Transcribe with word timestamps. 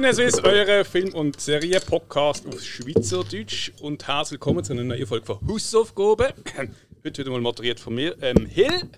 Sinneswiss, 0.00 0.42
eure 0.42 0.82
Film- 0.86 1.12
und 1.12 1.38
Serie-Podcast 1.38 2.46
auf 2.48 2.62
Schweizerdeutsch 2.62 3.70
und 3.82 4.08
herzlich 4.08 4.40
willkommen 4.40 4.64
zu 4.64 4.72
einer 4.72 4.82
neuen 4.82 5.06
Folge 5.06 5.26
von 5.26 5.46
Hausaufgaben. 5.46 6.28
Heute 7.04 7.20
wieder 7.20 7.30
mal 7.30 7.42
moderiert 7.42 7.78
von 7.78 7.94
mir, 7.96 8.16
ähm, 8.22 8.46
Hill. 8.46 8.88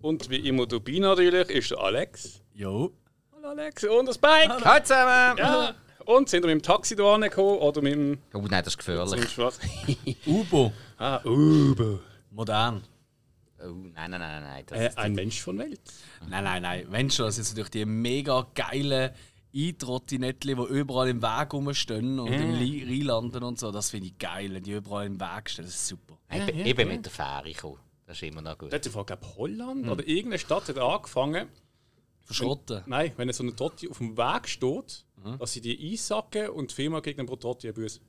Und 0.00 0.28
wie 0.28 0.48
immer 0.48 0.66
dabei 0.66 0.98
natürlich 0.98 1.48
ist 1.50 1.70
der 1.70 1.78
Alex. 1.78 2.40
Jo. 2.52 2.90
Hallo 3.32 3.50
Alex. 3.50 3.84
Und 3.84 4.06
der 4.06 4.12
Spike. 4.14 4.64
Hallo 4.64 4.82
zusammen! 4.82 5.38
Ja. 5.38 5.74
Und 6.04 6.28
sind 6.28 6.42
wir 6.42 6.52
mit 6.52 6.64
dem 6.64 6.66
Taxi 6.66 6.96
da 6.96 7.14
angekommen 7.14 7.58
oder 7.58 7.80
mit 7.80 7.92
dem... 7.92 8.18
Oh 8.34 8.38
nein, 8.40 8.64
das 8.64 8.74
ist 8.74 8.78
gefährlich. 8.78 9.24
Ubo. 10.26 10.72
ah, 10.98 11.20
Uber. 11.24 12.00
Modern. 12.32 12.82
Oh, 13.60 13.66
nein, 13.94 14.10
nein, 14.10 14.20
nein, 14.20 14.42
nein. 14.42 14.64
Das 14.66 14.78
Äh, 14.78 14.88
ist 14.88 14.98
ein 14.98 15.14
Mensch 15.14 15.40
von 15.40 15.58
Welt. 15.58 15.80
Nein, 16.28 16.42
nein, 16.42 16.62
nein. 16.62 16.86
Wenn 16.90 17.08
schon, 17.08 17.26
das 17.26 17.36
sind 17.36 17.48
natürlich 17.50 17.70
die 17.70 17.84
mega 17.84 18.46
geilen 18.54 19.10
Eintrottinettli, 19.54 20.54
die 20.54 20.62
überall 20.62 21.08
im 21.08 21.22
Weg 21.22 21.52
rumstehen 21.52 22.18
und 22.20 22.32
im 22.32 22.54
Li- 22.54 22.84
Rheinlanden 22.84 23.42
und 23.42 23.58
so. 23.58 23.70
Das 23.72 23.90
finde 23.90 24.08
ich 24.08 24.18
geil, 24.18 24.60
die 24.60 24.72
überall 24.72 25.06
im 25.06 25.18
Weg 25.20 25.50
stehen. 25.50 25.64
Das 25.64 25.74
ist 25.74 25.88
super. 25.88 26.18
ich 26.30 26.46
bin 26.46 26.66
eben 26.66 26.88
mit 26.88 27.04
der 27.04 27.12
Fähre 27.12 27.50
gekommen. 27.52 27.78
Das 28.06 28.16
ist 28.16 28.22
immer 28.22 28.40
noch 28.42 28.56
gut. 28.58 28.72
Da 28.72 28.76
hat 28.76 28.86
ich 28.86 28.92
glaube 28.92 29.18
Holland 29.36 29.88
oder 29.88 30.06
irgendeine 30.06 30.38
Stadt 30.38 30.68
hat 30.68 30.78
angefangen, 30.78 31.48
Verschrotten. 32.22 32.82
nein, 32.86 33.12
wenn 33.16 33.32
so 33.32 33.42
eine 33.42 33.54
Trotti 33.56 33.88
auf 33.88 33.98
dem 33.98 34.16
Weg 34.16 34.48
steht, 34.48 35.04
dass 35.38 35.52
sie 35.52 35.60
die 35.60 35.90
einsacken 35.90 36.50
und 36.50 36.70
die 36.70 36.74
Firma 36.74 37.00
gegen 37.00 37.18
den 37.18 37.26
pro 37.26 37.36
Trotti 37.36 37.72
Buße. 37.72 38.00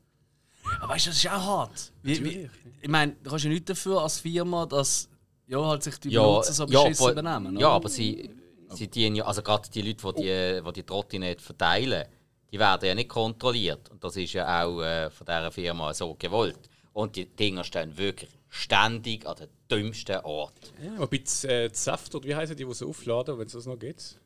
Aber 0.82 0.94
weißt 0.94 1.08
du, 1.08 1.10
das 1.12 1.18
ist 1.20 1.28
auch 1.28 1.32
hart. 1.46 1.92
Wie, 2.04 2.24
wie, 2.24 2.50
ich 2.82 2.90
meine, 2.90 3.14
du 3.24 3.30
kannst 3.30 3.46
ja 3.46 3.50
nichts 3.50 3.66
dafür 3.68 4.02
als 4.04 4.20
Firma, 4.20 4.66
dass 4.66 5.10
ja, 5.48 5.66
halt 5.66 5.84
sich 5.84 5.98
die 6.00 6.10
Benutzer 6.10 6.54
so 6.54 6.66
beschissen 6.66 7.16
benehmen. 7.16 7.54
ja, 7.58 7.68
oder? 7.68 7.76
aber 7.76 7.90
sie, 7.90 8.30
sie 8.76 8.88
dienen 8.88 9.16
ja, 9.18 9.26
also 9.26 9.42
gerade 9.42 9.70
die 9.70 9.82
Leute, 9.82 10.14
die 10.14 10.22
die, 10.22 10.62
die, 10.66 10.74
die 10.74 10.84
Trottinette 10.84 11.44
verteilen, 11.44 12.06
die 12.52 12.60
werden 12.60 12.88
ja 12.88 12.96
nicht 12.96 13.10
kontrolliert. 13.10 13.90
Und 13.90 14.04
das 14.04 14.16
ist 14.18 14.34
ja 14.34 14.64
auch 14.64 14.82
äh, 14.82 15.10
von 15.10 15.26
dieser 15.26 15.52
Firma 15.52 15.94
so 15.94 16.16
gewollt. 16.16 16.70
Und 16.94 17.16
die 17.16 17.26
Dinger 17.26 17.64
stehen 17.64 17.98
wirklich 17.98 18.30
ständig 18.50 19.28
an 19.28 19.36
den 19.38 19.48
dümmsten 19.70 20.18
Ort. 20.22 20.74
Ja, 20.84 21.02
ein 21.02 21.08
bisschen 21.10 21.50
äh, 21.50 21.70
Saft 21.72 22.14
oder 22.16 22.28
wie 22.28 22.36
heißen 22.36 22.56
die, 22.56 22.66
die 22.66 22.74
sie 22.74 22.86
aufladen, 22.86 23.38
wenn 23.38 23.46
es 23.48 23.54
das 23.54 23.66
noch 23.66 23.78
geht? 23.78 24.20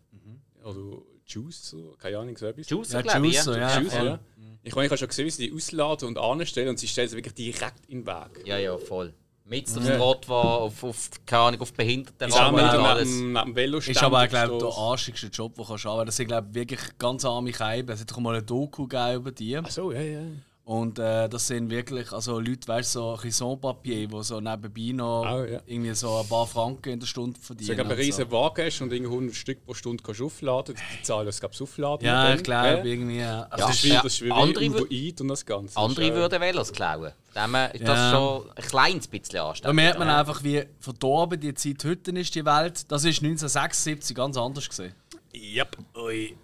Oder 0.63 1.01
Juice, 1.25 1.69
so, 1.69 1.95
keine 1.97 2.19
Ahnung, 2.19 2.37
so 2.37 2.45
etwas. 2.45 2.69
Juice, 2.69 2.93
Ja, 2.93 3.01
glaube 3.01 3.27
ich. 3.27 3.33
Juicer, 3.35 3.57
ja. 3.57 3.79
Juice, 3.79 3.93
voll. 3.93 4.05
ja. 4.05 4.19
Ich 4.63 4.75
meine, 4.75 4.85
ich 4.85 4.91
habe 4.91 4.97
schon 4.97 5.07
gesehen, 5.09 5.25
wie 5.25 5.29
sie 5.29 5.49
die 5.49 5.53
ausladen 5.55 6.07
und 6.07 6.17
anstellen 6.17 6.69
und 6.69 6.79
sie 6.79 6.87
stellen 6.87 7.09
sie 7.09 7.17
wirklich 7.17 7.33
direkt 7.33 7.85
in 7.87 8.05
den 8.05 8.07
Weg. 8.07 8.45
Ja, 8.47 8.57
ja, 8.57 8.77
voll. 8.77 9.13
Mit 9.45 9.67
aufs 9.67 9.85
Trott, 9.85 10.29
auf, 10.29 10.83
auf, 10.83 11.09
keine 11.25 11.41
Ahnung, 11.43 11.61
auf 11.61 11.73
Behinderten 11.73 12.29
Ist 12.29 12.35
mit 12.51 12.63
alles. 12.63 13.09
dem, 13.09 13.33
neben 13.33 13.45
dem 13.45 13.55
Velo 13.55 13.77
Ist 13.79 14.01
aber, 14.01 14.27
glaube 14.27 14.57
der 14.57 14.69
arschigste 14.69 15.27
Job, 15.27 15.55
den 15.55 15.63
du 15.63 15.69
kannst 15.69 15.85
arbeiten. 15.85 16.05
Das 16.05 16.15
sind, 16.15 16.27
glaube 16.27 16.47
ich, 16.49 16.55
wirklich 16.55 16.79
ganz 16.97 17.25
arme 17.25 17.51
Keiben. 17.51 17.91
Es 17.91 17.99
hat 17.99 18.09
doch 18.09 18.19
mal 18.19 18.35
eine 18.35 18.43
Doku 18.43 18.87
gegeben 18.87 19.15
über 19.15 19.31
die. 19.31 19.57
Achso, 19.57 19.91
ja, 19.91 20.01
ja. 20.01 20.21
Und 20.65 20.97
äh, 20.97 21.27
das 21.27 21.47
sind 21.47 21.69
wirklich 21.69 22.09
also 22.13 22.39
Leute, 22.39 22.65
weißt 22.69 22.95
du, 22.95 22.99
so 22.99 23.09
ein 23.09 23.15
bisschen 23.17 23.31
Sans-Papier, 23.31 24.07
die 24.07 24.23
so 24.23 24.39
nebenbei 24.39 24.93
noch 24.93 25.25
Ah, 25.25 25.45
ja. 25.45 25.59
irgendwie 25.65 25.93
so 25.93 26.19
ein 26.21 26.27
paar 26.29 26.47
Franken 26.47 26.93
in 26.93 26.99
der 27.01 27.07
Stunde 27.07 27.37
verdienen. 27.37 27.67
Wenn 27.71 27.77
du 27.79 27.83
einen 27.83 27.91
riesen 27.99 28.31
Wagen 28.31 28.65
hast 28.65 28.79
und 28.81 28.93
irgendwie 28.93 29.11
100 29.11 29.35
Stück 29.35 29.65
pro 29.65 29.73
Stunde 29.73 30.01
kannst 30.01 30.21
du 30.21 30.25
aufladen, 30.27 30.75
die 30.75 31.03
Zahlen, 31.03 31.27
es 31.27 31.41
gab 31.41 31.51
aufladen. 31.59 32.07
Ja, 32.07 32.27
dann, 32.29 32.37
ich 32.37 32.43
glaube, 32.43 32.67
ja. 32.77 32.83
irgendwie. 32.85 33.17
ja. 33.17 33.43
Also, 33.49 33.67
Das 33.67 33.75
ist 33.75 33.83
Ja, 33.83 34.01
das 34.03 34.13
ist 34.13 34.21
wie 34.21 34.31
andere 34.31 34.87
Eats 34.89 35.19
und 35.21 35.27
das 35.27 35.45
Ganze. 35.45 35.77
Andere 35.77 35.99
Das 35.99 36.09
ist, 36.09 36.15
äh, 36.15 36.15
würden 36.15 36.41
Velos 36.41 36.71
klauen. 36.71 37.11
Dem 37.35 37.55
ist 37.73 37.81
das 37.87 37.97
Ja. 37.99 38.11
schon 38.11 38.49
ein 38.55 38.63
kleines 38.63 39.07
bisschen 39.09 39.33
Da 39.35 39.49
anständig. 39.49 39.75
merkt 39.75 39.99
man 39.99 40.07
einfach, 40.07 40.43
wie 40.45 40.63
verdorben 40.79 41.41
die 41.41 41.53
Zeit 41.55 41.83
heute 41.83 42.11
ist, 42.11 42.33
die 42.35 42.45
Welt. 42.45 42.89
Das 42.89 43.03
ist 43.03 43.21
1976 43.21 44.15
ganz 44.15 44.37
anders 44.37 44.69
gesehen. 44.69 44.93
Yep. 45.35 45.77
Ui. 45.97 46.37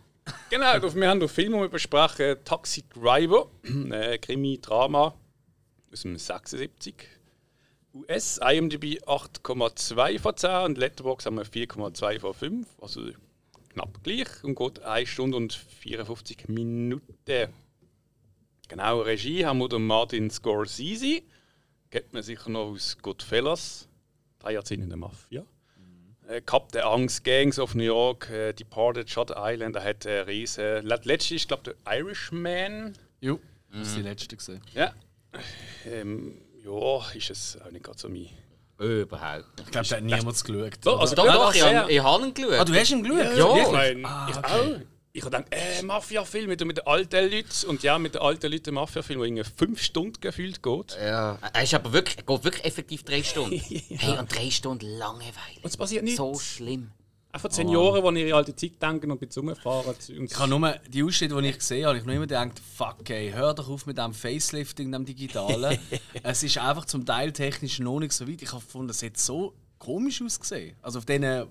Genau, 0.49 0.95
wir 0.95 1.09
haben 1.09 1.19
den 1.19 1.29
Film 1.29 1.69
besprechen, 1.69 2.37
Taxi 2.43 2.83
Driver, 2.89 3.49
äh, 3.91 4.17
Krimi-Drama 4.17 5.13
aus 5.91 6.01
dem 6.01 6.17
76. 6.17 6.95
US, 7.93 8.37
IMDb 8.37 9.01
8,2 9.05 10.19
von 10.19 10.37
10 10.37 10.65
und 10.65 10.77
Letterboxd 10.77 11.25
haben 11.25 11.37
wir 11.37 11.45
4,2 11.45 12.19
von 12.19 12.33
5. 12.33 12.67
Also 12.81 13.09
knapp 13.69 14.03
gleich 14.03 14.43
und 14.43 14.55
geht 14.55 14.81
1 14.81 15.09
Stunde 15.09 15.37
und 15.37 15.53
54 15.53 16.47
Minuten. 16.49 17.53
Genau, 18.67 19.01
Regie 19.01 19.45
haben 19.45 19.57
wir 19.57 19.69
den 19.69 19.87
Martin 19.87 20.29
Scorsese. 20.29 21.23
Kennt 21.89 22.13
man 22.13 22.21
sicher 22.21 22.51
noch 22.51 22.71
aus 22.71 22.97
Goodfellas. 23.01 23.87
Drei 24.37 24.53
Jahrzehnte 24.53 24.83
in 24.83 24.89
der 24.89 24.97
Mafia. 24.97 25.43
Äh, 26.29 26.41
Cup 26.41 26.71
der 26.73 26.85
Angst, 26.85 27.23
Gangs 27.23 27.57
of 27.57 27.73
New 27.73 27.83
York, 27.83 28.29
äh, 28.29 28.53
Departed, 28.53 29.09
Shot 29.09 29.31
Island, 29.35 29.75
er 29.75 29.83
hat 29.83 30.05
äh, 30.05 30.19
riesen. 30.21 30.85
Let- 30.85 31.05
Letzte 31.05 31.35
ist, 31.35 31.47
glaube 31.47 31.71
ich, 31.71 31.83
der 31.83 31.97
Irishman. 31.99 32.93
Jo. 33.19 33.39
Das 33.71 33.87
ist 33.87 33.97
die 33.97 34.01
letzte 34.01 34.35
gesehen. 34.35 34.61
Ja. 34.73 34.93
Ähm, 35.85 36.41
ja, 36.63 37.01
ist 37.15 37.29
es 37.29 37.57
auch 37.65 37.71
nicht 37.71 37.83
gerade 37.83 37.97
so 37.99 38.09
mein. 38.09 38.27
Überhaupt. 38.79 39.45
Ich 39.59 39.71
glaube, 39.71 39.87
da 39.87 39.95
hat 39.97 40.03
niemand 40.03 40.43
geschaut. 40.45 40.83
So, 40.83 40.95
also, 40.97 41.15
Doch, 41.15 41.25
ja, 41.25 41.33
doch, 41.33 41.53
ich, 41.53 41.61
ich 41.95 42.01
habe 42.03 42.25
ihn 42.27 42.33
geschaut. 42.33 42.53
ah, 42.53 42.63
du 42.65 42.73
hast 42.73 42.91
ihn 42.91 43.03
geschaut? 43.03 43.17
Ja, 43.19 43.35
Wirklich? 43.37 43.65
ich, 43.65 43.71
mein, 43.71 44.05
Ah, 44.05 44.27
ich 44.29 44.37
okay. 44.37 44.47
auch. 44.47 44.98
Ich 45.11 45.23
habe 45.23 45.37
gedacht, 45.37 45.51
äh, 45.51 45.81
Mafia-Film 45.81 46.47
mit, 46.47 46.63
mit 46.65 46.77
den 46.77 46.87
alten 46.87 47.31
Leuten. 47.31 47.67
Und 47.67 47.81
ja, 47.81 47.97
mit 47.97 48.13
den 48.13 48.21
alten 48.21 48.51
Leuten 48.51 48.75
Mafia-Film, 48.75 49.19
der 49.19 49.27
irgendwie 49.27 49.51
fünf 49.57 49.81
Stunden 49.81 50.21
gefühlt 50.21 50.61
geht. 50.61 50.97
Ja, 51.01 51.39
er 51.51 51.63
ist 51.63 51.73
aber 51.73 51.91
wirklich, 51.93 52.17
geht 52.17 52.43
wirklich 52.43 52.65
effektiv 52.65 53.03
drei 53.03 53.23
Stunden. 53.23 53.59
Hey, 53.89 54.17
und 54.17 54.33
drei 54.33 54.49
Stunden 54.51 54.85
Langeweile. 54.85 55.57
Und 55.61 55.69
es 55.69 55.77
passiert 55.77 56.03
nichts. 56.03 56.17
So 56.17 56.37
schlimm. 56.37 56.91
Einfach 57.31 57.51
Senioren, 57.51 58.01
die 58.01 58.07
an 58.07 58.15
ihre 58.15 58.37
alte 58.37 58.55
Zeit 58.55 58.81
denken 58.81 59.11
und 59.11 59.21
mit 59.21 59.35
rumfahren. 59.37 59.95
Und 60.17 60.31
Ich 60.31 60.39
habe 60.39 60.49
nur 60.49 60.75
die 60.87 61.03
Ausschnitte, 61.03 61.39
die 61.39 61.47
ich 61.49 61.59
gesehen 61.59 61.85
habe, 61.85 61.97
ich 61.97 62.01
habe 62.01 62.11
nur 62.11 62.15
immer 62.15 62.27
gedacht, 62.27 62.59
fuck 62.75 63.07
ey, 63.09 63.31
hör 63.31 63.53
doch 63.53 63.69
auf 63.69 63.85
mit 63.85 63.99
dem 63.99 64.13
Facelifting, 64.13 64.91
dem 64.91 65.05
Digitalen. 65.05 65.77
es 66.23 66.41
ist 66.41 66.57
einfach 66.57 66.85
zum 66.85 67.05
Teil 67.05 67.31
technisch 67.31 67.79
noch 67.79 67.99
nicht 67.99 68.13
so 68.13 68.27
weit. 68.27 68.41
Ich 68.41 68.51
habe 68.51 68.63
gefunden, 68.63 68.89
es 68.89 69.03
hat 69.03 69.17
so 69.17 69.53
komisch 69.79 70.21
ausgesehen. 70.21 70.75
Also 70.81 70.99
auf 70.99 71.05
diesen 71.05 71.47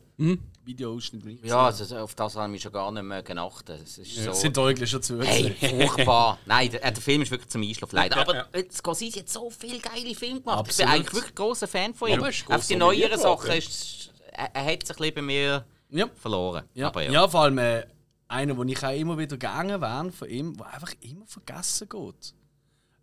Videoausschnitten, 0.64 1.28
die 1.28 1.34
ich 1.36 1.40
gesehen 1.42 1.56
Ja, 1.56 1.66
also 1.66 1.96
auf 1.96 2.14
das 2.14 2.36
habe 2.36 2.46
ich 2.46 2.52
mich 2.52 2.62
schon 2.62 2.72
gar 2.72 2.92
nicht 2.92 3.02
mehr 3.02 3.22
geachtet. 3.22 3.80
Es 3.82 3.98
ist 3.98 4.14
so... 4.22 4.32
sind 4.32 4.54
Teugel 4.54 4.86
schon 4.86 5.02
zu 5.02 5.20
Hey, 5.22 5.50
furchtbar. 5.54 6.38
Nein, 6.46 6.70
der, 6.70 6.80
der 6.80 7.02
Film 7.02 7.22
ist 7.22 7.30
wirklich 7.30 7.48
zum 7.48 7.62
Einschlafen. 7.62 7.96
Leider. 7.96 8.16
Ja, 8.18 8.22
Aber 8.22 8.34
ja. 8.34 8.46
äh, 8.52 8.64
Scorsese 8.70 9.20
hat 9.20 9.28
so 9.28 9.50
viele 9.50 9.80
geile 9.80 10.14
Filme 10.14 10.40
gemacht. 10.40 10.60
Ich 10.66 10.68
Absolut. 10.70 10.76
bin 10.76 10.88
eigentlich 11.00 11.14
wirklich 11.14 11.34
großer 11.34 11.66
Fan 11.68 11.94
von 11.94 12.10
ihm. 12.10 12.22
Ist 12.24 12.50
Auf 12.50 12.66
die 12.66 12.76
neueren 12.76 13.18
Sachen 13.18 13.50
ist 13.52 14.12
er, 14.32 14.54
er 14.54 14.64
hat 14.72 14.86
sich 14.86 14.96
ein 14.96 14.98
bisschen 14.98 15.14
bei 15.14 15.22
mir 15.22 15.64
Ja. 15.90 16.06
verloren. 16.14 16.64
Ja. 16.74 16.88
Aber 16.88 17.02
ja. 17.02 17.10
ja. 17.10 17.28
vor 17.28 17.40
allem 17.42 17.58
äh, 17.58 17.86
einer, 18.28 18.54
den 18.54 18.68
ich 18.68 18.84
auch 18.84 18.94
immer 18.94 19.16
wieder 19.18 19.36
gegangen 19.36 19.80
wäre 19.80 20.12
von 20.12 20.28
ihm, 20.28 20.56
der 20.56 20.66
einfach 20.66 20.92
immer 21.00 21.26
vergessen 21.26 21.88
geht. 21.88 22.34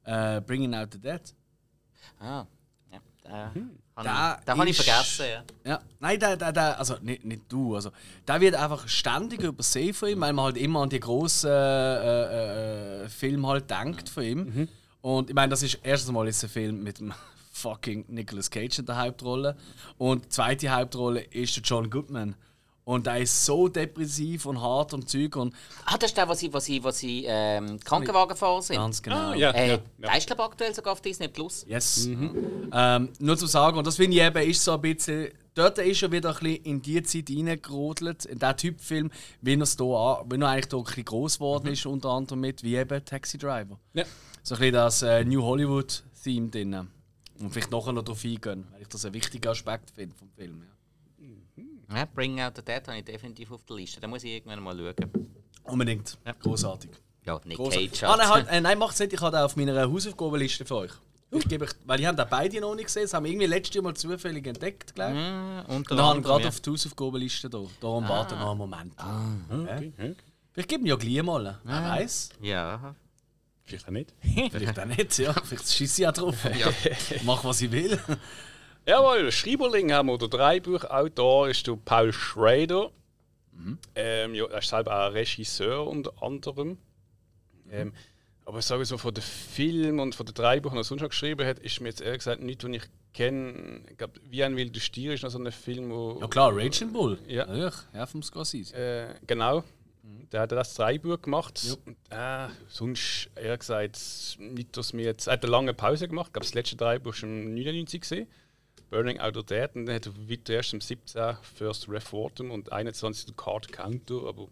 Äh, 0.03 0.41
Bringing 0.41 0.73
Out 0.75 0.93
the 0.93 0.99
Dead. 0.99 1.21
Ah, 2.19 2.45
ja. 2.91 2.99
Da, 3.23 3.51
Da 3.95 4.03
habe 4.03 4.39
ich, 4.39 4.45
da 4.45 4.57
habe 4.57 4.69
ich 4.69 4.75
vergessen. 4.75 5.25
Ja. 5.63 5.71
Ja, 5.71 5.81
nein, 6.01 6.19
der, 6.19 6.35
der, 6.35 6.51
der, 6.51 6.77
also 6.77 6.97
nicht, 7.01 7.23
nicht 7.23 7.43
du, 7.47 7.75
also 7.75 7.91
der 8.27 8.41
wird 8.41 8.55
einfach 8.55 8.87
ständig 8.89 9.41
übersehen 9.41 9.93
von 9.93 10.09
ihm, 10.09 10.19
weil 10.19 10.33
man 10.33 10.45
halt 10.45 10.57
immer 10.57 10.81
an 10.81 10.89
die 10.89 10.99
grossen 10.99 11.49
äh, 11.49 13.03
äh, 13.03 13.09
Filme 13.09 13.47
halt 13.47 13.69
denkt 13.69 14.09
von 14.09 14.23
ihm. 14.23 14.67
Und 15.01 15.29
ich 15.29 15.35
meine, 15.35 15.51
das 15.51 15.63
ist 15.63 15.79
erstens 15.81 16.11
mal 16.11 16.27
ist 16.27 16.43
ein 16.43 16.49
Film 16.49 16.83
mit 16.83 16.99
dem 16.99 17.13
fucking 17.53 18.03
Nicolas 18.09 18.51
Cage 18.51 18.79
in 18.79 18.85
der 18.85 18.97
Hauptrolle 18.97 19.55
und 19.97 20.25
die 20.25 20.29
zweite 20.29 20.69
Hauptrolle 20.69 21.21
ist 21.21 21.55
der 21.55 21.63
John 21.63 21.89
Goodman. 21.89 22.35
Und 22.85 23.07
der 23.07 23.17
ist 23.19 23.45
so 23.45 23.67
depressiv 23.67 24.45
und 24.45 24.61
hart 24.61 24.93
und 24.93 25.09
Zeug 25.09 25.35
und 25.35 25.53
Ah, 25.85 25.97
das 25.97 26.11
ist 26.11 26.17
der, 26.17 26.29
was 26.29 26.39
sie, 26.39 26.53
was 26.53 26.65
sie, 26.65 26.83
was 26.83 26.99
sie 26.99 27.25
ähm, 27.27 27.79
Krankenwagenfahrer 27.79 28.61
sind. 28.61 28.75
ganz 28.77 29.01
genau. 29.01 29.31
Ah, 29.31 29.35
ja, 29.35 29.49
Äh, 29.51 29.69
ja, 29.71 29.77
Der 29.97 30.17
ist, 30.17 30.27
glaube 30.27 30.43
aktuell 30.43 30.73
sogar 30.73 30.93
auf 30.93 31.01
Disney 31.01 31.27
Plus. 31.27 31.65
Yes. 31.67 32.05
Ähm, 32.05 33.09
nur 33.19 33.37
zu 33.37 33.47
sagen, 33.47 33.77
und 33.79 33.87
das 33.87 33.95
finde 33.95 34.17
ich 34.17 34.23
eben, 34.23 34.49
ist 34.49 34.63
so 34.63 34.73
ein 34.73 34.81
bisschen. 34.81 35.29
Dort 35.55 35.77
ist 35.79 36.03
er 36.03 36.11
wieder 36.11 36.29
ein 36.29 36.35
bisschen 36.35 36.63
in 36.65 36.81
die 36.81 37.01
Zeit 37.01 37.29
reingerodelt, 37.29 38.25
in 38.25 38.37
diesen 38.37 38.57
Typfilm, 38.57 39.11
wie 39.41 39.53
er 39.53 39.61
an, 39.61 40.29
wie 40.29 40.35
er 40.41 40.49
eigentlich 40.49 40.67
hier 40.69 40.77
ein 40.79 40.83
bisschen 40.83 41.05
gross 41.05 41.35
geworden 41.35 41.67
ist, 41.67 41.85
unter 41.85 42.09
anderem 42.09 42.41
mit, 42.41 42.61
wie 42.61 42.75
eben 42.75 43.03
Taxi 43.05 43.37
Driver. 43.37 43.79
Ja. 43.93 44.03
So 44.43 44.55
ein 44.55 44.59
bisschen 44.59 44.73
das 44.73 45.01
äh, 45.01 45.23
New 45.23 45.41
Hollywood-Theme 45.41 46.49
drin. 46.49 46.87
Und 47.39 47.49
vielleicht 47.51 47.71
nachher 47.71 47.93
noch 47.93 48.03
darauf 48.03 48.23
eingehen, 48.25 48.67
weil 48.71 48.81
ich 48.81 48.87
das 48.89 49.05
einen 49.05 49.13
wichtigen 49.15 49.47
Aspekt 49.47 49.91
finde 49.91 50.13
vom 50.15 50.29
Film. 50.29 50.61
Ja. 50.61 50.67
Ja, 51.93 52.05
Bring 52.05 52.41
Out 52.41 52.55
the 52.55 52.61
Dead 52.61 52.87
habe 52.87 52.97
ich 52.97 53.05
definitiv 53.05 53.51
auf 53.51 53.63
der 53.65 53.75
Liste. 53.75 53.99
Da 53.99 54.07
muss 54.07 54.23
ich 54.23 54.31
irgendwann 54.31 54.61
mal 54.63 54.77
schauen. 54.77 55.29
Unbedingt. 55.63 56.17
Großartig. 56.39 56.91
Ja, 57.25 57.41
Nick 57.43 57.57
Großartig. 57.57 57.91
Cage. 57.91 58.03
Ah, 58.03 58.17
nein, 58.17 58.29
halt. 58.29 58.47
äh, 58.49 58.61
nein, 58.61 58.77
macht's 58.77 58.99
nicht. 58.99 59.13
Ich 59.13 59.21
habe 59.21 59.43
auf 59.43 59.55
meiner 59.55 59.87
Hausaufgabenliste 59.87 60.65
für 60.65 60.75
euch. 60.75 60.91
Ich 61.31 61.47
gebe 61.47 61.65
euch, 61.65 61.71
weil 61.85 61.99
ich 61.99 62.05
habe 62.05 62.15
den 62.15 62.27
beide 62.29 62.61
noch 62.61 62.75
nicht 62.75 62.85
gesehen. 62.85 63.03
Das 63.03 63.13
haben 63.13 63.25
wir 63.25 63.31
irgendwie 63.31 63.47
letztes 63.47 63.75
Jahr 63.75 63.83
mal 63.83 63.95
zufällig 63.95 64.45
entdeckt, 64.45 64.93
glaube 64.93 65.13
ich. 65.13 65.19
Ja, 65.19 65.61
unter 65.61 65.73
Und 65.75 65.91
dann 65.91 65.97
habe 65.97 65.99
ich 65.99 65.99
anderem, 65.99 66.23
gerade 66.23 66.43
ja. 66.43 66.49
auf 66.49 66.59
die 66.59 66.69
Hausaufgabenliste 66.69 67.49
da. 67.49 67.61
Darum 67.81 68.07
warten 68.07 68.39
noch 68.39 68.51
einen 68.51 68.57
Moment. 68.57 68.93
Okay. 69.49 69.93
Ja. 69.97 70.05
Vielleicht 70.53 70.69
geben 70.69 70.83
wir 70.85 70.91
ja 70.91 70.95
gleich 70.95 71.23
mal. 71.23 71.59
Wer 71.63 71.83
weiß? 71.83 72.29
Ja. 72.41 72.95
Vielleicht 73.63 73.87
auch 73.87 73.91
nicht. 73.91 74.13
Vielleicht 74.51 74.79
auch 74.79 74.85
nicht, 74.85 75.17
ja. 75.17 75.33
Vielleicht 75.33 75.71
schieße 75.71 76.01
ich 76.01 76.03
ja 76.03 76.11
drauf. 76.11 76.35
Mach, 77.23 77.43
was 77.43 77.61
ich 77.61 77.71
will. 77.71 77.99
Jawohl, 78.87 79.31
Schreiberling 79.31 79.91
haben 79.91 80.09
wir, 80.09 80.17
der 80.17 80.27
Drehbuchautor 80.27 81.49
ist 81.49 81.65
der 81.65 81.75
Paul 81.75 82.13
Schrader. 82.13 82.91
Ähm, 83.95 84.35
ja, 84.35 84.45
er 84.45 84.59
ist 84.59 84.69
selber 84.69 85.07
auch 85.07 85.13
Regisseur 85.13 85.87
unter 85.87 86.11
anderem. 86.21 86.77
Ähm, 87.71 87.93
aber 88.45 88.59
ich 88.59 88.65
sage 88.65 88.85
so, 88.85 88.97
von 88.97 89.13
den 89.13 89.23
Film 89.23 89.99
und 89.99 90.13
von 90.13 90.25
den 90.25 90.35
drei 90.35 90.59
Büchern, 90.59 90.75
die 90.75 90.81
er 90.81 90.83
sonst 90.83 90.99
schon 90.99 91.09
geschrieben 91.09 91.47
hat, 91.47 91.59
ist 91.59 91.81
mir 91.81 91.89
jetzt 91.89 92.01
ehrlich 92.01 92.19
gesagt 92.19 92.43
nichts, 92.43 92.63
was 92.63 92.71
ich 92.71 92.83
kenne. 93.13 93.81
Ich 93.89 93.97
glaube, 93.97 94.19
Wie 94.29 94.43
ein 94.43 94.55
wilder 94.55 94.79
Stier 94.79 95.13
ist 95.13 95.23
noch 95.23 95.31
so 95.31 95.39
ein 95.39 95.51
Film, 95.51 95.89
wo. 95.89 96.19
Ja 96.21 96.27
klar, 96.27 96.55
Raging 96.55 96.93
Bull. 96.93 97.17
Ja. 97.27 97.51
ja, 97.51 97.71
ja 97.93 98.05
vom 98.05 98.21
Scorsese. 98.21 98.75
Äh, 98.75 99.15
genau. 99.25 99.63
Der 100.31 100.41
hat 100.41 100.51
das 100.51 100.75
drei 100.75 100.99
Buch 100.99 101.19
gemacht. 101.19 101.59
Und, 101.85 101.95
äh, 102.11 102.47
sonst, 102.67 103.31
ehrlich 103.35 103.59
gesagt, 103.59 103.99
nicht, 104.37 104.77
dass 104.77 104.93
wir 104.93 105.05
jetzt. 105.05 105.25
Er 105.25 105.33
hat 105.33 105.43
eine 105.43 105.51
lange 105.51 105.73
Pause 105.73 106.07
gemacht. 106.07 106.27
Ich 106.27 106.33
glaube, 106.33 106.45
das 106.45 106.53
letzte 106.53 106.75
drei 106.75 106.99
Buch 106.99 107.15
war 107.15 107.23
im 107.23 107.55
99 107.55 108.01
gesehen. 108.01 108.27
Burning 108.89 109.19
Out 109.19 109.37
of 109.37 109.45
Dead. 109.45 109.69
Und 109.75 109.85
dann 109.87 109.95
hat 109.95 110.05
er 110.05 110.29
weiter 110.29 110.53
erst 110.53 110.73
im 110.73 110.81
17 110.81 111.37
First 111.55 111.89
Reformed 111.89 112.39
und 112.51 112.71
21 112.71 113.25
den 113.25 113.35
Card 113.35 113.71
Counter. 113.71 114.25
Aber 114.27 114.47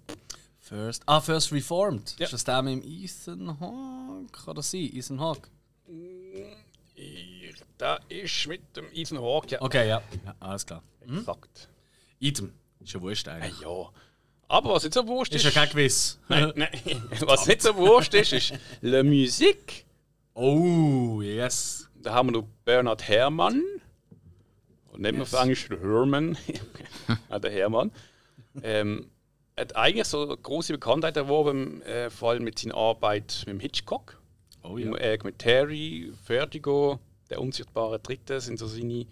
First. 0.59 1.03
Ah, 1.05 1.19
First 1.21 1.51
Reformed. 1.51 2.15
Ja. 2.19 2.25
Ist 2.25 2.33
das 2.33 2.43
der 2.43 2.61
mit 2.61 2.83
dem 2.83 2.89
Ethan 2.89 3.59
Hawke? 3.59 4.31
Kann 4.45 4.55
das 4.55 4.71
sein? 4.71 4.89
Ethan 4.93 5.19
Hawke? 5.19 5.49
ich, 6.95 7.53
da 7.77 7.99
ist 8.09 8.47
mit 8.47 8.61
dem 8.75 8.85
Ethan 8.93 9.19
Hawke 9.19 9.51
ja 9.51 9.61
Okay, 9.61 9.87
ja. 9.89 10.01
ja 10.25 10.35
alles 10.39 10.65
klar. 10.65 10.83
exakt. 11.01 11.69
Ethan. 12.19 12.53
Ist 12.79 12.93
ja 12.93 13.01
wurscht 13.01 13.27
eigentlich. 13.27 13.59
Ja. 13.61 13.89
Aber 14.47 14.73
was 14.73 14.83
nicht 14.83 14.93
so 14.93 15.07
wurscht 15.07 15.33
Ist 15.33 15.45
ist. 15.45 15.53
ja 15.55 15.61
kein 15.61 15.69
Quiz. 15.71 16.19
nein, 16.29 16.51
nein, 16.55 16.69
was 17.21 17.47
nicht 17.47 17.61
so 17.61 17.75
wurscht 17.75 18.13
ist, 18.13 18.33
ist 18.33 18.53
La 18.81 19.03
Musique. 19.03 19.85
Oh, 20.33 21.21
yes. 21.21 21.89
Da 21.95 22.13
haben 22.13 22.27
wir 22.29 22.41
noch 22.41 22.47
Bernhard 22.65 23.07
Herrmann. 23.07 23.61
Und 24.93 25.01
nehmen 25.01 25.17
wir 25.17 25.23
auf 25.23 25.33
Englisch 25.33 25.67
ah, 27.29 27.39
der 27.39 27.51
Hermann. 27.51 27.91
Ähm, 28.61 29.09
hat 29.57 29.75
eigentlich 29.75 30.07
so 30.07 30.23
eine 30.23 30.37
große 30.37 30.73
Bekanntheit 30.73 31.17
erworben, 31.17 31.81
äh, 31.81 32.11
vor 32.11 32.29
allem 32.31 32.43
mit 32.43 32.59
seiner 32.59 32.75
Arbeit 32.75 33.43
mit 33.47 33.61
Hitchcock. 33.61 34.21
Oh 34.61 34.77
Im, 34.77 34.95
äh, 34.95 35.17
mit 35.23 35.39
Terry, 35.39 36.13
Vertigo, 36.23 36.99
der 37.29 37.41
unsichtbare 37.41 37.99
Dritte 37.99 38.39
sind 38.39 38.59
so 38.59 38.67
seine 38.67 39.07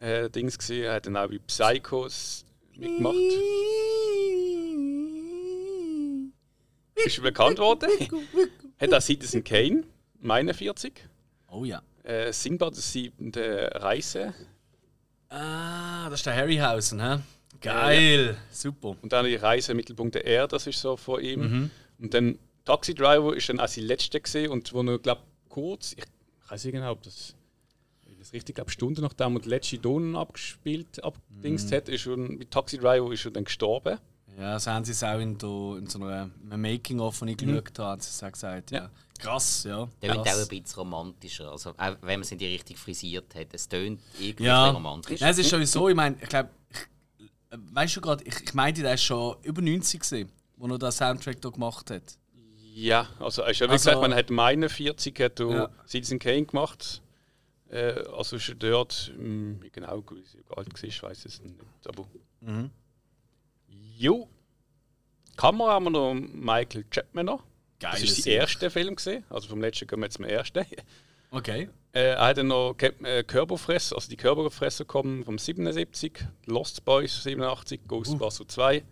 äh, 0.00 0.30
Dings 0.30 0.56
gesehen. 0.56 0.84
Er 0.84 0.94
hat 0.94 1.06
dann 1.06 1.16
auch 1.18 1.28
bei 1.28 1.38
Psychos 1.46 2.46
mitgemacht. 2.76 3.16
Ist 6.94 7.22
bekannt 7.22 7.58
worden. 7.58 7.90
hat 8.80 8.94
auch 8.94 9.02
Citizen 9.02 9.44
Kane, 9.44 9.84
41. 10.26 10.92
Oh 11.48 11.64
ja. 11.64 11.82
Äh, 12.04 12.32
Sinbad, 12.32 12.74
die 12.74 12.80
siebente 12.80 13.70
Reise. 13.74 14.34
Ah, 15.30 16.10
das 16.10 16.20
ist 16.20 16.26
der 16.26 16.34
Harryhausen, 16.34 17.00
hä? 17.00 17.20
Geil. 17.60 18.36
Super. 18.50 18.96
Und 19.00 19.12
dann 19.12 19.26
die 19.26 19.36
Reise 19.36 19.74
Mittelpunkt 19.74 20.14
der 20.14 20.24
Erde, 20.24 20.48
das 20.48 20.66
ist 20.66 20.80
so 20.80 20.96
von 20.96 21.22
ihm. 21.22 21.70
Und 21.98 22.14
dann 22.14 22.38
Taxi 22.64 22.94
Driver 22.94 23.34
ist 23.36 23.48
dann 23.48 23.60
auch 23.60 23.68
sein 23.68 23.84
letzter 23.84 24.20
gesehen 24.20 24.50
und 24.50 24.72
wo 24.72 24.82
er, 24.82 24.98
glaube 24.98 25.22
kurz, 25.48 25.94
ich 25.96 26.04
weiß 26.48 26.64
nicht 26.64 26.74
genau, 26.74 26.92
ob 26.92 27.02
das, 27.02 27.34
das 28.18 28.32
richtig 28.32 28.56
glaube, 28.56 28.70
Stunden 28.70 29.02
nachdem 29.02 29.36
er 29.36 29.40
die 29.40 29.48
letzte 29.48 29.78
Donen 29.78 30.16
abgespielt, 30.16 31.02
abgedingst 31.02 31.72
hat, 31.72 31.88
ist 31.88 32.02
schon, 32.02 32.36
mit 32.36 32.50
Taxi 32.50 32.78
Driver 32.78 33.12
ist 33.12 33.24
er 33.24 33.30
dann 33.30 33.44
gestorben. 33.44 33.98
Ja, 34.40 34.58
so 34.58 34.70
haben 34.70 34.84
sie 34.84 34.92
es 34.92 35.02
auch 35.04 35.18
in, 35.18 35.36
der, 35.36 35.48
in 35.78 35.86
so 35.86 35.98
einer 36.02 36.30
einem 36.50 36.60
Making-of, 36.62 37.18
das 37.18 37.28
ich 37.28 37.36
geschaut 37.36 37.78
habe, 37.78 37.88
haben 37.90 38.00
sie 38.00 38.08
es 38.08 38.22
auch 38.22 38.32
gesagt. 38.32 38.70
Ja. 38.70 38.78
Ja. 38.84 38.90
Krass, 39.18 39.64
ja. 39.64 39.86
Der 40.00 40.14
wird 40.14 40.26
auch 40.26 40.38
ein 40.40 40.48
bisschen 40.48 40.74
romantischer. 40.78 41.52
Also, 41.52 41.70
auch 41.70 41.96
wenn 42.00 42.00
man 42.00 42.20
es 42.22 42.30
nicht 42.30 42.40
richtig 42.42 42.78
frisiert 42.78 43.34
hat, 43.34 43.48
es 43.52 43.68
tönt 43.68 44.00
irgendwie 44.18 44.44
Ja, 44.44 44.70
romantisch. 44.70 45.20
Nein, 45.20 45.30
es 45.32 45.38
ist 45.38 45.50
sowieso, 45.50 45.90
ich 45.90 45.94
meine, 45.94 46.16
ich 46.22 46.28
glaube, 46.28 46.48
weißt 47.50 47.96
du 47.96 48.00
gerade, 48.00 48.24
ich, 48.24 48.34
ich 48.42 48.54
meinte, 48.54 48.80
der 48.80 48.94
ist 48.94 49.02
schon 49.04 49.36
über 49.42 49.60
90 49.60 50.00
gesehen, 50.00 50.30
wo 50.56 50.66
er 50.68 50.78
den 50.78 50.90
Soundtrack 50.90 51.40
da 51.42 51.50
gemacht 51.50 51.90
hat. 51.90 52.02
Ja, 52.74 53.08
also, 53.18 53.42
also 53.42 53.64
wie 53.66 53.70
Also- 53.72 53.90
gesagt, 53.90 54.00
man 54.00 54.14
hat 54.14 54.30
meine 54.30 54.68
40 54.70 55.20
hat 55.20 55.38
Ja. 55.40 55.68
Citizen 55.86 56.18
Kane 56.18 56.46
gemacht. 56.46 57.02
Äh, 57.68 57.92
also 58.16 58.36
ist 58.36 58.54
dort, 58.58 59.12
mh, 59.18 59.56
wie 59.62 59.70
genau 59.70 60.02
wie 60.10 60.24
alt 60.56 60.72
war, 60.72 60.84
ich 60.84 61.02
weiß 61.02 61.24
es 61.26 61.40
nicht. 61.42 61.56
Aber. 61.86 62.06
Mhm. 62.40 62.70
Jo. 64.00 64.26
Kamera 65.36 65.72
haben 65.72 65.84
wir 65.84 65.90
noch 65.90 66.14
Michael 66.14 66.84
Chapman 66.90 67.26
noch. 67.26 67.42
Das 67.78 67.96
Geil. 67.96 68.04
ist 68.04 68.22
sein 68.22 68.32
erster 68.32 68.70
Film 68.70 68.96
gesehen. 68.96 69.24
Also 69.28 69.48
vom 69.48 69.60
letzten 69.60 69.86
kommen 69.86 70.00
wir 70.00 70.06
jetzt 70.06 70.16
zum 70.16 70.24
ersten. 70.24 70.64
Okay. 71.30 71.68
Äh, 71.92 72.10
er 72.10 72.28
hat 72.28 72.38
dann 72.38 72.46
noch 72.46 72.76
äh, 72.78 73.24
Körperfresser, 73.24 73.96
also 73.96 74.08
die 74.08 74.16
Körperfresser 74.16 74.84
kommen 74.84 75.24
vom 75.24 75.38
77, 75.38 76.24
Lost 76.46 76.84
Boys 76.84 77.24
87, 77.24 77.80
Ghostbusters 77.88 78.46
2, 78.46 78.84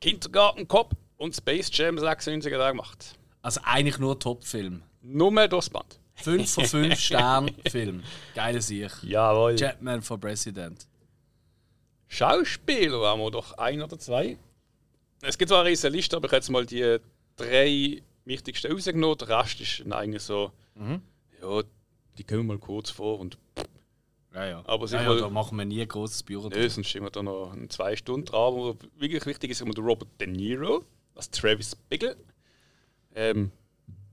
Kindergarten 0.00 0.66
Cop 0.66 0.96
und 1.18 1.36
Space 1.36 1.70
Jam 1.72 1.96
96 1.96 2.52
hat 2.52 2.60
er 2.60 2.70
gemacht. 2.72 3.14
Also 3.42 3.60
eigentlich 3.62 4.00
nur 4.00 4.18
Top-Film. 4.18 4.82
Nur 5.02 5.46
durchs 5.46 5.70
Band. 5.70 6.00
5 6.16 6.50
von 6.50 6.64
5 6.64 6.98
Sternen 6.98 7.54
Film. 7.70 8.02
Geile 8.34 8.60
Sicht. 8.60 9.04
Jawohl. 9.04 9.54
Chapman 9.54 10.02
for 10.02 10.18
President. 10.18 10.84
Schauspieler 12.08 13.06
haben 13.06 13.20
wir 13.20 13.30
doch 13.30 13.52
ein 13.58 13.82
oder 13.82 13.98
zwei. 13.98 14.38
Es 15.22 15.38
gibt 15.38 15.48
zwar 15.48 15.60
eine 15.60 15.70
riesige 15.70 15.92
Liste, 15.94 16.16
aber 16.16 16.26
ich 16.26 16.30
habe 16.32 16.36
jetzt 16.36 16.50
mal 16.50 16.66
die 16.66 16.98
drei 17.36 18.02
wichtigsten 18.24 18.72
rausgenommen. 18.72 19.18
Der 19.18 19.28
Rest 19.28 19.60
ist 19.60 19.92
eigentlich 19.92 20.22
so, 20.22 20.52
ja, 21.42 21.62
die 22.18 22.24
kommen 22.24 22.46
mal 22.46 22.58
kurz 22.58 22.90
vor 22.90 23.18
und 23.20 23.38
Ja, 24.34 24.46
ja. 24.46 24.62
Aber 24.66 24.86
ja, 24.86 25.02
ja, 25.02 25.14
da 25.14 25.28
machen 25.30 25.56
wir 25.58 25.64
nie 25.64 25.80
ein 25.82 25.88
großes 25.88 26.22
Büro. 26.22 26.48
nö, 26.48 26.68
sonst 26.68 26.88
stehen 26.88 27.02
wir 27.02 27.10
da 27.10 27.22
noch 27.22 27.54
in 27.54 27.70
zwei 27.70 27.96
Stunden 27.96 28.26
dran. 28.26 28.54
Aber 28.54 28.76
wirklich 28.96 29.24
wichtig 29.26 29.50
ist 29.50 29.60
immer 29.62 29.74
der 29.74 29.84
Robert 29.84 30.08
De 30.20 30.26
Niro, 30.26 30.84
als 31.14 31.30
Travis 31.30 31.74
Bickle. 31.74 32.16
Ähm, 33.14 33.50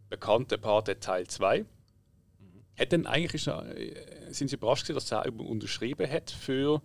bekannter 0.10 0.57
Part 0.57 0.88
der 0.88 1.00
Teil 1.00 1.28
2. 1.28 1.66
Hat 2.80 2.94
dann 2.94 3.06
eigentlich 3.06 3.34
ist, 3.34 3.48
äh, 3.48 3.94
sind 4.31 4.48
sie 4.48 4.56
überrascht 4.56 4.84
gewesen, 4.88 4.96
dass 4.96 5.12
er 5.12 5.39
unterschrieben 5.39 6.10
hat 6.10 6.31
für 6.31 6.81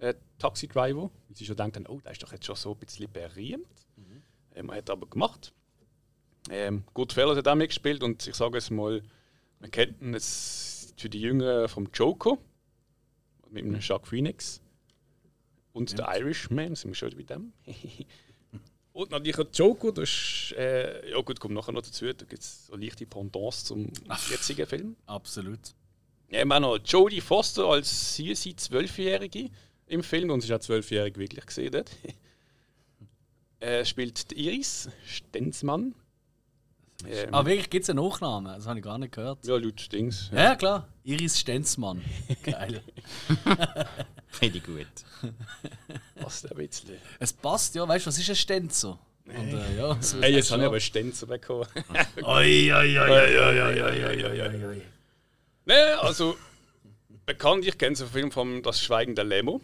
äh, 0.00 0.14
Taxi 0.38 0.68
Driver. 0.68 1.10
Weil 1.28 1.36
sie 1.36 1.46
schon 1.46 1.56
denken, 1.56 1.86
oh, 1.86 2.00
der 2.00 2.12
ist 2.12 2.22
doch 2.22 2.32
jetzt 2.32 2.46
schon 2.46 2.56
so 2.56 2.72
ein 2.72 2.78
bisschen 2.78 3.10
berühmt. 3.12 3.66
Ähm, 4.54 4.70
hat 4.72 4.88
er 4.88 4.92
aber 4.94 5.06
gemacht. 5.06 5.52
Ähm, 6.50 6.84
Goodfellas 6.94 7.36
hat 7.36 7.48
auch 7.48 7.54
mitgespielt 7.54 8.02
und 8.02 8.26
ich 8.26 8.34
sage 8.34 8.58
es 8.58 8.70
mal, 8.70 9.02
man 9.60 9.70
kennt 9.70 10.00
ihn 10.00 10.14
jetzt 10.14 10.98
für 11.00 11.08
die 11.08 11.20
Jüngeren 11.20 11.68
vom 11.68 11.88
Joker 11.92 12.38
mit 13.50 13.64
dem 13.64 13.78
Jacques 13.80 14.08
Phoenix 14.08 14.60
und 15.72 15.98
der 15.98 16.08
Irishman, 16.16 16.74
sind 16.74 16.90
wir 16.90 16.94
schon 16.94 17.16
bei 17.16 17.22
dem. 17.22 17.52
und 18.92 19.10
natürlich 19.10 19.36
der 19.36 19.46
Joker, 19.52 19.92
das 19.92 20.08
ist, 20.08 20.54
äh, 20.56 21.10
ja 21.10 21.20
gut, 21.20 21.38
kommt 21.38 21.54
nachher 21.54 21.72
noch 21.72 21.82
dazu, 21.82 22.06
da 22.06 22.24
gibt 22.24 22.42
es 22.42 22.66
so 22.66 22.76
leichte 22.76 23.06
Pendants 23.06 23.64
zum 23.64 23.88
jetzigen 24.30 24.66
Film. 24.66 24.96
Absolut. 25.06 25.74
Ja, 26.30 26.44
wir 26.44 26.54
haben 26.54 26.62
noch 26.62 26.78
Jodie 26.84 27.20
Foster 27.20 27.66
als 27.66 28.14
sie, 28.14 28.34
sie 28.34 28.56
Zwölfjährige 28.56 29.50
im 29.90 30.02
Film 30.02 30.30
und 30.30 30.40
sie 30.40 30.48
ist 30.48 30.52
auch 30.54 30.60
zwölfjährig 30.60 31.16
wirklich 31.16 31.44
gesehen 31.46 31.72
dort. 31.72 31.90
äh, 33.60 33.84
spielt 33.84 34.30
die 34.30 34.46
Iris 34.46 34.88
Stenzmann. 35.06 35.94
Ähm, 37.06 37.28
Ah, 37.32 37.44
wirklich, 37.46 37.70
gibt 37.70 37.84
es 37.84 37.90
einen 37.90 38.04
Nachnamen? 38.04 38.54
Das 38.54 38.66
habe 38.66 38.78
ich 38.78 38.84
gar 38.84 38.98
nicht 38.98 39.12
gehört. 39.14 39.44
ja, 39.46 39.56
laut 39.56 39.90
Dings. 39.92 40.28
Ja, 40.32 40.42
ja 40.42 40.54
klar. 40.56 40.88
Iris 41.04 41.38
Stenzmann. 41.40 42.04
Geil. 42.42 42.82
Finde 44.28 44.58
ich 44.58 44.64
gut. 44.64 44.86
Passt 46.16 46.50
ein 46.50 46.56
bisschen. 46.56 46.96
Es 47.18 47.32
passt, 47.32 47.74
ja. 47.74 47.88
Weißt 47.88 48.04
du, 48.06 48.08
was 48.08 48.18
ist 48.18 48.28
ein 48.28 48.36
Stenzo? 48.36 48.98
Und, 49.26 49.52
äh, 49.54 49.76
ja, 49.78 49.96
so 50.00 50.20
Hey, 50.20 50.34
jetzt 50.34 50.50
habe 50.50 50.62
ich 50.62 50.66
aber 50.66 50.80
Stenzer 50.80 51.26
bekommen. 51.26 51.66
Oi, 52.22 52.72
oi, 52.72 52.98
oi, 52.98 52.98
oi, 52.98 53.38
oi, 53.38 53.60
oi, 53.60 53.82
oi, 53.82 54.24
oi, 54.24 54.42
oi, 54.42 54.66
oi. 54.66 54.82
ne, 55.66 55.98
also 56.00 56.36
bekannt, 57.26 57.64
ich 57.64 57.78
kenne 57.78 57.96
so 57.96 58.04
einen 58.04 58.12
Film 58.12 58.30
vom 58.32 58.62
Das 58.62 58.82
Schweigen 58.82 59.14
der 59.14 59.24
Lemo. 59.24 59.60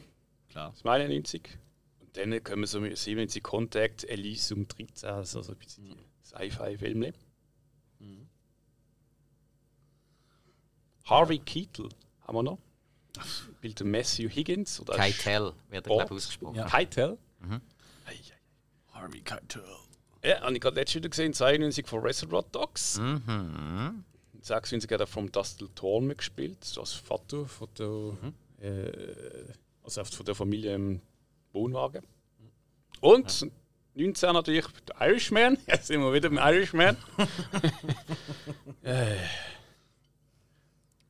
Klar. 0.56 0.70
Das 0.70 0.78
ist 0.78 0.86
91. 0.86 1.58
Und 2.00 2.16
dann 2.16 2.42
kommen 2.42 2.64
so 2.64 2.80
mit 2.80 2.96
97 2.96 3.42
Contact, 3.42 4.04
Elysium 4.04 4.66
13, 4.66 5.10
also 5.10 5.42
so 5.42 5.52
ein 5.52 5.58
bisschen 5.58 5.84
die 5.84 5.96
Sci-Fi-Filme. 6.25 7.12
Harvey 11.04 11.38
Keitel 11.40 11.90
haben 12.22 12.36
wir 12.36 12.42
noch. 12.42 12.58
Spielt 13.58 13.80
der 13.80 13.86
Matthew 13.86 14.30
Higgins 14.30 14.80
oder 14.80 14.94
Keitel 14.94 15.52
wird 15.68 15.86
er, 15.86 15.94
glaube 15.94 16.04
ich, 16.04 16.10
ausgesprochen. 16.12 16.56
Ja. 16.56 16.66
Keitel. 16.66 17.18
Ei, 18.06 18.12
ei. 18.12 18.14
Harvey 18.92 19.20
Keitel. 19.20 19.62
Ja, 20.25 20.40
habe 20.40 20.54
ich 20.54 20.60
gerade 20.60 20.76
letztes 20.76 20.96
wieder 20.96 21.10
gesehen, 21.10 21.34
92 21.34 21.86
von 21.86 22.00
Reservoir 22.00 22.44
Dogs. 22.50 22.98
Mhm. 22.98 24.04
96 24.40 24.90
hat 24.90 25.00
er 25.00 25.06
vom 25.06 25.30
Dustin 25.30 25.68
Thorn 25.75 26.06
mitgespielt, 26.06 26.64
so 26.64 26.80
als 26.80 26.94
Vater 26.94 27.44
von 27.46 27.68
der, 27.78 28.16
äh, 28.66 29.52
also 29.87 30.05
von 30.05 30.26
der 30.26 30.35
Familie 30.35 30.75
im 30.75 31.00
Wohnwagen. 31.52 32.02
Und 33.00 33.47
19 33.95 34.33
natürlich 34.33 34.66
der 34.88 35.09
Irishman, 35.09 35.57
jetzt 35.66 35.87
sind 35.87 36.00
wir 36.00 36.12
wieder 36.12 36.28
im 36.28 36.38
Irishman. 36.38 36.97
äh, 38.83 39.16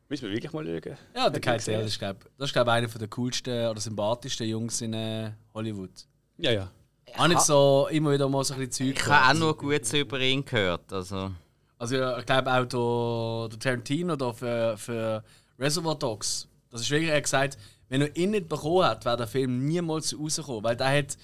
müssen 0.09 0.27
wir 0.27 0.33
wirklich 0.33 0.53
mal 0.53 0.65
schauen. 0.65 0.97
Ja, 1.15 1.31
der 1.31 1.41
gesehen? 1.41 1.81
das 1.81 1.87
ist, 1.87 1.99
glaube 1.99 2.21
ich, 2.39 2.53
glaub, 2.53 2.69
einer 2.69 2.87
der 2.87 3.09
coolsten 3.09 3.69
oder 3.69 3.81
sympathischsten 3.81 4.47
Jungs 4.47 4.81
in 4.83 4.93
äh, 4.93 5.33
Hollywood. 5.55 6.07
Ja, 6.37 6.53
ja. 6.53 6.71
Auch 7.17 7.29
nicht 7.29 7.41
so 7.41 7.89
immer 7.91 8.13
wieder 8.13 8.29
mal 8.29 8.45
so 8.45 8.55
ein 8.55 8.61
bisschen 8.61 8.95
Zeug. 8.95 9.01
Ich 9.01 9.07
habe 9.07 9.31
auch 9.35 9.41
nur 9.41 9.57
Gutes 9.57 9.93
über 9.95 10.21
ihn 10.21 10.45
gehört. 10.45 10.93
Also, 10.93 11.33
Also 11.79 11.97
ja, 11.97 12.19
ich 12.19 12.27
glaube 12.27 12.53
auch 12.53 13.49
der, 13.49 13.57
der 13.57 13.59
Tarantino 13.59 14.17
da 14.17 14.33
für, 14.33 14.77
für 14.77 15.25
Reservoir 15.59 15.95
Dogs. 15.95 16.47
Das 16.71 16.83
ist 16.83 16.91
wirklich, 16.91 17.11
er 17.11 17.17
hat 17.17 17.23
gesagt, 17.23 17.59
wenn 17.89 18.01
er 18.03 18.17
ihn 18.17 18.33
nicht 18.33 18.49
bekommen 18.49 18.85
hat, 18.85 19.05
wäre 19.05 19.17
der 19.17 19.27
Film 19.27 19.67
niemals 19.67 20.19
rausgekommen. 20.19 20.65
Weil 20.65 20.77
der 20.77 20.99
hat, 20.99 21.17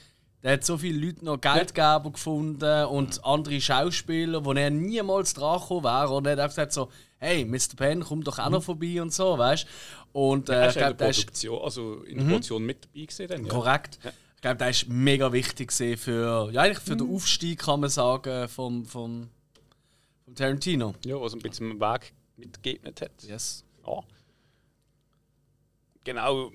der 0.42 0.52
hat 0.54 0.64
so 0.64 0.78
viele 0.78 1.06
Leute 1.06 1.24
noch 1.24 1.40
Geldgeber 1.40 2.10
gefunden 2.12 2.86
und 2.86 3.24
andere 3.24 3.60
Schauspieler, 3.60 4.44
wo 4.44 4.52
er 4.52 4.70
niemals 4.70 5.34
dran 5.34 5.60
gekommen 5.60 5.84
wäre. 5.84 6.10
Und 6.10 6.26
er 6.26 6.32
hat 6.32 6.40
auch 6.40 6.48
gesagt 6.48 6.72
so, 6.72 6.90
hey, 7.18 7.44
Mr. 7.44 7.76
Penn, 7.76 8.04
komm 8.04 8.24
doch 8.24 8.38
auch 8.38 8.50
noch 8.50 8.62
vorbei 8.62 9.00
und 9.00 9.12
so, 9.12 9.38
weißt 9.38 9.66
Und 10.12 10.48
äh, 10.48 10.66
Hast 10.66 10.68
ich 10.68 10.74
du 10.74 10.78
glaube, 10.80 10.94
der 10.94 11.06
der 11.06 11.10
ist 11.10 11.20
Produktion, 11.24 11.62
also 11.62 12.02
in 12.02 12.18
der 12.18 12.24
Produktion 12.24 12.62
mit 12.64 12.84
dabei 12.84 13.06
gesehen? 13.06 13.28
Dann, 13.28 13.44
ja? 13.44 13.50
korrekt. 13.50 13.98
Ich 14.36 14.42
glaube, 14.42 14.56
der 14.56 14.70
ist 14.70 14.88
mega 14.88 15.32
wichtig 15.32 15.72
für, 15.72 16.50
ja, 16.52 16.62
eigentlich 16.62 16.80
für 16.80 16.96
den 16.96 17.14
Aufstieg, 17.14 17.60
kann 17.60 17.78
man 17.78 17.90
sagen, 17.90 18.48
vom, 18.48 18.84
vom, 18.86 19.28
vom 20.24 20.34
Tarantino. 20.34 20.94
Ja, 21.04 21.20
was 21.20 21.34
ein 21.34 21.40
bisschen 21.40 21.70
den 21.70 21.80
Weg 21.80 22.12
mitgegeben 22.36 22.92
hat. 23.00 23.22
Yes. 23.22 23.64
Ja. 23.86 24.00
Genau. 26.04 26.52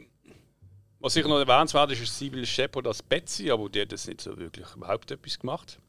Was 0.99 1.13
sicher 1.13 1.27
noch 1.27 1.39
erwähnenswert 1.39 1.91
ist, 1.91 2.01
ist 2.01 2.17
Sibyl 2.17 2.45
Shepard 2.45 2.87
als 2.87 3.03
Betsy, 3.03 3.51
aber 3.51 3.69
die 3.69 3.81
hat 3.81 3.91
das 3.91 4.07
nicht 4.07 4.21
so 4.21 4.35
wirklich 4.37 4.67
überhaupt 4.75 5.11
etwas 5.11 5.37
gemacht. 5.37 5.79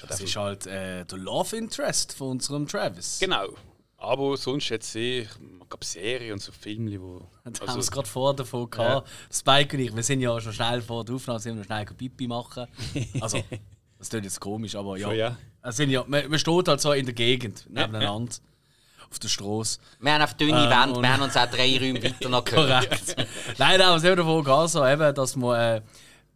Das 0.00 0.20
ist 0.20 0.36
halt 0.36 0.66
äh, 0.66 1.04
der 1.04 1.18
Love 1.18 1.56
Interest 1.56 2.14
von 2.14 2.30
unserem 2.30 2.66
Travis. 2.66 3.18
Genau. 3.20 3.48
Aber 3.96 4.36
sonst 4.36 4.68
jetzt 4.68 4.92
sehe 4.92 5.22
ich, 5.22 5.28
man 5.40 5.68
gab 5.68 5.82
Serien 5.82 6.34
und 6.34 6.38
so 6.40 6.52
Filme, 6.52 7.00
wo. 7.00 7.28
Da 7.44 7.66
haben 7.66 7.74
wir 7.74 7.80
es 7.80 7.90
gerade 7.90 8.08
vor 8.08 8.34
davon 8.34 8.70
gehabt. 8.70 9.08
Spike 9.32 9.76
und 9.76 9.82
ich, 9.82 9.94
wir 9.94 10.02
sind 10.04 10.20
ja 10.20 10.40
schon 10.40 10.52
schnell 10.52 10.80
vor 10.82 11.04
der 11.04 11.16
Aufnahme, 11.16 11.40
sind 11.40 11.54
wir 11.54 11.60
noch 11.60 11.66
schnell 11.66 11.84
Pipi 11.84 12.28
machen. 12.28 12.66
Also, 13.20 13.42
das 13.98 14.10
klingt 14.10 14.24
jetzt 14.24 14.38
komisch, 14.38 14.76
aber 14.76 14.96
ja. 14.96 15.08
Schon, 15.08 15.16
ja. 15.16 15.36
Sind 15.72 15.90
ja 15.90 16.04
man, 16.06 16.28
man 16.28 16.38
steht 16.38 16.68
halt 16.68 16.80
so 16.80 16.92
in 16.92 17.06
der 17.06 17.14
Gegend, 17.14 17.66
nebeneinander, 17.68 18.36
auf 19.10 19.18
der 19.18 19.28
Straße. 19.28 19.78
wir 20.00 20.12
haben 20.12 20.22
auf 20.22 20.34
dünne 20.34 20.64
Ähm, 20.64 20.70
Wände, 20.70 21.02
wir 21.02 21.12
haben 21.12 21.22
uns 21.22 21.36
auch 21.36 21.46
drei 21.50 21.78
Räume 21.78 22.02
weiter 22.02 22.28
noch 22.28 22.44
gehört. 22.44 22.88
Korrekt. 22.88 23.16
Nein, 23.58 23.80
aber 23.80 23.96
es 23.96 24.04
haben 24.04 24.16
davon 24.16 24.68
so, 24.68 24.86
eben, 24.86 25.14
dass 25.14 25.36
wir 25.36 25.76
äh, 25.76 25.82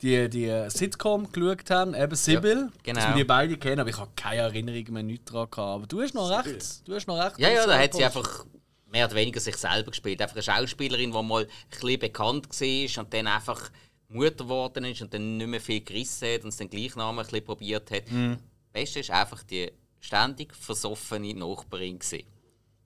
die, 0.01 0.29
die 0.29 0.47
äh, 0.47 0.69
Sitcom 0.69 1.31
geschaut 1.31 1.71
haben, 1.71 1.95
eben 1.95 2.17
Sibyl. 2.17 2.71
genau. 2.83 3.01
Dass 3.01 3.09
wir 3.11 3.15
die 3.17 3.25
beide 3.25 3.57
kennen, 3.57 3.81
aber 3.81 3.91
ich 3.91 3.99
habe 3.99 4.11
keine 4.17 4.43
Erinnerung 4.43 4.85
mehr 4.91 5.03
nicht 5.03 5.29
daran 5.29 5.51
gehabt. 5.51 5.59
Aber 5.59 5.87
du 5.87 6.03
hast 6.03 6.15
noch 6.15 6.29
recht. 6.31 6.89
Du 6.89 6.95
hast 6.95 7.07
noch 7.07 7.23
recht. 7.23 7.39
Ja, 7.39 7.51
ja, 7.51 7.67
da 7.67 7.79
äh, 7.79 7.85
hat 7.85 7.95
sie 7.95 8.05
einfach 8.05 8.45
mehr 8.91 9.07
oder 9.07 9.15
weniger 9.15 9.41
sich 9.41 9.57
selber 9.57 9.91
gespielt. 9.91 10.21
Einfach 10.21 10.37
eine 10.37 10.43
Schauspielerin, 10.43 11.13
die 11.13 11.23
mal 11.23 11.43
ein 11.45 11.49
bisschen 11.71 11.99
bekannt 12.01 12.49
war 12.49 13.03
und 13.05 13.15
dann 13.15 13.27
einfach 13.27 13.71
Mutter 14.09 14.45
geworden 14.45 14.85
ist 14.85 15.01
und 15.03 15.15
dann 15.15 15.37
nicht 15.39 15.47
mehr 15.47 15.61
viel 15.61 15.81
gerissen 15.83 16.29
hat 16.29 16.43
und 16.43 16.49
es 16.49 16.57
den 16.57 16.69
Gleichnamen 16.69 17.19
ein 17.19 17.25
bisschen 17.25 17.45
probiert 17.45 17.91
hat. 17.91 18.11
Mhm. 18.11 18.39
Das 18.39 18.73
Beste 18.73 19.01
ist 19.01 19.11
einfach 19.11 19.43
die 19.45 19.71
ständig 20.01 20.55
versoffene 20.55 21.33
Nachbarin. 21.35 21.99
Gewesen. 21.99 22.25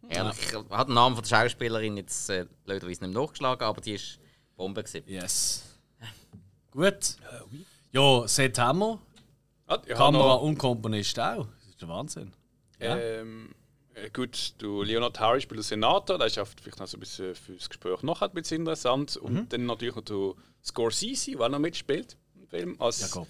Ehrlich, 0.09 0.37
ich 0.41 0.55
habe 0.55 0.85
den 0.87 0.95
Namen 0.95 1.17
von 1.17 1.23
der 1.25 1.29
Schauspielerin 1.29 1.97
jetzt 1.97 2.31
äh, 2.31 2.47
blöderweise 2.65 3.05
nicht 3.05 3.13
mehr 3.15 3.23
nachgeschlagen, 3.23 3.65
aber 3.67 3.81
die 3.81 3.95
ist 3.95 4.19
Bombe. 4.57 4.83
Gewesen. 4.83 5.05
Yes. 5.07 5.63
Gut. 6.71 7.17
Ja, 7.93 8.27
Seth 8.29 8.59
Hammer, 8.59 9.01
Ah, 9.67 9.75
ich 9.85 9.91
habe 9.93 9.95
Kamera 9.95 10.25
noch, 10.35 10.43
und 10.43 10.59
Komponist 10.59 11.19
auch. 11.19 11.47
Das 11.59 11.69
ist 11.69 11.81
der 11.81 11.89
Wahnsinn. 11.89 12.33
Ja. 12.81 12.97
ähm, 12.99 13.51
äh, 13.95 14.11
gut, 14.11 14.55
du 14.59 14.83
Leonard 14.83 15.19
Harris 15.19 15.43
spielt 15.43 15.59
den 15.59 15.63
Senator, 15.65 16.19
das 16.19 16.33
ist 16.33 16.39
auch 16.39 16.47
vielleicht 16.47 16.79
noch 16.79 16.87
so 16.87 16.97
ein 16.99 17.01
bisschen 17.01 17.35
für 17.35 17.55
das 17.55 17.69
Gespräch 17.69 18.03
noch 18.03 18.23
ein 18.23 18.31
bisschen 18.31 18.59
interessant. 18.61 19.17
Und 19.17 19.33
Mhm. 19.35 19.49
dann 19.49 19.67
natürlich 19.67 19.97
noch 19.97 20.05
der 20.05 20.35
Scorsese, 20.63 21.33
der 21.37 21.49
noch 21.49 21.59
mitspielt 21.59 22.17
im 22.37 22.47
Film, 22.47 22.77
als 22.81 23.13
Ja. 23.15 23.27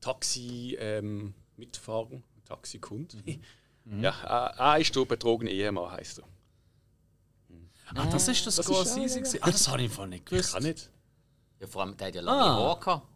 Taxi-Mitfahrer, 0.00 2.20
Taxikund. 2.44 3.14
Mhm. 3.26 3.40
Ja, 3.86 4.10
er, 4.24 4.54
er 4.58 4.78
ist 4.80 4.94
der 4.94 5.04
betrogene 5.04 5.50
Ehemann, 5.50 5.90
heißt 5.92 6.18
er. 6.20 6.24
Ah, 7.94 8.06
das 8.06 8.28
ist 8.28 8.46
das 8.46 8.58
ist- 8.58 8.64
Scorsese. 8.64 9.00
ja, 9.00 9.16
gewesen. 9.24 9.38
Ah, 9.42 9.50
das 9.50 9.66
habe 9.68 9.82
ich 9.82 9.92
vorhin 9.92 10.10
nicht 10.10 10.26
gewusst. 10.26 10.52
Kann 10.52 10.62
nicht. 10.62 10.88
Ja, 11.58 11.66
vor 11.66 11.82
allem, 11.82 11.96
der 11.96 12.06
hat 12.08 12.14
ja 12.14 12.20
lange 12.22 12.40
Ah. 12.42 12.54
Haare 12.56 12.80
gehabt. 12.80 13.06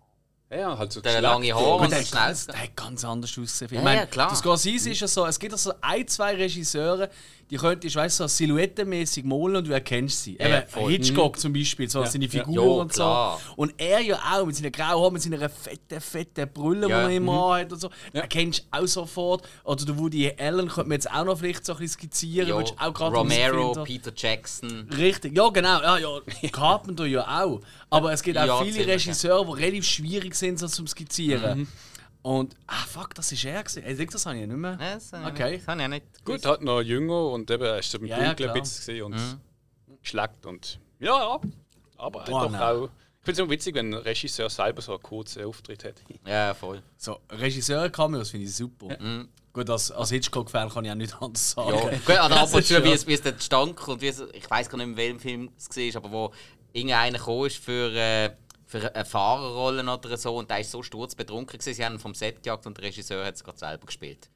Ja, 0.51 0.77
halt 0.79 0.93
so 0.93 1.01
Der 1.01 1.21
lange 1.21 1.53
Haare 1.55 1.65
Gut, 1.65 1.81
und 1.83 1.91
der, 1.91 2.03
so 2.03 2.03
hat 2.03 2.07
schnell. 2.09 2.23
ganz, 2.27 2.47
der 2.47 2.63
hat 2.63 2.77
ganz 2.77 3.05
anders 3.05 3.31
ausgesehen. 3.31 3.71
Ich 3.73 3.77
Ja, 3.79 3.83
meine, 3.83 4.01
ja, 4.01 4.07
klar. 4.07 4.29
der 4.29 4.37
Scorsese 4.37 4.91
ist 4.91 5.01
ja 5.01 5.09
so, 5.09 5.27
es 5.27 5.39
gibt 5.39 5.53
also 5.53 5.73
ein, 5.81 6.07
zwei 6.09 6.35
Regisseure, 6.35 7.09
die 7.51 7.57
könnte 7.57 7.87
ich 7.87 7.97
weiss, 7.97 8.17
so 8.17 8.27
silhouettenmäßig 8.27 9.25
malen 9.25 9.57
und 9.57 9.67
du 9.69 9.73
erkennst 9.73 10.23
sie. 10.25 10.37
Ja, 10.41 10.63
Eben. 10.77 10.89
Hitchcock 10.89 11.39
zum 11.39 11.53
Beispiel, 11.53 11.89
so 11.89 12.05
seine 12.05 12.29
Figur 12.29 12.55
Ja, 12.55 12.61
und 12.63 12.93
so. 12.93 13.37
Und 13.57 13.75
er 13.79 14.01
ja 14.01 14.19
auch 14.33 14.47
mit 14.47 14.57
seinen 14.57 14.73
grauen 14.73 15.01
Haaren, 15.03 15.13
mit 15.13 15.23
seiner 15.23 15.49
fetten, 15.49 16.01
fetten 16.01 16.49
Brille, 16.53 16.89
Ja. 16.89 17.07
die 17.07 17.13
er 17.13 17.17
immer 17.17 17.57
hat 17.59 17.73
und 17.73 17.81
so. 17.81 17.91
Erkennst 18.13 18.67
du 18.73 18.79
auch 18.79 18.87
sofort. 18.87 19.49
Oder 19.65 19.85
der 19.85 19.99
Woody 19.99 20.33
Allen 20.39 20.69
könnte 20.69 20.89
man 20.89 20.93
jetzt 20.93 21.11
auch 21.11 21.25
noch 21.25 21.39
vielleicht 21.39 21.65
so 21.67 21.73
ein 21.75 21.79
bisschen 21.79 22.01
skizzieren. 22.01 22.49
Ja, 22.49 22.63
du 22.63 22.73
auch 22.79 23.01
Romero. 23.13 23.85
Peter 23.85 24.13
Jackson. 24.17 24.89
Richtig, 24.97 25.37
ja 25.37 25.49
genau, 25.49 25.81
ja, 25.83 25.99
ja. 25.99 26.21
Carpenter 26.51 27.07
ja 27.07 27.43
auch. 27.45 27.61
Aber 27.91 28.13
es 28.13 28.23
gibt 28.23 28.39
auch 28.39 28.47
Ja, 28.47 28.63
viele 28.65 28.81
ja. 28.87 28.93
Regisseure, 28.95 29.45
die 29.57 29.63
relativ 29.63 29.85
schwierig 29.87 30.35
sind, 30.35 30.59
so 30.59 30.67
zum 30.69 30.87
Skizzieren. 30.87 31.61
Mhm. 31.61 31.69
Und, 32.25 32.55
ah 32.67 32.85
fuck, 32.87 33.15
das 33.15 33.31
ist 33.33 33.45
er 33.45 33.63
gewesen. 33.63 33.83
Ey, 33.85 34.07
das 34.07 34.25
habe 34.25 34.37
ich 34.37 34.41
ja 34.41 34.47
nicht 34.47 34.57
mehr. 34.57 34.79
Ja, 34.81 34.95
Das, 34.95 35.13
äh, 35.13 35.17
Okay. 35.27 35.59
das 35.59 35.69
habe 35.69 35.79
ich 35.81 35.85
auch 35.85 35.89
nicht 35.91 36.25
Gut, 36.25 36.47
hat 36.47 36.63
noch 36.63 36.81
jünger 36.81 37.27
und 37.31 37.51
eben 37.51 37.63
er 37.65 37.83
so 37.83 37.99
im 37.99 38.07
Ja, 38.07 38.19
ja, 38.19 38.27
Dunkeln 38.29 38.51
ein 38.51 38.61
bisschen 38.63 38.77
gesehen 38.79 39.03
und 39.05 39.13
Mhm. 39.15 39.41
geschleckt 40.03 40.47
und 40.47 40.81
ja, 41.01 41.19
ja. 41.19 41.41
Aber 41.99 42.21
er 42.21 42.27
Boah, 42.31 42.41
doch 42.45 42.51
nein. 42.51 42.63
auch. 42.63 42.85
Ich 42.87 43.27
finde 43.27 43.33
es 43.33 43.39
immer 43.41 43.51
witzig, 43.51 43.75
wenn 43.75 43.93
ein 43.93 44.01
Regisseur 44.01 44.49
selber 44.49 44.81
so 44.81 44.93
einen 44.95 45.03
kurzen 45.03 45.45
Auftritt 45.45 45.85
hat. 45.85 45.95
Ja, 46.27 46.55
voll. 46.55 46.83
So, 46.97 47.21
Regisseur-Cameos 47.31 48.31
finde 48.31 48.47
ich 48.47 48.55
super. 48.57 48.97
Mhm. 49.01 49.29
Gut, 49.53 49.69
als, 49.71 49.91
als 49.93 50.11
Hitchcock-Fan 50.11 50.69
kann 50.71 50.85
ich 50.85 50.91
auch 50.91 50.95
nicht 50.97 51.15
anders 51.23 51.51
sagen. 51.53 51.75
Ja, 51.75 51.91
gut, 52.07 52.17
aber 52.17 52.41
ab 52.41 52.53
und 52.55 52.65
zu, 52.65 52.73
ja- 52.75 52.85
wie 52.85 52.93
es, 52.93 53.07
wie 53.07 53.13
es 53.15 53.23
dort 53.23 53.43
stank 53.43 53.87
und 53.87 54.01
wie 54.01 54.09
es, 54.09 54.21
ich 54.33 54.51
weiß 54.51 54.69
gar 54.69 54.79
nicht, 54.79 54.87
in 54.89 54.97
welchem 54.97 55.21
Film 55.21 55.51
es 55.57 55.69
war, 55.95 56.03
aber 56.03 56.11
wo 56.13 56.33
irgendeiner 56.73 57.19
gekommen 57.19 57.47
ist 57.47 57.59
für, 57.59 57.93
äh, 57.95 58.31
für 58.81 58.95
eine 58.95 59.05
Fahrerrolle 59.05 59.83
oder 59.93 60.17
so 60.17 60.37
und 60.37 60.51
der 60.51 60.61
ist 60.61 60.71
so 60.71 60.83
sturzbetrunken 60.83 61.59
gewesen, 61.59 61.75
sie 61.77 61.85
haben 61.85 61.95
ihn 61.95 61.99
vom 62.01 62.15
Set 62.15 62.43
gejagt 62.43 62.67
und 62.67 62.77
der 62.77 62.85
Regisseur 62.85 63.25
hat 63.25 63.35
es 63.35 63.45
gerade 63.45 63.59
selber 63.59 63.87
gespielt. 63.87 64.29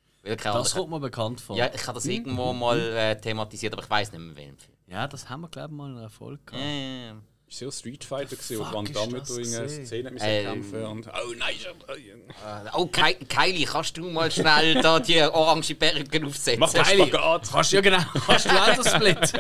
Das 0.42 0.74
kommt 0.74 0.90
mir 0.90 1.00
bekannt 1.00 1.40
vor. 1.40 1.56
ja, 1.56 1.70
ich 1.74 1.86
habe 1.86 1.94
das 1.96 2.06
irgendwo 2.06 2.52
mal 2.52 2.78
äh, 2.78 3.20
thematisiert, 3.20 3.72
aber 3.72 3.82
ich 3.82 3.90
weiß 3.90 4.12
nicht 4.12 4.20
mehr, 4.20 4.30
in 4.30 4.36
welchem 4.36 4.58
Film. 4.58 4.72
Ja, 4.88 5.06
das 5.08 5.28
haben 5.28 5.40
wir, 5.42 5.48
glaube 5.48 5.68
ich, 5.72 5.76
mal 5.76 5.90
in 5.90 5.98
Erfolg 6.02 6.46
gehabt. 6.46 6.62
Ja, 6.62 6.68
ja, 6.70 7.06
ja. 7.06 7.16
Ist 7.50 7.60
ja 7.60 7.70
Street 7.72 8.04
Fighter 8.04 8.36
Fuck, 8.36 8.58
wo 8.58 8.74
Van 8.74 8.84
Damme 8.92 9.06
eine 9.08 9.20
gesehen? 9.20 9.86
Szene 9.86 10.10
müssen 10.10 10.26
Ähm. 10.26 10.44
kämpfen 10.44 10.84
und 10.84 11.08
oh 11.08 11.32
nein, 11.38 11.54
ich- 11.54 12.74
Oh, 12.74 12.86
Kai 12.86 13.14
Kylie, 13.14 13.64
kannst 13.64 13.96
du 13.96 14.10
mal 14.10 14.30
schnell 14.30 14.82
da 14.82 15.00
die 15.00 15.22
orange 15.22 15.74
Perücke 15.74 16.26
aufsetzen? 16.26 16.60
mach 16.60 16.72
Geile. 16.74 17.06
Spagat. 17.06 17.48
Kannst 17.50 17.72
du 17.72 17.76
ja 17.76 17.80
genau, 17.82 18.02
kannst 18.26 18.44
du 18.44 18.50
auch 18.50 18.76
das 18.76 18.90
Split? 18.94 19.32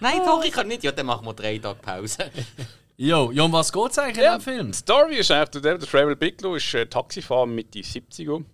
Nein, 0.00 0.20
doch, 0.26 0.44
ich 0.44 0.52
kann 0.52 0.68
nicht. 0.68 0.82
Ja, 0.82 0.92
dann 0.92 1.06
machen 1.06 1.24
wir 1.24 1.32
drei 1.32 1.56
Tage 1.58 1.78
Pause. 1.80 2.30
Jo, 2.96 3.30
ja, 3.32 3.42
um 3.42 3.52
was 3.52 3.72
geht 3.72 3.90
es 3.90 3.98
eigentlich 3.98 4.18
in 4.18 4.24
Ja. 4.24 4.38
dem 4.38 4.40
Film? 4.42 4.66
Die 4.72 4.76
Story 4.78 5.16
ist 5.16 5.30
eigentlich, 5.30 5.62
der, 5.62 5.78
Travel 5.80 6.14
Bigelow 6.16 6.54
ist 6.56 6.72
äh, 6.74 6.86
Taxifahrer 6.86 7.46
Mitte 7.46 7.80
70er, 7.80 8.44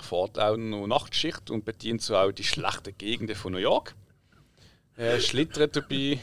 fährt 0.00 0.38
auch 0.38 0.56
noch 0.56 0.86
Nachtschicht 0.86 1.50
und 1.50 1.64
bedient 1.64 2.00
so 2.02 2.16
auch 2.16 2.32
die 2.32 2.44
schlechten 2.44 2.96
Gegenden 2.96 3.36
von 3.36 3.52
New 3.52 3.58
York. 3.58 3.94
Er 4.96 5.20
schlittert 5.20 5.76
dabei. 5.76 6.20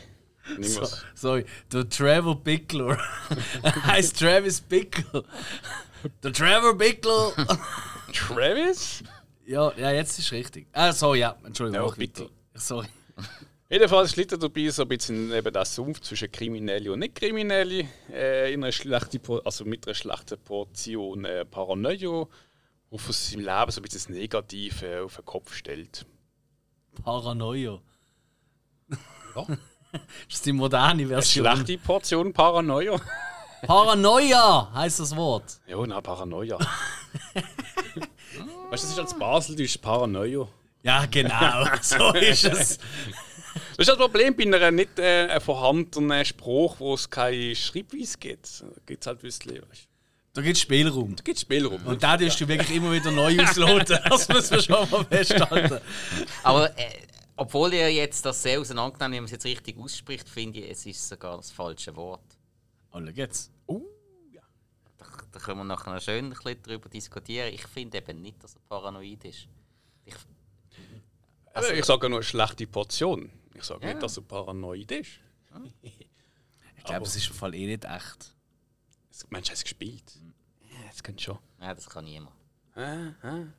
So, 0.59 0.87
sorry, 1.13 1.45
der 1.71 1.87
Trevor 1.87 2.35
Bickler. 2.35 2.97
er 3.61 3.85
heißt 3.85 4.17
Travis 4.17 4.59
Bickle. 4.61 5.23
Der 6.23 6.33
Trevor 6.33 6.75
Bickle. 6.75 7.31
Travis? 8.13 9.03
ja, 9.45 9.71
ja, 9.77 9.91
jetzt 9.91 10.17
ist 10.17 10.31
richtig. 10.31 10.65
Ah, 10.73 10.91
sorry, 10.93 11.19
ja, 11.19 11.35
Entschuldigung. 11.43 11.87
Ja, 11.87 11.97
weiter. 12.01 12.29
Sorry. 12.55 12.87
Jedenfalls 13.71 14.11
schlittert 14.11 14.43
dabei 14.43 14.69
so 14.69 14.81
ein 14.81 14.87
bisschen 14.89 15.31
eben 15.31 15.53
der 15.53 15.63
Sumpf 15.63 16.01
zwischen 16.01 16.29
Kriminelle 16.29 16.91
und 16.91 16.99
Nicht-Kriminelle, 16.99 17.87
äh, 18.11 18.53
in 18.53 18.61
einer 18.65 18.71
schlechten, 18.73 19.21
also 19.45 19.63
mit 19.63 19.87
einer 19.87 19.95
schlechten 19.95 20.37
Portion 20.39 21.23
äh, 21.23 21.45
Paranoia, 21.45 22.27
die 22.91 22.97
von 22.97 23.13
seinem 23.13 23.45
Leben 23.45 23.71
so 23.71 23.79
ein 23.79 23.83
bisschen 23.83 23.99
das 24.01 24.09
Negative 24.09 25.03
auf 25.05 25.15
den 25.15 25.23
Kopf 25.23 25.53
stellt. 25.53 26.05
Paranoia. 27.03 27.79
Ja. 29.35 29.47
Das 29.91 30.35
ist 30.37 30.45
die 30.45 30.53
moderne 30.53 31.03
Eine 31.03 31.07
Version. 31.07 31.45
schlechte 31.45 31.77
Portion 31.77 32.31
Paranoia. 32.31 32.97
Paranoia 33.67 34.71
heißt 34.73 35.01
das 35.01 35.13
Wort. 35.15 35.59
Ja, 35.67 35.85
na, 35.85 35.99
Paranoia. 35.99 36.57
weißt 37.33 37.45
du, 38.33 38.69
das 38.69 38.83
ist 38.83 38.99
als 38.99 39.17
Basel, 39.17 39.57
du 39.57 39.63
ist 39.63 39.81
Paranoia. 39.81 40.47
Ja, 40.83 41.05
genau. 41.07 41.65
so 41.81 42.13
ist 42.13 42.45
es. 42.45 42.79
Das 43.53 43.79
ist 43.79 43.89
das 43.89 43.97
Problem 43.97 44.35
bei 44.35 44.43
einer 44.43 44.71
nicht 44.71 44.97
äh, 44.99 45.39
vorhandenen 45.39 46.25
Spruch, 46.25 46.79
wo 46.79 46.93
es 46.93 47.09
keine 47.09 47.55
Schreibweise 47.55 48.17
gibt. 48.17 48.61
Da 48.61 48.67
gibt 48.85 49.03
es 49.03 49.07
halt 49.07 49.23
Wüsstli, 49.23 49.61
weißt. 49.61 49.87
Da 50.33 50.41
gibt 50.41 50.55
es 50.55 50.61
Spielraum. 50.61 51.15
Da 51.15 51.23
gibt 51.23 51.35
es 51.35 51.41
Spielraum. 51.41 51.85
Und 51.85 52.01
da 52.01 52.15
tust 52.15 52.39
du 52.39 52.47
wirklich 52.47 52.77
immer 52.77 52.93
wieder 52.93 53.11
neu 53.11 53.37
ausloten. 53.43 53.99
Das 54.09 54.29
müssen 54.29 54.51
wir 54.55 54.61
schon 54.61 54.89
mal 54.89 55.03
festhalten. 55.05 55.79
Aber 56.43 56.77
äh, 56.77 56.89
obwohl 57.35 57.73
ihr 57.73 57.91
jetzt 57.91 58.25
das 58.25 58.41
sehr 58.41 58.59
auseinandergenommen, 58.59 59.13
wenn 59.13 59.23
man 59.23 59.25
es 59.25 59.31
jetzt 59.31 59.45
richtig 59.45 59.77
ausspricht, 59.77 60.29
finde 60.29 60.59
ich, 60.59 60.71
es 60.71 60.85
ist 60.85 61.09
sogar 61.09 61.37
das 61.37 61.51
falsche 61.51 61.93
Wort. 61.95 62.37
Oh, 62.93 62.99
schau 62.99 63.11
jetzt. 63.13 63.51
Der, 63.67 65.07
der 65.33 65.41
können 65.41 65.57
wir 65.57 65.63
nachher 65.65 65.93
noch 65.93 66.01
schön 66.01 66.25
ein 66.25 66.29
bisschen 66.29 66.61
darüber 66.63 66.87
diskutieren. 66.87 67.53
Ich 67.53 67.67
finde 67.67 67.97
eben 67.97 68.21
nicht, 68.21 68.41
dass 68.43 68.55
er 68.55 68.61
paranoid 68.69 69.25
ist. 69.25 69.47
Ich, 70.05 70.15
Also, 71.53 71.73
ich 71.73 71.83
sage 71.83 72.07
nur 72.09 72.19
eine 72.19 72.23
schlechte 72.23 72.67
Portion. 72.67 73.29
Ich 73.53 73.63
sage 73.63 73.85
nicht, 73.85 74.01
dass 74.01 74.17
er 74.17 74.23
paranoid 74.23 74.91
ist. 74.91 75.11
Ich 76.77 76.85
glaube, 76.87 77.05
es 77.05 77.15
ist 77.15 77.27
im 77.27 77.35
Fall 77.35 77.53
eh 77.53 77.67
nicht 77.67 77.85
echt. 77.85 78.33
Das- 79.09 79.29
Mensch, 79.29 79.51
hast 79.51 79.59
du 79.61 79.63
gespielt? 79.65 80.03
Ja, 80.63 80.87
das 80.89 81.03
könnte 81.03 81.23
schon. 81.23 81.37
ja, 81.59 81.75
das 81.75 81.87
kann 81.87 82.05
niemand. 82.05 82.35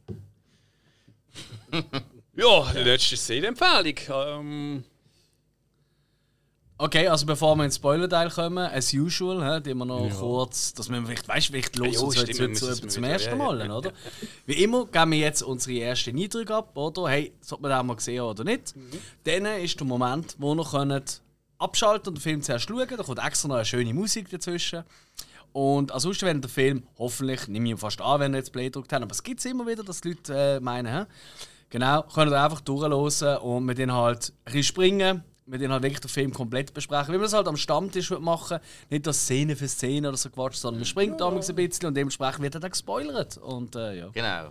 Ja, 2.35 2.73
die 2.73 2.79
letzte 2.81 3.17
Szenenempfehlung. 3.17 3.95
Ähm, 4.09 4.85
Okay, 6.83 7.07
also 7.07 7.27
bevor 7.27 7.55
wir 7.55 7.65
ins 7.65 7.77
Spoiler-Teil 7.77 8.29
kommen, 8.29 8.59
as 8.59 8.93
usual, 8.93 9.41
hä, 9.45 9.61
die 9.61 9.73
wir 9.73 9.85
noch 9.85 10.11
kurz, 10.19 10.75
dass 10.75 10.91
wir 10.91 11.01
vielleicht, 11.05 11.29
weißt 11.29 11.47
vielleicht 11.47 11.77
los 11.77 11.95
Ja, 11.95 12.01
uns 12.01 12.19
stimmt, 12.19 12.41
müssen 12.41 12.75
zu, 12.75 12.89
zum 12.89 13.05
ersten 13.05 13.31
ja, 13.31 13.37
Mal, 13.37 13.65
ja, 13.65 13.73
oder? 13.73 13.93
Wie 14.47 14.65
immer 14.65 14.87
geben 14.87 15.13
wir 15.13 15.19
jetzt 15.19 15.43
unsere 15.43 15.79
ersten 15.79 16.19
Eindrücke 16.19 16.53
ab, 16.53 16.77
oder? 16.77 17.09
Hey, 17.09 17.35
sollte 17.41 17.63
man 17.63 17.71
den 17.71 17.87
mal 17.87 17.95
gesehen 17.95 18.23
oder 18.23 18.43
nicht? 18.43 18.75
Mhm. 18.75 18.99
Dann 19.23 19.47
ist 19.63 19.79
der 19.79 19.87
Moment, 19.87 20.35
wo 20.41 20.57
wir 20.57 20.65
können 20.65 21.05
abschalten 21.59 22.09
und 22.09 22.19
den 22.19 22.21
Film 22.21 22.43
zuerst 22.43 22.69
schauen. 22.69 22.89
Da 22.89 22.97
kommt 23.05 23.25
extra 23.25 23.47
noch 23.47 23.55
eine 23.55 23.65
schöne 23.65 23.95
Musik 23.95 24.29
dazwischen. 24.31 24.83
Und 25.53 25.93
ansonsten, 25.93 26.27
wenn 26.27 26.41
der 26.41 26.51
Film 26.51 26.83
hoffentlich, 26.99 27.47
nehme 27.47 27.75
ich 27.75 27.79
fast 27.79 28.01
an, 28.01 28.19
wenn 28.19 28.33
wir 28.33 28.39
jetzt 28.39 28.53
Play 28.53 28.65
gedrückt 28.65 28.93
haben, 28.93 29.05
aber 29.05 29.13
es 29.13 29.23
gibt 29.23 29.39
es 29.39 29.47
immer 29.47 29.69
wieder, 29.69 29.85
dass 29.85 30.01
die 30.01 30.09
Leute 30.09 30.35
äh, 30.35 30.59
meinen, 30.59 30.93
hä? 30.93 31.05
genau, 31.71 32.03
können 32.03 32.33
wir 32.33 32.43
einfach 32.43 32.61
durchlosen 32.61 33.37
und 33.37 33.67
mit 33.67 33.79
denen 33.79 33.93
halt 33.93 34.31
ein 34.31 34.45
bisschen 34.47 34.65
springen, 34.65 35.25
mit 35.47 35.61
denen 35.61 35.73
halt 35.73 35.83
wirklich 35.83 36.01
den 36.01 36.09
Film 36.09 36.33
komplett 36.33 36.73
besprechen. 36.73 37.09
Wie 37.09 37.19
man 37.19 37.23
das 37.23 37.33
halt 37.33 37.49
am 37.49 37.57
Stammtisch 37.57 38.11
machen, 38.11 38.59
nicht 38.91 39.07
das 39.07 39.19
Szene 39.23 39.57
für 39.57 39.69
Szene 39.69 40.09
oder 40.09 40.17
so 40.17 40.31
Quatsch, 40.31 40.55
sondern 40.57 40.81
man 40.81 40.87
springt 40.87 41.21
damals 41.21 41.49
ein 41.51 41.57
bisschen 41.57 41.87
und 41.87 41.95
dementsprechend 41.95 42.43
wird 42.43 42.55
er 42.55 42.61
dann 42.61 42.71
gespoilert. 42.71 43.37
Und 43.39 43.75
äh, 43.77 43.99
ja. 43.99 44.09
Genau. 44.13 44.51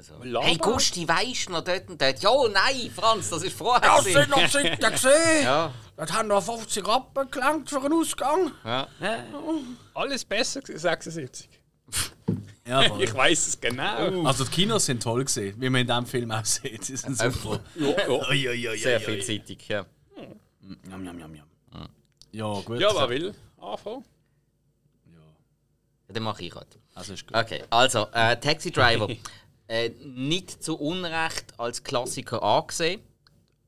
So. 0.00 0.14
Hey 0.42 0.56
Gusti, 0.58 1.08
weisst 1.08 1.48
du 1.48 1.52
noch 1.52 1.64
dort 1.64 1.90
und 1.90 2.00
dort? 2.00 2.20
Ja, 2.22 2.30
nein, 2.52 2.88
Franz, 2.94 3.30
das 3.30 3.42
ist 3.42 3.56
vorher. 3.56 3.80
Das 3.96 4.04
sind 4.04 4.28
noch 4.28 4.48
Seiten 4.48 4.92
gesehen! 4.92 5.42
Ja, 5.42 5.72
Das 5.96 6.12
haben 6.12 6.28
noch 6.28 6.40
50 6.40 6.86
Rappen 6.86 7.28
gelangt 7.28 7.68
für 7.68 7.80
einen 7.80 7.94
Ausgang. 7.94 8.52
ja. 8.64 8.86
alles 9.94 10.24
besser 10.24 10.60
gewesen, 10.60 10.78
76. 10.78 11.48
Ja. 12.64 12.96
Ich 13.00 13.14
weiß 13.14 13.48
es 13.48 13.60
genau. 13.60 14.24
Also 14.24 14.44
die 14.44 14.50
Kinos 14.50 14.84
sind 14.86 15.02
toll 15.02 15.24
gesehen, 15.24 15.56
wie 15.58 15.70
man 15.70 15.80
in 15.80 15.86
diesem 15.86 16.06
Film 16.06 16.30
auch 16.30 16.44
sieht. 16.44 16.84
Sie 16.84 16.96
sind 16.96 17.18
super. 17.18 17.60
Ja, 17.74 18.32
ja. 18.52 18.76
Sehr 18.76 19.00
vielseitig, 19.00 19.66
ja. 19.68 19.84
Jam, 20.90 21.04
jam, 21.04 21.18
jam, 21.18 21.34
jam. 21.34 21.46
Ja, 22.32 22.60
gut. 22.60 22.78
ja, 22.80 22.90
wer 22.94 23.08
will 23.08 23.34
anfangen? 23.58 24.04
ja 26.08 26.14
dann 26.14 26.22
mache 26.22 26.44
ich 26.44 26.54
halt. 26.54 26.78
Also 26.94 27.12
ist 27.14 27.26
gut. 27.26 27.36
Okay, 27.36 27.64
also 27.70 28.06
äh, 28.12 28.38
Taxi 28.38 28.70
Driver. 28.70 29.08
äh, 29.68 29.90
nicht 30.04 30.62
zu 30.62 30.78
Unrecht 30.78 31.58
als 31.58 31.82
Klassiker 31.82 32.42
angesehen. 32.42 33.00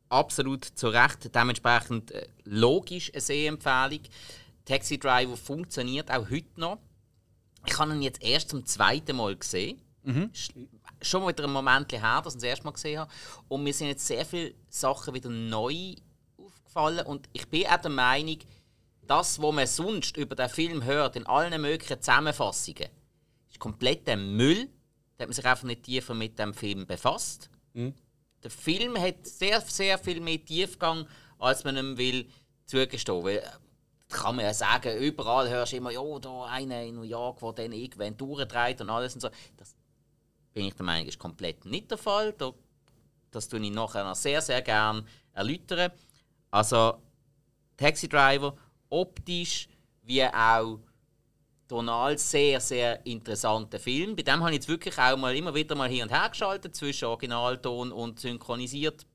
Absolut 0.08 0.64
zu 0.64 0.88
Recht. 0.88 1.34
Dementsprechend 1.34 2.10
äh, 2.10 2.26
logisch 2.44 3.12
eine 3.12 3.20
Sehempfehlung. 3.20 4.00
Taxi 4.64 4.98
Driver 4.98 5.36
funktioniert 5.36 6.10
auch 6.10 6.28
heute 6.30 6.48
noch. 6.60 6.78
Ich 7.66 7.78
habe 7.78 7.92
ihn 7.94 8.02
jetzt 8.02 8.22
erst 8.22 8.50
zum 8.50 8.64
zweiten 8.66 9.16
Mal 9.16 9.36
gesehen. 9.36 9.80
Sch- 10.06 10.52
Schon 11.02 11.26
wieder 11.28 11.44
ein 11.44 11.52
Moment 11.52 11.92
her, 11.92 12.20
dass 12.22 12.34
ich 12.34 12.38
ihn 12.38 12.40
das 12.40 12.48
erste 12.48 12.64
Mal 12.64 12.72
gesehen 12.72 12.98
habe. 13.00 13.10
Und 13.48 13.62
mir 13.62 13.72
sind 13.72 13.88
jetzt 13.88 14.06
sehr 14.06 14.24
viele 14.26 14.54
Sachen 14.68 15.14
wieder 15.14 15.28
neu 15.30 15.94
aufgefallen. 16.70 17.06
Und 17.06 17.28
ich 17.32 17.48
bin 17.48 17.66
auch 17.66 17.76
der 17.76 17.90
Meinung, 17.90 18.38
das, 19.06 19.40
was 19.40 19.54
man 19.54 19.66
sonst 19.66 20.16
über 20.16 20.36
den 20.36 20.48
Film 20.48 20.84
hört, 20.84 21.16
in 21.16 21.26
allen 21.26 21.60
möglichen 21.60 22.00
Zusammenfassungen, 22.00 22.88
ist 23.50 23.58
kompletter 23.58 24.16
Müll. 24.16 24.68
Da 25.16 25.22
hat 25.22 25.28
man 25.28 25.32
sich 25.32 25.46
einfach 25.46 25.64
nicht 25.64 25.82
tiefer 25.82 26.14
mit 26.14 26.38
dem 26.38 26.54
Film 26.54 26.86
befasst. 26.86 27.50
Der 28.42 28.50
Film 28.50 28.98
hat 28.98 29.26
sehr, 29.26 29.60
sehr 29.60 29.98
viel 29.98 30.20
mehr 30.20 30.42
Tiefgang, 30.42 31.06
als 31.38 31.64
man 31.64 31.76
ihm 31.76 31.98
will 31.98 32.28
zugestehen. 32.66 33.22
Weil, 33.24 33.38
äh, 33.38 33.50
kann 34.08 34.36
man 34.36 34.44
ja 34.44 34.54
sagen, 34.54 34.98
überall 34.98 35.48
hörst 35.48 35.72
du 35.72 35.76
immer, 35.76 35.90
ja, 35.90 36.18
da 36.18 36.44
einer 36.46 36.82
in 36.82 36.96
New 36.96 37.02
York, 37.02 37.38
der 37.40 37.52
dann 37.52 37.72
irgendwann 37.72 38.16
durchdreht 38.16 38.80
und 38.80 38.90
alles 38.90 39.14
und 39.14 39.20
so. 39.20 39.28
Das 39.56 39.76
bin 40.52 40.66
ich 40.66 40.74
der 40.74 40.84
Meinung, 40.84 41.06
ist 41.06 41.18
komplett 41.18 41.64
nicht 41.64 41.90
der 41.90 41.98
Fall. 41.98 42.32
Da, 42.32 42.52
das 43.30 43.48
tue 43.48 43.60
ich 43.60 43.70
nachher 43.70 44.04
noch 44.04 44.16
sehr, 44.16 44.40
sehr 44.40 44.62
gern 44.62 45.06
erläutern. 45.32 45.92
Also, 46.50 47.00
Taxi 47.76 48.08
Driver, 48.08 48.56
optisch 48.88 49.68
wie 50.02 50.24
auch 50.24 50.80
tonal 51.68 52.18
sehr, 52.18 52.60
sehr 52.60 53.04
interessanter 53.06 53.78
Film. 53.78 54.16
Bei 54.16 54.22
dem 54.22 54.40
habe 54.40 54.50
ich 54.50 54.56
jetzt 54.56 54.68
wirklich 54.68 54.98
auch 54.98 55.16
mal 55.16 55.36
immer 55.36 55.54
wieder 55.54 55.76
mal 55.76 55.88
hier 55.88 56.02
und 56.02 56.10
her 56.10 56.28
geschaltet 56.28 56.74
zwischen 56.74 57.04
Originalton 57.04 57.92
und 57.92 58.18
synchronisiert. 58.18 59.06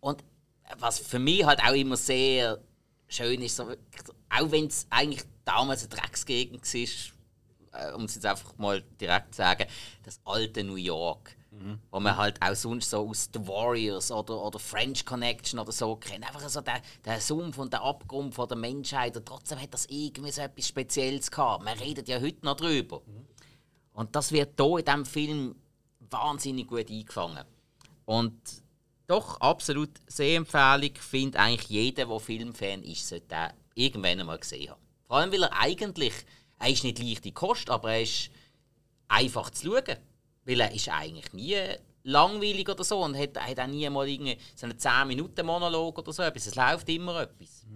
Und 0.00 0.22
was 0.78 0.98
für 0.98 1.18
mich 1.18 1.44
halt 1.44 1.60
auch 1.62 1.72
immer 1.72 1.96
sehr 1.96 2.58
schön 3.08 3.40
ist, 3.40 3.56
so- 3.56 3.70
auch 4.28 4.50
wenn 4.50 4.66
es 4.66 4.86
eigentlich 4.90 5.24
damals 5.44 5.80
eine 5.82 5.96
Drecksgegend 5.96 6.62
war, 7.72 7.88
äh, 7.88 7.92
um 7.94 8.04
es 8.04 8.14
jetzt 8.16 8.26
einfach 8.26 8.56
mal 8.58 8.82
direkt 9.00 9.32
zu 9.34 9.38
sagen, 9.38 9.66
das 10.02 10.20
alte 10.24 10.64
New 10.64 10.76
York. 10.76 11.35
Wo 11.90 12.00
man 12.00 12.16
halt 12.16 12.40
auch 12.42 12.54
sonst 12.54 12.90
so 12.90 13.08
aus 13.08 13.28
The 13.32 13.46
Warriors 13.46 14.10
oder, 14.10 14.40
oder 14.42 14.58
French 14.58 15.04
Connection 15.04 15.58
oder 15.58 15.72
so 15.72 15.96
kennt. 15.96 16.26
Einfach 16.26 16.48
so 16.48 16.60
der, 16.60 16.82
der 17.04 17.20
Sumpf 17.20 17.58
und 17.58 17.72
der 17.72 17.82
Abgrund 17.82 18.34
von 18.34 18.48
der 18.48 18.56
Menschheit. 18.56 19.16
Und 19.16 19.26
trotzdem 19.26 19.60
hat 19.60 19.72
das 19.72 19.86
irgendwie 19.86 20.32
so 20.32 20.42
etwas 20.42 20.68
Spezielles 20.68 21.30
gehabt. 21.30 21.64
Man 21.64 21.78
redet 21.78 22.08
ja 22.08 22.20
heute 22.20 22.44
noch 22.44 22.56
drüber. 22.56 23.02
Und 23.92 24.14
das 24.14 24.32
wird 24.32 24.60
hier 24.60 24.78
in 24.78 24.84
diesem 24.84 25.06
Film 25.06 25.56
wahnsinnig 26.10 26.66
gut 26.66 26.90
eingefangen. 26.90 27.44
Und 28.04 28.38
doch, 29.06 29.40
absolut 29.40 29.90
Sehempfehlung. 30.06 30.94
Finde 30.96 31.38
eigentlich 31.38 31.70
jeder, 31.70 32.06
der 32.06 32.20
Filmfan 32.20 32.82
ist, 32.82 33.08
sollte 33.08 33.26
den 33.28 33.50
irgendwann 33.74 34.20
einmal 34.20 34.38
gesehen 34.38 34.70
haben. 34.70 34.80
Vor 35.06 35.16
allem, 35.16 35.32
weil 35.32 35.44
er 35.44 35.58
eigentlich, 35.58 36.12
er 36.58 36.70
ist 36.70 36.84
nicht 36.84 36.98
leichte 36.98 37.32
Kost, 37.32 37.70
aber 37.70 37.92
er 37.92 38.02
ist 38.02 38.30
einfach 39.08 39.50
zu 39.50 39.66
schauen. 39.66 39.96
Weil 40.46 40.60
er 40.60 40.72
ist 40.72 40.88
eigentlich 40.88 41.32
nie 41.32 41.58
langweilig 42.04 42.68
oder 42.68 42.84
so 42.84 43.02
und 43.02 43.16
hat, 43.16 43.36
hat 43.36 43.60
auch 43.60 43.66
nie 43.66 43.88
mal 43.90 44.08
irgendwie 44.08 44.38
so 44.54 44.66
einen 44.66 44.78
10-Minuten-Monolog 44.78 45.98
oder 45.98 46.12
so 46.12 46.22
etwas. 46.22 46.46
Es 46.46 46.54
läuft 46.54 46.88
immer 46.88 47.22
etwas. 47.22 47.66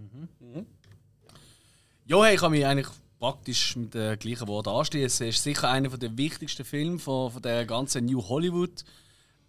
Ja, 2.07 2.25
hey, 2.25 2.35
ich 2.35 2.41
kann 2.41 2.53
mich 2.53 2.65
eigentlich 2.65 2.89
praktisch 3.19 3.77
mit 3.77 3.93
den 3.95 4.19
gleichen 4.19 4.49
Worten 4.49 4.71
anschließen. 4.71 5.29
Es 5.29 5.37
ist 5.37 5.43
sicher 5.43 5.69
einer 5.69 5.89
der 5.89 6.17
wichtigsten 6.17 6.65
Filme 6.65 6.99
von, 6.99 7.31
von 7.33 7.43
der 7.43 7.67
ganzen 7.67 8.07
New 8.07 8.23
Hollywood 8.23 8.85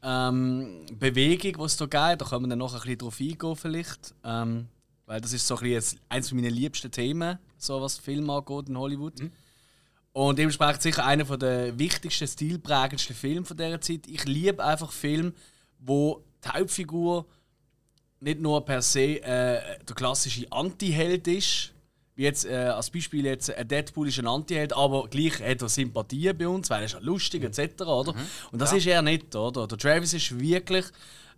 ähm, 0.03 0.85
Bewegung, 0.99 1.53
die 1.53 1.63
es 1.63 1.77
da 1.77 1.85
gibt. 1.85 2.21
Da 2.21 2.25
können 2.25 2.45
wir 2.45 2.49
dann 2.49 2.59
noch 2.59 2.73
ein 2.73 2.81
bisschen 2.81 2.97
drauf 2.97 3.19
eingehen 3.19 3.55
vielleicht. 3.55 4.13
Ähm, 4.23 4.67
weil 5.05 5.21
das 5.21 5.33
ist 5.33 5.47
so 5.47 5.57
ein 5.57 5.63
bisschen 5.63 5.99
eines 6.09 6.31
meiner 6.31 6.49
liebsten 6.49 6.91
Themen, 6.91 7.37
so 7.57 7.81
was 7.81 7.97
Film 7.97 8.29
angeht 8.29 8.69
in 8.69 8.77
Hollywood. 8.77 9.19
Und 10.13 10.37
dementsprechend 10.37 10.81
sicher 10.81 11.05
einer 11.05 11.23
der 11.37 11.77
wichtigsten, 11.79 12.27
stilprägendsten 12.27 13.15
Filme 13.15 13.45
von 13.45 13.55
dieser 13.55 13.79
Zeit. 13.79 14.07
Ich 14.07 14.25
liebe 14.25 14.63
einfach 14.63 14.91
Filme, 14.91 15.33
wo 15.79 16.23
die 16.43 16.49
Hauptfigur 16.49 17.25
nicht 18.19 18.39
nur 18.39 18.63
per 18.65 18.81
se 18.81 19.21
äh, 19.23 19.61
der 19.87 19.95
klassische 19.95 20.51
Anti-Held 20.51 21.27
ist, 21.27 21.73
wie 22.15 22.23
jetzt 22.23 22.45
äh, 22.45 22.55
als 22.55 22.89
Beispiel 22.89 23.25
jetzt 23.25 23.55
ein 23.55 23.67
Deadpool 23.67 24.09
ist 24.09 24.19
ein 24.19 24.27
Anti-Held, 24.27 24.75
aber 24.75 25.07
gleich 25.07 25.39
hat 25.41 25.61
er 25.61 25.69
Sympathien 25.69 26.37
bei 26.37 26.47
uns, 26.47 26.69
weil 26.69 26.81
er 26.81 26.85
ist 26.85 26.93
ja 26.93 26.99
lustig 26.99 27.43
etc. 27.43 27.81
Oder? 27.81 28.13
Und 28.51 28.61
das 28.61 28.73
ist 28.73 28.85
er 28.85 29.01
nicht, 29.01 29.35
oder? 29.35 29.65
Der 29.65 29.77
Travis 29.77 30.13
ist 30.13 30.37
wirklich 30.39 30.85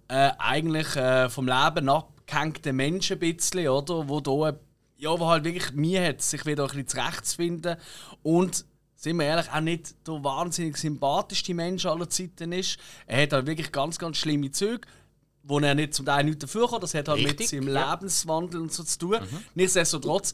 äh, 0.07 0.31
eigentlich 0.39 0.95
äh, 0.95 1.29
vom 1.29 1.47
Leben 1.47 1.89
abgehängter 1.89 2.73
Mensch 2.73 3.11
ein 3.11 3.19
bisschen, 3.19 3.67
oder? 3.67 4.09
Wo 4.09 4.19
da, 4.19 4.57
ja, 4.97 5.19
wo 5.19 5.27
halt 5.27 5.43
wirklich 5.43 5.73
Mühe 5.73 6.05
hat, 6.05 6.21
sich 6.21 6.45
wieder 6.45 6.63
ein 6.63 6.69
bisschen 6.69 6.87
zurechtzufinden 6.87 7.77
und 8.21 8.65
sind 8.95 9.17
wir 9.17 9.25
ehrlich, 9.25 9.51
auch 9.51 9.59
nicht 9.59 9.95
der 10.07 10.23
wahnsinnig 10.23 10.77
sympathischste 10.77 11.53
Mensch 11.53 11.85
aller 11.85 12.09
Zeiten 12.09 12.53
ist. 12.53 12.77
Er 13.05 13.23
hat 13.23 13.33
halt 13.33 13.47
wirklich 13.47 13.71
ganz, 13.71 13.99
ganz 13.99 14.17
schlimme 14.17 14.51
Züge 14.51 14.87
wo 15.43 15.59
er 15.59 15.75
nicht 15.75 15.93
zum 15.93 16.05
Teil 16.05 16.23
nicht 16.23 16.41
dafür 16.41 16.67
kommt. 16.67 16.83
Das 16.83 16.93
hat 16.93 17.07
halt 17.07 17.19
mit 17.19 17.31
Richtig, 17.31 17.49
seinem 17.49 17.73
ja. 17.73 17.91
Lebenswandel 17.91 18.61
und 18.61 18.73
so 18.73 18.83
zu 18.83 18.97
tun. 18.97 19.17
Nichtsdestotrotz 19.55 20.33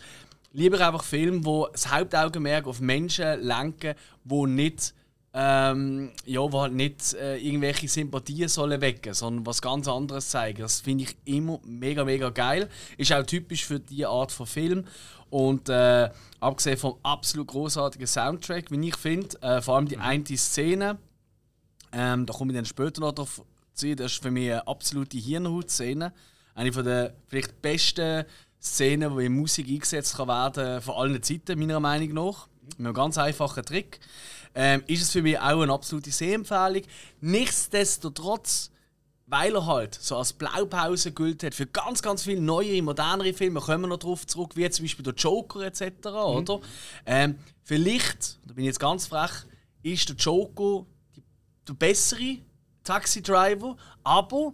lieber 0.53 0.85
einfach 0.85 1.03
Filme, 1.03 1.43
wo 1.45 1.67
das 1.67 1.91
Hauptaugenmerk 1.91 2.67
auf 2.67 2.79
Menschen 2.79 3.41
lenken, 3.41 3.95
wo 4.23 4.45
nicht 4.45 4.93
ähm, 5.41 6.11
ja, 6.25 6.41
wo 6.41 6.59
halt 6.59 6.73
nicht 6.73 7.13
äh, 7.13 7.37
irgendwelche 7.37 7.87
Sympathien 7.87 8.49
sollen 8.49 8.81
wecken, 8.81 9.13
sondern 9.13 9.45
was 9.45 9.61
ganz 9.61 9.87
anderes 9.87 10.27
zeigen. 10.27 10.61
Das 10.61 10.81
finde 10.81 11.05
ich 11.05 11.15
immer 11.23 11.61
mega, 11.63 12.03
mega 12.03 12.29
geil. 12.29 12.67
Ist 12.97 13.13
auch 13.13 13.23
typisch 13.23 13.65
für 13.65 13.79
diese 13.79 14.09
Art 14.09 14.33
von 14.33 14.45
Film. 14.45 14.83
Und 15.29 15.69
äh, 15.69 16.09
abgesehen 16.41 16.77
vom 16.77 16.95
absolut 17.03 17.47
großartigen 17.47 18.05
Soundtrack, 18.07 18.69
wie 18.69 18.89
ich 18.89 18.97
finde, 18.97 19.41
äh, 19.41 19.61
vor 19.61 19.77
allem 19.77 19.87
die 19.87 19.97
eine 19.97 20.25
Szene, 20.35 20.97
ähm, 21.93 22.25
da 22.25 22.33
komme 22.33 22.51
ich 22.51 22.57
dann 22.57 22.65
später 22.65 22.99
noch 22.99 23.13
drauf 23.13 23.41
zu. 23.73 23.95
Das 23.95 24.11
ist 24.11 24.21
für 24.21 24.31
mich 24.31 24.51
eine 24.51 24.67
absolute 24.67 25.17
Hirnhaut-Szene. 25.17 26.11
Eine 26.53 26.73
von 26.73 26.83
der 26.83 27.13
vielleicht 27.29 27.61
besten 27.61 28.25
Szenen, 28.61 29.17
die 29.17 29.25
in 29.27 29.37
Musik 29.37 29.69
eingesetzt 29.69 30.17
kann 30.17 30.27
werden 30.27 30.81
von 30.81 30.95
allen 30.95 31.23
Zeiten, 31.23 31.57
meiner 31.57 31.79
Meinung 31.79 32.13
nach. 32.13 32.47
Mit 32.77 32.87
einem 32.87 32.93
ganz 32.93 33.17
einfachen 33.17 33.63
Trick. 33.63 34.01
Ähm, 34.55 34.83
ist 34.87 35.01
es 35.03 35.11
für 35.11 35.21
mich 35.21 35.37
auch 35.39 35.61
eine 35.61 35.71
absolute 35.71 36.11
Sehempfehlung. 36.11 36.83
Nichtsdestotrotz, 37.21 38.71
weil 39.27 39.55
er 39.55 39.65
halt 39.65 39.95
so 39.95 40.17
als 40.17 40.33
Blaupause 40.33 41.11
gilt 41.11 41.43
hat 41.43 41.53
für 41.53 41.67
ganz, 41.67 42.01
ganz 42.01 42.23
viele 42.23 42.41
neuere, 42.41 42.81
modernere 42.81 43.33
Filme, 43.33 43.59
kommen 43.59 43.81
wir 43.81 43.87
noch 43.87 43.97
darauf 43.97 44.25
zurück, 44.25 44.55
wie 44.55 44.69
zum 44.69 44.85
Beispiel 44.85 45.03
der 45.03 45.13
Joker 45.13 45.61
etc., 45.61 46.07
oder? 46.07 46.59
Ähm, 47.05 47.35
vielleicht, 47.63 48.39
da 48.45 48.53
bin 48.53 48.63
ich 48.63 48.69
jetzt 48.69 48.79
ganz 48.79 49.07
frech, 49.07 49.31
ist 49.83 50.09
der 50.09 50.15
Joker 50.15 50.85
die, 51.15 51.23
der 51.67 51.73
bessere 51.73 52.37
Taxi 52.83 53.21
Driver, 53.21 53.77
aber 54.03 54.53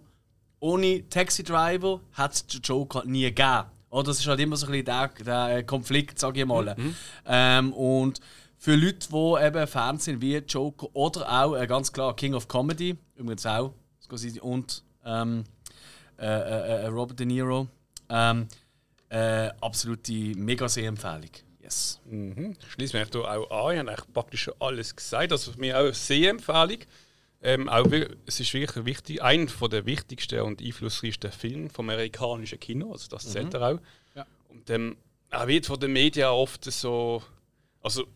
ohne 0.60 1.08
Taxi 1.08 1.42
Driver 1.42 2.00
hat 2.12 2.34
es 2.34 2.46
den 2.46 2.60
Joker 2.60 3.04
nie 3.04 3.22
gegeben. 3.22 3.64
Oder 3.88 4.04
das 4.04 4.18
ist 4.18 4.26
halt 4.26 4.40
immer 4.40 4.56
so 4.56 4.66
ein 4.66 4.72
bisschen 4.72 4.84
der, 4.84 5.08
der 5.24 5.64
Konflikt, 5.64 6.18
sage 6.18 6.40
ich 6.40 6.46
mal. 6.46 6.76
Ähm, 7.24 7.72
und 7.72 8.20
für 8.58 8.74
Leute, 8.74 9.08
die 9.08 9.46
eben 9.46 9.66
Fans 9.66 10.04
sind 10.04 10.20
wie 10.20 10.36
Joker 10.36 10.88
oder 10.94 11.30
auch 11.30 11.54
äh, 11.56 11.66
ganz 11.66 11.92
klar 11.92 12.14
King 12.16 12.34
of 12.34 12.48
Comedy, 12.48 12.96
übrigens 13.16 13.46
auch, 13.46 13.72
Scorsese 14.02 14.40
und 14.40 14.82
ähm, 15.04 15.44
äh, 16.18 16.26
äh, 16.26 16.82
äh, 16.82 16.86
Robert 16.86 17.20
De 17.20 17.26
Niro, 17.26 17.68
ähm, 18.08 18.48
äh, 19.08 19.50
absolute 19.60 20.12
mega 20.36 20.68
Sehempfehlung. 20.68 21.30
Yes. 21.62 22.00
Mhm. 22.06 22.56
Schließen 22.68 22.94
wir 22.94 23.00
mich 23.00 23.10
da 23.10 23.18
auch 23.20 23.50
an. 23.50 23.74
Ich 23.74 23.78
habe 23.80 23.90
eigentlich 23.90 24.12
praktisch 24.12 24.42
schon 24.44 24.54
alles 24.60 24.94
gesagt. 24.94 25.32
Also 25.32 25.52
für 25.52 25.58
mich 25.58 25.74
auch 25.74 25.80
eine 25.80 25.94
Sehempfehlung. 25.94 26.78
Ähm, 27.42 27.68
auch, 27.68 27.86
es 28.24 28.40
ist 28.40 28.54
wirklich 28.54 28.84
wichtig, 28.84 29.22
einer 29.22 29.46
der 29.46 29.84
wichtigsten 29.84 30.40
und 30.40 30.62
einflussreichsten 30.62 31.30
Filme 31.30 31.68
vom 31.68 31.90
amerikanischen 31.90 32.58
Kino, 32.58 32.92
also 32.92 33.08
das 33.08 33.30
zählt 33.30 33.52
er 33.54 33.62
auch. 33.62 33.78
Ja. 34.14 34.26
Und 34.48 34.70
ähm, 34.70 34.96
er 35.30 35.46
wird 35.46 35.66
von 35.66 35.78
den 35.78 35.92
Medien 35.92 36.28
oft 36.28 36.64
so, 36.64 37.22
also 37.82 38.06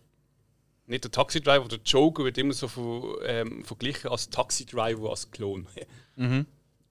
nicht 0.90 1.04
der 1.04 1.10
Taxi 1.10 1.40
Driver, 1.40 1.66
der 1.68 1.78
Joker 1.84 2.24
wird 2.24 2.36
immer 2.36 2.52
so 2.52 2.68
ver, 2.68 3.14
ähm, 3.24 3.64
verglichen 3.64 4.10
als 4.10 4.28
Taxi 4.28 4.66
Driver 4.66 5.10
als 5.10 5.30
Klon. 5.30 5.66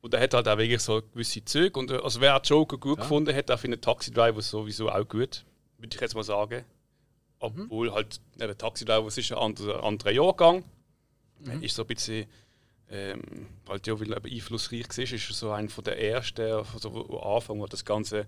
Und 0.02 0.14
er 0.14 0.22
hat 0.22 0.34
halt 0.34 0.48
auch 0.48 0.58
wirklich 0.58 0.80
so 0.80 1.02
gewisse 1.02 1.44
Züge. 1.44 1.78
Und 1.78 1.92
äh, 1.92 1.98
also 1.98 2.22
wer 2.22 2.40
Joker 2.42 2.78
gut 2.78 3.00
gefunden 3.00 3.36
hat, 3.36 3.50
der 3.50 3.58
findet 3.58 3.84
Taxi 3.84 4.12
Driver 4.12 4.42
sowieso 4.42 4.90
auch 4.90 5.08
gut, 5.08 5.46
würde 5.78 5.94
ich 5.94 6.02
jetzt 6.02 6.16
mal 6.16 6.24
sagen. 6.24 6.64
Obwohl 7.40 7.92
halt 7.94 8.20
ja, 8.38 8.48
der 8.48 8.58
Taxi 8.58 8.86
Driver 8.86 9.08
es 9.08 9.18
ist 9.18 9.32
ein 9.32 9.38
anderer, 9.38 9.84
anderer 9.84 10.12
Jahrgang. 10.12 10.64
Ist 11.62 11.76
so 11.76 11.84
ein 11.84 11.88
bisschen, 11.88 12.26
ähm, 12.90 13.22
halt 13.68 13.86
ja, 13.88 14.00
weil 14.00 14.12
er 14.14 14.24
einflussreich 14.24 14.88
war, 14.90 15.04
ist 15.04 15.12
er 15.12 15.20
so 15.36 15.52
einer 15.52 15.70
von 15.70 15.84
der 15.84 16.02
ersten, 16.02 16.42
also 16.42 16.94
wo 16.94 17.18
Anfang, 17.18 17.60
wo 17.60 17.68
das 17.68 17.84
Ganze 17.86 18.28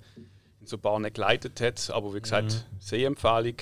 in 0.60 0.68
so 0.68 0.78
Bahnen 0.78 1.12
geleitet 1.12 1.60
hat. 1.62 1.90
Aber 1.92 2.14
wie 2.14 2.22
gesagt, 2.22 2.66
Sehempfehlung, 2.80 3.56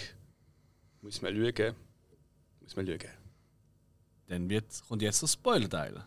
muss 1.01 1.21
man 1.21 1.35
schauen. 1.35 1.75
Muss 2.69 2.75
man 2.75 2.85
schauen. 2.85 2.99
Dann 4.27 4.47
wird, 4.47 4.65
kommt 4.87 5.01
jetzt 5.01 5.23
der 5.23 5.27
Spoiler-Teil. 5.27 6.03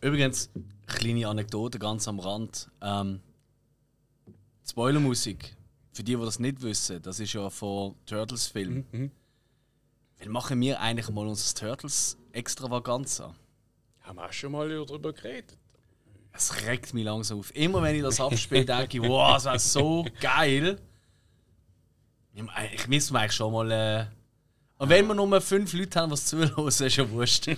Übrigens, 0.00 0.48
kleine 0.86 1.28
Anekdote 1.28 1.78
ganz 1.78 2.08
am 2.08 2.20
Rand. 2.20 2.70
Ähm, 2.80 3.20
Spoilermusik, 4.66 5.54
für 5.92 6.02
die, 6.02 6.16
die 6.16 6.24
das 6.24 6.38
nicht 6.38 6.62
wissen, 6.62 7.02
das 7.02 7.20
ist 7.20 7.34
ja 7.34 7.50
von 7.50 7.96
Turtles-Film. 8.06 9.10
Wann 10.20 10.30
machen 10.30 10.58
wir 10.62 10.80
eigentlich 10.80 11.10
mal 11.10 11.26
unser 11.26 11.54
Turtles-Extravaganza? 11.54 13.34
Haben 14.00 14.16
wir 14.16 14.24
auch 14.24 14.32
schon 14.32 14.52
mal 14.52 14.70
darüber 14.70 15.12
geredet? 15.12 15.58
Es 16.36 16.66
regt 16.66 16.92
mich 16.94 17.04
langsam 17.04 17.38
auf. 17.38 17.54
Immer 17.54 17.82
wenn 17.82 17.96
ich 17.96 18.02
das 18.02 18.20
abspiele, 18.20 18.64
denke 18.64 18.98
ich, 18.98 19.02
wow, 19.02 19.34
das 19.34 19.44
wäre 19.46 19.58
so 19.58 20.06
geil. 20.20 20.78
Ich 22.74 22.86
müsste 22.88 23.12
mir 23.14 23.20
eigentlich 23.20 23.32
schon 23.32 23.52
mal. 23.52 23.70
Äh 23.70 24.06
und 24.78 24.90
wenn 24.90 25.06
wir 25.06 25.14
nur 25.14 25.40
fünf 25.40 25.72
Leute 25.72 25.98
haben, 26.00 26.10
die 26.10 26.14
es 26.14 26.26
zuhören, 26.26 26.68
ist 26.68 26.80
ja 26.80 27.10
wurscht. 27.10 27.48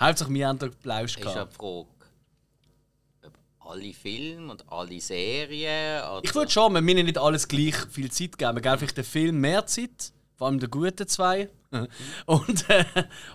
Hauptsache, 0.00 0.32
wir 0.32 0.48
haben 0.48 0.58
den 0.58 0.72
Plausch 0.72 1.16
Ist 1.16 1.24
ja 1.24 1.24
die 1.24 1.34
gehabt. 1.34 1.54
Frage, 1.54 1.66
ob 1.66 1.88
alle 3.60 3.92
Filme 3.92 4.52
und 4.52 4.72
alle 4.72 5.00
Serien. 5.00 6.02
Oder 6.04 6.20
Ich 6.24 6.34
würde 6.34 6.50
schon, 6.50 6.72
wir 6.72 6.80
müssen 6.80 7.04
nicht 7.04 7.18
alles 7.18 7.46
gleich 7.46 7.76
viel 7.90 8.10
Zeit 8.10 8.38
geben. 8.38 8.56
Wir 8.56 8.62
geben 8.62 8.78
vielleicht 8.78 8.96
den 8.96 9.04
Film 9.04 9.40
mehr 9.40 9.66
Zeit, 9.66 10.12
vor 10.42 10.48
allem 10.48 10.58
den 10.58 10.72
guten 10.72 11.06
zwei. 11.06 11.48
Und, 12.26 12.68
äh, 12.68 12.84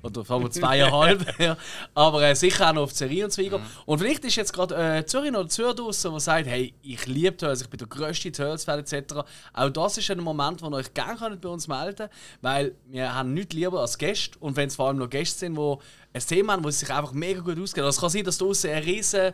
oder 0.04 0.26
vor 0.26 0.42
allem 0.42 0.52
zweieinhalb. 0.52 1.40
ja. 1.40 1.56
Aber 1.96 2.22
äh, 2.22 2.36
sicher 2.36 2.70
auch 2.70 2.74
noch 2.74 2.82
auf 2.82 2.92
die 2.92 2.98
Serie 2.98 3.24
und 3.24 3.32
so 3.32 3.42
weiter. 3.42 3.62
Und 3.86 4.00
vielleicht 4.00 4.26
ist 4.26 4.36
jetzt 4.36 4.52
gerade 4.52 4.76
äh, 4.76 5.06
Zürich 5.06 5.30
oder 5.30 5.48
Zürich 5.48 5.76
draussen, 5.76 6.12
der 6.12 6.20
sagt, 6.20 6.48
hey, 6.48 6.74
ich 6.82 7.06
liebe 7.06 7.38
Turtles, 7.38 7.62
ich 7.62 7.70
bin 7.70 7.78
der 7.78 7.88
grösste 7.88 8.30
Turtles-Fan 8.30 8.80
etc. 8.80 9.24
Auch 9.54 9.70
das 9.70 9.98
ist 9.98 10.12
ein 10.12 10.20
Moment, 10.20 10.62
wo 10.62 10.68
ihr 10.68 10.74
euch 10.74 10.94
gerne 10.94 11.18
könnt 11.18 11.40
bei 11.40 11.48
uns 11.48 11.70
melden 11.70 11.96
könnt, 11.96 12.12
weil 12.42 12.76
wir 12.88 13.16
haben 13.16 13.34
nichts 13.34 13.56
lieber 13.56 13.80
als 13.80 13.98
Gäste. 13.98 14.38
Und 14.40 14.58
wenn 14.58 14.68
es 14.68 14.76
vor 14.76 14.90
allem 14.90 14.98
noch 14.98 15.10
Gäste 15.10 15.40
sind, 15.40 15.56
die 15.56 15.76
ein 16.14 16.22
Thema 16.22 16.54
haben, 16.54 16.64
wo 16.66 16.70
sie 16.70 16.80
sich 16.80 16.94
einfach 16.94 17.14
mega 17.14 17.40
gut 17.40 17.58
auskennen. 17.58 17.86
Also 17.86 17.96
es 17.96 18.02
kann 18.02 18.10
sein, 18.10 18.26
dass 18.26 18.38
du 18.38 18.48
draussen 18.48 18.70
ein 18.72 18.84
riesen 18.84 19.32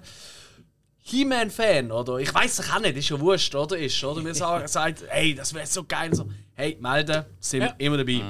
He-Man-Fan, 1.06 1.92
oder? 1.92 2.18
Ich 2.18 2.34
weiß 2.34 2.60
es 2.60 2.72
auch 2.72 2.80
nicht, 2.80 2.96
ist 2.96 3.10
ja 3.10 3.20
wurscht, 3.20 3.54
oder? 3.56 3.78
Ist, 3.78 4.02
oder? 4.04 4.22
Mir 4.22 4.34
sagen, 4.34 4.68
sagt, 4.70 5.04
hey, 5.10 5.36
das 5.36 5.54
wäre 5.54 5.68
so 5.68 5.84
geil. 5.84 6.14
So, 6.16 6.30
hey, 6.54 6.78
melden, 6.80 7.26
sind 7.40 7.62
wir 7.62 7.76
immer 7.78 7.98
dabei. 7.98 8.22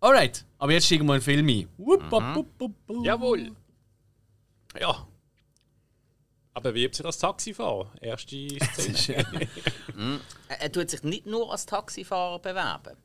Alright, 0.00 0.44
aber 0.58 0.72
jetzt 0.72 0.86
steigen 0.86 1.06
wir 1.06 1.14
in 1.14 1.20
den 1.20 1.24
Film 1.24 1.48
ein. 1.48 1.68
Wupp, 1.76 2.10
wupp, 2.10 2.34
wupp, 2.34 2.48
wupp, 2.60 2.74
wupp. 2.86 3.04
Jawohl. 3.04 3.50
Ja. 4.78 5.08
Aber 6.54 6.74
wie 6.74 6.92
sich 6.92 7.04
als 7.04 7.18
Taxifahrer? 7.18 7.92
Erste 8.00 8.48
Szene. 8.74 9.48
Er, 10.48 10.60
er 10.62 10.72
tut 10.72 10.88
sich 10.88 11.02
nicht 11.02 11.26
nur 11.26 11.50
als 11.50 11.66
Taxifahrer 11.66 12.38
bewerben. 12.38 12.96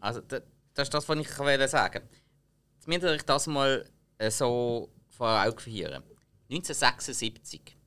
Also, 0.00 0.20
da, 0.20 0.40
das 0.74 0.88
ist 0.88 0.94
das, 0.94 1.08
was 1.08 1.18
ich 1.18 1.38
wollte 1.38 1.68
sagen. 1.68 2.02
Jetzt 2.74 2.88
müsst 2.88 3.02
ihr 3.04 3.10
euch 3.10 3.22
das 3.22 3.46
mal 3.46 3.88
äh, 4.18 4.30
so 4.30 4.90
vor 5.08 5.28
Augen 5.28 5.58
führen. 5.58 6.02
1976. 6.50 7.77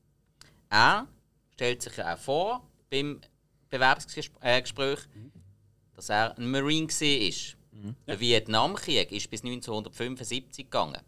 Er 0.72 1.08
stellt 1.54 1.82
sich 1.82 1.98
ja 1.98 2.14
auch 2.14 2.18
vor 2.18 2.68
beim 2.90 3.20
Bewerbungsgespräch, 3.70 4.74
dass 5.94 6.10
er 6.10 6.36
ein 6.38 6.50
Marine 6.50 6.88
war. 6.88 7.58
Der 8.08 8.20
Vietnamkrieg 8.20 9.12
ist 9.12 9.30
bis 9.30 9.44
1975 9.44 10.66
gegangen. 10.66 11.02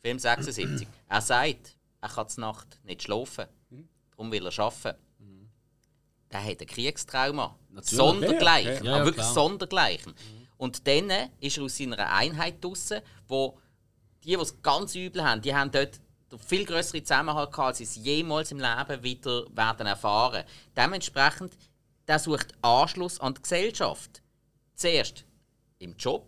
Film 0.00 0.18
76. 0.18 0.86
Er 1.08 1.20
sagt, 1.20 1.76
er 2.00 2.08
kann 2.08 2.28
zur 2.28 2.40
Nacht 2.42 2.80
nicht 2.84 3.02
schlafen. 3.02 3.46
Darum 4.10 4.32
will 4.32 4.46
er 4.46 4.58
arbeiten. 4.58 4.98
Der 6.30 6.44
hat 6.44 6.60
ein 6.60 6.66
Kriegstrauma. 6.66 7.56
Sondergleichen. 7.80 8.84
Ja, 8.84 8.90
ja, 8.90 8.96
aber 8.96 9.06
wirklich 9.06 9.24
klar. 9.24 9.34
Sondergleichen. 9.34 10.14
Und 10.56 10.86
dann 10.86 11.10
ist 11.40 11.56
er 11.56 11.64
aus 11.64 11.76
seiner 11.76 12.12
Einheit 12.12 12.62
draussen, 12.62 13.00
wo 13.28 13.58
die, 14.24 14.30
die 14.30 14.34
es 14.34 14.60
ganz 14.60 14.94
übel 14.94 15.22
haben, 15.22 15.40
die 15.40 15.54
haben 15.54 15.70
dort 15.70 16.00
viel 16.36 16.64
größeren 16.66 17.04
Zusammenhalt 17.04 17.50
gehabt, 17.52 17.68
als 17.68 17.78
sie 17.78 17.84
es 17.84 17.96
jemals 17.96 18.50
im 18.50 18.58
Leben 18.58 19.02
wieder 19.02 19.44
werden 19.56 19.86
erfahren. 19.86 20.44
Dementsprechend, 20.76 21.56
der 22.06 22.18
sucht 22.18 22.52
Anschluss 22.62 23.18
an 23.20 23.34
die 23.34 23.42
Gesellschaft. 23.42 24.22
Zuerst 24.74 25.24
im 25.78 25.96
Job, 25.96 26.26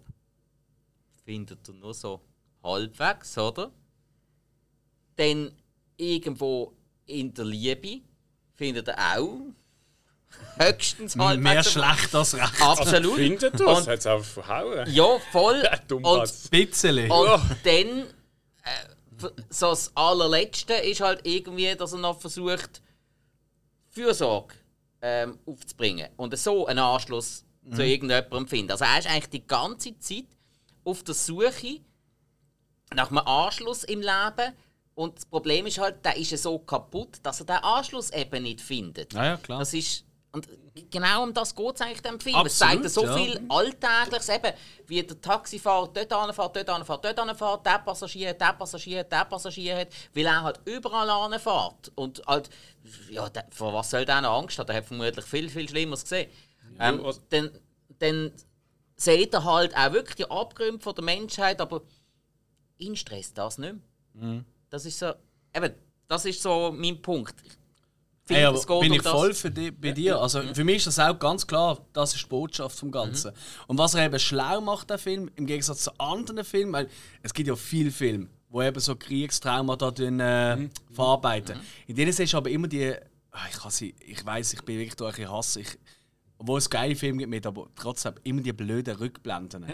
findet 1.24 1.68
er 1.68 1.74
nur 1.74 1.92
so 1.94 2.20
halbwegs, 2.64 3.36
oder? 3.38 3.70
Dann 5.16 5.52
irgendwo 5.96 6.72
in 7.06 7.32
der 7.34 7.44
Liebe 7.44 8.00
findet 8.54 8.88
er 8.88 9.18
auch 9.18 9.40
höchstens 10.58 11.16
halbwegs. 11.16 11.42
Mehr 11.42 11.62
schlecht 11.64 12.14
als 12.14 12.34
recht. 12.34 12.62
Absolut. 12.62 13.16
Findet 13.16 13.58
du? 13.58 13.64
Und- 13.68 13.76
Das 13.78 13.86
hat 13.86 13.98
es 13.98 14.06
auch 14.06 14.24
verhauen. 14.24 14.88
Ja, 14.92 15.18
voll. 15.32 15.62
Dumm 15.88 16.04
Und 16.04 16.20
und 17.10 17.42
dann, 17.64 18.06
äh, 18.62 18.88
so 19.48 19.70
das 19.70 19.94
allerletzte 19.96 20.74
ist 20.74 21.00
halt 21.00 21.26
irgendwie, 21.26 21.74
dass 21.74 21.92
er 21.92 21.98
noch 21.98 22.20
versucht, 22.20 22.82
Fürsorge 23.88 24.54
ähm, 25.02 25.38
aufzubringen 25.46 26.08
und 26.16 26.36
so 26.38 26.66
einen 26.66 26.78
Anschluss 26.78 27.44
zu 27.74 27.84
irgendjemandem 27.84 28.46
finden. 28.46 28.72
Also 28.72 28.84
er 28.84 28.98
ist 28.98 29.08
eigentlich 29.08 29.30
die 29.30 29.46
ganze 29.46 29.98
Zeit 29.98 30.26
auf 30.84 31.02
der 31.02 31.14
Suche 31.14 31.80
nach 32.94 33.10
einem 33.10 33.18
Anschluss 33.18 33.84
im 33.84 34.00
Leben 34.00 34.54
und 34.94 35.16
das 35.16 35.26
Problem 35.26 35.66
ist 35.66 35.78
halt, 35.78 36.04
der 36.04 36.16
ist 36.16 36.30
ja 36.30 36.36
so 36.36 36.58
kaputt, 36.58 37.18
dass 37.22 37.40
er 37.40 37.46
den 37.46 37.56
Anschluss 37.56 38.10
eben 38.10 38.42
nicht 38.42 38.60
findet. 38.60 39.12
Ja, 39.14 39.24
ja, 39.24 39.36
klar. 39.36 39.60
Das 39.60 39.72
ist 39.72 40.04
und 40.32 40.48
genau 40.90 41.24
um 41.24 41.34
das 41.34 41.54
geht 41.54 41.74
es 41.74 41.80
eigentlich 41.80 42.02
dem 42.02 42.20
Film. 42.20 42.36
es 42.46 42.62
Absolut, 42.62 42.82
zeigt 42.82 42.90
so 42.90 43.04
ja. 43.04 43.16
viel 43.16 43.40
Alltägliches, 43.48 44.28
eben, 44.28 44.52
wie 44.86 45.02
der 45.02 45.20
Taxifahrer 45.20 45.88
dort 45.92 46.12
anfährt, 46.12 46.56
dort 46.56 46.68
anfährt, 46.70 47.04
dort 47.04 47.18
anfährt, 47.18 47.66
der 47.66 47.78
Passagier, 47.80 48.34
der 48.34 48.52
Passagier, 48.52 49.02
der 49.04 49.24
Passagier 49.24 49.78
hat, 49.78 49.88
weil 50.14 50.26
er 50.26 50.42
halt 50.42 50.60
überall 50.66 51.10
anfährt. 51.10 51.90
Und 51.96 52.22
halt, 52.26 52.48
ja, 53.08 53.28
der, 53.28 53.46
vor 53.50 53.74
was 53.74 53.90
soll 53.90 54.04
der 54.04 54.20
noch 54.20 54.38
Angst 54.38 54.58
haben? 54.58 54.66
Der 54.68 54.76
hat 54.76 54.84
vermutlich 54.84 55.24
viel, 55.24 55.48
viel 55.50 55.68
Schlimmeres 55.68 56.02
gesehen. 56.02 56.30
Ähm, 56.78 57.04
also- 57.04 57.20
dann, 57.30 57.50
dann 57.98 58.32
sieht 58.96 59.34
er 59.34 59.44
halt 59.44 59.76
auch 59.76 59.92
wirklich 59.92 60.16
die 60.16 60.30
Abgründe 60.30 60.80
von 60.80 60.94
der 60.94 61.04
Menschheit, 61.04 61.60
aber 61.60 61.82
ihn 62.78 62.94
stresst 62.94 63.36
das 63.36 63.58
nicht 63.58 63.74
mehr. 64.14 64.44
Das 64.68 64.86
ist 64.86 64.98
so, 64.98 65.12
eben, 65.54 65.74
das 66.06 66.24
ist 66.24 66.40
so 66.40 66.72
mein 66.72 67.02
Punkt. 67.02 67.34
Ich 67.44 67.56
Hey, 68.30 68.36
finde, 68.44 68.48
aber 68.48 68.58
es 68.58 68.66
geht 68.66 68.80
bin 68.80 68.90
um 68.92 68.96
ich 68.96 69.02
das- 69.02 69.12
voll 69.12 69.34
für 69.34 69.50
di 69.50 69.70
bei 69.70 69.92
dir. 69.92 70.18
Also 70.20 70.42
für 70.54 70.64
mich 70.64 70.76
ist 70.76 70.86
das 70.86 70.98
auch 70.98 71.18
ganz 71.18 71.46
klar, 71.46 71.78
das 71.92 72.14
ist 72.14 72.24
die 72.24 72.28
Botschaft 72.28 72.78
vom 72.78 72.90
Ganzen. 72.90 73.32
Und 73.66 73.78
was 73.78 73.94
er 73.94 74.06
eben 74.06 74.18
schlau 74.18 74.60
macht, 74.60 74.88
der 74.90 74.98
Film, 74.98 75.30
im 75.36 75.46
Gegensatz 75.46 75.84
zu 75.84 75.90
anderen 75.98 76.44
Filmen, 76.44 76.72
weil 76.72 76.88
es 77.22 77.32
gibt 77.34 77.48
ja 77.48 77.56
viele 77.56 77.90
Filme, 77.90 78.28
wo 78.48 78.62
eben 78.62 78.80
so 78.80 78.96
Kriegstrauma 78.96 79.76
da 79.76 79.90
tun, 79.90 80.18
äh, 80.20 80.68
verarbeiten. 80.92 81.60
In 81.86 81.94
denen 81.96 82.12
siehst 82.12 82.32
du 82.32 82.36
aber 82.38 82.50
immer 82.50 82.66
die, 82.68 82.94
ah, 83.32 83.38
ich 83.50 83.58
kann 83.58 83.70
sie, 83.70 83.94
ich 84.00 84.24
weiß, 84.24 84.54
ich 84.54 84.62
bin 84.62 84.78
wirklich 84.78 84.96
durch 84.96 85.18
ein 85.20 85.30
Hass, 85.30 85.56
ich, 85.56 85.78
obwohl 86.38 86.58
es 86.58 86.68
geile 86.70 86.96
Filme 86.96 87.18
gibt 87.18 87.30
mit, 87.30 87.46
aber 87.46 87.68
trotzdem 87.76 88.14
immer 88.24 88.40
die 88.42 88.52
blöden 88.52 88.96
Rückblenden. 88.96 89.66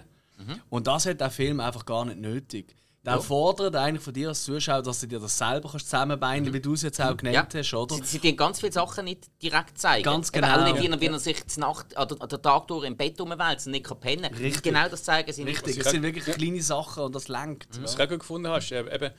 Und 0.68 0.86
das 0.86 1.06
hat 1.06 1.20
der 1.20 1.30
Film 1.30 1.60
einfach 1.60 1.86
gar 1.86 2.04
nicht 2.04 2.18
nötig. 2.18 2.74
Der 3.06 3.20
fordert 3.20 3.76
eigentlich 3.76 4.02
von 4.02 4.12
dir 4.12 4.28
als 4.28 4.42
Zuschauer, 4.42 4.82
dass 4.82 5.00
du 5.00 5.06
dir 5.06 5.20
das 5.20 5.38
selber 5.38 5.70
kannst 5.70 5.86
zusammenbinden 5.86 6.52
wie 6.52 6.60
du 6.60 6.72
es 6.72 6.82
jetzt 6.82 7.00
auch 7.00 7.16
genannt 7.16 7.54
hast, 7.54 7.72
oder? 7.72 7.94
Sie, 7.96 8.02
sie 8.02 8.18
tun 8.18 8.36
ganz 8.36 8.60
viele 8.60 8.72
Sachen 8.72 9.04
nicht 9.04 9.30
direkt 9.40 9.78
zeigen. 9.78 10.02
Ganz 10.02 10.28
Eben 10.30 10.42
genau. 10.42 10.58
Auch 10.58 10.64
nicht, 10.64 10.82
wie 10.82 10.92
er, 10.92 11.00
wie 11.00 11.06
er 11.06 11.18
sich 11.18 11.44
die 11.44 11.60
Nacht, 11.60 11.96
oder, 11.96 12.16
oder 12.16 12.26
den 12.26 12.42
Tag 12.42 12.66
durch 12.66 12.84
im 12.84 12.96
Bett 12.96 13.20
rumwälzt 13.20 13.66
und 13.66 13.72
nicht 13.72 13.84
kann 13.84 14.00
pennen 14.00 14.30
kann. 14.30 14.34
Richtig. 14.34 14.62
Genau 14.62 14.88
das 14.88 15.04
zeigen 15.04 15.32
sie 15.32 15.44
nicht. 15.44 15.64
Richtig, 15.64 15.84
es 15.84 15.90
sind 15.90 16.02
wirklich 16.02 16.24
kleine 16.24 16.62
Sachen 16.62 17.04
und 17.04 17.14
das 17.14 17.28
lenkt. 17.28 17.80
Was 17.80 17.94
du 17.94 18.02
auch 18.02 18.08
gut 18.08 18.20
gefunden 18.20 18.48
hast, 18.48 18.72
äh, 18.72 18.80
eben, 18.92 19.10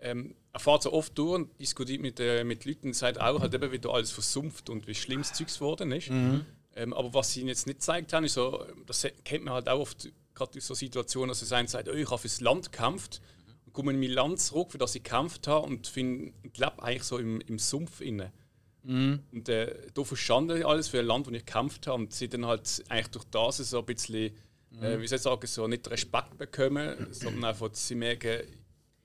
ähm, 0.00 0.34
er 0.52 0.60
fährt 0.60 0.82
so 0.82 0.92
oft 0.92 1.16
durch 1.18 1.34
und 1.34 1.60
diskutiert 1.60 2.00
mit, 2.00 2.20
äh, 2.20 2.44
mit 2.44 2.64
Leuten 2.64 2.88
und 2.88 2.94
sagt 2.94 3.20
auch, 3.20 3.40
halt 3.40 3.54
eben, 3.54 3.72
wie 3.72 3.78
da 3.78 3.90
alles 3.90 4.12
versumpft 4.12 4.70
und 4.70 4.86
wie 4.86 4.94
schlimm 4.94 5.22
das 5.22 5.32
Zeugs 5.32 5.58
geworden 5.58 5.90
ist. 5.92 6.10
Ähm, 6.74 6.94
aber 6.94 7.12
was 7.12 7.32
sie 7.32 7.40
ihnen 7.40 7.48
jetzt 7.48 7.66
nicht 7.66 7.80
gezeigt 7.80 8.12
haben, 8.12 8.24
ist 8.24 8.34
so, 8.34 8.64
das 8.86 9.06
kennt 9.24 9.44
man 9.44 9.54
halt 9.54 9.68
auch 9.68 9.80
oft, 9.80 10.08
gerade 10.42 10.54
in 10.58 10.60
so 10.60 10.74
Situationen, 10.74 11.28
dass 11.28 11.42
es 11.42 11.52
einer 11.52 11.68
sagt, 11.68 11.88
oh, 11.88 11.92
ich 11.92 12.10
habe 12.10 12.18
fürs 12.18 12.40
Land 12.40 12.72
gekämpft 12.72 13.20
und 13.64 13.72
komme 13.72 13.92
in 13.92 14.00
mein 14.00 14.10
Land 14.10 14.40
zurück, 14.40 14.72
für 14.72 14.78
das 14.78 14.94
ich 14.94 15.02
gekämpft 15.02 15.46
habe 15.46 15.66
und, 15.66 15.86
find, 15.86 16.34
und 16.42 16.58
lebe 16.58 16.82
eigentlich 16.82 17.04
so 17.04 17.18
im, 17.18 17.40
im 17.42 17.58
Sumpf 17.58 18.00
inne. 18.00 18.32
Und 18.84 19.48
äh, 19.48 19.76
da 19.94 20.04
verstanden 20.04 20.58
ich 20.58 20.66
alles 20.66 20.88
für 20.88 20.98
ein 20.98 21.06
Land, 21.06 21.26
wo 21.26 21.30
ich 21.30 21.44
gekämpft 21.44 21.86
habe 21.86 22.02
und 22.02 22.12
sie 22.12 22.28
dann 22.28 22.46
halt 22.46 22.82
eigentlich 22.88 23.08
durch 23.08 23.24
das 23.26 23.58
so 23.58 23.78
ein 23.78 23.84
bisschen, 23.84 24.32
äh, 24.80 24.98
wie 24.98 25.06
soll 25.06 25.16
ich 25.16 25.22
sagen, 25.22 25.46
so 25.46 25.68
nicht 25.68 25.88
Respekt 25.88 26.36
bekommen, 26.36 27.06
sondern 27.12 27.44
einfach 27.44 27.70
sie 27.72 27.94
merken, 27.94 28.40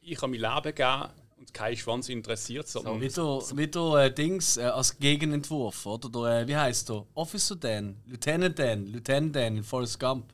ich 0.02 0.20
habe 0.22 0.32
mein 0.32 0.40
Leben 0.40 0.76
gegeben 0.76 1.10
und 1.38 1.54
kein 1.54 1.78
Schwanz 1.78 2.10
interessiert, 2.10 2.68
sondern 2.68 3.00
Wieder, 3.00 3.40
wieder 3.56 4.06
äh, 4.06 4.12
Dings 4.12 4.58
äh, 4.58 4.64
als 4.64 4.98
Gegenentwurf, 4.98 5.86
oder? 5.86 6.10
Der, 6.10 6.42
äh, 6.42 6.48
wie 6.48 6.56
heißt 6.56 6.90
der? 6.90 7.06
Officer 7.14 7.56
Dan, 7.56 7.98
Lieutenant 8.06 8.58
Dan, 8.58 8.88
Lieutenant 8.88 9.36
Dan 9.36 9.58
in 9.58 9.64
Forrest 9.64 10.00
Gump. 10.00 10.34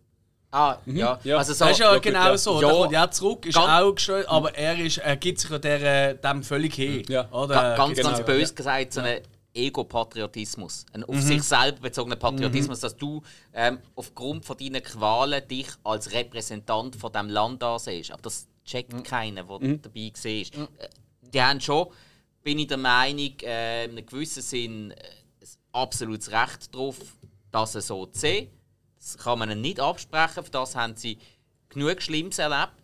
Ah, 0.56 0.78
ja. 0.86 1.20
Ja. 1.24 1.38
Also 1.38 1.54
so, 1.54 1.66
Das 1.66 1.72
ist 1.74 1.80
ja 1.80 1.94
ja, 1.94 2.00
genau 2.00 2.26
ja. 2.28 2.38
so. 2.38 2.62
Ja. 2.62 2.68
Der 2.68 2.78
kommt 2.78 2.92
ja 2.92 3.10
zurück, 3.12 3.46
ist 3.48 3.56
Ganz- 3.56 3.68
auch 3.84 3.96
gestellt, 3.96 4.28
aber 4.30 4.56
er, 4.56 4.78
ist, 4.80 4.98
er 5.00 5.16
gibt 5.18 5.40
sich 5.40 5.50
ja 5.50 5.58
der, 5.58 6.10
äh, 6.12 6.16
dem 6.18 6.44
völlig 6.44 6.76
hin. 6.76 7.04
Ja. 7.10 7.28
Oder? 7.32 7.56
Ga- 7.56 7.76
ganz, 7.76 7.98
genau, 7.98 8.10
ganz 8.12 8.24
böse 8.26 8.54
gesagt, 8.54 8.94
so 8.94 9.02
ein 9.02 9.22
Ego-Patriotismus. 9.56 10.86
Ein 10.94 11.02
Mhm. 11.02 11.06
auf 11.10 11.22
sich 11.22 11.44
selber 11.44 11.80
bezogener 11.82 12.16
Patriotismus, 12.16 12.80
dass 12.80 12.96
du 12.96 13.22
ähm, 13.54 13.80
aufgrund 13.96 14.46
von 14.46 14.58
deinen 14.58 14.82
Qualen 14.84 15.48
dich 15.48 15.68
als 15.84 16.12
Repräsentant 16.12 16.96
von 16.96 17.12
diesem 17.12 17.30
Land 17.30 17.64
ansiehst. 17.64 18.12
Aber 18.12 18.22
das 18.22 18.48
checkt 18.66 18.94
Mhm. 18.94 19.04
keiner, 19.04 19.44
der 19.44 19.78
dabei 19.78 20.12
war. 20.24 20.64
Äh, 20.64 20.68
Die 21.34 21.42
haben 21.42 21.60
schon, 21.62 21.88
bin 22.44 22.60
ich 22.60 22.68
der 22.68 22.78
Meinung, 22.78 23.34
äh, 23.42 23.86
in 23.86 23.92
einem 23.98 24.06
gewissen 24.06 24.44
Sinn 24.44 24.92
äh, 24.92 24.96
ein 24.96 25.48
absolutes 25.72 26.32
Recht 26.32 26.74
darauf, 26.74 26.98
das 27.52 27.74
so 27.74 28.06
zu 28.06 28.20
sehen. 28.20 28.50
Das 29.04 29.18
kann 29.18 29.40
man 29.40 29.52
ihnen 29.52 29.62
nicht 29.62 29.80
absprechen, 29.80 30.44
für 30.44 30.52
das 30.52 30.76
haben 30.76 30.96
sie 30.96 31.18
genug 31.70 32.02
Schlimmes 32.02 32.40
erlebt 32.40 32.84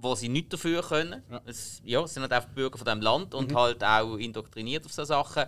wo 0.00 0.14
sie 0.14 0.28
nichts 0.28 0.50
dafür 0.50 0.82
können. 0.82 1.22
Es, 1.44 1.82
ja, 1.84 2.02
es 2.02 2.14
sind 2.14 2.22
halt 2.22 2.32
einfach 2.32 2.50
Bürger 2.50 2.78
von 2.78 2.84
diesem 2.84 3.00
Land 3.00 3.34
und 3.34 3.54
halt 3.54 3.82
auch 3.82 4.16
indoktriniert 4.16 4.86
auf 4.86 4.92
solche 4.92 5.08
Sachen. 5.08 5.44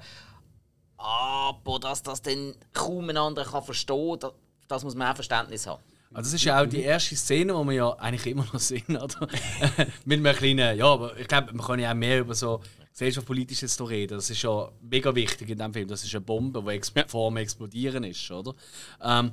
Aber 0.96 1.78
dass 1.78 2.02
das 2.02 2.20
dann 2.20 2.54
kaum 2.72 3.08
ein 3.08 3.16
anderer 3.16 3.48
kann 3.48 3.62
verstehen 3.62 4.18
kann, 4.18 4.32
das 4.68 4.84
muss 4.84 4.94
man 4.94 5.10
auch 5.10 5.14
Verständnis 5.14 5.66
haben. 5.66 5.82
Also 6.12 6.26
das 6.26 6.34
ist 6.34 6.44
ja 6.44 6.60
auch 6.60 6.66
die 6.66 6.82
erste 6.82 7.14
Szene, 7.14 7.52
die 7.52 7.66
wir 7.68 7.72
ja 7.72 7.90
eigentlich 7.92 8.26
immer 8.26 8.44
noch 8.52 8.58
sehen, 8.58 8.96
oder? 8.96 9.28
Mit 10.04 10.18
einem 10.18 10.36
kleinen, 10.36 10.76
ja, 10.76 10.86
aber 10.86 11.16
ich 11.16 11.28
glaube, 11.28 11.52
man 11.52 11.64
kann 11.64 11.78
ja 11.78 11.92
auch 11.92 11.94
mehr 11.94 12.20
über 12.20 12.34
so 12.34 12.60
gesellschaftspolitisches 12.90 13.76
da 13.76 13.84
reden. 13.84 14.14
Das 14.14 14.28
ist 14.28 14.42
ja 14.42 14.68
mega 14.82 15.14
wichtig 15.14 15.48
in 15.48 15.56
diesem 15.56 15.72
Film. 15.72 15.88
Das 15.88 16.02
ist 16.02 16.12
eine 16.12 16.22
Bombe, 16.22 16.62
die 16.62 17.02
vor 17.06 17.30
dem 17.30 17.36
Explodieren 17.36 18.02
ist, 18.02 18.28
oder? 18.30 18.54
Ähm, 19.00 19.30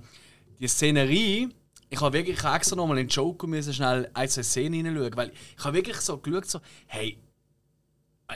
die 0.60 0.67
Szenerie, 0.67 1.50
ich 1.89 2.02
habe 2.02 2.13
wirklich 2.13 2.38
ich 2.38 2.43
habe 2.43 2.58
extra 2.58 2.76
nochmal 2.76 2.98
in 2.98 3.08
den 3.08 3.10
Joker 3.10 3.48
müssen 3.48 3.74
schnell 3.74 4.10
ein, 4.13 4.30
zwei 4.30 4.43
Szenen 4.43 4.74
hineinschauen, 4.74 5.15
weil 5.15 5.32
ich 5.58 5.63
habe 5.63 5.76
wirklich 5.76 5.98
so 5.98 6.17
geschaut, 6.17 6.50
so, 6.50 6.60
hey, 6.88 7.17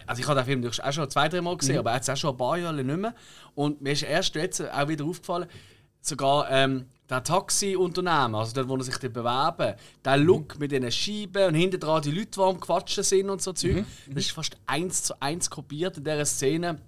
also 0.05 0.21
ich 0.21 0.27
habe 0.27 0.39
den 0.39 0.45
Film 0.45 0.61
natürlich 0.61 0.83
auch 0.83 0.93
schon 0.93 1.09
zwei, 1.09 1.27
drei 1.27 1.41
Mal 1.41 1.57
gesehen, 1.57 1.77
aber 1.77 1.93
jetzt 1.93 2.09
auch 2.09 2.15
schon 2.15 2.31
ein 2.31 2.37
paar 2.37 2.57
Jahre 2.57 2.81
nicht 2.81 2.97
mehr. 2.97 3.13
Und 3.55 3.81
mir 3.81 3.91
ist 3.91 4.03
erst 4.03 4.35
jetzt 4.35 4.61
auch 4.61 4.87
wieder 4.87 5.03
aufgefallen, 5.03 5.47
sogar 5.99 6.49
ähm, 6.49 6.85
der 7.09 7.23
Taxi-Unternehmer, 7.23 8.39
also 8.39 8.53
dort, 8.53 8.69
wo 8.69 8.77
er 8.77 8.83
sich 8.83 8.97
dort 8.97 9.13
bewerben, 9.13 9.75
der 10.05 10.17
Look 10.17 10.57
mit 10.59 10.71
diesen 10.71 10.91
Scheiben 10.91 11.49
und 11.49 11.55
hinten 11.55 11.79
dran 11.79 12.01
die 12.01 12.11
Leute, 12.11 12.31
die 12.31 12.39
am 12.39 12.59
Quatschen 12.59 13.03
sind 13.03 13.29
und 13.29 13.41
so 13.41 13.51
Zeug, 13.51 13.83
das 14.07 14.23
ist 14.25 14.31
fast 14.31 14.57
eins 14.65 15.03
zu 15.03 15.21
eins 15.21 15.49
kopiert 15.49 15.97
in 15.97 16.05
dieser 16.05 16.25
Szene, 16.25 16.79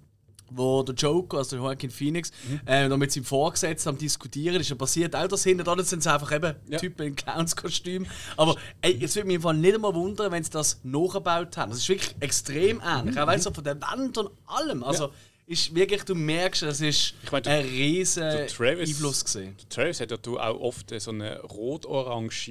wo 0.50 0.82
der 0.82 0.94
Joker, 0.94 1.38
also 1.38 1.56
Joaquin 1.56 1.90
Phoenix, 1.90 2.30
äh, 2.66 2.86
noch 2.88 2.96
mit 2.96 3.10
seinem 3.12 3.24
Vorgesetzten 3.24 3.88
am 3.90 3.98
Diskutieren 3.98 4.60
ist. 4.60 4.70
Und 4.70 4.78
passiert 4.78 5.16
auch 5.16 5.26
das 5.26 5.42
hinten 5.44 5.64
dran, 5.64 5.82
sind 5.84 5.98
es 6.00 6.06
einfach 6.06 6.30
eben 6.32 6.54
Ja. 6.68 6.78
Typen 6.78 7.06
in 7.08 7.16
Clownskostüm. 7.16 8.06
Aber 8.36 8.56
ey, 8.82 8.98
es 9.02 9.16
würde 9.16 9.26
mich 9.26 9.36
im 9.36 9.42
Fall 9.42 9.54
nicht 9.54 9.74
einmal 9.74 9.94
wundern, 9.94 10.30
wenn 10.32 10.44
sie 10.44 10.50
das 10.50 10.80
nachgebaut 10.84 11.56
haben. 11.56 11.70
Das 11.70 11.78
ist 11.80 11.88
wirklich 11.88 12.14
extrem 12.20 12.80
ähnlich. 12.84 13.18
Auch 13.18 13.26
weißt 13.26 13.46
du, 13.46 13.52
von 13.52 13.64
der 13.64 13.80
Wand 13.80 14.16
und 14.18 14.30
allem. 14.46 14.84
Also, 14.84 15.10
ist 15.46 15.74
wirklich, 15.74 16.04
du 16.04 16.14
merkst, 16.14 16.62
es 16.62 16.80
ist 16.80 17.14
Ich 17.22 17.30
meine, 17.30 17.42
der- 17.42 17.58
ein 17.58 17.66
riesen 17.66 18.22
Travis- 18.48 18.88
Einfluss 18.88 19.24
gesehen. 19.24 19.54
Travis 19.68 20.00
hat 20.00 20.10
ja 20.10 20.16
du 20.16 20.38
auch 20.38 20.58
oft 20.58 20.98
so 20.98 21.10
eine 21.10 21.38
rot-orange 21.42 22.48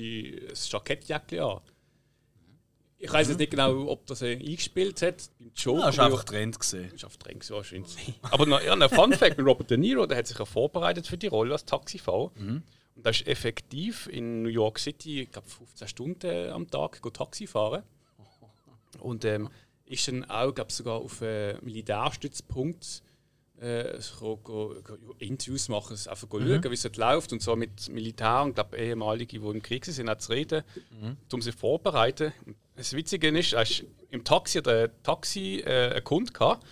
Jackettjacke 0.69 1.43
an. 1.43 1.59
Ich 3.03 3.11
weiß 3.11 3.27
jetzt 3.27 3.37
nicht 3.39 3.51
genau, 3.51 3.89
ob 3.89 4.05
das 4.05 4.23
eingespielt 4.23 5.01
hat. 5.01 5.29
Beim 5.37 5.51
Joker. 5.53 5.79
Ja, 5.79 5.85
das 5.87 5.97
war 5.97 6.05
einfach 6.05 6.23
Trend 6.23 6.57
gesehen. 6.57 6.89
ist 6.95 7.03
auf 7.03 7.17
Drängs 7.17 7.51
wahrscheinlich. 7.51 8.13
Aber 8.21 8.45
noch 8.45 8.61
ja, 8.61 8.73
ein 8.73 8.89
Fun 8.89 9.11
Fact 9.11 9.37
mit 9.37 9.45
Robert 9.45 9.69
De 9.69 9.77
Niro, 9.77 10.05
der 10.05 10.19
hat 10.19 10.27
sich 10.27 10.39
ja 10.39 10.45
vorbereitet 10.45 11.05
für 11.05 11.17
die 11.17 11.27
Rolle 11.27 11.51
als 11.51 11.65
Taxifahrer. 11.65 12.31
Und 12.95 13.05
er 13.05 13.11
ist 13.11 13.27
effektiv 13.27 14.07
in 14.07 14.43
New 14.43 14.49
York 14.49 14.79
City, 14.79 15.23
ich 15.23 15.31
glaube 15.31 15.49
15 15.49 15.87
Stunden 15.89 16.49
am 16.49 16.69
Tag 16.71 17.01
go 17.01 17.09
Taxi 17.09 17.45
fahren. 17.45 17.83
Und 18.99 19.25
ähm, 19.25 19.49
ist 19.85 20.07
dann 20.07 20.23
auch, 20.29 20.55
glaube 20.55 20.71
sogar 20.71 20.95
auf 20.95 21.21
einen 21.21 21.57
Militärstützpunkt 21.61 23.03
äh, 23.63 24.01
so 24.01 24.37
go, 24.37 24.75
go, 24.83 24.95
Interviews 25.19 25.69
machen, 25.69 25.93
es 25.93 26.07
einfach 26.07 26.27
go 26.27 26.39
schauen, 26.39 26.63
wie 26.63 26.73
es 26.73 26.81
dort 26.81 26.97
läuft 26.97 27.31
und 27.31 27.41
so 27.41 27.55
mit 27.55 27.89
Militär 27.89 28.43
und 28.43 28.55
glaub, 28.55 28.77
ehemalige, 28.77 29.39
die 29.39 29.45
im 29.45 29.61
Krieg 29.61 29.85
sind, 29.85 30.09
auch 30.09 30.17
zu 30.17 30.31
reden, 30.31 30.63
um 31.31 31.41
sich 31.41 31.55
vorzubereiten. 31.55 32.33
Das 32.75 32.93
Witzige 32.93 33.29
ist, 33.29 33.53
ist 33.53 33.85
im 34.09 34.23
Taxi 34.23 34.59
ein 34.59 34.89
Taxi 35.03 35.63
äh, 35.65 35.91
einen 35.91 36.03
Kunden 36.03 36.33
gehabt, 36.33 36.65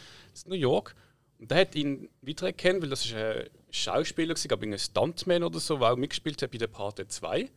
in 0.44 0.50
New 0.50 0.58
York, 0.58 0.96
und 1.42 1.50
der 1.50 1.62
hat 1.62 1.76
ihn 1.76 2.08
wiedererkannt, 2.22 2.84
weil 2.84 2.90
das 2.90 3.04
ist 3.04 3.16
ein 3.16 3.50
Schauspieler, 3.72 4.36
war, 4.36 4.44
glaube 4.44 4.66
ich, 4.66 4.72
ein 4.72 4.78
Stuntman 4.78 5.44
oder 5.44 5.60
so, 5.60 5.78
der 5.78 5.94
auch 5.94 5.98
mitgespielt 5.98 6.40
hat 6.42 6.52
bei 6.52 6.60
der 6.60 6.68
Parte 6.68 7.08
2. 7.08 7.50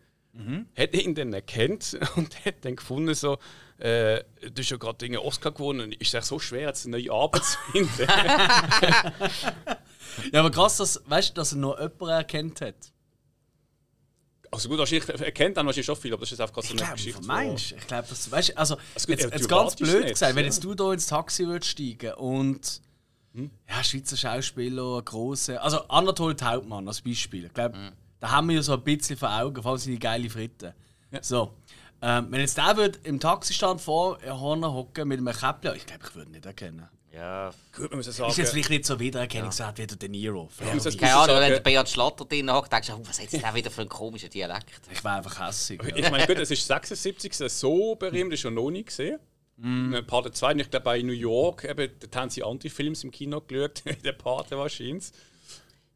Hat 0.77 0.95
ihn 0.95 1.15
dann 1.15 1.35
erkannt 1.35 1.99
und 2.17 2.45
hat 2.47 2.65
dann 2.65 2.77
gefunden, 2.77 3.15
so, 3.15 3.37
äh, 3.79 4.23
du 4.53 4.61
hast 4.63 4.71
ja 4.71 4.77
gerade 4.77 5.05
einen 5.07 5.17
Oscar 5.19 5.51
gewonnen, 5.53 5.93
ist 5.93 6.15
es 6.15 6.29
so 6.29 6.39
schwer, 6.39 6.69
jetzt 6.69 6.87
eine 6.87 6.97
neue 6.99 7.13
Arbeit 7.13 7.45
zu 7.45 7.59
finden. 7.73 8.07
Ja, 10.33 10.41
aber 10.41 10.51
krass, 10.53 10.77
dass, 10.77 11.03
weißt 11.07 11.37
dass 11.37 11.53
er 11.53 11.59
noch 11.59 11.77
jemanden 11.79 12.09
erkannt 12.09 12.61
hat. 12.61 12.77
Also 14.53 14.69
gut, 14.69 14.79
wahrscheinlich 14.79 15.09
erkennt 15.09 15.57
dann 15.57 15.67
wahrscheinlich 15.67 15.87
schon 15.87 15.97
viel, 15.97 16.13
aber 16.13 16.21
das 16.21 16.31
ist 16.31 16.41
einfach 16.41 16.55
gerade 16.55 16.67
so 16.69 16.75
Ich 16.75 16.81
eine 16.81 16.87
glaube, 16.87 16.97
Geschichte. 16.97 17.27
meinst 17.27 17.71
du? 17.73 17.75
Ich 17.75 17.87
glaube, 17.89 18.07
das, 18.09 18.31
weißt 18.31 18.49
du, 18.51 18.57
also, 18.57 18.77
Also 18.95 19.07
gut, 19.09 19.19
jetzt, 19.19 19.25
ja, 19.25 19.37
jetzt 19.37 19.49
ganz 19.49 19.75
blöd 19.75 20.07
gesagt, 20.09 20.35
wenn 20.37 20.45
ja. 20.45 20.51
jetzt 20.51 20.63
du 20.63 20.75
hier 20.75 20.93
ins 20.93 21.07
Taxi 21.07 21.47
würdest 21.49 21.71
steigen 21.73 22.15
und 22.15 22.81
Hm? 23.35 23.51
ja, 23.69 23.83
Schweizer 23.83 24.17
Schauspieler, 24.17 25.03
große, 25.03 25.61
also 25.61 25.81
Anatol 25.89 26.37
Taubmann 26.37 26.87
als 26.87 27.01
Beispiel, 27.03 27.47
ich 27.47 27.53
glaube, 27.53 27.77
Hm. 27.77 27.91
da 28.21 28.31
haben 28.31 28.49
wir 28.49 28.55
ja 28.57 28.63
so 28.63 28.75
ein 28.75 28.83
bisschen 28.85 29.17
vor 29.17 29.31
Augen, 29.37 29.61
vor 29.61 29.73
allem 29.73 29.81
seine 29.81 29.99
geile 29.99 30.31
Fritten. 30.31 30.73
So, 31.21 31.55
ähm, 32.07 32.27
wenn 32.31 32.41
jetzt 32.41 32.59
der 32.59 32.77
würde 32.77 32.99
im 33.05 33.19
Taxistand 33.19 33.81
vor 33.81 34.19
Horner 34.27 34.73
hocken 34.75 35.09
mit 35.09 35.19
einem 35.19 35.33
Käppchen, 35.35 35.75
ich 35.75 35.87
glaube, 35.87 36.03
ich 36.07 36.15
würde 36.15 36.29
ihn 36.29 36.33
nicht 36.33 36.45
erkennen. 36.47 36.87
Ja. 37.13 37.53
Gut, 37.77 37.91
man 37.91 37.99
muss 37.99 38.07
ja 38.07 38.11
Ist 38.11 38.19
jetzt 38.19 38.37
sagen, 38.37 38.47
vielleicht 38.51 38.71
nicht 38.71 38.85
so 38.87 38.99
wiedererkennungswert 38.99 39.79
wie 39.79 39.87
der 39.87 39.97
De 39.97 40.09
Niro. 40.09 40.51
jetzt 40.75 40.99
Keine 40.99 41.15
Ahnung, 41.15 41.37
wenn 41.37 41.53
sagen, 41.53 41.53
der 41.53 41.61
Beat 41.61 41.89
Schlatter 41.89 42.25
drin 42.25 42.53
hockt, 42.53 42.73
denkst 42.73 42.89
du, 42.89 43.01
was 43.09 43.21
hat 43.23 43.31
jetzt 43.33 43.43
der 43.43 43.55
wieder 43.55 43.71
für 43.71 43.83
einen 43.83 43.89
komischen 43.91 44.31
Dialekt? 44.31 44.73
Ich 44.93 45.03
wäre 45.05 45.15
einfach 45.15 45.47
hässig. 45.47 45.81
Ja. 45.83 45.95
ich 45.97 46.11
meine, 46.11 46.27
gut, 46.27 46.39
es 46.39 46.51
ist 46.51 46.67
76, 46.67 47.33
so 47.49 47.95
berühmt 47.95 48.33
ist 48.33 48.41
schon 48.41 48.55
noch 48.55 48.69
nie 48.71 48.85
gesehen. 48.85 49.21
Mm. 49.57 49.95
Part 50.09 50.37
2, 50.37 50.55
ich 50.57 50.71
glaube 50.71 50.85
bei 50.85 51.01
New 51.03 51.13
York, 51.13 51.63
eben, 51.65 51.89
dort 52.01 52.17
haben 52.17 52.31
sie 52.31 52.43
Antifilms 52.43 53.05
im 53.05 53.13
Kino 53.13 53.41
geschaut, 53.41 53.83
in 53.85 53.97
der 54.03 54.13
Parte 54.13 54.59
wahrscheinlich. 54.59 55.05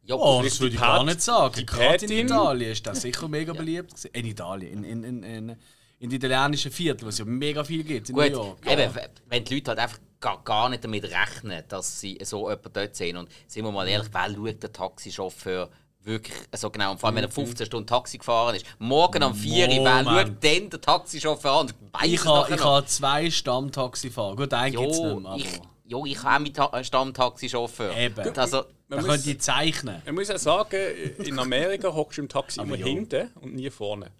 Ja, 0.04 0.14
Oh, 0.14 0.40
das 0.42 0.60
würde 0.60 0.74
ich 0.74 0.80
die 0.80 0.86
gar 0.86 0.98
Pat- 0.98 1.06
nicht 1.06 1.20
sagen. 1.22 1.54
die 1.58 1.66
Gerade 1.66 2.06
in. 2.06 2.26
Italien 2.26 2.70
ist 2.72 2.86
das 2.86 3.02
sicher 3.02 3.26
mega 3.28 3.52
beliebt. 3.52 4.04
In 4.12 4.24
Italien, 4.24 4.84
in, 4.84 5.02
in, 5.04 5.22
in, 5.22 5.22
in, 5.50 5.56
in 6.00 6.10
den 6.10 6.16
italienischen 6.16 6.70
Viertel, 6.70 7.04
wo 7.04 7.08
es 7.08 7.18
ja 7.18 7.24
mega 7.24 7.64
viel 7.64 7.82
gibt 7.84 8.08
in 8.08 8.14
Gut, 8.14 8.24
New 8.30 8.30
York. 8.36 8.66
eben, 8.70 8.94
w- 8.94 9.00
wenn 9.26 9.44
die 9.44 9.54
Leute 9.54 9.70
halt 9.70 9.80
einfach 9.80 9.98
gar, 10.20 10.42
gar 10.44 10.68
nicht 10.68 10.84
damit 10.84 11.04
rechnen, 11.04 11.62
dass 11.68 12.00
sie 12.00 12.18
so 12.22 12.48
jemanden 12.48 12.72
dort 12.72 12.94
sehen. 12.96 13.16
Und 13.16 13.28
sind 13.46 13.64
wir 13.64 13.72
mal 13.72 13.84
Mhm. 13.86 13.92
ehrlich, 13.92 14.08
wer 14.12 14.30
schaut 14.34 14.62
der 14.62 14.72
Taxichauffeur 14.72 15.68
wirklich 16.04 16.34
so 16.54 16.70
genau? 16.70 16.92
Und 16.92 17.00
vor 17.00 17.08
allem, 17.08 17.14
Mhm. 17.14 17.18
wenn 17.18 17.24
er 17.24 17.30
15 17.30 17.66
Stunden 17.66 17.86
Taxi 17.86 18.18
gefahren 18.18 18.54
ist. 18.54 18.64
Morgen 18.78 19.22
um 19.22 19.34
4 19.34 19.68
Uhr, 19.68 19.84
wer 19.84 20.04
schaut 20.04 20.42
denn 20.42 20.70
der 20.70 20.80
Taxichauffeur 20.80 21.52
an? 21.52 21.72
Ich 22.04 22.24
habe 22.24 22.54
ich 22.54 22.64
ha 22.64 22.86
zwei 22.86 23.30
Stammtaxifahrer. 23.30 24.36
Gut, 24.36 24.54
einen 24.54 24.76
gibt 24.76 24.92
es 24.92 24.98
nicht 25.00 25.08
Jo, 25.10 25.20
mehr. 25.20 25.36
ich, 25.36 25.60
jo, 25.84 26.06
ich 26.06 26.22
habe 26.22 26.34
auch 26.36 26.38
meinen 26.40 26.54
Ta- 26.54 26.78
äh, 26.78 26.84
Stammtaxichauffeur. 26.84 27.96
Eben. 27.96 28.38
Also, 28.38 28.62
da 28.88 28.96
Man 28.96 29.06
muss, 29.06 29.26
ihr 29.26 29.38
zeichnen. 29.38 30.00
man 30.06 30.14
muss 30.14 30.28
ja 30.28 30.38
sagen, 30.38 30.76
in 31.18 31.38
Amerika 31.38 31.92
hockst 31.92 32.18
du 32.18 32.22
im 32.22 32.28
Taxi 32.28 32.60
immer 32.60 32.76
ja. 32.76 32.86
hinten 32.86 33.30
und 33.40 33.54
nie 33.54 33.68
vorne. 33.70 34.10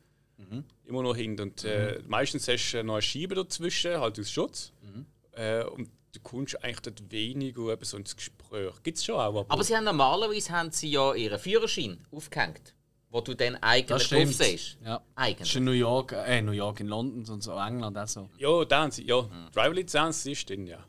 Mhm. 0.50 0.64
Immer 0.84 1.02
nur 1.02 1.16
hinten. 1.16 1.42
Und 1.42 1.64
äh, 1.64 2.00
meistens 2.06 2.48
hast 2.48 2.72
du 2.72 2.82
noch 2.84 2.94
eine 2.94 3.02
Scheibe 3.02 3.34
dazwischen, 3.34 3.98
halt 4.00 4.18
aus 4.18 4.30
Schutz. 4.30 4.72
Mhm. 4.82 5.06
Äh, 5.32 5.64
und 5.64 5.90
du 6.12 6.20
kommst 6.20 6.62
eigentlich 6.64 6.80
dort 6.80 7.10
weniger 7.10 7.72
eben 7.72 7.84
so 7.84 7.96
ins 7.96 8.16
Gespräch. 8.16 8.72
Gibt 8.82 8.98
es 8.98 9.04
schon 9.04 9.16
auch, 9.16 9.20
aber, 9.24 9.46
aber 9.48 9.62
sie 9.64 9.76
haben 9.76 9.84
normalerweise 9.84 10.50
haben 10.52 10.70
sie 10.72 10.90
ja 10.90 11.14
ihren 11.14 11.38
Führerschein 11.38 12.06
aufgehängt, 12.10 12.74
wo 13.10 13.20
du 13.20 13.34
dann 13.34 13.54
Das 13.54 13.62
eigentlich 13.62 13.86
drauf 13.98 14.02
stimmt. 14.02 14.34
siehst. 14.34 14.78
Ja. 14.84 14.96
Das 14.96 15.02
Eigentlich. 15.16 15.48
ist 15.50 15.56
in 15.56 15.64
New 15.64 15.72
York, 15.72 16.12
äh, 16.12 16.40
New 16.42 16.52
York, 16.52 16.80
in 16.80 16.88
London 16.88 17.24
und 17.32 17.42
so, 17.42 17.52
England 17.52 17.96
auch 17.98 18.08
so. 18.08 18.30
ja, 18.38 18.64
da 18.64 18.82
haben 18.82 18.90
sie, 18.90 19.04
ja, 19.06 19.22
Mhm. 19.22 19.50
Driver-Lizenz 19.54 20.24
ist 20.26 20.48
drin, 20.48 20.66
ja. 20.66 20.82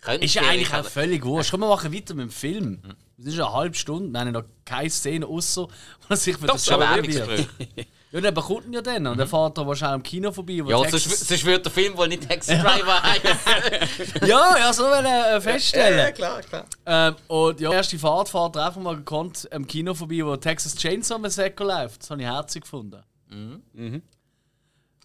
Könnte 0.00 0.24
Ist 0.24 0.34
ja 0.34 0.42
eigentlich 0.42 0.72
auch 0.72 0.84
völlig 0.86 1.22
wurscht. 1.24 1.50
Komm, 1.50 1.60
wir 1.60 1.68
machen 1.68 1.92
weiter 1.92 2.14
mit 2.14 2.22
dem 2.24 2.30
Film. 2.30 2.80
Es 3.18 3.26
ist 3.26 3.34
eine 3.34 3.52
halbe 3.52 3.74
Stunde, 3.76 4.10
wir 4.10 4.18
haben 4.20 4.32
noch 4.32 4.44
keine 4.64 4.88
Szene 4.88 5.26
außer, 5.26 5.64
wo 5.68 5.68
er 6.08 6.16
sich 6.16 6.38
für 6.38 6.46
das 6.46 6.64
Das 6.64 6.68
ist 7.06 7.86
Ja, 8.12 8.20
der 8.20 8.32
bekommt 8.32 8.66
ihn 8.66 8.72
ja 8.72 8.82
dann. 8.82 9.06
Und 9.06 9.18
der 9.18 9.26
fährt 9.28 9.56
da 9.56 9.64
wahrscheinlich 9.66 9.94
am 9.94 10.02
Kino 10.02 10.32
vorbei. 10.32 10.58
Wo 10.64 10.70
Ja, 10.70 10.80
Texas- 10.82 11.04
sonst, 11.04 11.28
sonst 11.28 11.44
würde 11.44 11.62
der 11.62 11.70
Film 11.72 11.96
wohl 11.96 12.08
nicht 12.08 12.28
Taxi 12.28 12.52
Driver 12.58 13.00
heißen. 13.02 14.26
ja, 14.28 14.58
ja, 14.58 14.72
so 14.72 14.82
will 14.84 15.06
er 15.06 15.36
äh, 15.36 15.40
feststellen. 15.40 16.12
klar, 16.14 16.40
klar. 16.42 16.66
Ähm, 16.86 17.14
und 17.28 17.60
ja, 17.60 17.72
erste 17.72 17.98
Fahrt 18.00 18.28
fährt 18.28 18.56
er 18.56 18.66
einfach 18.66 18.80
mal 18.80 18.96
gekonnt 18.96 19.48
am 19.52 19.64
Kino 19.66 19.94
vorbei, 19.94 20.24
wo 20.24 20.36
Texas 20.36 20.74
Chainsaw 20.74 21.18
Massacre 21.20 21.64
läuft. 21.64 22.02
Das 22.02 22.10
habe 22.10 22.20
ich 22.22 22.26
herzig 22.26 22.62
gefunden. 22.62 23.00
Mhm. 23.28 24.02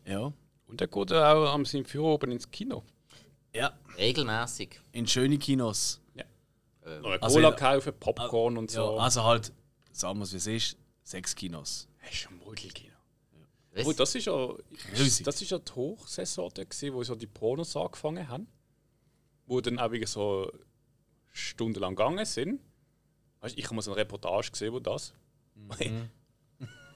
Ja. 0.06 0.32
Und 0.68 0.82
dann 0.82 0.89
geht 0.89 1.12
er 1.12 1.36
auch 1.36 1.54
am 1.54 1.63
seinem 1.65 1.86
Führer 1.86 2.06
oben 2.06 2.32
ins 2.32 2.50
Kino. 2.50 2.84
Ja. 3.54 3.72
Regelmäßig. 3.98 4.82
In 4.94 5.06
schöne 5.08 5.38
Kinos. 5.38 6.02
Noch 7.02 7.12
eine 7.13 7.22
Also 7.24 7.36
Cola 7.38 7.52
kaufen, 7.52 7.94
Popcorn 8.00 8.58
und 8.58 8.72
Ja, 8.72 8.82
so. 8.82 9.00
also 9.00 9.24
halt, 9.24 9.52
sagen 9.91 10.20
wir 10.20 10.24
es 10.24 10.34
wie 10.34 10.38
es 10.38 10.46
ist, 10.48 10.78
sechs 11.04 11.36
Kinos. 11.36 11.88
Das 12.04 12.13
ist 12.13 12.28
ein 12.30 12.38
Modelkino. 12.46 12.85
Oh, 13.83 13.91
das 13.91 14.15
ist 14.15 14.25
ja, 14.25 14.53
das 14.93 15.41
ist 15.41 15.51
ja 15.51 15.59
die 15.59 15.71
Hochsaison, 15.73 16.49
da 16.53 16.63
gewesen, 16.63 16.93
wo 16.93 17.03
so 17.03 17.15
die 17.15 17.27
Pornos 17.27 17.75
angefangen 17.75 18.27
haben. 18.27 18.47
Wo 19.47 19.59
dann 19.61 19.79
auch 19.79 19.91
wieder 19.91 20.07
so 20.07 20.51
stundenlang 21.31 21.95
gegangen 21.95 22.25
sind. 22.25 22.61
Weißt, 23.41 23.57
ich 23.57 23.65
habe 23.65 23.75
mal 23.75 23.81
so 23.81 23.91
eine 23.91 24.01
Reportage 24.01 24.51
gesehen, 24.51 24.73
wo 24.73 24.79
das. 24.79 25.13
Mhm. 25.55 26.09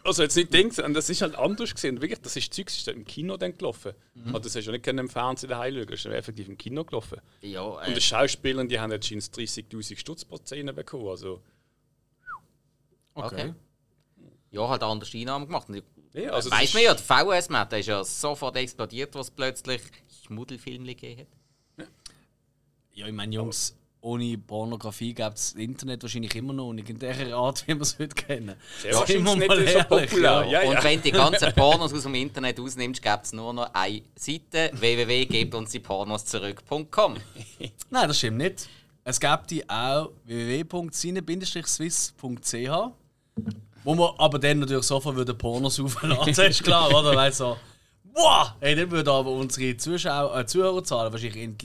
Also 0.01 0.23
jetzt 0.23 0.37
nicht 0.37 0.79
und 0.79 0.93
das 0.93 1.09
ist 1.09 1.21
halt 1.21 1.35
anders 1.35 1.73
gesehen. 1.73 2.01
Wirklich, 2.01 2.21
das 2.21 2.35
ist 2.37 2.53
Zeug, 2.53 2.67
das 2.67 2.77
ist 2.77 2.87
dann 2.87 2.95
im 2.95 3.05
Kino 3.05 3.35
dann 3.35 3.55
gelaufen. 3.57 3.93
Mhm. 4.15 4.27
Also 4.27 4.39
das 4.39 4.55
hast 4.55 4.65
du 4.65 4.71
ja 4.71 4.71
nicht 4.71 4.85
können 4.85 4.99
im 4.99 5.09
Fernsehen 5.09 5.49
daheim 5.49 5.75
schauen, 5.75 5.87
das 5.87 5.99
ist 5.99 6.05
ja 6.05 6.11
effektiv 6.11 6.47
im 6.47 6.57
Kino 6.57 6.85
gelaufen. 6.85 7.19
Ja, 7.41 7.61
Und 7.61 7.83
äh, 7.83 7.93
die 7.93 8.01
Schauspieler, 8.01 8.63
die 8.63 8.79
haben 8.79 8.91
jetzt 8.91 9.07
schon 9.07 9.19
30'000 9.19 9.97
Stutz 9.97 10.23
pro 10.23 10.37
Szene 10.37 10.73
bekommen. 10.73 11.09
Also, 11.09 11.43
okay. 13.13 13.53
Ja, 14.51 14.69
halt 14.69 14.81
anders 14.81 15.13
Einnahmen 15.13 15.47
gemacht. 15.47 15.67
Und 15.67 15.83
ja, 16.13 16.31
also 16.31 16.49
das 16.49 16.59
Weiß 16.59 16.69
ist- 16.69 16.73
man 16.73 16.83
ja, 16.83 16.93
der 16.93 17.03
VS-Mat 17.03 17.73
ist 17.73 17.85
ja 17.87 18.03
sofort 18.03 18.55
explodiert, 18.57 19.13
was 19.15 19.31
plötzlich 19.31 19.81
Schmuddelfilme 20.25 20.85
gegeben 20.95 21.27
hat. 21.77 21.87
Ja, 22.93 23.07
ich 23.07 23.13
meine, 23.13 23.33
Jungs, 23.33 23.75
ohne 24.01 24.37
Pornografie 24.37 25.13
gäbe 25.13 25.33
es 25.35 25.53
das 25.53 25.61
Internet 25.61 26.01
wahrscheinlich 26.03 26.33
immer 26.35 26.51
noch 26.53 26.71
nicht 26.73 26.89
in 26.89 26.99
der 26.99 27.35
Art, 27.35 27.65
wie 27.67 27.73
wir 27.75 27.81
es 27.81 27.97
heute 27.99 28.15
kennen. 28.15 28.55
Sehr 28.81 28.93
wahrscheinlich 28.93 29.25
wir 29.25 29.35
nicht 29.35 29.47
mal 29.47 29.57
so 29.57 29.63
ehrlich, 29.63 29.87
populär. 29.87 30.31
ja. 30.31 30.43
Ja, 30.43 30.63
ja. 30.63 30.69
Und 30.69 30.83
wenn 30.83 30.97
du 30.97 31.03
die 31.03 31.11
ganzen 31.11 31.53
Pornos 31.55 31.93
aus 31.93 32.03
dem 32.03 32.15
Internet 32.15 32.59
ausnimmst, 32.59 33.01
gibt 33.01 33.25
es 33.25 33.31
nur 33.33 33.53
noch 33.53 33.73
eine 33.73 34.01
Seite 34.15 34.71
www.gebt 34.73 35.53
uns 35.55 35.71
die 35.71 35.79
Pornos 35.79 36.25
zurück.com. 36.25 37.15
Nein, 37.89 38.07
das 38.07 38.17
stimmt 38.17 38.37
nicht. 38.37 38.67
Es 39.03 39.19
gibt 39.19 39.51
die 39.51 39.67
auch 39.69 40.11
www.sine-swiss.ch 40.25 42.91
wo 43.83 43.95
man 43.95 44.11
aber 44.17 44.39
dann 44.39 44.59
natürlich 44.59 44.85
sofort 44.85 45.15
würde 45.15 45.33
Pornos 45.33 45.79
aufladen, 45.79 46.33
das 46.33 46.37
ist 46.37 46.63
klar, 46.63 46.89
oder? 46.93 47.15
Weil 47.15 47.31
so, 47.33 47.57
wow! 48.13 48.51
Hey, 48.59 48.75
dann 48.75 48.89
würden 48.91 49.09
aber 49.09 49.31
unsere 49.31 49.75
Zuschauer, 49.77 50.37
äh, 50.37 50.45
Zuhörerzahlen 50.45 51.11
wahrscheinlich 51.11 51.35
in 51.37 51.57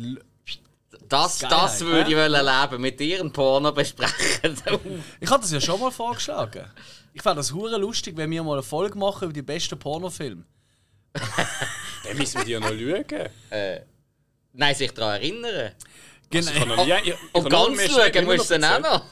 Das, 1.09 1.39
Geil, 1.41 1.51
das 1.51 1.81
würde 1.81 2.11
ich 2.11 2.17
wollen 2.17 2.33
erleben, 2.35 2.81
mit 2.81 2.99
dir 2.99 3.21
einen 3.21 3.33
Porno 3.33 3.73
besprechen. 3.73 4.57
Ich 5.21 5.31
hatte 5.31 5.43
das 5.43 5.53
ja 5.53 5.61
schon 5.61 5.81
mal 5.81 5.91
vorgeschlagen. 5.91 6.65
Ich 7.13 7.23
fand 7.23 7.39
das 7.39 7.53
hure 7.53 7.77
lustig, 7.79 8.17
wenn 8.17 8.31
wir 8.31 8.43
mal 8.43 8.55
eine 8.55 8.63
Folge 8.63 8.99
machen 8.99 9.25
über 9.25 9.33
die 9.33 9.43
besten 9.43 9.79
Pornofilme. 9.79 10.43
Dann 11.13 12.17
müssen 12.17 12.39
wir 12.39 12.45
die 12.45 12.51
ja 12.53 12.61
noch 12.61 12.69
schauen. 12.69 13.31
Nein, 14.53 14.75
sich 14.75 14.91
daran 14.93 15.21
erinnern. 15.21 15.73
Genau. 16.31 16.51
Ich 16.51 16.59
kann 16.59 16.69
noch 16.69 16.85
nie- 16.85 16.93
ich- 16.93 17.09
ich 17.09 17.15
Und 17.33 17.43
kann 17.51 17.53
noch 17.53 17.67
ganz 17.77 17.93
schauen 17.93 18.25
musst 18.25 18.51
du 18.51 18.59
dann 18.59 18.85
auch 18.85 18.91
noch. 18.99 19.05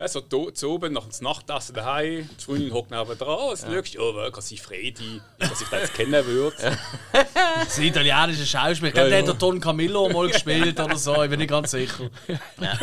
Also 0.00 0.20
da, 0.20 0.54
zu 0.54 0.70
oben, 0.70 0.94
nach 0.94 1.04
dem 1.04 1.24
Nachtessen 1.24 1.74
daheim, 1.74 2.26
die 2.26 2.42
Freundin 2.42 2.72
hockt 2.72 2.90
neben 2.90 3.18
dran, 3.18 3.50
was 3.50 3.60
schaust 3.60 3.94
du? 3.94 3.98
Ja, 3.98 4.14
wirklich, 4.14 4.44
sie 4.46 4.56
Fredi, 4.56 5.20
dass 5.38 5.60
ich 5.60 5.68
das 5.68 5.82
jetzt 5.82 5.94
kennen 5.94 6.24
würde. 6.24 6.78
Das 7.12 7.78
italienische 7.78 8.46
Schauspiel. 8.46 8.88
Ich 8.88 8.94
glaube, 8.94 9.10
der 9.10 9.28
hat 9.28 9.42
Don 9.42 9.60
Camillo 9.60 10.08
mal 10.08 10.28
gespielt 10.28 10.80
oder 10.80 10.96
so, 10.96 11.22
ich 11.22 11.28
bin 11.28 11.38
nicht 11.38 11.50
ganz 11.50 11.72
sicher. 11.72 12.08
Nein, 12.56 12.78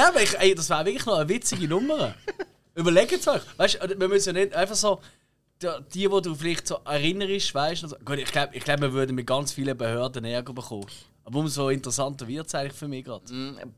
aber 0.00 0.20
ich, 0.20 0.36
ey, 0.36 0.52
das 0.52 0.68
wäre 0.68 0.84
wirklich 0.84 1.06
noch 1.06 1.18
eine 1.18 1.28
witzige 1.28 1.68
Nummer. 1.68 2.16
Überlegt 2.74 3.12
es 3.12 3.28
euch. 3.28 3.42
Weißt 3.56 3.78
du, 3.80 4.00
wir 4.00 4.08
müssen 4.08 4.34
ja 4.34 4.42
nicht 4.42 4.52
einfach 4.52 4.74
so. 4.74 5.00
Die, 5.62 5.68
die, 5.94 6.08
du 6.08 6.34
vielleicht 6.34 6.66
so 6.66 6.80
erinnerst, 6.84 7.54
weißt 7.54 7.84
du. 7.84 7.88
Gut, 8.04 8.18
ich 8.18 8.32
glaube, 8.32 8.56
ich 8.56 8.64
glaub, 8.64 8.80
wir 8.80 8.92
würden 8.92 9.14
mit 9.14 9.28
ganz 9.28 9.52
vielen 9.52 9.76
Behörden 9.78 10.24
Ärger 10.24 10.52
bekommen. 10.52 10.86
Aber 11.24 11.38
umso 11.38 11.68
interessanter 11.68 12.26
wird 12.26 12.48
es 12.48 12.54
eigentlich 12.56 12.72
für 12.72 12.88
mich 12.88 13.04
gerade. 13.04 13.32
Nein, 13.32 13.74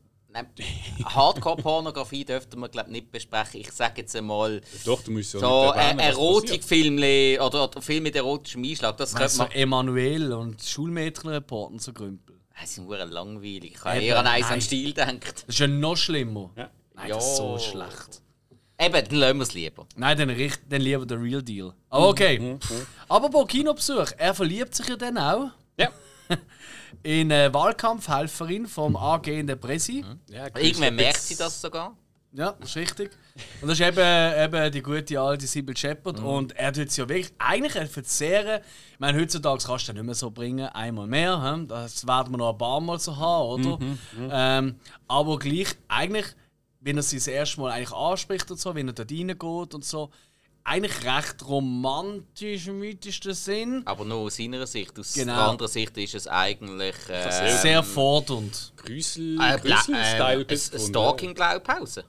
Hardcore-Pornografie 1.05 2.25
dürften 2.25 2.59
wir 2.59 2.69
glaub, 2.69 2.87
nicht 2.87 3.11
besprechen. 3.11 3.61
Ich 3.61 3.71
sage 3.71 4.01
jetzt 4.01 4.15
einmal 4.15 4.61
Doch, 4.85 5.01
du 5.03 5.11
musst 5.11 5.33
ja 5.33 5.39
so 5.39 5.71
erwähnen, 5.71 5.99
äh. 5.99 6.09
Erotikfilme 6.09 7.37
oder, 7.43 7.65
oder 7.65 7.81
Filme 7.81 8.01
mit 8.01 8.15
erotischem 8.15 8.63
Einschlag. 8.63 8.97
Das 8.97 9.13
könnte 9.15 9.37
man. 9.37 9.51
Emanuel 9.51 10.33
und 10.33 10.61
Schulmädchenreporten 10.61 11.79
so 11.79 11.93
Grümpel. 11.93 12.39
Das 12.59 12.75
sind 12.75 12.87
nur 12.87 12.97
langweilig. 12.97 13.73
Ich 13.75 13.83
habe 13.83 13.99
eher 13.99 14.19
an 14.19 14.27
eins 14.27 14.47
an 14.47 14.61
Stil 14.61 14.93
gedacht. 14.93 15.43
Das 15.47 15.55
ist 15.55 15.59
ja 15.59 15.67
noch 15.67 15.95
schlimmer. 15.97 16.51
Ja. 16.55 16.69
Nein, 16.93 17.09
Ja. 17.09 17.15
das 17.15 17.25
ist 17.31 17.37
so 17.37 17.57
schlecht. 17.57 18.21
Eben, 18.79 18.93
dann 18.93 19.15
lassen 19.19 19.37
wir 19.37 19.43
es 19.43 19.53
lieber. 19.53 19.85
Nein, 19.95 20.17
dann, 20.17 20.29
richt, 20.31 20.61
dann 20.69 20.81
lieber 20.81 21.05
der 21.05 21.21
Real 21.21 21.43
Deal. 21.43 21.73
Aber 21.89 22.09
okay. 22.09 22.57
Aber 23.07 23.29
bei 23.29 23.43
Kinobesuch, 23.45 24.11
er 24.17 24.33
verliebt 24.33 24.73
sich 24.75 24.87
ja 24.87 24.95
dann 24.95 25.17
auch 25.17 25.51
eine 27.05 27.53
Wahlkampfhelferin 27.53 28.67
vom 28.67 28.95
angehenden 28.95 29.59
Presi. 29.59 30.03
ja 30.29 30.47
Irgendwann 30.57 30.95
merkt 30.95 31.21
sie 31.21 31.35
das 31.35 31.59
sogar. 31.61 31.95
Ja, 32.33 32.55
das 32.59 32.69
ist 32.69 32.75
richtig. 32.77 33.11
Und 33.61 33.67
das 33.67 33.79
ist 33.79 33.85
eben, 33.85 33.99
eben 33.99 34.71
die 34.71 34.81
gute 34.81 35.19
alte 35.19 35.45
Sybil 35.45 35.75
Shepard. 35.75 36.19
Und 36.19 36.55
er 36.55 36.71
tut 36.71 36.87
es 36.87 36.95
ja 36.95 37.07
wirklich 37.07 37.33
eigentlich 37.37 37.75
er 37.75 37.87
verzehren. 37.87 38.61
Ich 38.93 38.99
meine, 38.99 39.19
heutzutage 39.19 39.63
kannst 39.65 39.87
du 39.87 39.91
das 39.91 39.95
nicht 39.95 40.05
mehr 40.05 40.15
so 40.15 40.31
bringen, 40.31 40.67
einmal 40.67 41.07
mehr. 41.07 41.41
hm? 41.41 41.67
Das 41.67 42.07
werden 42.07 42.33
wir 42.33 42.37
noch 42.37 42.53
ein 42.53 42.57
paar 42.57 42.79
Mal 42.79 42.99
so 42.99 43.17
haben, 43.17 43.65
oder? 43.65 43.79
Ähm, 44.29 44.75
aber 45.09 45.39
gleich, 45.39 45.75
eigentlich, 45.89 46.27
wenn 46.79 46.95
er 46.95 47.03
sie 47.03 47.17
das 47.17 47.27
erste 47.27 47.59
Mal 47.59 47.71
eigentlich 47.71 47.93
anspricht 47.93 48.49
und 48.49 48.59
so, 48.59 48.73
wenn 48.75 48.87
er 48.87 48.93
dort 48.93 49.11
reingeht 49.11 49.73
und 49.73 49.83
so, 49.83 50.09
eigentlich 50.63 51.03
recht 51.03 51.45
romantisch 51.47 52.67
im 52.67 52.81
weitesten 52.81 53.33
Sinn. 53.33 53.81
Aber 53.85 54.05
nur 54.05 54.19
aus 54.19 54.35
seiner 54.37 54.65
Sicht. 54.67 54.97
Aus 54.99 55.13
Genau. 55.13 55.33
der 55.35 55.43
anderen 55.43 55.71
Sicht 55.71 55.97
ist 55.97 56.15
es 56.15 56.27
eigentlich. 56.27 56.95
Äh, 57.09 57.57
Sehr 57.61 57.83
fordernd. 57.83 58.73
Grüsel, 58.77 59.39
äh, 59.41 59.59
Grüsel-Style 59.59 60.41
äh, 60.41 60.45
bist 60.45 60.73
ein 60.73 60.79
du. 60.79 60.87
Stalking-Blaupause. 60.87 62.05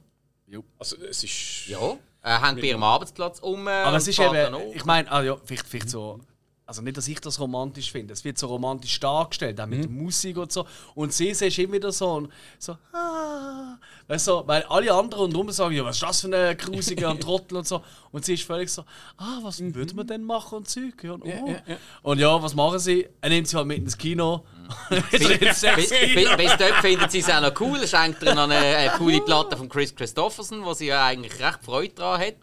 Also 0.79 0.97
es 1.09 1.25
ist... 1.25 1.67
Ja. 1.69 1.97
Er 2.25 2.41
hängt 2.47 2.61
bei 2.61 2.69
ihrem 2.69 2.83
Arbeitsplatz 2.83 3.41
um. 3.41 3.67
Aber 3.67 3.97
es 3.97 4.07
ist 4.07 4.19
eben, 4.19 4.55
ich 4.75 4.85
meine, 4.85 5.11
ah, 5.11 5.23
ja, 5.23 5.37
vielleicht, 5.45 5.67
vielleicht 5.67 5.91
so. 5.91 6.21
Also 6.65 6.81
nicht, 6.81 6.97
dass 6.97 7.09
ich 7.09 7.21
das 7.21 7.41
romantisch 7.41 7.91
finde. 7.91 8.13
Es 8.13 8.25
wird 8.25 8.39
so 8.39 8.47
romantisch 8.47 8.99
dargestellt, 9.01 9.61
auch 9.61 9.67
mit 9.67 9.83
der 9.83 9.91
Musik 9.91 10.37
und 10.37 10.53
so. 10.53 10.65
Und 10.95 11.13
sie 11.13 11.29
ist 11.29 11.43
immer 11.43 11.75
wieder 11.75 11.91
so, 11.91 12.13
und 12.13 12.33
so, 12.59 12.77
ah, 12.93 13.79
weißt 14.07 14.29
du, 14.29 14.43
weil 14.47 14.63
alle 14.65 14.95
anderen 14.95 15.25
rundherum 15.25 15.51
sagen, 15.51 15.75
ja, 15.75 15.85
was 15.85 15.97
ist 15.97 16.03
das 16.03 16.21
für 16.21 16.35
ein 16.35 16.57
grusiger 16.57 17.11
und 17.11 17.21
Trottel 17.21 17.59
und 17.59 17.67
so. 17.67 17.83
Und 18.13 18.25
sie 18.25 18.35
ist 18.35 18.45
völlig 18.45 18.71
so, 18.71 18.85
ah, 19.17 19.41
was 19.43 19.61
würde 19.61 19.95
man 19.95 20.07
denn 20.07 20.23
machen 20.23 20.59
und 20.59 20.69
Zeug? 20.69 21.03
Ja, 21.03 21.13
und, 21.13 21.25
oh. 21.25 21.57
und 22.03 22.19
ja, 22.21 22.41
was 22.41 22.55
machen 22.55 22.79
sie? 22.79 23.09
Er 23.21 23.29
nimmt 23.29 23.49
sie 23.49 23.57
halt 23.57 23.67
mit 23.67 23.79
ins 23.79 23.99
Kino. 23.99 24.45
Ins 25.11 25.61
Bis, 25.61 25.91
Kino. 25.91 26.37
bis 26.37 26.57
dort 26.57 26.77
findet 26.81 27.11
sie 27.11 27.19
es 27.19 27.29
auch 27.29 27.43
noch 27.43 27.61
cool. 27.61 27.87
Schenkt 27.87 28.23
ihr 28.23 28.35
noch 28.35 28.45
eine, 28.45 28.55
eine 28.55 28.91
coole 28.93 29.21
Platte 29.21 29.57
von 29.57 29.69
Chris 29.69 29.95
Christopherson, 29.95 30.65
wo 30.65 30.73
sie 30.73 30.87
ja 30.87 31.05
eigentlich 31.05 31.39
recht 31.41 31.59
Freude 31.63 31.93
daran 31.95 32.21
hat. 32.23 32.37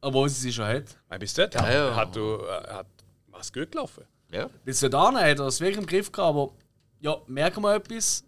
Obwohl 0.00 0.28
sie 0.28 0.40
sie 0.40 0.52
schon 0.52 0.66
hat. 0.66 0.96
Nein, 1.08 1.18
bis 1.20 1.34
dort 1.34 1.54
Ja. 1.54 1.94
hat 1.96 2.14
du 2.14 2.40
hat 2.48 2.86
was 3.28 3.52
gut 3.52 3.70
gelaufen. 3.72 4.04
Ja. 4.30 4.48
Bis 4.64 4.80
dahin 4.80 5.16
hat 5.16 5.38
er 5.38 5.46
es 5.46 5.60
wirklich 5.60 5.78
im 5.78 5.86
Griff 5.86 6.10
gehabt, 6.12 6.30
aber 6.30 6.52
ja, 7.00 7.16
merken 7.26 7.62
wir 7.62 7.74
etwas. 7.74 8.24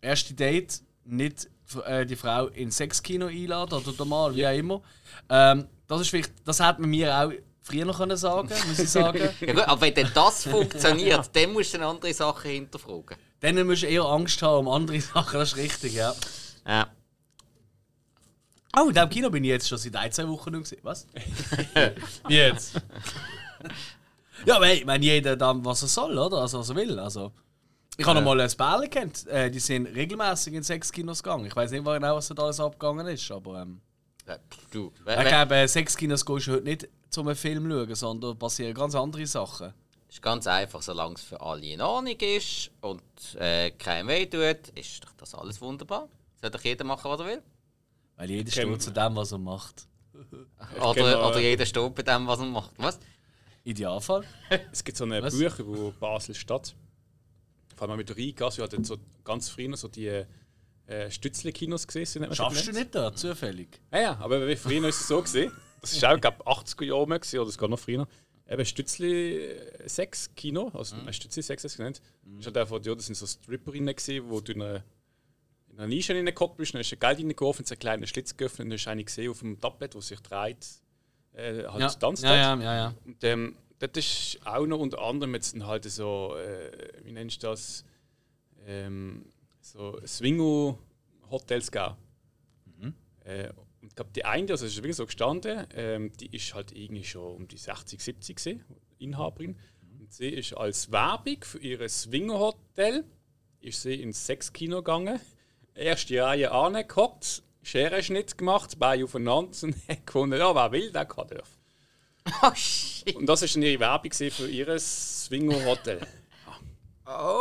Erste 0.00 0.34
Date, 0.34 0.80
nicht 1.04 1.48
äh, 1.84 2.06
die 2.06 2.16
Frau 2.16 2.46
ins 2.48 2.76
Sexkino 2.76 3.26
einladen 3.26 3.74
oder 3.74 3.92
der 3.92 4.06
Mann, 4.06 4.34
wie 4.34 4.46
auch 4.46 4.52
immer. 4.56 4.82
Ähm, 5.28 5.66
das 5.86 6.02
ist 6.02 6.10
vielleicht, 6.10 6.32
das 6.44 6.60
hätte 6.64 6.80
man 6.80 6.90
mir 6.90 7.14
auch 7.16 7.32
früher 7.62 7.84
noch 7.84 7.98
können 7.98 8.16
sagen, 8.16 8.48
muss 8.68 8.78
ich 8.78 8.88
sagen. 8.90 9.18
Ja 9.40 9.52
gut, 9.52 9.62
aber 9.64 9.80
wenn 9.80 9.94
denn 9.94 10.10
das 10.14 10.44
funktioniert, 10.44 11.30
dann 11.34 11.52
musst 11.52 11.72
du 11.74 11.78
eine 11.78 11.86
andere 11.86 12.14
Sache 12.14 12.48
hinterfragen. 12.48 13.16
Dann 13.40 13.66
musst 13.66 13.82
du 13.82 13.86
eher 13.86 14.04
Angst 14.04 14.40
haben 14.42 14.66
um 14.66 14.72
andere 14.72 15.00
Sachen, 15.00 15.38
das 15.38 15.50
ist 15.52 15.56
richtig, 15.56 15.94
ja. 15.94 16.14
Ja. 16.66 16.88
Oh, 18.76 18.88
in 18.88 18.94
diesem 18.94 19.08
Kino 19.08 19.30
bin 19.30 19.44
ich 19.44 19.50
jetzt 19.50 19.68
schon 19.68 19.78
seit 19.78 19.96
ein, 19.96 20.12
zwei 20.12 20.28
Wochen 20.28 20.50
nicht 20.50 20.62
gesehen. 20.64 20.80
Was? 20.82 21.06
Wie 22.26 22.34
jetzt? 22.34 22.74
ja, 24.46 24.56
aber 24.56 24.66
hey, 24.66 24.78
ich 24.78 24.84
meine, 24.84 25.04
jeder 25.04 25.36
dann, 25.36 25.64
was 25.64 25.82
er 25.82 25.88
soll, 25.88 26.16
oder? 26.18 26.38
Also, 26.38 26.58
was 26.60 26.68
er 26.70 26.76
will. 26.76 26.98
Also, 26.98 27.32
ich 27.96 28.06
habe 28.06 28.20
noch 28.20 28.26
mal 28.26 28.40
ein 28.40 28.50
Bärle 28.56 28.88
kennt. 28.88 29.26
Äh, 29.26 29.50
die 29.50 29.58
sind 29.58 29.86
regelmäßig 29.86 30.54
in 30.54 30.62
Sexkinos 30.62 31.22
gegangen. 31.22 31.46
Ich 31.46 31.56
weiß 31.56 31.70
nicht 31.70 31.84
genau, 31.84 32.16
was 32.16 32.28
da 32.28 32.42
alles 32.42 32.60
abgegangen 32.60 33.06
ist, 33.08 33.30
aber. 33.30 33.62
Ähm, 33.62 33.80
Ja, 34.26 34.38
Du, 34.70 34.92
ich 34.98 35.28
glaube, 35.28 35.56
äh, 35.56 35.66
Sexkinos 35.66 36.24
gehst 36.24 36.46
du 36.46 36.52
heute 36.52 36.64
nicht 36.64 36.88
zum 37.10 37.26
einen 37.26 37.36
Film 37.36 37.68
schauen, 37.70 37.94
sondern 37.94 38.38
passieren 38.38 38.74
ganz 38.74 38.94
andere 38.94 39.26
Sachen. 39.26 39.72
ist 40.08 40.22
ganz 40.22 40.46
einfach, 40.46 40.82
solange 40.82 41.14
es 41.14 41.22
für 41.22 41.40
alle 41.40 41.66
in 41.66 41.80
Ordnung 41.80 42.16
ist 42.20 42.70
und 42.82 43.02
äh, 43.40 43.70
kein 43.72 44.06
weh 44.06 44.26
tut, 44.26 44.68
ist 44.74 45.02
doch 45.02 45.12
das 45.16 45.34
alles 45.34 45.60
wunderbar. 45.60 46.08
Soll 46.40 46.50
doch 46.50 46.62
jeder 46.62 46.84
machen, 46.84 47.10
was 47.10 47.20
er 47.20 47.26
will. 47.26 47.42
Weil 48.18 48.30
jeder 48.30 48.50
kenn- 48.50 48.68
steht 48.68 48.82
zu 48.82 48.90
dem, 48.90 49.16
was 49.16 49.32
er 49.32 49.38
macht. 49.38 49.86
Oder, 50.80 51.16
noch- 51.16 51.30
oder 51.30 51.40
jeder 51.40 51.64
steht 51.64 51.94
bei 51.94 52.02
dem, 52.02 52.26
was 52.26 52.40
er 52.40 52.46
macht. 52.46 52.72
Was? 52.76 52.98
Idealfall. 53.64 54.24
Es 54.72 54.82
gibt 54.82 54.98
so 54.98 55.04
eine 55.04 55.22
Was? 55.22 55.38
Bücher, 55.38 55.66
wo 55.66 55.92
Basel-Stadt, 55.92 56.74
vor 57.76 57.88
allem 57.88 57.98
mit 57.98 58.08
der 58.08 58.16
Rheingasse, 58.16 58.62
hat 58.62 58.74
so 58.84 58.96
ganz 59.24 59.48
früher 59.48 59.76
so 59.76 59.88
die 59.88 60.24
äh, 60.86 61.10
Stützle-Kinos 61.10 61.86
gesehen. 61.86 62.34
Schaffst 62.34 62.66
du 62.66 62.72
nicht 62.72 62.94
da, 62.94 63.14
zufällig? 63.14 63.80
Ja, 63.92 64.00
ja, 64.00 64.16
aber 64.18 64.46
wie 64.48 64.56
früher 64.56 64.88
ist 64.88 65.00
es 65.00 65.08
so 65.08 65.22
gesehen. 65.22 65.52
Das 65.80 66.00
war 66.02 66.14
auch, 66.14 66.20
glaube 66.20 66.44
80er 66.44 66.84
Jahre 66.84 67.06
mehr 67.06 67.18
gewesen, 67.20 67.38
oder 67.38 67.50
sogar 67.50 67.68
noch 67.68 67.78
früher. 67.78 68.08
Eben 68.48 68.64
Stützli 68.64 69.48
6 69.84 70.34
Kino, 70.34 70.70
also 70.74 70.96
mhm. 70.96 71.12
Stützli 71.12 71.42
6 71.42 71.64
ist 71.64 71.72
es 71.72 71.76
genannt. 71.76 72.00
Mhm. 72.24 72.40
Ist 72.40 72.46
halt 72.46 72.56
einfach, 72.56 72.80
ja, 72.82 72.94
das 72.94 73.06
sind 73.06 73.14
so 73.14 73.26
Stripperinnen 73.26 73.94
gewesen, 73.94 74.28
wo 74.28 74.40
du 74.40 74.54
in 75.78 75.84
einer 75.84 75.94
Nische 75.94 76.12
reingekommen 76.12 76.56
bist, 76.56 76.74
dann 76.74 76.80
hast 76.80 76.90
du 76.90 76.96
Geld 76.96 77.18
reingeworfen, 77.18 77.64
es 77.64 77.70
einen 77.70 77.78
kleinen 77.78 78.06
Schlitz 78.08 78.36
geöffnet 78.36 78.64
und 78.64 78.70
dann 78.70 78.78
hast 78.78 78.86
du 78.86 78.90
eine 78.90 79.04
gesehen 79.04 79.30
auf 79.30 79.38
dem 79.38 79.60
Tablet, 79.60 79.94
wo 79.94 80.00
sich 80.00 80.18
dreht, 80.20 80.66
äh, 81.34 81.64
halt 81.64 81.80
Ja. 81.80 81.88
tanzt 81.88 82.24
ja, 82.24 82.34
ja, 82.34 82.60
ja, 82.60 82.76
ja. 82.76 82.94
Und 83.04 83.22
ähm, 83.22 83.56
das 83.78 83.90
ist 83.94 84.40
auch 84.44 84.66
noch 84.66 84.80
unter 84.80 85.00
anderem 85.00 85.34
jetzt 85.34 85.54
dann 85.54 85.66
halt 85.68 85.84
so, 85.84 86.34
äh, 86.36 87.04
wie 87.04 87.12
nennst 87.12 87.44
du 87.44 87.46
das, 87.46 87.84
ähm, 88.66 89.26
so 89.60 90.00
Swingo-Hotels 90.04 91.70
gegeben. 91.70 91.94
Äh, 93.24 93.50
und 93.80 93.90
ich 93.90 93.94
glaube, 93.94 94.10
die 94.16 94.24
eine, 94.24 94.50
also 94.50 94.66
es 94.66 94.72
ist 94.72 94.78
wirklich 94.78 94.96
so 94.96 95.06
gestanden, 95.06 95.64
ähm, 95.74 96.12
die 96.18 96.34
ist 96.34 96.54
halt 96.54 96.72
irgendwie 96.72 97.04
schon 97.04 97.36
um 97.36 97.46
die 97.46 97.56
60, 97.58 98.00
70 98.00 98.36
gewesen, 98.36 98.64
Inhaberin. 98.98 99.56
Und 100.00 100.12
sie 100.12 100.30
ist 100.30 100.54
als 100.54 100.90
Werbung 100.90 101.36
für 101.42 101.58
ihr 101.60 101.88
Swingo-Hotel 101.88 103.04
ist 103.60 103.82
sie 103.82 104.00
ins 104.02 104.24
Sexkino 104.26 104.78
gegangen, 104.78 105.20
erste 105.78 106.22
Reihe 106.22 106.50
angehockt, 106.50 107.42
Scherenschnitt 107.62 108.36
gemacht, 108.38 108.78
Beine 108.78 109.04
aufeinander 109.04 109.56
und 109.62 109.74
hat 109.88 110.06
gefunden, 110.06 110.38
ja, 110.38 110.54
wer 110.54 110.72
will, 110.72 110.92
der 110.92 111.04
kann 111.06 111.28
dürfen. 111.28 111.58
Oh 112.42 112.54
shit. 112.54 113.16
Und 113.16 113.26
das 113.26 113.40
war 113.40 113.48
dann 113.48 113.62
ihre 113.62 113.80
Werbung 113.80 114.12
für 114.12 114.48
ihr 114.48 114.78
Swingo-Hotel. 114.78 116.00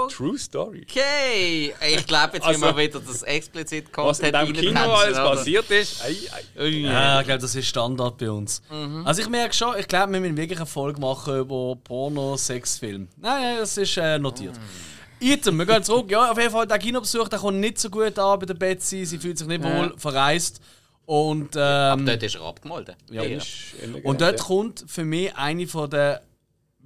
True 0.09 0.37
Story. 0.37 0.85
Okay, 0.89 1.73
ich 1.93 2.07
glaube, 2.07 2.35
jetzt 2.37 2.45
Also, 2.45 2.59
müssen 2.59 2.77
wir 2.77 2.83
wieder 2.83 3.01
das 3.01 3.21
explizit 3.23 3.87
Was 3.97 4.19
in 4.19 4.31
Content 4.31 4.55
diesem 4.55 4.67
Kino 4.69 4.93
alles 4.93 5.17
passiert 5.17 5.69
ist, 5.71 6.01
ei, 6.05 6.15
ei. 6.57 6.67
Ja, 6.67 7.19
ich 7.19 7.25
glaube, 7.25 7.41
das 7.41 7.53
ist 7.53 7.67
Standard 7.67 8.17
bei 8.17 8.31
uns. 8.31 8.61
Also 9.03 9.21
ich 9.21 9.27
merke 9.29 9.53
schon, 9.53 9.77
ich 9.77 9.87
glaube, 9.89 10.13
wir 10.13 10.21
müssen 10.21 10.37
wirklich 10.37 10.59
eine 10.59 10.67
Folge 10.67 11.01
machen 11.01 11.39
über 11.39 11.75
Porno-Sex-Film. 11.83 13.09
Nein, 13.17 13.41
nein, 13.41 13.57
das 13.59 13.77
ist 13.77 13.97
äh, 13.97 14.17
notiert. 14.17 14.55
Item, 15.19 15.57
wir 15.57 15.65
gehen 15.65 15.83
zurück. 15.83 16.09
Ja, 16.11 16.31
auf 16.31 16.37
jeden 16.37 16.51
Fall, 16.51 16.67
der 16.67 16.79
Kinobesuch 16.79 17.27
der 17.27 17.39
kommt 17.39 17.59
nicht 17.59 17.79
so 17.79 17.89
gut 17.89 18.17
an 18.19 18.39
bei 18.39 18.45
der 18.45 18.53
Betsy. 18.53 19.05
Sie 19.05 19.17
fühlt 19.17 19.37
sich 19.37 19.47
nicht 19.47 19.63
wohl 19.63 19.93
verreist. 19.97 20.61
Und, 21.05 21.55
ähm, 21.55 22.05
Dort 22.05 22.21
ist 22.21 22.35
er 22.35 22.41
abgemalt. 22.41 22.95
Ja, 23.09 23.23
Ja. 23.23 23.41
Und 24.03 24.19
dort 24.19 24.39
ja. 24.39 24.45
kommt 24.45 24.83
für 24.87 25.05
mich 25.05 25.33
eine 25.35 25.65
von 25.65 25.89
der 25.89 26.21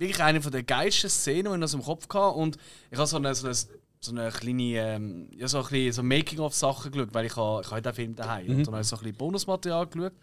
wirklich 0.01 0.21
eine 0.21 0.41
von 0.41 0.51
der 0.51 0.63
geilsten 0.63 1.09
Szenen, 1.09 1.53
die 1.53 1.57
ich 1.57 1.63
aus 1.63 1.71
dem 1.71 1.83
Kopf 1.83 2.07
hatte. 2.09 2.35
Und 2.35 2.57
ich 2.89 2.97
habe 2.97 3.07
so 3.07 3.17
eine, 3.17 3.33
so 3.33 3.47
eine, 3.47 3.55
so 3.55 4.11
eine 4.11 4.29
kleine 4.31 4.63
ähm, 4.77 5.29
ja, 5.35 5.47
so 5.47 5.59
ein 5.59 5.63
bisschen 5.63 5.93
so 5.93 6.03
Making-of-Sachen 6.03 6.91
geschaut, 6.91 7.13
weil 7.13 7.25
ich, 7.25 7.35
habe, 7.35 7.61
ich 7.63 7.71
habe 7.71 7.81
den 7.81 7.93
Film 7.93 8.15
daheim 8.15 8.47
und 8.49 8.67
dann 8.67 8.73
habe 8.73 8.81
ich 8.81 8.87
so 8.87 8.95
ein 8.95 9.03
bisschen 9.03 9.17
Bonusmaterial 9.17 9.87
geschaut. 9.87 10.13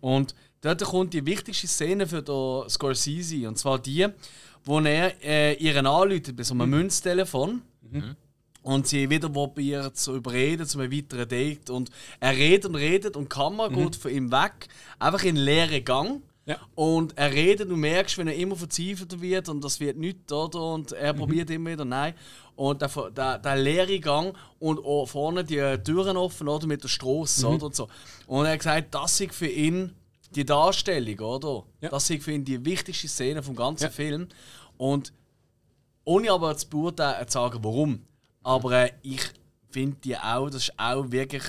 Und 0.00 0.34
dort 0.60 0.82
kommt 0.84 1.14
die 1.14 1.24
wichtigste 1.24 1.66
Szene 1.66 2.06
für 2.06 2.22
den 2.22 2.68
Scorsese. 2.68 3.48
Und 3.48 3.58
zwar 3.58 3.78
die, 3.78 4.06
wo 4.64 4.80
er 4.80 5.14
äh, 5.22 5.54
ihren 5.54 5.86
anruft 5.86 6.36
bei 6.36 6.42
so 6.42 6.54
einem 6.54 6.70
Münztelefon. 6.70 7.62
Und 8.62 8.86
sie 8.86 9.08
wieder 9.08 9.30
probiert 9.30 9.96
zu 9.96 10.16
überreden 10.16 10.66
zu 10.66 10.78
einem 10.78 10.92
weiteren 10.92 11.28
Date. 11.28 11.70
Und 11.70 11.90
er 12.20 12.36
redet 12.36 12.66
und 12.66 12.74
redet 12.74 13.16
und 13.16 13.24
die 13.24 13.28
Kamera 13.28 13.68
geht 13.68 13.96
von 13.96 14.10
ihm 14.10 14.30
weg. 14.30 14.68
Einfach 14.98 15.24
in 15.24 15.36
leeren 15.36 15.84
Gang. 15.84 16.22
Ja. 16.48 16.56
Und 16.74 17.16
er 17.18 17.30
redet, 17.30 17.70
du 17.70 17.76
merkst, 17.76 18.16
wenn 18.16 18.26
er 18.26 18.34
immer 18.34 18.56
verzweifelter 18.56 19.20
wird 19.20 19.50
und 19.50 19.62
das 19.62 19.80
wird 19.80 19.98
nichts, 19.98 20.32
oder? 20.32 20.72
Und 20.72 20.92
er 20.92 21.12
probiert 21.12 21.50
immer 21.50 21.70
wieder, 21.72 21.84
nein. 21.84 22.14
Und 22.56 22.80
der, 22.80 22.88
der, 23.10 23.38
der 23.38 23.56
leere 23.56 24.00
Gang 24.00 24.34
und 24.58 24.78
auch 24.78 25.04
vorne 25.04 25.44
die 25.44 25.76
Türen 25.84 26.16
offen, 26.16 26.48
oder? 26.48 26.66
Mit 26.66 26.82
der 26.82 26.88
Straße, 26.88 27.46
oder? 27.46 27.66
Und, 27.66 27.74
so. 27.76 27.88
und 28.26 28.46
er 28.46 28.52
hat 28.52 28.60
gesagt, 28.60 28.94
das 28.94 29.20
ist 29.20 29.34
für 29.34 29.46
ihn 29.46 29.94
die 30.30 30.46
Darstellung, 30.46 31.18
oder? 31.18 31.64
Ja. 31.82 31.90
Das 31.90 32.08
ist 32.08 32.24
für 32.24 32.32
ihn 32.32 32.46
die 32.46 32.64
wichtigste 32.64 33.08
Szene 33.08 33.42
vom 33.42 33.54
ganzen 33.54 33.84
Ja. 33.84 33.90
Film. 33.90 34.28
Und 34.78 35.12
ohne 36.04 36.32
aber 36.32 36.56
zu 36.56 36.66
beurteilen, 36.70 37.28
zu 37.28 37.32
sagen, 37.34 37.58
warum. 37.62 38.00
Aber 38.42 38.72
äh, 38.72 38.92
ich 39.02 39.20
finde 39.68 39.98
die 40.02 40.16
auch, 40.16 40.48
das 40.48 40.68
ist 40.68 40.72
auch 40.78 41.10
wirklich 41.10 41.44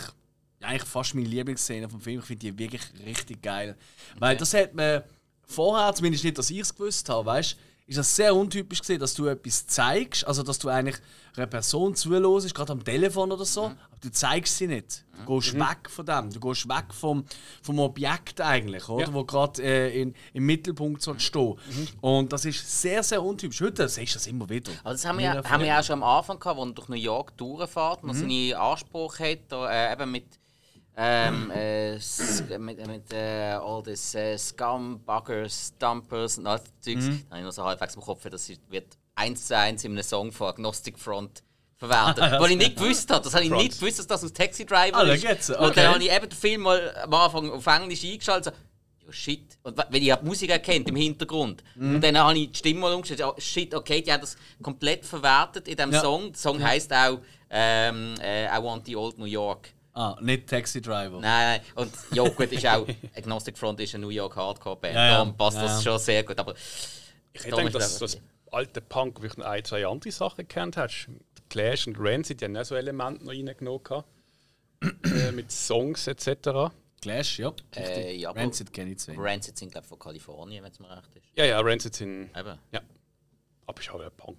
eigentlich 0.62 0.89
fast 0.89 1.16
meine 1.16 1.28
Lieblingsszene 1.28 1.89
vom 1.89 2.01
Film. 2.01 2.20
Ich 2.20 2.26
finde 2.26 2.39
die 2.39 2.57
wirklich 2.57 2.82
richtig 3.05 3.41
geil. 3.41 3.78
Weil 4.18 4.38
das 4.38 4.53
hat 4.53 4.74
man 4.74 5.03
vorher, 5.45 5.93
zumindest 5.93 6.24
nicht, 6.24 6.38
dass 6.38 6.49
ich 6.49 6.60
es 6.60 6.76
gewusst 6.76 7.10
habe, 7.10 7.26
weißt 7.26 7.57
ist 7.89 7.97
das 7.97 8.16
sehr 8.16 8.36
untypisch 8.36 8.82
gesehen, 8.82 8.99
dass 8.99 9.16
du 9.16 9.26
etwas 9.26 9.66
zeigst, 9.66 10.26
also 10.28 10.43
dass 10.43 10.60
du 10.60 10.70
eigentlich 10.70 10.97
einer 11.36 11.47
Person 11.47 11.95
zuhörst, 11.95 12.53
gerade 12.53 12.74
am 12.74 12.84
Telefon 12.84 13.32
oder 13.32 13.45
so, 13.45 13.64
aber 13.64 13.99
du 13.99 14.12
zeigst 14.12 14.57
sie 14.57 14.68
nicht. 14.68 15.03
Du 15.26 15.39
gehst 15.39 15.55
weg 15.55 15.89
von 15.89 16.05
dem, 16.05 16.30
du 16.30 16.39
gehst 16.39 16.70
weg 16.70 16.93
vom, 16.93 17.26
vom 17.64 17.80
Objekt 17.80 18.41
eigentlich, 18.41 18.88
oder? 18.88 19.07
Ja. 19.07 19.14
wo 19.14 19.24
gerade 19.24 19.64
äh, 19.64 20.01
in, 20.01 20.14
im 20.34 20.45
Mittelpunkt 20.45 21.01
soll 21.01 21.20
stehen. 21.20 21.55
Und 21.99 22.32
das 22.32 22.45
ist 22.45 22.82
sehr, 22.82 23.01
sehr 23.01 23.24
untypisch. 23.24 23.60
Heute 23.62 23.89
siehst 23.89 24.14
du 24.14 24.18
das 24.18 24.28
immer 24.28 24.47
wieder. 24.47 24.72
Also 24.84 24.91
das 24.91 25.05
haben 25.05 25.18
wir, 25.18 25.26
ja, 25.26 25.43
haben 25.43 25.64
wir 25.64 25.80
auch 25.80 25.84
schon 25.84 25.93
am 25.93 26.03
Anfang 26.03 26.39
gehabt, 26.39 26.60
wo 26.60 26.66
er 26.66 26.72
durch 26.72 26.89
New 26.89 26.95
York 26.95 27.36
durchfährt 27.38 28.03
und 28.03 28.14
seine 28.14 28.55
Ansprüche 28.55 29.32
hat, 29.32 29.51
äh, 29.51 29.93
eben 29.93 30.12
mit, 30.12 30.39
ähm, 31.02 31.50
äh, 31.52 31.95
s- 31.95 32.43
mit, 32.60 32.86
mit 32.86 33.14
äh, 33.14 33.54
all 33.54 33.82
das 33.84 34.14
äh, 34.16 34.38
Scum, 34.38 35.00
Buggers, 35.06 35.74
Dumpers 35.80 36.38
und 36.38 36.47
all 36.47 36.60
das 36.60 36.68
Zeugs. 36.82 37.06
Da 37.06 37.30
habe 37.32 37.39
ich 37.39 37.45
noch 37.45 37.52
so 37.52 37.64
halbwegs 37.64 37.95
im 37.95 38.02
Kopf, 38.02 38.24
das 38.30 38.50
ist- 38.50 38.62
wird 38.70 38.97
eins 39.16 39.47
zu 39.47 39.58
eins 39.58 39.84
in 39.86 39.93
einem 39.93 40.04
Song 40.04 40.32
von 40.32 40.47
Agnostic 40.50 41.00
Front 41.00 41.41
verwertet. 41.78 42.24
Was 42.39 42.50
ich 42.52 42.58
nicht 42.58 42.76
gewusst 42.76 43.10
habe, 43.12 43.24
das 43.24 43.34
habe 43.34 43.43
ich 43.45 43.50
Front. 43.50 43.64
nicht 43.64 43.80
gewusst, 43.80 44.00
dass 44.00 44.08
das 44.08 44.24
aus 44.26 44.34
Taxi 44.34 44.66
Driver 44.66 44.97
Ah, 44.97 45.04
ist. 45.14 45.26
geht's. 45.26 45.50
Und 45.50 45.58
Okay. 45.58 45.74
dann 45.76 45.93
habe 45.93 46.04
ich 46.04 46.12
eben 46.12 46.28
den 46.30 46.38
Film 46.38 46.62
mal 46.62 46.93
am 47.04 47.14
Anfang 47.14 47.50
auf 47.52 47.66
Englisch 47.66 48.04
eingeschaltet. 48.04 48.54
So, 49.00 49.06
ja, 49.08 49.14
shit. 49.14 49.58
Und 49.64 49.78
wenn 49.78 50.04
ich 50.04 50.14
die 50.14 50.26
Musik 50.26 50.50
erkennt 50.50 50.89
im 50.89 50.95
Hintergrund. 50.97 51.64
Mhm. 51.76 51.95
Und 51.95 52.04
dann 52.04 52.18
habe 52.18 52.38
ich 52.38 52.52
die 52.52 52.58
Stimme 52.58 52.82
mal 52.82 52.93
umgestellt. 52.93 53.22
Ja, 53.22 53.34
shit, 53.38 53.74
okay, 53.74 54.02
die 54.02 54.12
haben 54.12 54.22
das 54.22 54.36
komplett 54.62 55.06
verwertet 55.06 55.68
in 55.70 55.78
diesem 55.78 55.93
Ja. 55.93 56.02
Song. 56.02 56.32
Der 56.34 56.38
Song 56.39 56.62
heisst 56.62 56.91
auch 56.93 57.20
ähm, 57.50 58.16
äh, 58.22 58.45
I 58.47 58.62
Want 58.62 58.86
the 58.86 58.95
Old 58.97 59.18
New 59.18 59.26
York. 59.26 59.70
Ah, 60.00 60.18
nicht 60.22 60.47
Taxi 60.47 60.82
Driver. 60.82 61.20
Nein, 61.20 61.60
nein. 61.60 61.62
Und 61.76 61.91
ja, 62.14 62.24
gut, 62.30 62.50
ist 62.54 62.66
auch 62.66 62.88
Agnostic 63.18 63.58
Front 63.58 63.82
ist 63.82 63.93
eine 63.95 64.06
New 64.06 64.10
York 64.12 64.34
Hardcore 64.34 64.78
Band. 64.78 64.95
Ja, 64.95 65.06
ja. 65.06 65.12
Darum 65.18 65.36
passt 65.36 65.58
Ja, 65.58 65.64
das 65.64 65.84
schon 65.84 66.00
sehr 66.00 66.24
gut. 66.24 66.39
Aber 66.39 66.56
Ich 67.34 67.43
ist 67.43 67.76
dass 67.76 67.91
es 67.91 68.00
das 68.00 68.22
alte 68.50 68.80
Punk 68.80 69.22
wirklich 69.22 69.36
noch 69.36 69.47
ein, 69.47 69.66
zwei 69.66 69.86
andere 69.86 70.10
Sachen 70.14 70.47
kennt 70.47 70.78
hast. 70.78 71.10
Clash 71.50 71.86
und 71.86 71.97
Rancid, 72.00 72.39
die 72.39 72.45
haben 72.45 72.56
auch 72.56 72.64
so 72.64 72.76
Elemente 72.76 73.26
noch 73.26 73.34
reingenommen. 73.34 74.06
äh, 75.04 75.34
mit 75.34 75.52
Songs 75.52 76.08
etc. 76.08 76.72
Clash, 77.02 77.39
ja. 77.39 77.52
Äh, 77.76 78.16
ja, 78.16 78.32
Rancid 78.32 78.72
kenne 78.72 78.91
ich 78.91 79.00
zwei. 79.00 79.16
Rancid 79.18 79.58
sind, 79.58 79.74
glaube 79.74 79.84
ich, 79.84 79.89
von 79.89 80.00
Kalifornien, 80.00 80.64
wenn 80.64 80.72
es 80.72 80.80
mir 80.80 80.89
recht 80.89 81.14
ist. 81.14 81.26
Ja, 81.36 81.43
ja, 81.43 81.60
Rancid 81.60 81.93
sind. 81.93 82.30
Eben. 82.38 82.58
Ja. 82.72 82.80
Aber 83.66 83.82
ich 83.82 83.91
habe 83.91 84.04
ja 84.04 84.10
Punk. 84.12 84.38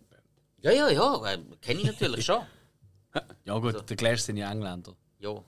Ja, 0.62 0.72
ja, 0.72 0.88
ja. 0.88 1.34
äh, 1.34 1.38
Kenne 1.60 1.80
ich 1.80 1.86
natürlich 1.86 2.24
schon. 2.24 2.40
Ja 3.44 3.58
gut, 3.58 3.90
der 3.90 3.96
Clash 3.96 4.20
sind 4.20 4.36
ja 4.38 4.50
Engländer. 4.50 4.94
Ja. 5.18 5.42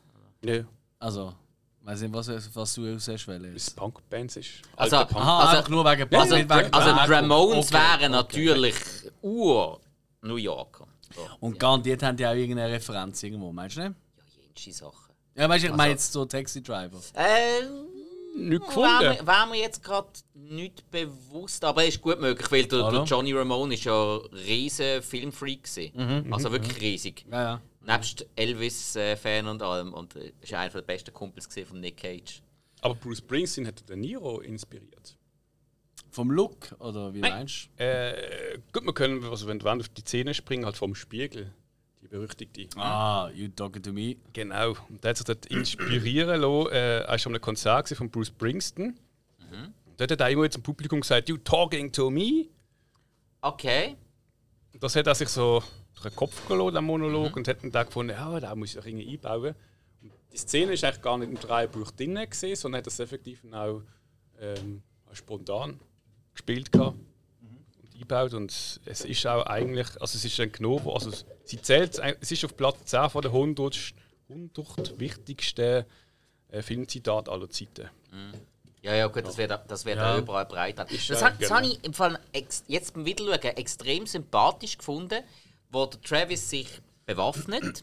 Ja, 0.45 0.64
Also, 0.99 1.34
weiß 1.82 2.01
nicht, 2.03 2.12
was, 2.14 2.28
was 2.55 2.74
du 2.74 2.95
aus 2.95 3.05
der 3.07 3.18
Schwelle 3.18 3.49
bis 3.49 3.68
ist. 3.68 3.76
Punk-Bands 3.76 4.36
ist. 4.36 4.51
Also- 4.76 4.97
alter 4.97 5.12
Punk. 5.14 5.24
Aha, 5.24 5.38
Also- 5.40 5.57
einfach 5.59 5.70
nur 5.70 5.84
wegen 5.84 6.14
Also, 6.16 6.34
nicht 6.36 6.49
wegen 6.51 6.72
also 6.72 6.93
die 7.07 7.12
Ramones 7.12 7.66
Okay, 7.66 7.74
wären 7.74 7.95
okay. 7.95 8.09
natürlich 8.09 8.74
ur 9.22 9.80
New 10.22 10.36
Yorker. 10.36 10.86
So. 11.14 11.22
Und 11.40 11.59
garantiert 11.59 12.03
haben 12.03 12.16
die 12.16 12.26
auch 12.26 12.32
irgendeine 12.34 12.72
Referenz 12.72 13.22
irgendwo, 13.22 13.53
meinst 13.53 13.76
du 13.76 13.80
nicht? 13.82 13.95
Ja, 14.16 14.22
jenste 14.43 14.72
Sachen. 14.72 15.12
Ja, 15.34 15.49
weißt 15.49 15.64
du, 15.64 15.68
ich 15.68 15.72
meine 15.74 15.82
Also- 15.82 15.93
jetzt 15.93 16.12
so 16.12 16.24
Taxi 16.24 16.62
Driver. 16.62 16.99
Äh, 17.14 17.62
Nicht 18.34 18.51
Wäre 18.62 18.66
gefunden. 18.66 18.99
mir, 19.20 19.26
wär 19.26 19.47
mir 19.47 19.59
jetzt 19.59 19.82
gerade 19.84 20.09
nicht 20.32 20.90
bewusst, 20.90 21.62
aber 21.66 21.82
es 21.82 21.97
ist 21.97 22.01
gut 22.03 22.18
möglich, 22.18 22.51
weil 22.51 22.64
der, 22.64 22.90
der 22.90 23.03
Johnny 23.05 23.32
Ramone 23.34 23.74
ist 23.74 23.84
ja 23.84 23.93
ein 24.16 24.34
riesen 24.34 25.03
Filmfreak 25.03 25.64
gewesen. 25.64 26.32
Also 26.32 26.51
wirklich 26.51 26.80
riesig. 26.80 27.26
Ja, 27.30 27.43
ja. 27.43 27.61
Nebst 27.87 28.26
Elvis-Fan 28.37 29.47
und 29.47 29.62
allem. 29.62 29.93
Und 29.93 30.16
äh, 30.16 30.33
ist 30.41 30.55
einer 30.55 30.70
der 30.70 30.83
besten 30.83 31.12
Kumpels 31.12 31.49
von 31.66 31.80
Nick 31.80 31.99
Cage. 31.99 32.43
Aber 32.80 32.95
Bruce 32.95 33.18
Springsteen 33.18 33.66
hat 33.66 33.89
den 33.89 34.01
Niro 34.01 34.41
inspiriert. 34.41 35.16
Vom 36.11 36.30
Look, 36.30 36.74
oder 36.78 37.14
wie 37.14 37.20
Nein. 37.20 37.33
meinst 37.33 37.70
Äh, 37.78 38.59
gut, 38.72 38.85
wir 38.85 38.93
können, 38.93 39.24
also 39.24 39.47
wenn 39.47 39.62
wir 39.62 39.72
auf 39.72 39.89
die 39.89 40.05
Zähne 40.05 40.35
springen, 40.35 40.64
halt 40.64 40.76
vom 40.76 40.95
Spiegel. 40.95 41.53
Die 42.03 42.09
berüchtigte. 42.09 42.66
du? 42.66 42.80
Ah, 42.80 43.30
you 43.30 43.49
talking 43.49 43.83
to 43.83 43.93
me. 43.93 44.16
Genau. 44.33 44.74
Und 44.89 45.03
der 45.03 45.11
hat 45.11 45.16
sich 45.16 45.26
dort 45.26 45.47
inspirieren 45.47 46.41
lassen. 46.41 46.72
Äh, 46.72 46.99
er 47.01 47.09
war 47.09 47.18
schon 47.18 47.33
an 47.33 47.37
einem 47.37 47.43
Konzert 47.43 47.89
von 47.91 48.11
Bruce 48.11 48.28
Springsteen. 48.28 48.99
Und 49.93 50.01
dort 50.01 50.11
hat 50.11 50.20
er 50.20 50.30
immer 50.30 50.51
zum 50.51 50.62
Publikum 50.62 51.01
gesagt, 51.01 51.28
you 51.28 51.37
talking 51.37 51.93
to 51.93 52.11
me? 52.11 52.47
Okay. 53.43 53.97
Und 54.72 54.83
das 54.83 54.97
hat 54.97 55.07
er 55.07 55.14
sich 55.14 55.28
so 55.28 55.62
durch 55.95 56.09
den 56.09 56.16
Kopf 56.16 56.47
gelassen, 56.49 56.72
der 56.72 56.82
Monolog, 56.82 57.36
und 57.36 57.49
hat 57.49 57.62
dann 57.62 57.70
da 57.70 57.82
gefunden, 57.84 58.12
ja, 58.12 58.40
da 58.40 58.55
muss 58.55 58.70
ich 58.70 58.76
doch 58.76 58.86
irgendwie 58.86 59.09
einbauen. 59.11 59.55
Und 60.03 60.12
die 60.32 60.38
Szene 60.38 60.72
ist 60.72 60.84
eigentlich 60.84 61.03
gar 61.03 61.18
nicht 61.18 61.28
im 61.30 61.38
Drehbuch 61.38 61.90
drin, 61.93 62.14
gewesen, 62.14 62.57
sondern 62.57 62.78
hat 62.78 62.86
das 62.86 62.99
effektiv 63.01 63.43
auch 63.53 63.82
ähm, 64.40 64.82
spontan 65.12 65.78
gespielt 66.34 66.72
gehabt 66.72 66.97
und 66.97 67.95
eingebaut. 67.95 68.34
Und 68.34 68.51
es 68.84 69.05
ist 69.05 69.26
auch 69.26 69.45
eigentlich, 69.47 69.88
also 70.01 70.16
es 70.16 70.24
ist 70.24 70.40
ein 70.40 70.51
Gnovo, 70.51 70.93
also 70.95 71.11
sie 71.45 71.61
zählt, 71.61 71.99
es 72.20 72.32
ist 72.32 72.45
auf 72.45 72.57
Platz 72.57 72.84
10 72.86 73.11
von 73.11 73.22
den 73.22 73.30
100, 73.32 73.95
100 74.28 74.99
wichtigsten 74.99 75.84
äh, 76.49 76.62
Filmzitaten 76.62 77.32
aller 77.32 77.49
Zeiten. 77.51 77.88
Ja, 78.82 78.95
ja, 78.95 79.07
gut, 79.07 79.24
das 79.24 79.36
wird, 79.38 79.53
das 79.68 79.84
wird 79.84 79.97
Ja. 79.99 80.14
auch 80.14 80.18
überall 80.18 80.47
breit. 80.47 80.78
Das, 80.78 80.88
das, 81.07 81.22
hat- 81.22 81.34
das 81.40 81.49
genau. 81.49 81.61
habe 81.61 81.66
ich 81.68 81.84
im 81.84 81.95
Fall 81.95 82.18
jetzt 82.66 82.95
beim 82.95 83.05
Wiederschauen 83.05 83.57
extrem 83.57 84.07
sympathisch 84.07 84.76
gefunden, 84.78 85.22
wo 85.73 85.87
der 85.87 86.01
Travis 86.03 86.49
sich 86.49 86.68
bewaffnet 87.07 87.83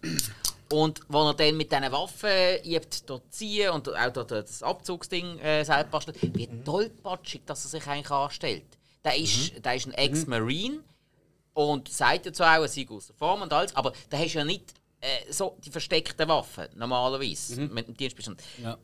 und 0.71 1.01
wo 1.09 1.27
er 1.27 1.33
dann 1.33 1.57
mit 1.57 1.71
diesen 1.71 1.91
Waffen 1.91 2.63
übt, 2.63 3.01
dort 3.07 3.33
ziehen 3.33 3.71
und 3.71 3.89
auch 3.89 4.13
dort 4.13 4.31
das 4.31 4.63
Abzugsding 4.63 5.39
äh, 5.39 5.63
selber 5.65 5.89
bastelt. 5.89 6.17
Wie 6.21 6.47
tollpatschig, 6.63 7.41
dass 7.45 7.65
er 7.65 7.69
sich 7.69 7.87
eigentlich 7.87 8.11
anstellt. 8.11 8.65
Der 9.03 9.17
ist, 9.17 9.65
der 9.65 9.75
ist 9.75 9.87
ein 9.87 9.93
Ex-Marine 9.93 10.79
und 11.53 11.89
sagt 11.89 12.27
dazu 12.27 12.43
auch, 12.43 12.61
er 12.61 12.67
sei 12.67 12.85
aus 12.89 13.07
der 13.07 13.15
Form 13.15 13.41
und 13.41 13.51
alles, 13.51 13.75
aber 13.75 13.93
der 14.11 14.19
hast 14.19 14.33
ja 14.33 14.43
nicht 14.43 14.73
äh, 15.01 15.31
so 15.31 15.57
die 15.63 15.71
versteckten 15.71 16.27
Waffen, 16.27 16.67
normalerweise, 16.75 17.61
mit 17.61 17.87
dem 17.87 17.95
Dienstbestand 17.95 18.41
Ja. 18.61 18.77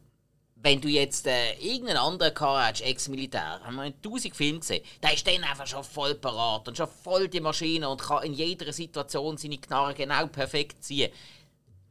Wenn 0.65 0.81
du 0.81 0.87
jetzt 0.87 1.27
äh, 1.27 1.53
irgendeinen 1.59 1.97
anderen 1.99 2.33
gehabt 2.33 2.67
hättest, 2.67 2.85
Ex-Militär, 2.85 3.61
haben 3.63 3.75
wir 3.75 3.85
in 3.85 4.01
tausend 4.01 4.35
Filmen 4.35 4.61
gesehen, 4.61 4.83
der 5.03 5.13
ist 5.13 5.27
dann 5.27 5.43
einfach 5.43 5.67
schon 5.67 5.83
voll 5.83 6.15
parat 6.15 6.67
und 6.67 6.75
schon 6.75 6.87
voll 6.87 7.27
die 7.27 7.39
Maschine 7.39 7.87
und 7.87 8.01
kann 8.01 8.23
in 8.23 8.33
jeder 8.33 8.73
Situation 8.73 9.37
seine 9.37 9.59
Knarre 9.59 9.93
genau 9.93 10.25
perfekt 10.25 10.83
ziehen. 10.83 11.11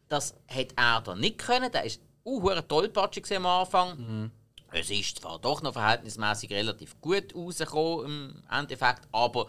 Das 0.09 0.35
hat 0.49 0.75
er 0.75 1.01
da 1.03 1.15
nicht 1.15 1.39
können. 1.39 1.71
Der 1.71 1.85
ist 1.85 2.01
uh, 2.25 2.51
tollpatschig 2.63 3.37
am 3.37 3.47
Anfang. 3.47 4.33
Es 4.73 4.91
ist 4.91 5.21
zwar 5.21 5.39
doch 5.39 5.63
noch 5.63 5.75
verhältnismäßig 5.75 6.51
relativ 6.51 7.01
gut 7.01 7.33
rausgekommen 7.33 8.43
im 8.43 8.43
Endeffekt, 8.59 9.03
aber 9.13 9.47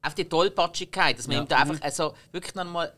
auf 0.00 0.14
die 0.14 0.26
Tollpatschigkeit, 0.26 1.18
dass 1.18 1.26
man 1.26 1.36
Ja. 1.36 1.42
ihm 1.42 1.48
da 1.48 1.56
einfach 1.58 1.82
also 1.82 2.14
wirklich 2.32 2.54
noch 2.54 2.64
mal 2.64 2.94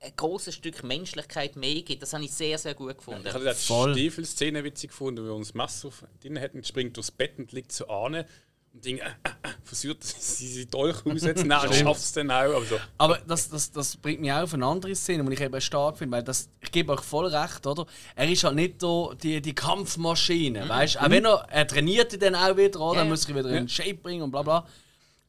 ein 0.00 0.12
großes 0.16 0.54
Stück 0.54 0.82
Menschlichkeit 0.84 1.56
mehr 1.56 1.82
gibt, 1.82 2.02
das 2.02 2.12
habe 2.12 2.24
ich 2.24 2.32
sehr, 2.32 2.56
sehr 2.58 2.74
gut 2.74 2.98
gefunden. 2.98 3.26
Ich 3.26 3.34
habe 3.34 3.44
die 3.44 3.54
Voll. 3.54 3.92
Stiefelszene 3.92 4.62
witzig 4.62 4.90
gefunden, 4.90 5.22
wo 5.22 5.26
wir 5.26 5.34
uns 5.34 5.54
Messer 5.54 5.90
drin 6.22 6.36
hätten, 6.36 6.62
springt 6.62 6.96
durchs 6.96 7.10
Bett 7.10 7.38
und 7.38 7.52
liegt 7.52 7.72
so 7.72 7.88
an 7.88 8.24
und 8.72 8.84
Ding, 8.84 8.98
äh, 8.98 9.08
äh, 9.08 9.48
versucht, 9.64 10.04
sie 10.04 10.46
sie 10.46 10.66
Dolch 10.66 11.04
aussetzen. 11.04 11.48
Nein, 11.48 11.60
Stimmt. 11.60 11.76
schafft 11.76 12.00
es 12.00 12.12
dann 12.12 12.30
auch. 12.30 12.54
Aber 12.54 12.64
so. 12.64 12.76
Aber 12.98 13.18
das, 13.26 13.48
das, 13.48 13.72
das 13.72 13.96
bringt 13.96 14.20
mich 14.20 14.30
auch 14.32 14.42
auf 14.42 14.54
eine 14.54 14.66
andere 14.66 14.94
Szene, 14.94 15.24
die 15.24 15.32
ich 15.32 15.40
eben 15.40 15.60
stark 15.60 15.98
finde, 15.98 16.16
weil 16.16 16.22
das, 16.22 16.48
ich 16.60 16.70
gebe 16.70 16.92
euch 16.92 17.00
voll 17.00 17.26
recht, 17.26 17.66
oder? 17.66 17.86
Er 18.14 18.28
ist 18.28 18.44
halt 18.44 18.54
nicht 18.54 18.82
da 18.82 19.10
die, 19.20 19.40
die 19.40 19.54
Kampfmaschine, 19.54 20.68
weißt 20.68 20.96
du? 20.96 21.00
Auch 21.00 21.10
wenn 21.10 21.24
er, 21.24 21.46
er 21.50 21.66
trainiert 21.66 22.20
dann 22.22 22.34
auch 22.34 22.56
wieder, 22.56 22.80
oder? 22.80 22.98
Ja. 22.98 23.04
Er 23.04 23.08
muss 23.08 23.22
sich 23.22 23.34
wieder 23.34 23.50
in 23.50 23.68
Shape 23.68 23.94
bringen 23.94 24.22
und 24.22 24.30
bla 24.30 24.42
bla. 24.42 24.66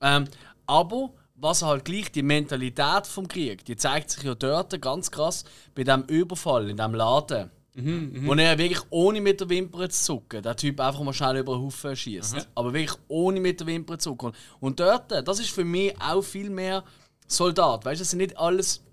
Ähm, 0.01 0.25
aber 0.65 1.11
was 1.41 1.61
halt 1.61 1.85
gleich 1.85 2.11
die 2.11 2.21
Mentalität 2.21 3.07
vom 3.07 3.27
Krieg, 3.27 3.63
die 3.65 3.75
zeigt 3.75 4.11
sich 4.11 4.23
ja 4.23 4.35
dort 4.35 4.79
ganz 4.81 5.09
krass 5.09 5.45
bei 5.73 5.83
dem 5.83 6.03
Überfall 6.03 6.69
in 6.69 6.77
dem 6.77 6.93
Laden. 6.93 7.49
Wo 8.25 8.33
er 8.33 8.57
wirklich 8.57 8.81
ohne 8.89 9.21
mit 9.21 9.39
der 9.39 9.47
Wimper 9.47 9.89
zu 9.89 10.03
zucken, 10.03 10.43
der 10.43 10.55
Typ 10.55 10.81
einfach 10.81 11.01
mal 11.01 11.13
schnell 11.13 11.37
über 11.37 11.53
den 11.53 11.63
Haufen 11.63 11.95
schießt. 11.95 12.47
Aber 12.55 12.73
wirklich 12.73 12.97
ohne 13.07 13.39
mit 13.39 13.59
der 13.61 13.67
Wimper 13.67 13.97
zu 13.97 14.09
zucken. 14.09 14.33
Und 14.59 14.79
dort, 14.81 15.11
das 15.11 15.39
ist 15.39 15.51
für 15.51 15.63
mich 15.63 15.93
auch 16.01 16.21
viel 16.21 16.49
mehr 16.49 16.83
Soldat. 17.27 17.85
Weißt 17.85 17.99
du, 17.99 18.03
das 18.03 18.09
sind 18.09 18.19
nicht 18.19 18.37
alles 18.37 18.83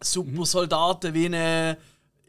super 0.00 0.46
Soldaten 0.46 1.12
wie 1.12 1.26
eine. 1.26 1.76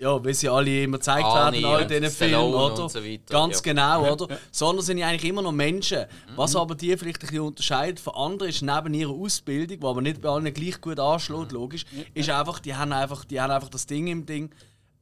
Ja, 0.01 0.25
wie 0.25 0.33
sie 0.33 0.49
alle 0.49 0.83
immer 0.83 0.97
gezeigt 0.97 1.23
Arnie 1.25 1.61
werden 1.61 1.63
in 1.63 1.65
all 1.65 1.85
diesen 2.01 2.09
Filmen, 2.09 2.53
oder? 2.55 2.89
so 2.89 3.03
weiter, 3.05 3.21
Ganz 3.29 3.57
ja. 3.57 3.61
genau, 3.61 4.11
oder? 4.13 4.39
Sondern 4.51 4.83
sind 4.83 4.97
ja 4.97 5.07
eigentlich 5.07 5.29
immer 5.29 5.43
noch 5.43 5.51
Menschen. 5.51 6.05
Was 6.35 6.55
aber 6.55 6.73
die 6.73 6.97
vielleicht 6.97 7.19
ein 7.21 7.27
bisschen 7.27 7.39
unterscheidet 7.41 7.99
von 7.99 8.15
anderen, 8.15 8.49
ist 8.49 8.63
neben 8.63 8.93
ihrer 8.95 9.11
Ausbildung, 9.11 9.79
die 9.79 9.85
aber 9.85 10.01
nicht 10.01 10.19
bei 10.19 10.29
allen 10.29 10.51
gleich 10.51 10.81
gut 10.81 10.99
anschlägt, 10.99 11.51
logisch, 11.51 11.85
ist 12.15 12.29
einfach, 12.31 12.57
die 12.59 12.73
haben 12.73 12.91
einfach, 12.93 13.25
die 13.25 13.39
haben 13.39 13.51
einfach 13.51 13.69
das 13.69 13.85
Ding 13.85 14.07
im 14.07 14.25
Ding, 14.25 14.49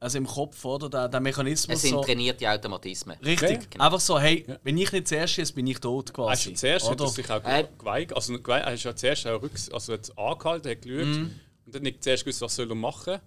also 0.00 0.18
im 0.18 0.26
Kopf, 0.26 0.62
oder? 0.66 0.90
Der, 0.90 1.08
der 1.08 1.20
Mechanismus 1.20 1.76
Es 1.76 1.82
sind 1.82 1.92
so. 1.92 2.02
trainierte 2.02 2.50
Automatismen. 2.50 3.16
Richtig. 3.24 3.68
Ja, 3.78 3.80
Einfach 3.86 4.00
so, 4.00 4.18
hey, 4.18 4.44
wenn 4.64 4.76
ich 4.76 4.92
nicht 4.92 5.08
zuerst 5.08 5.32
schieße, 5.34 5.54
bin 5.54 5.66
ich 5.66 5.78
tot 5.78 6.08
Hast 6.10 6.14
quasi. 6.14 6.50
du 6.50 6.56
zuerst 6.56 6.90
hat 6.90 7.00
oder? 7.00 7.04
er 7.04 7.10
sich 7.10 7.30
auch 7.30 7.44
Äh. 7.44 7.64
geweigert, 7.78 8.16
also 8.16 8.34
er 8.36 8.72
ist 8.74 8.84
ja 8.84 8.94
zuerst 8.94 9.26
auch 9.26 9.40
rücks, 9.40 9.70
also 9.70 9.94
hat 9.94 10.10
angehalten, 10.18 10.70
hat 10.70 10.82
geschaut 10.82 11.06
Mhm. 11.06 11.30
und 11.64 11.74
dann 11.74 11.82
nicht 11.84 12.04
zuerst 12.04 12.24
gewusst, 12.24 12.42
was 12.42 12.54
soll 12.54 12.68
er 12.70 12.74
machen. 12.74 13.18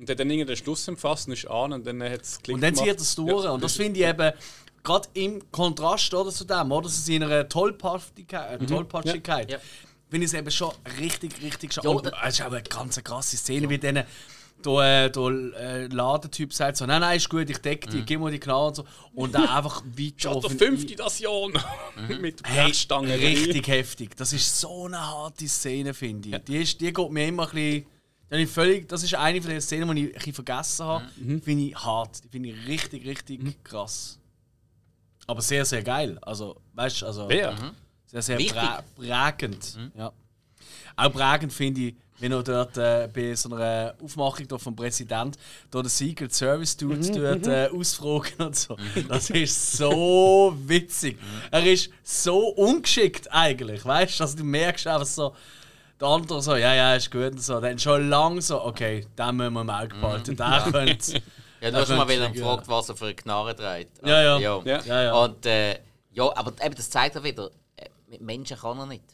Und 0.00 0.08
hat 0.08 0.18
dann 0.18 0.30
irgendwie 0.30 0.46
den 0.46 0.56
Schluss 0.56 0.88
empfasst 0.88 1.26
und 1.28 1.34
ist 1.34 1.46
an 1.46 1.72
und 1.74 1.86
dann 1.86 2.02
hat 2.02 2.22
es 2.22 2.38
Und 2.48 2.60
dann 2.62 2.74
zieht 2.74 2.98
es 2.98 3.14
durch. 3.14 3.44
Ja, 3.44 3.50
und 3.50 3.62
das 3.62 3.76
finde 3.76 4.00
ich 4.00 4.06
eben 4.06 4.32
gerade 4.82 5.08
im 5.12 5.42
Kontrast 5.52 6.12
oder, 6.14 6.30
zu 6.30 6.44
dem, 6.44 6.72
oder? 6.72 6.88
Zu 6.88 7.00
seiner 7.02 7.46
Tollpatschigkeit. 7.48 8.62
Äh, 8.62 8.66
Tollpatschigkeit 8.66 9.50
Ja. 9.50 9.58
Finde 10.08 10.24
ich 10.24 10.32
es 10.32 10.38
eben 10.38 10.50
schon 10.50 10.72
richtig, 10.98 11.40
richtig 11.42 11.72
schade. 11.74 11.88
Ja, 11.88 12.26
Es 12.26 12.34
ist 12.34 12.42
auch 12.42 12.50
eine 12.50 12.62
ganz 12.62 13.02
krasse 13.04 13.36
Szene, 13.36 13.68
wie 13.68 13.78
denen 13.78 14.04
der, 14.64 15.04
äh, 15.06 15.10
der 15.10 15.22
äh, 15.58 15.86
Ladentyp 15.86 16.52
sagt 16.52 16.76
so, 16.78 16.84
nein, 16.86 17.00
nein, 17.00 17.16
ist 17.16 17.28
gut, 17.30 17.48
ich 17.48 17.58
decke 17.58 17.88
Mhm. 17.88 17.92
dich, 17.92 18.06
gib 18.06 18.20
mir 18.20 18.30
die 18.30 18.38
Knarre 18.40 18.66
und 18.68 18.76
so. 18.76 18.84
Und 19.14 19.34
dann 19.34 19.48
einfach 19.48 19.82
weiter 19.96 20.14
Schon 20.16 20.32
auf 20.32 20.46
der 20.46 20.56
fünfte 20.58 20.94
Nation 20.96 21.52
Mhm. 21.96 22.20
mit 22.20 22.40
Hey, 22.44 22.64
Brechstangen. 22.64 23.10
richtig 23.10 23.68
heftig. 23.68 24.16
Das 24.16 24.32
ist 24.32 24.58
so 24.60 24.86
eine 24.86 24.98
harte 25.00 25.46
Szene, 25.48 25.94
finde 25.94 26.30
ich. 26.30 26.44
Die, 26.44 26.56
ist, 26.56 26.80
die 26.80 26.92
geht 26.92 27.10
mir 27.10 27.28
immer 27.28 27.44
ein 27.48 27.50
bisschen. 27.54 27.86
Die 28.30 28.34
habe 28.34 28.42
ich 28.44 28.50
völlig, 28.50 28.88
das 28.88 29.02
ist 29.02 29.12
eine 29.16 29.42
von 29.42 29.50
den 29.50 29.60
Szenen, 29.60 29.94
die 29.96 30.04
ich 30.04 30.08
ein 30.08 30.14
bisschen 30.14 30.34
vergessen 30.34 30.86
habe. 30.86 31.04
Mhm. 31.16 31.42
Finde 31.42 31.64
ich 31.64 31.76
hart. 31.76 32.22
Die 32.22 32.28
finde 32.28 32.50
ich 32.50 32.68
richtig, 32.68 33.04
richtig 33.04 33.64
krass. 33.64 34.20
Aber 35.26 35.42
sehr, 35.42 35.64
sehr 35.64 35.82
geil. 35.82 36.16
Also, 36.22 36.56
weißt 36.74 37.02
du, 37.02 37.06
also. 37.06 37.28
Wer? 37.28 37.56
Sehr, 38.06 38.22
sehr 38.22 38.38
Wichtig. 38.38 38.56
prä 38.56 38.82
prägend. 38.96 39.78
Ja. 39.96 40.12
Auch 40.96 41.12
prägend 41.12 41.52
finde 41.52 41.80
ich, 41.80 41.94
wenn 42.20 42.30
er 42.30 42.42
dort 42.42 42.76
äh, 42.76 43.08
bei 43.12 43.34
so 43.34 43.52
einer 43.52 43.94
Aufmachung 44.00 44.46
vom 44.58 44.76
Präsident 44.76 45.36
da 45.70 45.82
den 45.82 45.88
Secret 45.88 46.32
Service 46.32 46.76
Dudes 46.76 47.10
dort 47.10 47.46
äh, 47.46 47.68
ausfragen 47.72 48.46
und 48.46 48.56
so. 48.56 48.76
Das 49.08 49.30
ist 49.30 49.72
so 49.76 50.56
witzig. 50.66 51.18
Er 51.50 51.66
ist 51.66 51.90
so 52.04 52.48
ungeschickt 52.50 53.32
eigentlich, 53.32 53.84
weißt 53.84 54.20
du? 54.20 54.24
Also 54.24 54.36
du 54.36 54.44
merkst 54.44 54.86
einfach 54.86 55.06
so, 55.06 55.34
der 56.00 56.08
andere 56.08 56.42
so, 56.42 56.56
ja, 56.56 56.74
ja, 56.74 56.94
ist 56.94 57.10
gut 57.10 57.32
und 57.32 57.42
so. 57.42 57.60
Dann 57.60 57.78
schon 57.78 58.08
lang 58.08 58.40
so, 58.40 58.64
okay, 58.64 59.06
den 59.18 59.36
müssen 59.36 59.52
wir 59.52 59.60
im 59.60 59.70
Auge 59.70 59.94
behalten. 59.96 60.36
Der 60.36 60.68
könnte. 60.72 61.22
Ja, 61.60 61.70
du 61.70 61.76
hast 61.76 61.88
mal 61.90 62.08
wieder 62.08 62.30
gefragt, 62.30 62.68
was 62.68 62.88
er 62.88 62.96
für 62.96 63.06
eine 63.06 63.14
Knarre 63.14 63.54
trägt. 63.54 64.06
Ja, 64.06 64.22
ja. 64.22 64.38
ja. 64.38 64.62
Ja. 64.64 64.80
Ja, 64.82 65.02
ja. 65.02 65.14
Und 65.14 65.44
äh, 65.44 65.78
ja, 66.12 66.24
aber 66.36 66.52
eben, 66.64 66.74
das 66.74 66.88
zeigt 66.88 67.18
auch 67.18 67.22
wieder, 67.22 67.50
äh, 67.76 67.88
mit 68.08 68.22
Menschen 68.22 68.56
kann 68.56 68.78
er 68.78 68.86
nicht. 68.86 69.04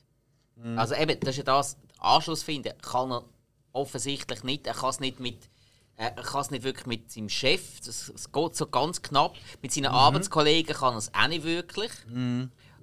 Mhm. 0.55 0.79
Also 0.79 0.95
eben, 0.95 1.19
das 1.21 1.31
ist 1.31 1.39
ja 1.39 1.43
das, 1.45 1.77
Anschluss 1.99 2.43
finden 2.43 2.73
kann 2.83 3.11
er 3.11 3.25
offensichtlich 3.73 4.45
nicht. 4.45 4.67
Er 4.67 4.75
kann 4.75 4.91
es 4.91 5.01
nicht 5.01 5.19
mit 5.19 5.49
äh, 5.97 6.11
er 6.15 6.23
kann 6.23 6.43
es 6.43 6.51
nicht 6.51 6.63
wirklich 6.63 6.87
mit 6.87 7.11
seinem 7.11 7.29
Chef, 7.31 7.81
das, 7.85 8.13
das 8.13 8.31
geht 8.31 8.55
so 8.55 8.67
ganz 8.67 9.01
knapp. 9.03 9.35
Mit 9.63 9.73
seinen 9.73 9.91
Mhm. 9.91 9.97
Arbeitskollegen 9.97 10.75
kann 10.75 10.95
er 10.95 10.99
es 10.99 11.13
auch 11.15 11.27
nicht 11.29 11.45
wirklich. 11.45 11.91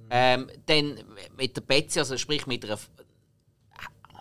Ähm, 0.09 0.49
dann 0.65 0.99
mit 1.37 1.55
der 1.55 1.61
Betsy, 1.61 1.99
also 1.99 2.17
sprich 2.17 2.45
mit 2.47 2.65
einer 2.65 2.77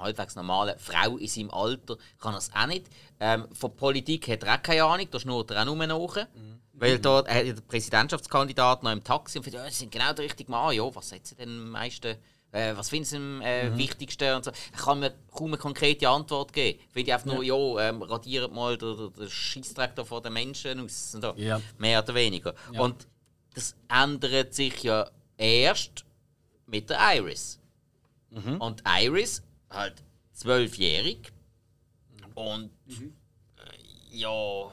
halbwegs 0.03 0.37
normalen 0.37 0.79
Frau 0.79 1.17
in 1.17 1.29
seinem 1.29 1.51
Alter, 1.51 1.97
kann 2.21 2.35
er 2.35 2.39
es 2.39 2.51
auch 2.55 2.67
nicht. 2.67 2.87
Ähm, 3.21 3.47
von 3.53 3.75
Politik 3.77 4.29
hat 4.29 4.43
er 4.43 4.55
auch 4.55 4.63
keine 4.63 4.85
Ahnung, 4.85 5.07
da 5.11 5.21
schnurrt 5.21 5.51
er 5.51 5.63
auch 5.63 5.67
nur 5.67 5.87
nach. 5.87 6.27
Weil 6.75 6.99
da 6.99 7.21
er 7.21 7.35
hat 7.35 7.47
ja 7.47 7.53
den 7.53 7.67
Präsidentschaftskandidat 7.67 8.83
noch 8.83 8.91
im 8.91 9.05
Taxi 9.05 9.39
und 9.39 9.45
findet, 9.45 9.63
ja, 9.63 9.71
sie 9.71 9.77
sind 9.77 9.93
genau 9.93 10.13
der 10.13 10.25
richtige 10.25 10.51
Mann. 10.51 10.75
Ja, 10.75 10.83
was 10.95 11.13
hat 11.13 11.27
sie 11.27 11.37
denn 11.37 11.49
am 11.49 11.71
meisten 11.71 12.17
Äh, 12.55 12.77
was 12.77 12.91
findest 12.91 13.13
du 13.13 13.17
am 13.17 13.41
äh, 13.41 13.77
wichtigsten? 13.79 14.35
Und 14.35 14.45
so. 14.45 14.51
Ich 14.51 14.79
kann 14.79 15.01
mir 15.01 15.15
kaum 15.31 15.49
eine 15.49 15.57
konkrete 15.57 16.07
Antwort 16.09 16.53
geben. 16.53 16.79
Finde 16.91 17.09
ich 17.09 17.15
einfach 17.15 17.27
nur, 17.27 17.43
ja, 17.43 17.89
ähm, 17.89 18.03
radiert 18.03 18.53
mal 18.53 18.77
den, 18.77 19.11
den, 19.15 19.65
da 19.95 20.05
von 20.05 20.23
den 20.23 20.33
Menschen 20.35 20.85
aus. 20.85 21.13
So. 21.13 21.33
Ja. 21.37 21.61
Mehr 21.79 22.03
oder 22.03 22.15
weniger. 22.15 22.55
Und 22.77 23.07
das 23.55 23.75
ändert 23.89 24.53
sich 24.55 24.83
ja 24.83 25.11
erst 25.39 26.05
mit 26.67 26.91
der 26.91 26.99
Iris. 27.17 27.59
Und 28.59 28.83
Iris, 28.87 29.43
halt 29.73 30.03
zwölfjährig. 30.33 31.33
Und 32.35 32.71
äh, 32.89 34.17
ja. 34.17 34.71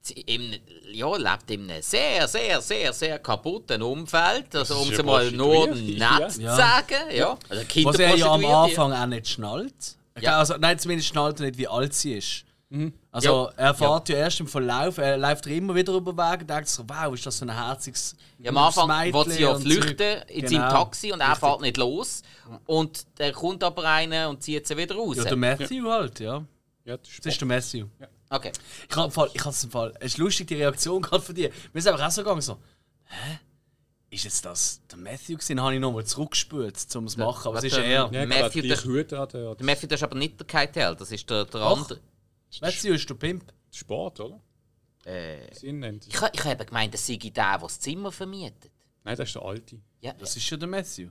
sie 0.00 0.14
Im, 0.14 0.54
ja, 0.90 1.16
lebt 1.16 1.50
in 1.50 1.70
einem 1.70 1.82
sehr, 1.82 2.26
sehr, 2.26 2.60
sehr, 2.60 2.92
sehr 2.92 3.18
kaputten 3.18 3.82
Umfeld. 3.82 4.54
Also, 4.54 4.76
um 4.76 4.90
es 4.90 4.98
ja 4.98 5.04
mal 5.04 5.30
nur 5.30 5.68
nett 5.68 6.32
zu 6.32 6.42
ja. 6.42 6.56
sagen. 6.56 7.14
Ja. 7.14 7.38
Also 7.48 7.64
Kinder 7.64 7.90
Was 7.90 7.98
er 8.00 8.16
ja 8.16 8.32
am 8.32 8.44
Anfang 8.44 8.92
auch 8.92 9.06
nicht 9.06 9.28
schnallt. 9.28 9.96
Ja. 10.20 10.38
Also, 10.38 10.56
nein, 10.58 10.78
zumindest 10.78 11.08
schnallt 11.08 11.40
er 11.40 11.46
nicht, 11.46 11.58
wie 11.58 11.68
alt 11.68 11.94
sie 11.94 12.14
ist. 12.14 12.44
Mhm. 12.68 12.92
Also, 13.14 13.28
Ja. 13.50 13.52
er 13.58 13.74
fährt 13.74 14.08
ja. 14.08 14.16
erst 14.16 14.40
im 14.40 14.46
Verlauf, 14.48 14.96
er 14.96 15.18
läuft 15.18 15.46
immer 15.46 15.74
wieder 15.74 15.92
über 15.92 16.12
den 16.14 16.16
Weg 16.18 16.40
und 16.40 16.48
denkt 16.50 16.66
sich, 16.68 16.82
wow, 16.88 17.12
ist 17.12 17.26
das 17.26 17.36
so 17.36 17.44
ein 17.44 17.54
herziges 17.54 18.16
Ja, 18.38 18.48
am 18.50 18.56
Anfang 18.56 18.88
will 18.88 19.30
sie 19.30 19.42
ja 19.42 19.54
flüchten 19.58 20.22
in 20.28 20.46
Genau. 20.46 20.50
seinem 20.60 20.70
Taxi 20.70 21.12
und 21.12 21.20
er 21.20 21.36
fährt 21.36 21.60
nicht 21.60 21.76
los. 21.76 22.22
Und 22.64 23.04
der 23.18 23.32
kommt 23.32 23.62
aber 23.62 23.84
rein 23.84 24.12
und 24.28 24.42
zieht 24.42 24.66
sie 24.66 24.76
wieder 24.78 24.94
raus. 24.94 25.16
Ja, 25.18 25.24
der 25.24 25.36
Matthew 25.36 25.86
halt, 25.90 26.20
ja. 26.20 26.42
Ja, 26.84 26.96
das 26.96 27.08
Das 27.18 27.26
ist 27.34 27.40
der 27.40 27.48
Matthew. 27.48 27.86
Okay. 28.30 28.50
Ich 28.88 28.96
habe 28.96 29.10
Fall, 29.10 29.30
ich 29.34 29.44
hab's 29.44 29.62
im 29.62 29.70
Fall, 29.70 29.92
es 30.00 30.12
ist 30.14 30.18
lustig, 30.18 30.46
die 30.48 30.54
Reaktion 30.54 31.02
gerade 31.02 31.22
von 31.22 31.34
dir. 31.34 31.50
Mir 31.74 31.78
ist 31.80 31.86
einfach 31.86 32.06
auch 32.06 32.10
so 32.10 32.22
gegangen, 32.22 32.40
so, 32.40 32.56
hä? 33.04 33.38
Ist 34.08 34.24
jetzt 34.24 34.42
das 34.44 34.80
der 34.90 34.98
Matthew 34.98 35.34
gewesen? 35.36 35.60
Habe 35.60 35.74
ich 35.74 35.80
nochmal 35.80 36.04
zurückgespült, 36.06 36.76
um 36.96 37.04
es 37.04 37.12
zu 37.12 37.20
machen, 37.20 37.46
aber 37.48 37.58
es 37.58 37.64
ist 37.64 37.76
er. 37.76 37.84
Ja, 37.86 38.04
Matthew, 38.26 38.62
der- 38.62 38.76
der 38.76 39.66
Matthew 39.66 39.86
das 39.86 40.00
ist 40.00 40.02
aber 40.02 40.16
nicht 40.16 40.40
der 40.40 40.46
Keitel, 40.46 40.96
das 40.96 41.12
ist 41.12 41.28
der, 41.28 41.44
der 41.44 41.60
andere. 41.60 42.00
Matthew 42.60 42.94
ist 42.94 43.08
der 43.08 43.14
Pimp. 43.14 43.44
Sport, 43.70 44.20
oder? 44.20 44.40
Äh, 45.04 45.52
Sie 45.54 45.68
ihn 45.68 45.80
nennt. 45.80 46.06
ich, 46.06 46.20
ha- 46.20 46.30
ich 46.32 46.44
habe 46.44 46.64
gemeint, 46.64 46.92
das 46.94 47.06
sei 47.06 47.16
der, 47.16 47.30
der 47.30 47.58
das 47.58 47.80
Zimmer 47.80 48.12
vermietet. 48.12 48.70
Nein, 49.04 49.16
das 49.16 49.28
ist 49.30 49.34
der 49.34 49.42
Alte. 49.42 49.80
Ja, 50.00 50.12
Das 50.12 50.36
ist 50.36 50.48
ja 50.48 50.56
der 50.56 50.68
Matthew. 50.68 51.08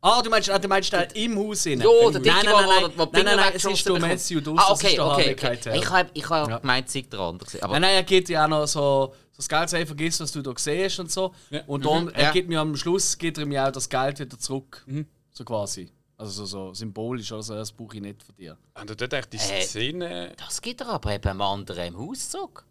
Ah, 0.00 0.22
du 0.22 0.30
meinst, 0.30 0.48
ah, 0.48 0.58
du 0.60 0.68
meinst 0.68 0.92
der 0.92 1.14
im 1.16 1.36
Haus 1.36 1.66
innen? 1.66 1.82
Jo, 1.82 2.10
der 2.10 2.20
nein, 2.20 2.22
Dicke, 2.22 2.34
nein, 2.34 2.44
der- 2.44 2.52
nein, 2.54 2.66
nein, 2.68 2.92
der 2.96 3.06
nein, 3.06 3.24
nein, 3.24 3.36
nein, 3.36 3.52
es 3.56 3.64
ist 3.64 3.86
der. 3.88 3.98
Matthew, 3.98 4.40
du, 4.40 4.52
Ah, 4.56 4.66
das 4.68 4.70
okay, 4.78 4.86
ist 4.88 4.96
der 4.96 5.04
okay. 5.06 5.12
Harvey 5.14 5.32
okay. 5.32 5.34
Keitel. 5.34 5.74
Ich 5.76 5.90
habe 5.90 6.10
ich 6.14 6.28
hab 6.30 6.48
Ja. 6.48 6.58
gemeint, 6.58 6.86
es 6.86 6.92
sei 6.92 7.00
der 7.02 7.18
andere. 7.18 7.46
gewesen, 7.48 7.64
Aber 7.64 7.72
Nein, 7.72 7.82
nein, 7.82 7.94
er 7.94 8.02
gibt 8.04 8.28
ja 8.28 8.44
auch 8.44 8.48
noch 8.48 8.66
so, 8.66 9.12
so 9.32 9.36
das 9.38 9.48
Geld, 9.48 9.88
vergiss, 9.88 10.20
was 10.20 10.30
du 10.30 10.42
da 10.42 10.52
siehst 10.56 11.00
und 11.00 11.10
so. 11.10 11.34
Ja. 11.50 11.62
Und 11.66 11.84
dann, 11.84 12.08
er 12.10 12.22
ja. 12.24 12.30
gibt 12.32 12.48
mir 12.48 12.60
am 12.60 12.76
Schluss 12.76 13.18
gibt 13.18 13.38
er 13.38 13.46
mir 13.46 13.66
auch 13.66 13.72
das 13.72 13.88
Geld 13.88 14.20
wieder 14.20 14.38
zurück. 14.38 14.86
So 15.32 15.44
quasi. 15.44 15.90
Also 16.18 16.44
so, 16.44 16.46
so 16.46 16.74
symbolisch, 16.74 17.30
also 17.32 17.54
das 17.54 17.70
brauche 17.72 17.94
ich 17.96 18.02
nicht 18.02 18.22
von 18.24 18.34
dir. 18.34 18.58
Und 18.78 19.00
dort 19.00 19.12
echt 19.12 19.32
die 19.32 19.36
Äh. 19.36 19.62
Szene. 19.62 20.32
das 20.36 20.60
gibt 20.60 20.80
er 20.80 20.88
aber 20.88 21.12
eben 21.14 21.28
einem 21.28 21.40
anderen 21.40 21.86
im 21.94 21.96
Haus 21.98 22.28
zurück. 22.28 22.64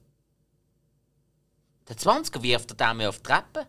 Der 1.87 1.95
20er 1.95 2.43
wirft 2.43 2.71
er 2.71 2.93
dem 2.93 3.01
auf 3.07 3.17
die 3.17 3.23
Treppe. 3.23 3.65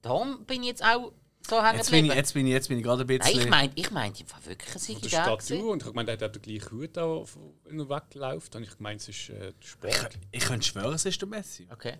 Darum 0.00 0.44
bin 0.46 0.62
ich 0.62 0.68
jetzt 0.68 0.82
auch 0.84 1.12
so 1.46 1.62
hängen 1.62 1.76
Jetzt 1.78 1.90
bin 1.90 1.98
ich, 1.98 2.02
geblieben. 2.10 2.16
jetzt 2.16 2.32
bin 2.34 2.46
ich, 2.46 2.52
jetzt 2.52 2.68
bin 2.68 2.78
ich 2.78 2.84
gerade 2.84 3.02
ein 3.02 3.06
bisschen... 3.06 3.36
Nein, 3.36 3.44
ich 3.44 3.50
meine, 3.50 3.72
ich 3.74 3.90
mein, 3.90 4.12
ich 4.14 4.32
war 4.32 4.46
wirklich 4.46 4.74
ein 4.96 5.00
der 5.02 5.10
da. 5.10 5.38
Statue. 5.40 5.70
Und 5.70 5.84
ich 5.86 5.92
meine, 5.92 6.16
der 6.16 6.28
hat 6.28 6.34
den 6.34 6.42
gleichen 6.42 6.70
Hut 6.70 6.96
da, 6.96 7.24
wenn 7.64 7.78
er 7.80 7.88
wegläuft. 7.88 8.56
Und 8.56 8.62
ich 8.62 8.76
gemeint, 8.76 9.00
es 9.02 9.08
ist 9.08 9.28
äh, 9.30 9.52
Sport. 9.60 10.18
ich 10.30 10.44
könnte 10.44 10.66
schwören, 10.66 10.94
es 10.94 11.04
ist 11.04 11.20
der 11.20 11.28
Messi. 11.28 11.66
Okay. 11.70 11.94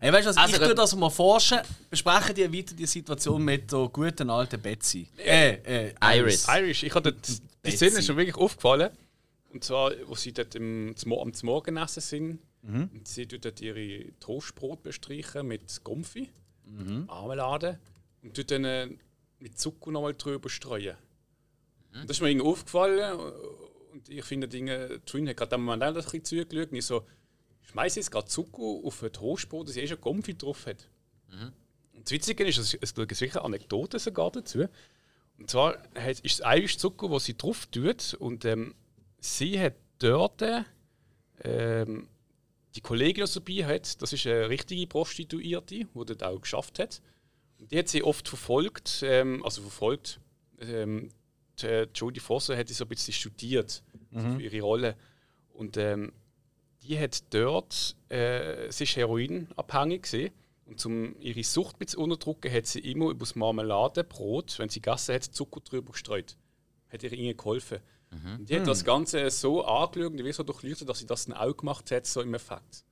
Hey, 0.00 0.12
weißt 0.12 0.28
du 0.28 0.40
Also, 0.40 0.54
ich 0.54 0.62
tue 0.62 0.74
das 0.74 0.96
mal 0.96 1.10
forschen, 1.10 1.58
besprechen 1.88 2.34
die 2.34 2.52
weiter 2.52 2.74
die 2.74 2.86
Situation 2.86 3.42
mit 3.44 3.70
der 3.70 3.88
guten 3.92 4.30
alten 4.30 4.60
Betsy. 4.60 5.08
Äh, 5.18 5.88
äh, 5.88 5.94
Iris. 6.02 6.46
Irish, 6.48 6.82
ich 6.84 6.94
hatte 6.94 7.12
die 7.12 7.38
Betsy. 7.62 7.76
Szene 7.76 7.98
ist 7.98 8.08
mir 8.08 8.16
wirklich 8.16 8.36
aufgefallen. 8.36 8.90
Und 9.52 9.64
zwar, 9.64 9.92
wo 10.06 10.14
sie 10.14 10.32
dort 10.32 10.54
im, 10.54 10.94
am 11.04 11.34
zum 11.34 11.46
Morgen 11.46 11.76
essen 11.76 12.00
sind. 12.00 12.38
Und 12.62 13.08
sie 13.08 13.26
tut 13.26 13.44
dort 13.44 13.60
ihre 13.60 14.12
Toastbrot 14.20 14.82
bestreichen 14.82 15.46
mit 15.46 15.82
Gumpfi, 15.82 16.28
Marmelade 17.06 17.78
und 18.22 18.34
tut 18.36 18.50
dann 18.50 18.64
äh, 18.64 18.88
mit 19.38 19.58
Zucker 19.58 19.90
nochmal 19.90 20.14
drüber 20.14 20.50
streuen. 20.50 20.96
Und 21.94 22.08
das 22.08 22.18
ist 22.18 22.20
mir 22.20 22.28
irgendwie 22.30 22.48
aufgefallen. 22.48 23.18
Und 23.92 24.08
ich 24.08 24.24
finde, 24.24 24.46
Dinge, 24.46 25.00
Twin 25.06 25.28
hat 25.28 25.38
gerade 25.38 25.54
am 25.56 25.64
Moment 25.64 25.82
auch 25.82 25.88
ein 25.88 25.94
bisschen 25.94 26.24
zugeschaut. 26.24 26.70
Und 26.70 26.76
ich 26.76 26.86
so, 26.86 27.06
schmeiß 27.62 27.96
jetzt 27.96 28.10
gerade 28.10 28.26
Zucker 28.26 28.62
auf 28.62 29.02
ein 29.02 29.12
Toastbrot, 29.12 29.68
das 29.68 29.76
eh 29.76 29.86
schon 29.86 30.00
Gumpfi 30.00 30.36
drauf 30.36 30.66
hat. 30.66 30.88
Und 31.94 32.06
das 32.06 32.12
Witzige 32.12 32.44
ist, 32.44 32.76
es 32.80 32.94
gibt 32.94 33.14
sicher 33.16 33.44
Anekdoten 33.44 34.00
sogar 34.00 34.30
dazu. 34.30 34.66
Und 35.38 35.50
zwar 35.50 35.76
ist 35.96 36.24
es 36.24 36.40
Irish 36.44 36.78
Zucker, 36.78 37.10
wo 37.10 37.18
sie 37.18 37.36
drauf 37.36 37.66
tut. 37.66 38.14
Und 38.14 38.44
ähm, 38.44 38.74
sie 39.20 39.60
hat 39.60 39.74
dort 39.98 40.42
ähm, 41.42 42.08
die 42.74 42.80
Kollegin, 42.80 43.24
die 43.24 43.30
sie 43.30 43.40
dabei 43.40 43.74
hat, 43.74 44.00
das 44.00 44.12
ist 44.12 44.26
eine 44.26 44.48
richtige 44.48 44.86
Prostituierte, 44.86 45.74
die 45.74 45.88
dort 45.92 46.22
auch 46.22 46.40
geschafft 46.40 46.78
hat. 46.78 47.00
Und 47.58 47.72
die 47.72 47.78
hat 47.78 47.88
sie 47.88 48.02
oft 48.02 48.28
verfolgt, 48.28 49.02
ähm, 49.04 49.44
also 49.44 49.62
verfolgt. 49.62 50.20
Ähm, 50.60 51.10
die, 51.60 51.66
äh, 51.66 51.88
Jodie 51.94 52.20
Foster 52.20 52.56
hat 52.56 52.68
sie 52.68 52.74
so 52.74 52.84
ein 52.84 52.88
bisschen 52.88 53.14
studiert 53.14 53.82
also 54.14 54.36
für 54.36 54.42
ihre 54.42 54.60
Rolle. 54.60 54.96
Und 55.52 55.76
ähm, 55.76 56.12
die 56.90 56.98
hat 56.98 57.32
dort, 57.32 57.96
äh, 58.08 58.70
sie 58.70 58.84
ist 58.84 58.96
heroinabhängig 58.96 60.02
gewesen. 60.02 60.30
Und 60.66 60.86
um 60.86 61.20
ihre 61.20 61.42
Sucht 61.42 61.76
zu 61.88 62.00
unterdrücken, 62.00 62.52
hat 62.52 62.66
sie 62.66 62.80
immer 62.80 63.10
über 63.10 63.20
das 63.20 63.34
Marmeladenbrot, 63.34 64.58
wenn 64.58 64.68
sie 64.68 64.80
gegessen 64.80 65.14
hat, 65.14 65.24
Zucker 65.24 65.60
drüber 65.60 65.92
gestreut. 65.92 66.36
Hat 66.88 67.02
ihr 67.02 67.12
ihnen 67.12 67.36
geholfen. 67.36 67.78
Und 68.38 68.50
die 68.50 68.56
hat 68.56 68.66
das 68.66 68.84
Ganze 68.84 69.30
so 69.30 69.64
angeschaut 69.64 70.12
und 70.12 70.24
wie 70.24 70.32
so 70.32 70.42
durchleuchtet, 70.42 70.88
dass 70.88 70.98
sie 70.98 71.06
das 71.06 71.26
dann 71.26 71.36
auch 71.36 71.56
gemacht 71.56 71.90
hat, 71.92 72.06
so 72.06 72.20
im 72.22 72.34
Effekt. 72.34 72.84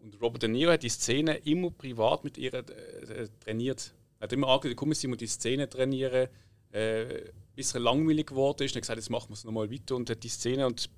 Und 0.00 0.20
Robert 0.20 0.42
De 0.42 0.48
Niro 0.48 0.72
hat 0.72 0.82
die 0.82 0.88
Szene 0.88 1.36
immer 1.38 1.70
privat 1.70 2.24
mit 2.24 2.36
ihr 2.36 2.52
äh, 2.52 2.58
äh, 2.58 3.28
trainiert. 3.40 3.94
Er 4.18 4.24
hat 4.24 4.32
immer 4.32 4.48
angeschaut, 4.48 4.76
komm, 4.76 4.92
sie 4.92 5.06
muss 5.06 5.18
die 5.18 5.26
Szene 5.26 5.68
trainieren, 5.68 6.28
äh, 6.72 7.30
bis 7.54 7.74
er 7.74 7.80
langweilig 7.80 8.26
geworden 8.26 8.64
ist. 8.64 8.72
Und 8.72 8.76
er 8.76 8.78
hat 8.78 8.82
gesagt, 8.82 8.98
jetzt 8.98 9.10
machen 9.10 9.30
wir 9.30 9.34
es 9.34 9.44
nochmal 9.44 9.70
weiter 9.70 9.94
und 9.94 10.10
hat 10.10 10.22
die 10.22 10.28
Szene 10.28 10.66
und 10.66 10.90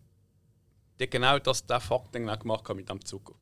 der 0.99 1.07
hat 1.07 1.11
genau 1.11 1.39
das, 1.39 1.65
der 1.65 1.81
Fakt 1.81 2.17
auch 2.17 2.39
gemacht 2.39 2.69
hat 2.69 2.77
mit 2.77 2.89
dem 2.89 3.05
Zucker. 3.05 3.35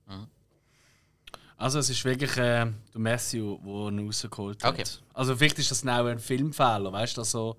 Also 1.57 1.79
es 1.79 1.89
ist 1.89 2.05
wirklich 2.05 2.37
äh, 2.37 2.67
der 2.67 2.75
Matthew, 2.95 3.59
der 3.65 3.89
ihn 3.89 4.07
rausgeholt 4.07 4.63
hat. 4.63 4.75
Okay. 4.75 4.85
Also 5.15 5.37
vielleicht 5.37 5.59
ist 5.59 5.71
das 5.71 5.87
auch 5.87 6.05
ein 6.05 6.19
Filmfehler, 6.19 6.93
weißt 6.93 7.17
du, 7.17 7.21
dass 7.23 7.31
so 7.31 7.57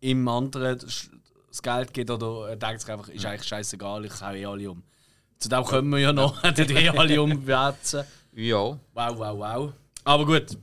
im 0.00 0.28
anderen 0.28 0.78
das 0.78 1.62
Geld 1.62 1.94
geht 1.94 2.10
oder 2.10 2.50
er 2.50 2.56
denkt 2.56 2.82
sich 2.82 2.90
einfach, 2.90 3.08
ist 3.08 3.24
eigentlich 3.24 3.48
scheißegal, 3.48 4.04
ich 4.04 4.20
hau 4.20 4.32
eh 4.32 4.44
alle 4.44 4.70
um. 4.70 4.82
Zu 5.38 5.48
dem 5.48 5.64
können 5.64 5.88
wir 5.90 5.98
ja 5.98 6.12
noch, 6.12 6.42
die 6.52 6.62
eh 6.62 6.90
alle 6.90 7.22
umwälzen. 7.22 8.04
Ja. 8.34 8.58
Wow, 8.58 8.78
wow, 8.94 9.38
wow. 9.38 9.72
Aber 10.04 10.26
gut. 10.26 10.58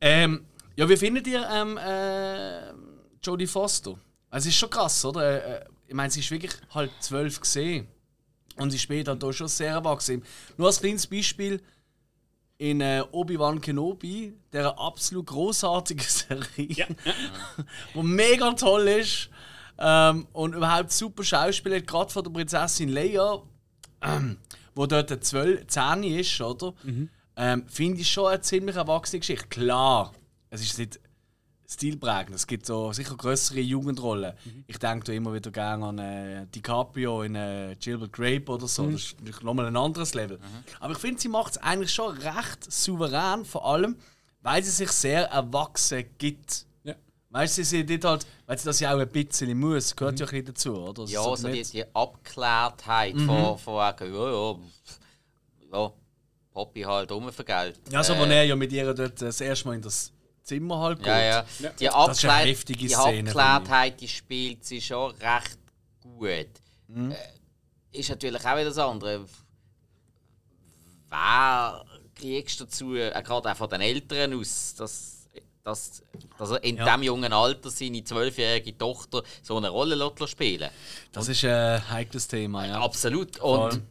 Ähm, 0.00 0.46
ja, 0.76 0.88
wie 0.88 0.96
findet 0.96 1.26
ihr 1.26 1.48
ähm, 1.50 1.76
äh, 1.78 2.70
Jodie 3.22 3.46
Foster? 3.46 3.98
Es 4.30 4.46
ist 4.46 4.56
schon 4.56 4.70
krass, 4.70 5.04
oder? 5.04 5.62
Äh, 5.62 5.64
ich 5.86 5.94
meine, 5.94 6.10
sie 6.10 6.20
ist 6.20 6.30
wirklich 6.30 6.52
halt 6.70 6.90
zwölf 7.00 7.40
gesehen. 7.40 7.86
Und 8.56 8.70
sie 8.70 8.78
spielt 8.78 9.08
halt 9.08 9.22
auch 9.22 9.32
schon 9.32 9.48
sehr 9.48 9.72
erwachsen. 9.72 10.22
Nur 10.56 10.68
als 10.68 10.80
kleines 10.80 11.06
Beispiel: 11.06 11.60
in 12.58 12.80
äh, 12.80 13.02
Obi-Wan 13.12 13.60
Kenobi, 13.60 14.34
der 14.52 14.78
absolut 14.78 15.26
großartige 15.26 16.04
Serie, 16.08 16.86
wo 17.94 18.02
mega 18.02 18.52
toll 18.52 18.88
ist 18.88 19.28
ähm, 19.78 20.26
und 20.32 20.54
überhaupt 20.54 20.92
super 20.92 21.22
Schauspieler, 21.22 21.80
gerade 21.80 22.10
von 22.10 22.24
der 22.24 22.30
Prinzessin 22.30 22.88
Leia, 22.88 23.42
ähm, 24.02 24.38
wo 24.74 24.86
dort 24.86 25.10
eine 25.10 25.20
12, 25.20 25.66
10 25.66 26.02
ist, 26.04 26.40
oder? 26.40 26.74
Ähm, 27.36 27.68
Finde 27.68 28.00
ich 28.00 28.10
schon 28.10 28.28
eine 28.28 28.40
ziemlich 28.40 28.76
erwachsene 28.76 29.20
Geschichte. 29.20 29.48
Klar, 29.48 30.12
es 30.48 30.62
ist 30.62 30.78
nicht 30.78 30.98
stilprägend. 31.68 32.34
Es 32.34 32.46
gibt 32.46 32.66
so 32.66 32.92
sicher 32.92 33.16
größere 33.16 33.60
Jugendrollen. 33.60 34.32
Ich 34.66 34.78
denke 34.78 35.14
immer 35.14 35.34
wieder 35.34 35.50
gerne 35.50 35.86
an 35.86 35.98
äh, 35.98 36.46
DiCaprio 36.46 37.22
in 37.22 37.34
äh, 37.34 37.76
Gilbert 37.78 38.12
Grape 38.12 38.50
oder 38.50 38.68
so. 38.68 38.88
Das 38.90 39.14
ist 39.24 39.42
nochmal 39.42 39.66
ein 39.66 39.76
anderes 39.76 40.14
Level. 40.14 40.38
Aber 40.80 40.92
ich 40.92 40.98
finde, 40.98 41.20
sie 41.20 41.28
macht 41.28 41.52
es 41.52 41.58
eigentlich 41.58 41.92
schon 41.92 42.16
recht 42.18 42.70
souverän, 42.70 43.44
vor 43.44 43.66
allem, 43.66 43.96
weil 44.42 44.62
sie 44.62 44.70
sich 44.70 44.90
sehr 44.92 45.26
erwachsen 45.26 46.04
gibt. 46.18 46.66
Ja. 46.84 46.94
Weißt 47.30 47.58
du, 47.58 47.64
sie 47.64 47.82
nicht 47.84 48.04
halt, 48.04 48.26
weil 48.46 48.58
sie 48.58 48.64
das 48.64 48.80
ja 48.80 48.94
auch 48.94 49.00
ein 49.00 49.08
bisschen 49.08 49.58
muss, 49.58 49.94
gehört 49.94 50.20
ja 50.20 50.26
ein 50.26 50.30
bisschen 50.30 50.46
dazu, 50.46 50.76
oder? 50.76 51.04
Ja, 51.04 51.22
So 51.22 51.36
so 51.36 51.48
die, 51.48 51.62
die 51.62 51.84
Abgeklärtheit 51.94 53.16
von, 53.20 53.58
von 53.58 53.74
wegen, 53.74 54.14
ja, 54.14 54.30
ja, 54.30 54.56
ja, 55.72 55.92
Poppy 56.52 56.82
halt 56.82 57.12
umvergelt. 57.12 57.78
Ja, 57.90 58.02
so, 58.02 58.16
wo 58.16 58.22
er 58.24 58.44
ja 58.44 58.56
mit 58.56 58.72
ihr 58.72 58.94
dort 58.94 59.20
das 59.20 59.42
erste 59.42 59.68
Mal 59.68 59.74
in 59.74 59.82
das 59.82 60.10
Zimmer 60.46 60.78
halt 60.78 60.98
geht. 60.98 61.06
Ja, 61.08 61.20
ja. 61.20 61.44
Die, 61.58 61.86
ist 61.86 61.92
Abklärt, 61.92 62.46
heftige 62.46 62.86
die 62.86 62.94
Abgeklärtheit, 62.96 64.00
die 64.00 64.08
spielt 64.08 64.64
sie 64.64 64.80
schon 64.80 65.10
recht 65.16 65.58
gut. 66.02 66.46
Mhm. 66.88 67.10
Äh, 67.10 67.16
ist 67.98 68.08
natürlich 68.10 68.44
auch 68.44 68.54
wieder 68.54 68.64
das 68.66 68.78
andere. 68.78 69.26
Wer 71.10 71.84
kriegst 72.14 72.60
du 72.60 72.64
dazu, 72.64 72.94
äh, 72.94 73.10
gerade 73.22 73.50
auch 73.50 73.56
von 73.56 73.68
den 73.68 73.80
Eltern 73.80 74.34
aus, 74.34 74.74
das 74.76 75.12
dass, 75.64 76.00
dass 76.38 76.50
er 76.52 76.62
in 76.62 76.76
Ja. 76.76 76.84
diesem 76.84 77.02
jungen 77.02 77.32
Alter 77.32 77.70
seine 77.70 78.04
zwölfjährige 78.04 78.78
Tochter 78.78 79.24
so 79.42 79.56
eine 79.56 79.68
Rolle 79.68 80.12
spielen 80.28 80.70
Das 81.10 81.26
ist 81.26 81.44
ein 81.44 81.90
heikles 81.90 82.28
Thema, 82.28 82.66
ja. 82.66 82.80
Absolut. 82.80 83.38
Voll. 83.38 83.72
Und 83.72 83.82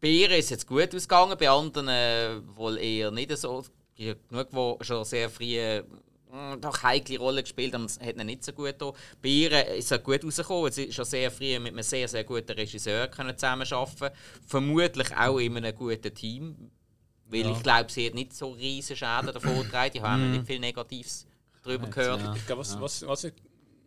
bei 0.00 0.08
ihr 0.08 0.30
ist 0.30 0.50
jetzt 0.50 0.64
gut 0.64 0.94
ausgegangen, 0.94 1.36
bei 1.36 1.50
anderen 1.50 1.88
äh, 1.88 2.36
wohl 2.54 2.78
eher 2.78 3.10
nicht 3.10 3.36
so. 3.36 3.64
Genug, 3.96 4.78
die 4.80 4.84
schon 4.84 5.04
sehr 5.04 5.28
früh 5.28 5.82
doch 6.60 6.82
heikle 6.82 7.18
Rollen 7.18 7.42
gespielt 7.42 7.74
haben, 7.74 7.84
es 7.84 7.98
hat 8.00 8.14
ihnen 8.14 8.26
nicht 8.26 8.44
so 8.44 8.52
gut 8.52 8.66
getan. 8.66 8.92
Bei 9.22 9.28
ihr 9.28 9.74
ist 9.74 9.90
es 9.90 10.02
gut 10.02 10.24
rausgekommen. 10.24 10.72
Sie 10.72 10.84
ist 10.84 10.94
schon 10.94 11.04
sehr 11.04 11.30
früh 11.30 11.58
mit 11.58 11.72
einem 11.72 11.82
sehr, 11.82 12.08
sehr 12.08 12.24
guten 12.24 12.52
Regisseur 12.52 13.08
können 13.08 13.36
zusammenarbeiten 13.36 14.16
Vermutlich 14.46 15.16
auch 15.16 15.38
in 15.38 15.56
einem 15.56 15.74
guten 15.74 16.14
Team. 16.14 16.70
Weil 17.26 17.50
ich 17.50 17.62
glaube, 17.62 17.90
sie 17.90 18.06
hat 18.06 18.14
nicht 18.14 18.34
so 18.34 18.52
riesige 18.52 18.96
Schäden 18.96 19.32
davon 19.32 19.62
getragen. 19.62 19.92
Die 19.94 20.02
haben 20.02 20.32
nicht 20.32 20.46
viel 20.46 20.58
Negatives 20.60 21.26
darüber 21.62 21.88
gehört. 21.88 22.20
ja. 22.20 22.34
Ich 22.34 22.46
glaube, 22.46 22.60
was, 22.60 22.80
was, 22.80 23.06
was, 23.06 23.32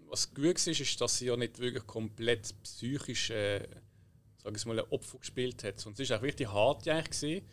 was 0.07 0.33
gut 0.33 0.45
war, 0.45 0.51
ist, 0.53 1.01
dass 1.01 1.17
sie 1.17 1.27
ja 1.27 1.37
nicht 1.37 1.59
wirklich 1.59 1.85
komplett 1.85 2.53
psychisch 2.63 3.29
äh, 3.29 3.61
sag 4.47 4.55
ich 4.55 4.65
mal, 4.65 4.79
ein 4.79 4.85
Opfer 4.91 5.19
gespielt 5.19 5.63
hat. 5.63 5.85
Und 5.85 5.97
sie 5.97 6.03
ist 6.03 6.11
auch 6.11 6.21
wirklich 6.21 6.47
hart 6.47 6.87
eigentlich 6.87 7.19
gewesen, 7.19 7.45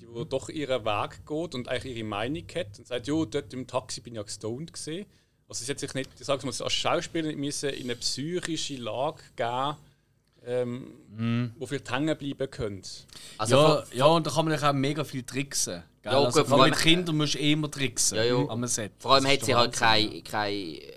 die 0.00 0.08
wo 0.08 0.24
doch 0.24 0.48
ihren 0.48 0.84
Weg 0.84 1.26
geht 1.26 1.54
und 1.54 1.68
eigentlich 1.68 1.96
ihre 1.96 2.06
Meinung 2.06 2.44
hat 2.54 2.78
und 2.78 2.86
sagt, 2.86 3.06
jo, 3.06 3.24
dort 3.24 3.52
im 3.52 3.66
Taxi 3.66 4.00
bin 4.00 4.14
ich 4.14 4.18
ja 4.18 4.22
gestoned 4.22 4.72
gesehen. 4.72 5.06
Also 5.48 5.64
sie 5.64 5.70
hat 5.72 5.80
sich 5.80 5.94
nicht, 5.94 6.10
ich 6.18 6.26
sag's 6.26 6.44
mal, 6.44 6.50
als 6.50 6.72
Schauspielerin 6.72 7.38
müssen 7.38 7.70
in 7.70 7.84
eine 7.84 7.96
psychische 7.96 8.76
Lage 8.76 9.22
geben, 9.34 9.76
ähm, 10.46 11.52
wo 11.58 11.66
vielleicht 11.66 11.90
hängen 11.90 12.16
bleiben 12.16 12.50
könnte. 12.50 12.88
Also 13.36 13.56
ja, 13.56 13.84
ja, 13.92 14.04
und 14.06 14.26
da 14.26 14.30
kann 14.30 14.46
man 14.46 14.62
auch 14.62 14.72
mega 14.72 15.04
viel 15.04 15.22
tricksen. 15.22 15.82
Gell? 16.02 16.12
Ja, 16.12 16.18
also, 16.20 16.40
gut, 16.40 16.48
vor 16.48 16.62
allem 16.62 16.70
mit 16.70 16.78
Kindern 16.78 17.16
musst 17.16 17.34
du 17.34 17.38
eh 17.38 17.52
immer 17.52 17.70
tricksen 17.70 18.16
Ja, 18.16 18.24
ja. 18.24 18.48
am 18.48 18.66
Set. 18.66 18.92
Vor 18.98 19.14
allem 19.14 19.26
hat 19.26 19.44
sie 19.44 19.54
halt 19.54 19.72
keine, 19.72 20.22
keine 20.22 20.54
äh, 20.54 20.92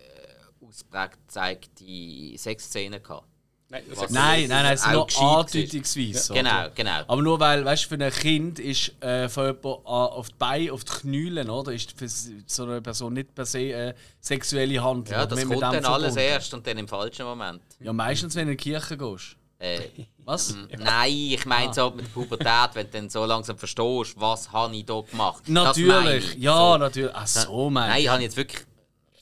ausprägt 0.61 1.17
gezeigte 1.27 2.37
Sexszene 2.37 3.01
gehabt. 3.01 3.27
Nein, 3.73 3.83
das 3.89 4.09
Nein, 4.11 4.47
nein, 4.47 4.63
nein, 4.63 4.73
es 4.75 4.81
ist 4.81 4.87
Auch 4.87 4.93
nur 5.21 5.39
andeutungsweise. 5.39 6.19
so. 6.19 6.33
Genau, 6.35 6.67
genau. 6.75 6.99
Aber 7.07 7.21
nur 7.23 7.39
weil, 7.39 7.65
weißt 7.65 7.85
du, 7.85 7.97
für 7.97 8.03
ein 8.05 8.11
Kind 8.11 8.59
ist 8.59 8.91
äh, 9.01 9.27
von 9.27 9.45
jemand 9.47 9.65
an- 9.65 9.73
auf 9.85 10.29
die 10.29 10.35
Beine, 10.37 10.71
auf 10.73 10.83
die 10.83 10.91
Knülen, 10.91 11.49
oder? 11.49 11.71
Ist 11.73 11.91
für 11.97 12.07
so 12.07 12.63
eine 12.65 12.81
Person 12.81 13.13
nicht 13.13 13.33
per 13.33 13.45
se 13.47 13.59
äh, 13.71 13.93
sexuelle 14.21 14.81
Handlung. 14.83 15.17
Ja, 15.19 15.25
das 15.25 15.39
Mit- 15.39 15.47
kommt 15.47 15.61
mit 15.73 15.83
dann 15.83 15.85
alles 15.85 16.15
erst 16.15 16.53
und 16.53 16.65
dann 16.67 16.77
im 16.77 16.87
falschen 16.87 17.25
Moment. 17.25 17.61
Ja, 17.79 17.91
meistens, 17.93 18.35
wenn 18.35 18.45
du 18.45 18.51
in 18.51 18.57
die 18.57 18.63
Kirche 18.63 18.95
gehst. 18.95 19.35
Äh, 19.57 19.79
Was? 20.25 20.55
nein, 20.77 21.11
ich 21.11 21.45
meine 21.45 21.73
so 21.73 21.89
mit 21.91 22.05
der 22.05 22.09
Pubertät, 22.11 22.69
wenn 22.75 22.85
du 22.85 22.91
dann 22.93 23.09
so 23.09 23.25
langsam 23.25 23.57
verstehst, 23.57 24.13
was 24.17 24.51
habe 24.51 24.75
ich 24.75 24.85
da 24.85 25.01
gemacht. 25.01 25.43
Natürlich, 25.49 26.35
ich. 26.35 26.41
ja, 26.43 26.55
So. 26.73 26.77
natürlich. 26.77 27.11
Ach 27.13 27.27
so, 27.27 27.69
mein 27.69 27.89
Nein, 27.89 28.01
ich 28.03 28.07
habe 28.07 28.21
jetzt 28.23 28.37
wirklich, 28.37 28.61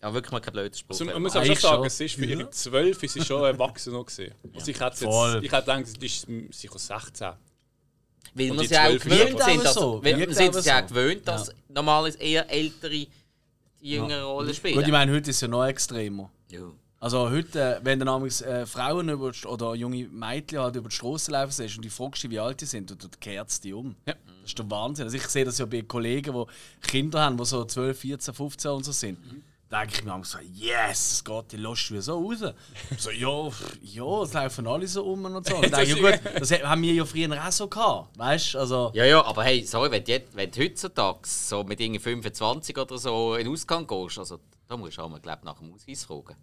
habe 0.03 0.15
wirklich 0.15 0.31
mal 0.31 0.39
keinen 0.39 0.53
blöden 0.53 0.73
Spruch. 0.73 0.91
Also, 0.99 1.05
man 1.05 1.21
muss 1.21 1.35
aber 1.35 1.45
schon 1.45 1.55
sagen, 1.55 1.85
es 1.85 1.99
ist 1.99 2.15
für 2.15 2.25
ihre 2.25 2.49
12 2.49 3.03
ist 3.03 3.13
sie 3.13 3.23
schon 3.25 3.43
erwachsen 3.43 3.93
noch 3.93 4.05
gesehen. 4.05 4.33
Also 4.53 4.71
ich 4.71 4.79
hätte 4.79 5.05
jetzt, 5.05 5.43
ich 5.43 5.51
hätte 5.51 5.65
gedacht, 5.65 5.87
sie 5.87 6.05
ist 6.05 6.27
sicher 6.59 6.79
16. 6.79 7.27
Weil 8.33 8.51
Und 8.51 8.61
wir 8.61 8.67
sie 8.67 8.77
auch 8.77 8.87
12 8.87 9.03
gewöhnt 9.03 9.29
sind, 9.29 9.39
aber 9.41 9.63
dass, 9.63 9.73
so, 9.73 10.03
weil 10.03 10.17
wir 10.17 10.33
sind 10.33 10.47
aber 10.49 10.59
es 10.59 10.65
ja 10.65 10.77
so. 10.79 10.83
auch 10.83 10.87
gewöhnt, 10.87 11.27
dass 11.27 11.51
normalerweise 11.67 12.17
eher 12.19 12.49
ältere 12.49 12.89
die 12.89 13.09
jüngere 13.81 14.23
Rollen 14.23 14.53
spielen. 14.53 14.75
Gut, 14.75 14.85
ich 14.85 14.91
meine, 14.91 15.11
heute 15.11 15.29
ist 15.29 15.35
es 15.37 15.41
ja 15.41 15.47
noch 15.47 15.65
extremer. 15.65 16.31
ja. 16.49 16.61
Also 17.03 17.31
heute, 17.31 17.59
äh, 17.59 17.79
wenn 17.83 17.97
du 17.97 18.05
namens 18.05 18.41
äh, 18.43 18.63
Frauen 18.67 19.09
über, 19.09 19.31
die- 19.31 19.47
oder 19.47 19.73
junge 19.73 20.07
Mädchen 20.07 20.59
halt 20.59 20.75
über 20.75 20.87
die 20.87 20.95
Straße 20.95 21.31
laufen 21.31 21.51
siehst 21.51 21.75
und 21.77 21.83
die 21.83 21.89
fragst, 21.89 22.29
wie 22.29 22.39
alt 22.39 22.61
die 22.61 22.65
sind, 22.65 22.91
und 22.91 23.03
du 23.03 23.07
kehrst 23.19 23.63
die 23.63 23.73
um. 23.73 23.95
Ja. 24.05 24.13
Das 24.13 24.49
ist 24.51 24.59
der 24.59 24.69
Wahnsinn. 24.69 25.05
Also 25.05 25.17
ich 25.17 25.25
sehe 25.25 25.43
das 25.43 25.57
ja 25.57 25.65
bei 25.65 25.81
Kollegen, 25.81 26.31
die 26.35 26.87
Kinder 26.87 27.21
haben, 27.21 27.37
die 27.37 27.45
so 27.45 27.65
12, 27.65 27.99
14, 27.99 28.33
15 28.35 28.69
und 28.71 28.83
so 28.85 28.91
sind. 28.91 29.17
Da 29.17 29.31
denke 29.71 29.95
ich 29.95 30.03
mir 30.03 30.23
so, 30.23 30.37
yes, 30.39 31.11
es 31.13 31.23
geht, 31.23 31.51
die 31.51 31.57
lässt 31.57 31.89
du 31.89 32.01
so 32.01 32.19
raus. 32.19 32.53
so, 32.97 33.09
ja, 33.11 33.49
ja, 33.81 34.21
es 34.23 34.33
laufen 34.33 34.67
alle 34.67 34.87
so 34.87 35.03
um 35.05 35.25
und 35.25 35.47
so. 35.47 35.55
Und 35.61 35.63
denke, 35.63 35.99
ja, 35.99 36.11
gut, 36.11 36.21
das 36.39 36.51
haben 36.51 36.81
wir 36.81 36.93
ja 36.93 37.05
früher 37.05 37.47
auch 37.47 37.51
so 37.51 37.67
gehabt. 37.67 38.17
Weißt 38.17 38.53
du? 38.53 38.59
Also, 38.59 38.91
Ja, 38.93 39.05
ja, 39.05 39.23
aber 39.23 39.43
hey, 39.43 39.63
sorry, 39.65 39.89
wenn 39.91 40.03
du, 40.03 40.21
wenn 40.33 40.51
du 40.51 40.61
heutzutage 40.61 41.19
so 41.23 41.63
mit 41.63 41.79
irgendwie 41.79 41.99
25 41.99 42.77
oder 42.77 42.97
so 42.97 43.35
in 43.35 43.45
den 43.45 43.53
Ausgang 43.53 43.87
gehst, 43.87 44.19
also 44.19 44.39
da 44.67 44.77
musst 44.77 44.97
du 44.97 45.01
auch 45.01 45.09
mal, 45.09 45.19
glaub, 45.19 45.43
nach 45.43 45.59
dem 45.59 45.73
Ausweis 45.73 46.03
fragen. 46.03 46.35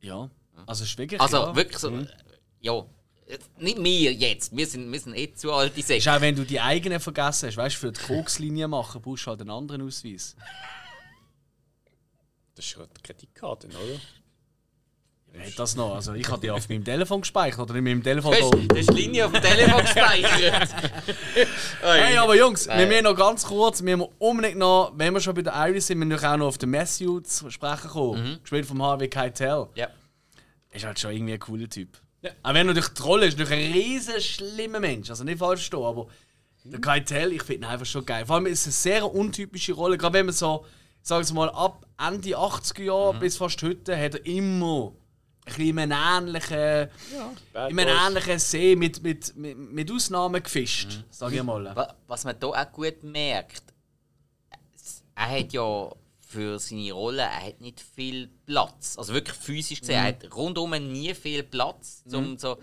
ja. 0.00 0.28
Also, 0.66 0.84
ist 0.84 0.98
wirklich. 0.98 1.18
Also 1.18 1.38
ja. 1.38 1.56
wirklich 1.56 1.78
so, 1.78 1.88
äh, 1.88 2.06
ja, 2.60 2.84
nicht 3.58 3.82
wir 3.82 4.12
jetzt, 4.12 4.54
wir 4.54 4.66
sind, 4.66 4.92
wir 4.92 5.00
sind 5.00 5.16
eh 5.16 5.32
zu 5.32 5.50
alte 5.50 5.80
Ist 5.80 5.86
Säcke. 5.86 6.14
auch 6.14 6.20
wenn 6.20 6.36
du 6.36 6.44
die 6.44 6.60
eigenen 6.60 7.00
vergessen 7.00 7.48
hast, 7.48 7.56
weißt 7.56 7.76
du, 7.76 7.80
für 7.80 7.92
die 7.92 8.00
Kokslinie 8.00 8.68
machen, 8.68 9.00
brauchst 9.00 9.26
du 9.26 9.30
halt 9.30 9.40
einen 9.40 9.50
anderen 9.50 9.82
Ausweis. 9.82 10.36
Das 12.62 12.70
ist 12.70 12.76
ja 12.78 12.86
die 12.86 13.02
Kreditkarte, 13.02 13.66
oder? 13.66 15.40
Nicht 15.44 15.58
das 15.58 15.74
noch. 15.74 15.96
Also 15.96 16.12
ich 16.14 16.28
habe 16.28 16.40
die 16.40 16.50
auf 16.52 16.68
meinem 16.68 16.84
Telefon 16.84 17.22
gespeichert 17.22 17.58
oder 17.58 17.74
in 17.74 17.82
meinem 17.82 18.04
Telefon. 18.04 18.32
Du 18.32 18.40
hast, 18.40 18.54
da. 18.54 18.58
du 18.58 18.76
hast 18.78 18.90
die 18.90 18.94
Linie 19.02 19.26
auf 19.26 19.32
dem 19.32 19.42
Telefon 19.42 19.80
gespeichert. 19.82 20.68
Hey, 21.80 22.16
aber 22.18 22.36
Jungs, 22.36 22.66
Nein. 22.66 22.78
wir 22.78 22.86
müssen 22.86 23.02
noch 23.02 23.16
ganz 23.16 23.44
kurz, 23.44 23.82
wir 23.82 23.96
müssen 23.96 24.12
unbedingt 24.20 24.58
noch, 24.58 24.92
wenn 24.94 25.12
wir 25.12 25.20
schon 25.20 25.34
bei 25.34 25.42
der 25.42 25.54
Iris 25.54 25.88
sind, 25.88 25.98
wir 25.98 26.06
müssen 26.06 26.24
auch 26.24 26.36
noch 26.36 26.46
auf 26.46 26.58
den 26.58 26.70
Matthew 26.70 27.20
zu 27.20 27.50
sprechen 27.50 27.90
kommen. 27.90 28.38
Gespielt 28.42 28.66
vom 28.66 28.80
Harvey 28.80 29.08
Keitel. 29.08 29.66
ja. 29.74 29.88
Ist 30.70 30.84
halt 30.84 31.00
schon 31.00 31.10
irgendwie 31.10 31.32
ein 31.34 31.40
cooler 31.40 31.68
Typ. 31.68 31.98
Ja. 32.22 32.30
Auch 32.44 32.50
wenn 32.50 32.68
er 32.68 32.74
natürlich 32.74 32.90
die 32.90 33.02
Rolle 33.02 33.26
ist, 33.26 33.38
natürlich 33.38 33.66
ein 33.66 33.72
riesen 33.72 34.20
schlimmer 34.20 34.78
Mensch. 34.78 35.10
Also 35.10 35.24
nicht 35.24 35.38
falsch 35.38 35.60
verstehen, 35.60 35.82
aber 35.82 36.06
der 36.64 36.80
Keitel, 36.80 37.32
ich 37.32 37.42
finde 37.42 37.66
ihn 37.66 37.70
einfach 37.72 37.86
schon 37.86 38.06
geil. 38.06 38.24
Vor 38.24 38.36
allem 38.36 38.46
ist 38.46 38.60
es 38.60 38.66
eine 38.66 38.94
sehr 38.94 39.12
untypische 39.12 39.72
Rolle. 39.72 39.98
Gerade 39.98 40.14
wenn 40.14 40.26
man 40.26 40.34
so, 40.34 40.64
sagen 41.02 41.26
wir 41.28 41.34
mal, 41.34 41.50
ab 41.50 41.86
Ende 41.98 42.30
80er 42.36 42.82
Jahre 42.82 43.14
bis 43.18 43.36
fast 43.36 43.62
heute, 43.62 43.96
hat 43.98 44.14
er 44.14 44.26
immer 44.26 44.92
ein 45.44 45.60
in 45.60 45.78
einem 45.92 46.28
ähnlichen, 46.28 46.88
Bad 47.52 47.70
in 47.70 47.78
einem 47.80 47.88
ähnlichen 48.08 48.38
See 48.38 48.76
mit, 48.76 49.02
mit, 49.02 49.36
mit, 49.36 49.56
mit 49.58 49.90
Ausnahmen 49.90 50.42
gefischt, 50.42 51.04
sage 51.10 51.36
ich 51.36 51.42
mal. 51.42 51.64
Wa- 51.76 51.94
Was 52.06 52.24
man 52.24 52.36
hier 52.40 52.48
auch 52.48 52.72
gut 52.72 53.02
merkt, 53.02 53.62
er 55.14 55.30
hat 55.40 55.52
ja 55.52 55.90
für 56.20 56.58
seine 56.58 56.92
Rolle 56.92 57.22
er 57.22 57.46
hat 57.48 57.60
nicht 57.60 57.80
viel 57.80 58.28
Platz. 58.46 58.96
Also 58.96 59.12
wirklich 59.12 59.36
physisch 59.36 59.80
gesehen, 59.80 59.96
er 59.96 60.04
hat 60.04 60.34
rundum 60.34 60.70
nie 60.70 61.12
viel 61.14 61.42
Platz, 61.42 62.02
um 62.12 62.38
so 62.38 62.56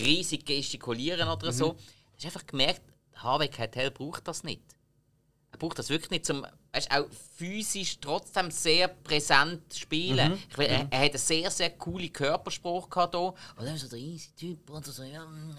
riesig 0.00 0.46
gestikulieren 0.46 1.28
oder 1.28 1.52
so. 1.52 1.72
Du 1.72 1.78
hast 2.16 2.24
einfach 2.26 2.46
gemerkt, 2.46 2.80
Harvey 3.16 3.48
Keitel 3.48 3.90
braucht 3.90 4.26
das 4.28 4.44
nicht. 4.44 4.62
Er 5.52 5.58
braucht 5.58 5.78
das 5.78 5.90
wirklich 5.90 6.10
nicht, 6.10 6.24
zum 6.26 6.46
weißt, 6.76 6.90
auch 6.90 7.06
physisch 7.36 7.98
trotzdem 8.00 8.50
sehr 8.50 8.88
präsent 8.88 9.62
spielen. 9.74 10.16
Ich 10.50 10.58
will, 10.58 10.66
er, 10.66 10.86
er 10.90 11.00
hat 11.04 11.10
eine 11.10 11.18
sehr, 11.18 11.50
sehr 11.50 11.70
coole 11.70 12.08
Körpersprache 12.10 12.88
gehabt 12.88 13.14
hier. 13.14 13.34
Und 13.56 13.64
dann 13.66 13.76
so 13.78 13.88
der 13.88 13.98
easy 13.98 14.30
Typ 14.38 14.70
und 14.70 14.84
so, 14.86 15.02
ja, 15.02 15.24
mm, 15.24 15.56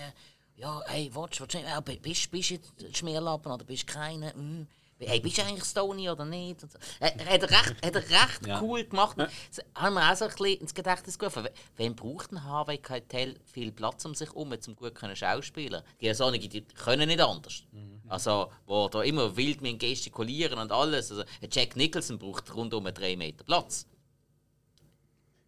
ja 0.55 0.81
hey, 0.87 1.09
watch, 1.13 1.41
watch, 1.41 1.55
ja, 1.55 1.79
bi- 1.79 1.97
bist 1.99 2.31
du 2.31 2.37
jetzt 2.37 2.71
Schmierlappen 2.97 3.51
oder 3.51 3.65
bist 3.65 3.83
du 3.89 3.93
keine? 3.93 4.33
Mm. 4.33 4.67
Hey, 4.99 5.19
bist 5.19 5.37
du 5.37 5.43
eigentlich 5.43 5.63
Stony 5.63 6.09
oder 6.09 6.25
nicht? 6.25 6.63
Und 6.63 6.71
so. 6.71 6.79
Er, 6.99 7.15
er 7.19 7.33
hat 7.33 7.43
recht, 7.43 7.85
hat 7.85 7.95
er 7.95 8.01
recht 8.01 8.47
Ja. 8.47 8.59
cool 8.61 8.83
gemacht. 8.83 9.15
Das 9.17 9.63
haben 9.75 9.93
wir 9.93 10.11
auch 10.11 10.15
so 10.15 10.25
ein 10.25 10.31
bisschen 10.31 10.61
ins 10.61 10.73
Gedächtnis 10.73 11.19
gerufen. 11.19 11.43
We- 11.43 11.51
Wem 11.75 11.95
braucht 11.95 12.31
ein 12.31 12.43
Harvey 12.43 12.79
Keitel 12.79 13.39
viel 13.45 13.71
Platz 13.71 14.03
um 14.05 14.15
sich 14.15 14.29
herum, 14.29 14.51
um 14.67 14.75
gut 14.75 14.95
können 14.95 15.15
schauspielen? 15.15 15.83
Die 16.01 16.11
solche, 16.15 16.49
die 16.49 16.61
können 16.61 17.07
nicht 17.07 17.21
anders. 17.21 17.63
Also, 18.07 18.51
wo 18.65 18.87
da 18.89 19.03
immer 19.03 19.37
wild 19.37 19.61
mit 19.61 19.79
gestikulieren 19.79 20.57
und 20.57 20.71
alles. 20.71 21.11
Also, 21.11 21.23
Jack 21.51 21.75
Nicholson 21.75 22.17
braucht 22.17 22.53
rundum 22.55 22.85
drei 22.85 23.15
Meter 23.15 23.43
Platz. 23.43 23.85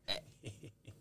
Äh, 0.05 0.19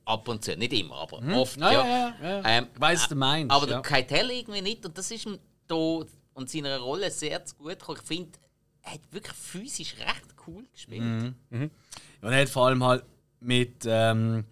ab 0.07 0.27
und 0.27 0.43
zu, 0.43 0.57
nicht 0.57 0.73
immer, 0.73 0.97
aber 0.97 1.19
oft. 1.37 1.59
Ja, 1.59 1.71
ja. 1.73 1.87
ja, 1.87 2.15
ja. 2.23 2.43
Ähm, 2.47 2.69
was 2.79 3.09
du 3.09 3.15
meinst, 3.15 3.51
Aber 3.55 3.67
ja. 3.67 3.73
der 3.75 3.83
Keitel 3.83 4.31
irgendwie 4.31 4.63
nicht. 4.63 4.87
Und 4.87 4.97
das 4.97 5.11
ist 5.11 5.27
ihm 5.27 5.39
da 5.67 6.01
und 6.39 6.49
seiner 6.49 6.79
Rolle 6.79 7.11
sehr 7.11 7.45
zu 7.45 7.57
gut 7.57 7.81
gekommen. 7.81 7.99
Ich 8.01 8.07
finde, 8.07 8.39
er 8.83 8.93
hat 8.93 9.01
wirklich 9.11 9.37
physisch 9.37 9.97
recht 9.99 10.35
cool 10.47 10.65
gespielt. 10.73 11.03
Mhm. 11.51 11.71
Und 12.23 12.33
er 12.33 12.41
hat 12.41 12.49
vor 12.49 12.69
allem 12.69 12.83
halt 12.85 13.05
mit, 13.41 13.85
ähm, 13.85 14.45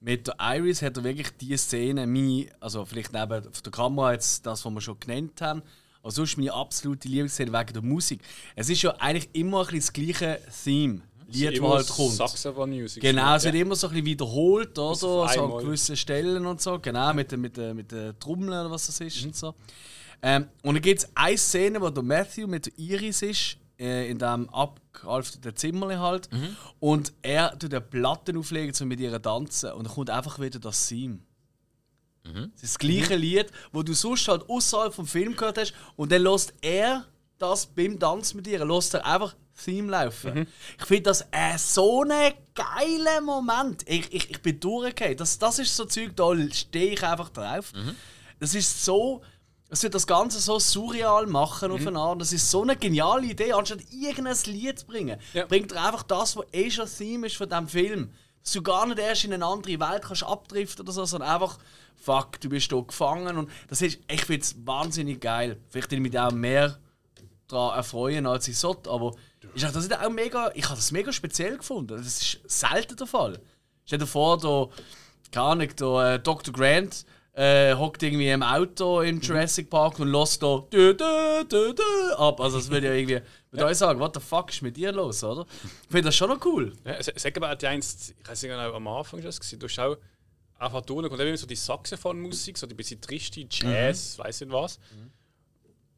mit 0.00 0.26
der 0.26 0.34
Iris 0.40 0.82
hat 0.82 0.96
er 0.96 1.04
wirklich 1.04 1.30
die 1.40 1.56
Szene, 1.56 2.06
meine, 2.08 2.50
also 2.58 2.84
vielleicht 2.84 3.12
neben 3.12 3.42
der 3.64 3.72
Kamera 3.72 4.12
jetzt 4.12 4.44
das, 4.46 4.64
was 4.64 4.72
wir 4.72 4.80
schon 4.80 4.98
genannt 4.98 5.40
haben, 5.40 5.62
aber 6.02 6.10
sonst 6.10 6.36
meine 6.36 6.52
absolute 6.52 7.06
Lieblingsszene 7.06 7.52
wegen 7.52 7.72
der 7.72 7.82
Musik. 7.82 8.20
Es 8.56 8.68
ist 8.68 8.82
ja 8.82 8.90
eigentlich 8.98 9.28
immer 9.32 9.60
ein 9.60 9.66
bisschen 9.66 9.78
das 9.78 9.92
gleiche 9.92 10.40
Theme, 10.64 11.02
Lied, 11.28 11.58
das 11.58 11.68
halt 11.68 11.88
kommt. 11.88 12.12
Saxophon 12.14 12.70
Music. 12.70 13.02
Genau, 13.02 13.36
es 13.36 13.44
ja. 13.44 13.52
wird 13.52 13.62
immer 13.62 13.76
so 13.76 13.86
ein 13.86 13.92
bisschen 13.92 14.06
wiederholt, 14.06 14.76
oder? 14.76 14.94
So 14.94 15.22
an 15.22 15.58
gewissen 15.58 15.96
Stellen 15.96 16.46
und 16.46 16.60
so, 16.60 16.80
genau, 16.80 17.12
mit 17.14 17.30
den 17.30 17.40
mit 17.40 17.56
der, 17.56 17.74
mit 17.74 17.92
der 17.92 18.18
Trommel 18.18 18.48
oder 18.48 18.70
was 18.70 18.86
das 18.86 19.00
ist 19.00 19.24
und 19.24 19.36
so. 19.36 19.54
Ähm, 20.22 20.48
und 20.62 20.74
dann 20.74 20.82
gibt 20.82 21.00
es 21.00 21.08
eine 21.14 21.38
Szene, 21.38 21.80
wo 21.80 21.90
der 21.90 22.02
Matthew 22.02 22.46
mit 22.46 22.72
Iris 22.78 23.22
ist, 23.22 23.56
äh, 23.78 24.10
in 24.10 24.18
diesem 24.18 24.48
abgehalfterten 24.50 25.54
Zimmer 25.56 25.98
halt. 26.00 26.28
Und 26.80 27.12
er 27.22 27.56
tut 27.58 27.72
eine 27.72 27.80
Platte 27.80 28.36
auflegen, 28.36 28.74
um 28.80 28.88
mit 28.88 29.00
ihr 29.00 29.20
tanzen. 29.22 29.72
Und 29.72 29.86
dann 29.86 29.94
kommt 29.94 30.10
einfach 30.10 30.38
wieder 30.40 30.58
das 30.58 30.88
Theme. 30.88 31.18
Das 32.24 32.62
ist 32.62 32.74
das 32.74 32.78
gleiche 32.78 33.16
Lied, 33.16 33.46
wo 33.72 33.82
du 33.82 33.94
sonst 33.94 34.28
halt 34.28 34.48
außerhalb 34.50 34.92
vom 34.92 35.06
Film 35.06 35.34
gehört 35.36 35.56
hast. 35.58 35.72
Und 35.96 36.12
dann 36.12 36.22
lässt 36.22 36.52
er 36.60 37.06
das 37.38 37.66
beim 37.66 37.98
Tanz 37.98 38.34
mit 38.34 38.46
ihr, 38.48 38.64
lässt 38.64 38.94
er 38.94 39.06
einfach 39.06 39.34
Theme 39.64 39.90
laufen. 39.90 40.46
Ich 40.78 40.84
finde 40.84 41.04
das 41.04 41.22
äh, 41.30 41.56
so 41.56 42.02
ein 42.02 42.32
geiler 42.54 43.20
Moment. 43.22 43.82
Ich, 43.88 44.12
ich, 44.12 44.30
ich 44.30 44.42
bin 44.42 44.58
durchgegangen. 44.60 45.16
Das, 45.16 45.38
das 45.38 45.58
ist 45.58 45.74
so 45.74 45.84
Zeug, 45.84 46.14
da 46.16 46.32
stehe 46.52 46.92
ich 46.92 47.02
einfach 47.02 47.30
drauf. 47.30 47.72
Das 48.40 48.54
ist 48.54 48.84
so. 48.84 49.22
Es 49.70 49.82
wird 49.82 49.94
das 49.94 50.06
Ganze 50.06 50.40
so 50.40 50.58
surreal 50.58 51.26
machen 51.26 51.70
auf 51.70 51.86
eine 51.86 51.98
Art. 51.98 52.20
Das 52.20 52.32
ist 52.32 52.50
so 52.50 52.62
eine 52.62 52.74
geniale 52.76 53.26
Idee. 53.26 53.52
Anstatt 53.52 53.80
irgendein 53.92 54.36
Lied 54.46 54.78
zu 54.78 54.86
bringen, 54.86 55.20
Ja. 55.34 55.44
bringt 55.46 55.72
er 55.72 55.84
einfach 55.86 56.02
das, 56.04 56.36
was 56.36 56.46
eh 56.52 56.70
schon 56.70 56.88
Theme 56.88 57.26
ist 57.26 57.36
von 57.36 57.48
diesem 57.48 57.68
Film. 57.68 58.12
Dass 58.42 58.52
du 58.52 58.62
gar 58.62 58.86
nicht 58.86 58.98
erst 58.98 59.24
in 59.24 59.34
eine 59.34 59.44
andere 59.44 59.78
Welt 59.78 60.02
kannst 60.02 60.22
abdriften 60.22 60.84
oder 60.84 60.92
so, 60.92 61.04
sondern 61.04 61.28
einfach, 61.28 61.58
fuck, 61.96 62.40
du 62.40 62.48
bist 62.48 62.70
hier 62.70 62.82
gefangen. 62.82 63.36
Und 63.36 63.50
das 63.68 63.82
ist, 63.82 63.98
ich 64.10 64.24
finde 64.24 64.42
es 64.42 64.54
wahnsinnig 64.66 65.20
geil. 65.20 65.58
Vielleicht 65.68 65.90
will 65.90 65.98
ich 65.98 66.02
mich 66.12 66.18
auch 66.18 66.30
mehr 66.32 66.78
daran 67.48 67.76
erfreuen, 67.76 68.26
als 68.26 68.48
ich 68.48 68.56
sollte. 68.56 68.88
Aber 68.90 69.14
ist 69.54 69.66
auch- 69.66 69.72
das 69.72 69.84
ist 69.84 69.92
auch 69.98 70.08
mega, 70.10 70.50
ich 70.54 70.64
habe 70.64 70.76
das 70.76 70.92
mega 70.92 71.12
speziell 71.12 71.58
gefunden. 71.58 71.96
Das 71.98 72.06
ist 72.06 72.40
selten 72.46 72.96
der 72.96 73.06
Fall. 73.06 73.38
Stell 73.84 73.98
dir 73.98 74.06
vor, 74.06 74.38
da, 74.38 74.68
keine 75.30 75.46
Ahnung, 75.46 75.68
da, 75.76 76.14
äh, 76.14 76.18
Dr. 76.20 76.54
Grant 76.54 77.04
äh, 77.38 77.74
hockt 77.76 78.02
irgendwie 78.02 78.28
im 78.30 78.42
Auto 78.42 79.00
im 79.02 79.20
Jurassic 79.20 79.70
Park 79.70 80.00
und 80.00 80.08
lässt 80.10 80.42
da 80.42 80.58
dü, 80.72 80.92
dü, 80.94 81.44
dü, 81.48 81.72
dü, 81.74 82.12
ab. 82.16 82.40
Also 82.40 82.58
das 82.58 82.68
würde 82.68 82.88
ja 82.88 82.94
irgendwie 82.94 83.20
mit 83.52 83.62
euch 83.62 83.76
sagen, 83.78 84.00
what 84.00 84.12
the 84.14 84.20
fuck 84.20 84.50
ist 84.50 84.60
mit 84.62 84.76
dir 84.76 84.90
los, 84.92 85.22
oder? 85.22 85.46
Ich 85.64 85.88
finde 85.88 86.02
das 86.08 86.16
schon 86.16 86.30
noch 86.30 86.44
cool. 86.44 86.72
Ja, 86.84 87.00
sa- 87.02 87.12
sag 87.14 87.36
aber, 87.36 87.54
die 87.54 87.66
einst, 87.68 88.14
ich 88.20 88.28
weiß 88.28 88.42
nicht 88.42 88.50
genau, 88.50 88.72
am 88.74 88.88
Anfang 88.88 89.20
das 89.22 89.38
gesehen, 89.38 89.60
du 89.60 89.68
hast 89.68 89.78
auch 89.78 89.96
einfach 90.58 90.80
da 90.80 90.94
kommt 90.94 91.20
eben 91.20 91.36
so 91.36 91.46
die 91.46 91.54
Saxophonmusik, 91.54 92.58
so 92.58 92.66
die 92.66 92.74
bisschen 92.74 93.00
triste 93.00 93.46
Jazz, 93.48 94.18
weiß 94.18 94.40
nicht 94.40 94.52
was. 94.52 94.80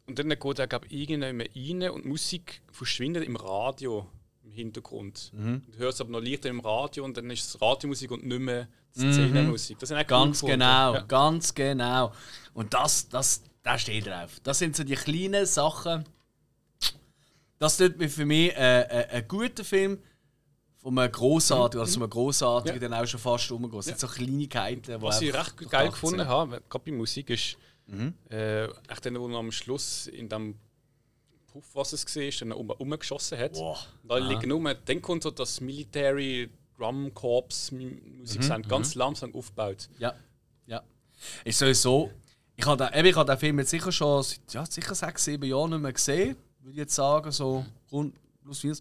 Und 0.06 0.18
dann 0.18 0.28
geht 0.28 0.58
er, 0.58 0.66
glaube 0.66 0.86
ich, 0.88 1.10
irgendwann 1.10 1.40
rein 1.40 1.90
und 1.90 2.04
Musik 2.04 2.60
verschwindet 2.70 3.24
im 3.24 3.36
Radio 3.36 4.06
im 4.44 4.50
Hintergrund. 4.52 5.32
Du 5.32 5.78
hörst 5.78 6.00
aber 6.02 6.10
noch 6.10 6.20
Lichter 6.20 6.50
im 6.50 6.60
Radio 6.60 7.04
und 7.04 7.16
dann 7.16 7.30
ist 7.30 7.48
es 7.48 7.62
Radiomusik 7.62 8.10
und 8.10 8.26
nicht 8.26 8.40
mehr 8.40 8.68
Szenenmusik. 8.94 9.78
Das 9.78 9.88
sind 9.88 9.96
eigentlich 9.96 10.08
Ganz 10.08 10.42
cool 10.42 10.50
genau, 10.50 10.94
Ja. 10.94 11.00
ganz 11.02 11.54
genau. 11.54 12.12
Und 12.54 12.74
das, 12.74 13.08
das, 13.08 13.42
das 13.62 13.80
steht 13.82 14.06
drauf. 14.06 14.30
Das 14.42 14.58
sind 14.58 14.74
so 14.76 14.84
die 14.84 14.94
kleinen 14.94 15.46
Sachen. 15.46 16.04
Das 17.58 17.76
tut 17.76 17.98
mir 17.98 18.08
für 18.08 18.24
mich 18.24 18.54
äh, 18.56 18.80
äh, 18.82 19.06
ein 19.10 19.28
guter 19.28 19.64
Film 19.64 19.98
von 20.78 20.98
einem 20.98 21.12
grossartigen, 21.12 21.80
also 21.80 21.94
von 21.94 22.02
einem 22.04 22.10
grossartigen, 22.10 22.80
Ja. 22.80 22.88
dann 22.88 22.98
auch 23.02 23.06
schon 23.06 23.20
fast 23.20 23.50
umgeht. 23.52 23.74
Das 23.78 23.84
sind 23.86 24.00
so 24.00 24.06
Kleinigkeiten, 24.08 25.00
Was 25.02 25.20
ich 25.20 25.32
recht 25.34 25.56
geil 25.70 25.90
gefunden 25.90 26.20
sind. 26.20 26.28
habe, 26.28 26.62
gerade 26.68 26.84
bei 26.90 26.92
Musik, 26.96 27.28
ist, 27.30 27.56
äh, 28.30 28.64
echt 28.64 29.04
dann, 29.04 29.18
wo 29.20 29.28
er 29.28 29.38
am 29.38 29.52
Schluss 29.52 30.06
in 30.06 30.28
dem 30.28 30.56
Puff, 31.52 31.64
was 31.74 31.92
es 31.92 32.06
war, 32.16 32.30
dann 32.40 32.52
um, 32.52 32.70
umgeschossen 32.70 33.36
hat. 33.38 33.52
Boah. 33.52 33.78
Da 34.04 34.16
liegen 34.16 34.48
nur, 34.48 34.72
dann 34.72 35.02
kommt 35.02 35.24
so 35.24 35.30
das 35.30 35.60
Military 35.60 36.48
Drum 36.80 37.12
Corps 37.12 37.72
Musik 37.72 38.42
mhm. 38.42 38.62
ganz 38.62 38.94
langsam 38.94 39.34
aufgebaut. 39.34 39.88
Ja, 39.98 40.14
ja. 40.66 40.82
Ist 41.44 41.58
sowieso. 41.58 42.10
Ich 42.56 42.66
habe 42.66 42.88
den, 42.90 43.06
ich 43.06 43.16
habe 43.16 43.30
den 43.30 43.38
Film 43.38 43.58
jetzt 43.58 43.70
sicher 43.70 43.92
schon 43.92 44.22
seit 44.22 44.52
ja, 44.52 44.64
sicher 44.66 44.94
sechs, 44.94 45.24
sieben 45.24 45.44
Jahren 45.44 45.70
nicht 45.70 45.80
mehr 45.80 45.92
gesehen, 45.92 46.36
würde 46.60 46.72
ich 46.72 46.76
jetzt 46.78 46.94
sagen, 46.94 47.30
so 47.32 47.64
rund 47.92 48.14
plus 48.42 48.62
minus. 48.64 48.80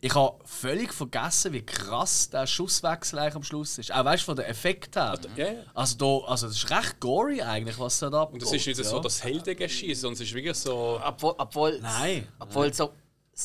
Ich 0.00 0.14
habe 0.16 0.36
völlig 0.44 0.92
vergessen, 0.92 1.52
wie 1.52 1.62
krass 1.62 2.28
der 2.28 2.44
Schusswechsel 2.48 3.20
eigentlich 3.20 3.36
am 3.36 3.44
Schluss 3.44 3.78
ist. 3.78 3.92
Auch 3.92 4.04
weißt 4.04 4.22
du, 4.22 4.26
von 4.26 4.36
den 4.36 4.46
Effekten 4.46 5.00
her. 5.00 5.18
Ja, 5.36 5.46
ja. 5.46 5.60
Also, 5.74 5.96
da, 5.96 6.26
also 6.28 6.48
das 6.48 6.56
ist 6.56 6.70
recht 6.70 6.98
gory 6.98 7.40
eigentlich, 7.40 7.78
was 7.78 8.00
da 8.00 8.08
abgeht. 8.08 8.34
Und 8.34 8.42
das 8.42 8.52
ist 8.52 8.66
nicht 8.66 8.78
ja. 8.78 8.84
so 8.84 8.98
das 8.98 9.22
Heldengeschießen, 9.22 10.02
sondern 10.02 10.14
es 10.14 10.28
ist 10.28 10.34
wirklich 10.34 10.56
so. 10.56 11.00
Obwohl, 11.04 11.34
obwohl, 11.38 11.78
Nein. 11.80 12.26
obwohl 12.40 12.74
so, 12.74 12.92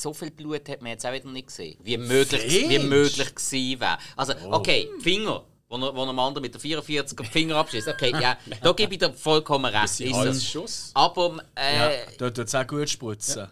so 0.02 0.14
viel 0.14 0.32
Blut 0.32 0.68
hat 0.70 0.82
man 0.82 0.92
jetzt 0.92 1.06
auch 1.06 1.14
wieder 1.14 1.30
nicht 1.30 1.48
gesehen. 1.48 1.78
Wie 1.84 1.98
möglich, 1.98 2.42
Findest? 2.42 2.70
wie 2.70 2.80
möglich 2.80 3.36
gewesen 3.36 3.80
wäre. 3.80 3.98
Also, 4.16 4.34
okay, 4.52 4.90
die 4.98 5.04
Finger, 5.04 5.44
wo 5.70 5.78
er, 5.78 5.96
wo 5.96 6.04
er 6.04 6.10
anderen 6.10 6.42
mit 6.42 6.54
der 6.54 6.62
44 6.62 7.18
die 7.18 7.26
Finger 7.26 7.56
abschießt. 7.58 7.88
Okay, 7.88 8.12
ja, 8.12 8.38
da 8.62 8.72
gebe 8.74 8.94
ich 8.94 9.00
dir 9.00 9.14
vollkommen 9.14 9.66
recht. 9.66 10.00
Ist 10.00 10.16
es. 10.16 10.46
Schuss. 10.46 10.92
Aber, 10.94 11.38
Ja, 11.56 11.90
äh, 11.90 11.98
da 12.18 12.30
tut 12.30 12.48
es 12.48 12.56
auch 12.56 12.68
gut 12.68 12.90
spritzen. 12.90 13.48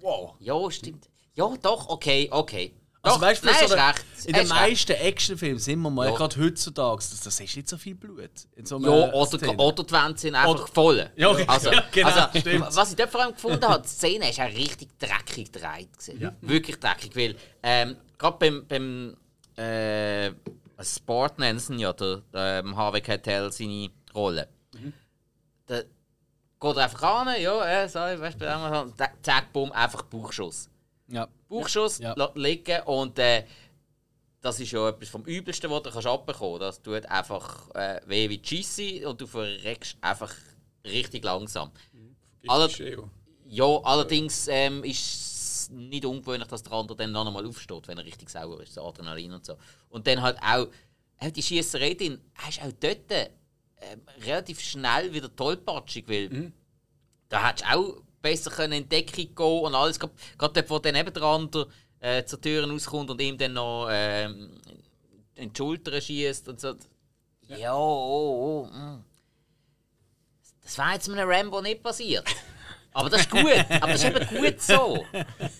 Wow. 0.00 0.34
ja. 0.40 0.70
stimmt. 0.70 1.08
Ja, 1.34 1.54
doch, 1.60 1.88
okay, 1.88 2.28
okay. 2.30 2.72
Also 3.06 3.18
Doch, 3.20 3.26
weißt 3.26 3.42
du, 3.42 3.46
nein, 3.46 3.56
so 3.68 3.74
der- 3.74 3.88
recht. 3.88 4.04
in 4.24 4.32
den 4.34 4.48
meisten 4.48 4.92
Actionfilmen 4.92 5.58
sind 5.58 5.80
wir 5.80 5.90
mal, 5.90 6.08
Ja. 6.08 6.14
gerade 6.16 6.40
heutzutage, 6.40 6.96
das, 6.96 7.20
das 7.20 7.40
ist 7.40 7.56
nicht 7.56 7.68
so 7.68 7.76
viel 7.78 7.94
Blut. 7.94 8.30
In 8.56 8.66
so 8.66 8.78
Ja, 8.80 9.12
oder, 9.12 9.26
Szene. 9.38 9.56
oder 9.56 9.84
die 9.84 9.92
Wände 9.92 10.18
sind 10.18 10.34
einfach 10.34 10.50
Oder- 10.50 10.66
voll. 10.66 11.10
Ja, 11.16 11.30
okay. 11.30 11.44
also, 11.46 11.70
Ja, 11.72 11.84
genau, 11.92 12.08
also, 12.08 12.38
stimmt. 12.40 12.66
was 12.76 12.90
ich 12.90 12.96
dort 12.96 13.10
vor 13.10 13.22
allem 13.22 13.32
gefunden 13.34 13.64
habe, 13.64 13.82
die 13.82 13.88
Szene 13.88 14.28
ist 14.30 14.38
ja 14.38 14.44
richtig 14.46 14.88
dreckig 14.98 15.52
gedreht. 15.52 15.88
gewesen. 15.98 16.36
Wirklich 16.40 16.80
dreckig, 16.80 17.14
weil 17.14 17.36
ähm, 17.62 17.96
gerade 18.18 18.36
beim, 18.38 18.66
beim 18.66 19.16
äh, 19.64 20.32
Sport 20.82 21.38
nennen 21.38 21.58
sie 21.58 21.76
ja, 21.76 21.92
der, 21.92 22.22
der 22.32 22.58
ähm, 22.64 22.76
Harvey 22.76 23.00
Keitel 23.00 23.50
seine 23.52 23.90
Rolle. 24.14 24.48
Da 25.66 25.80
geht 25.82 26.76
er 26.76 26.84
einfach 26.84 27.02
ran, 27.02 27.40
ja, 27.40 27.64
äh, 27.84 27.88
so, 27.88 27.98
weißt 28.00 28.40
du, 28.40 28.92
zack, 29.22 29.52
bumm, 29.52 29.72
einfach 29.72 30.02
Bauchschuss. 30.02 30.68
Ja. 31.08 31.28
Bauchschuss 31.48 31.98
Ja. 31.98 32.14
liegen 32.34 32.82
und 32.82 33.18
äh, 33.18 33.44
das 34.40 34.60
ist 34.60 34.70
ja 34.72 34.88
etwas 34.88 35.08
vom 35.08 35.24
Übelsten, 35.24 35.70
was 35.70 35.82
du 35.82 35.90
kannst 35.90 36.06
abbekommen 36.06 36.60
kannst. 36.60 36.78
Das 36.78 36.82
tut 36.82 37.06
einfach 37.10 37.70
äh, 37.74 38.00
weh 38.06 38.28
wie 38.28 38.40
Cheesy 38.40 39.04
und 39.04 39.20
du 39.20 39.26
verreckst 39.26 39.96
einfach 40.00 40.32
richtig 40.84 41.24
langsam. 41.24 41.70
Aller- 42.46 42.66
Ist 42.66 42.80
eh- 42.80 42.96
Ja, 43.48 43.64
allerdings 43.82 44.46
ähm, 44.48 44.84
ist 44.84 44.98
es 44.98 45.70
nicht 45.70 46.04
ungewöhnlich, 46.04 46.48
dass 46.48 46.62
der 46.62 46.72
andere 46.72 46.96
dann 46.96 47.10
noch 47.12 47.26
einmal 47.26 47.46
aufsteht, 47.46 47.88
wenn 47.88 47.98
er 47.98 48.04
richtig 48.04 48.28
sauer 48.30 48.60
ist, 48.60 48.74
so 48.74 48.82
Adrenalin 48.86 49.32
und 49.32 49.44
so. 49.44 49.56
Und 49.88 50.06
dann 50.06 50.22
halt 50.22 50.38
auch, 50.40 50.68
auch 51.18 51.30
die 51.30 51.42
Schiesserei 51.42 51.94
drin, 51.94 52.20
hast 52.34 52.62
auch 52.62 52.72
dort 52.78 53.10
ähm, 53.10 54.02
relativ 54.24 54.60
schnell 54.60 55.12
wieder 55.12 55.34
tollpatschig, 55.34 56.08
weil 56.08 56.52
da 57.28 57.48
hättest 57.48 57.64
du 57.68 57.76
auch 57.76 58.02
besser 58.26 58.50
können 58.50 58.72
in 58.72 58.88
Deckung 58.88 59.34
gehen 59.34 59.60
und 59.62 59.74
alles. 59.74 60.00
Gerade 60.00 60.12
dort, 60.38 60.70
wo 60.70 60.78
dann 60.80 60.96
eben 60.96 61.12
der 61.12 61.66
äh, 62.00 62.24
zur 62.24 62.40
Tür 62.40 62.68
rauskommt 62.68 63.10
und 63.10 63.20
ihm 63.20 63.38
dann 63.38 63.52
noch 63.52 63.88
ähm, 63.90 64.60
in 65.36 65.52
die 65.52 65.56
Schulter 65.56 66.00
schießt 66.00 66.48
und 66.48 66.60
so. 66.60 66.74
Ja, 67.48 67.74
oh, 67.74 68.66
oh, 68.66 68.76
mm. 68.76 69.04
Das 70.62 70.78
war 70.78 70.94
jetzt 70.94 71.08
mit 71.08 71.18
einem 71.18 71.30
Rambo 71.30 71.62
nicht 71.62 71.82
passiert. 71.82 72.26
Aber 72.92 73.08
das 73.08 73.20
ist 73.20 73.30
gut. 73.30 73.44
Aber 73.80 73.92
das 73.92 74.02
ist 74.02 74.04
eben 74.04 74.26
gut 74.26 74.60
so. 74.60 75.04
Das 75.12 75.52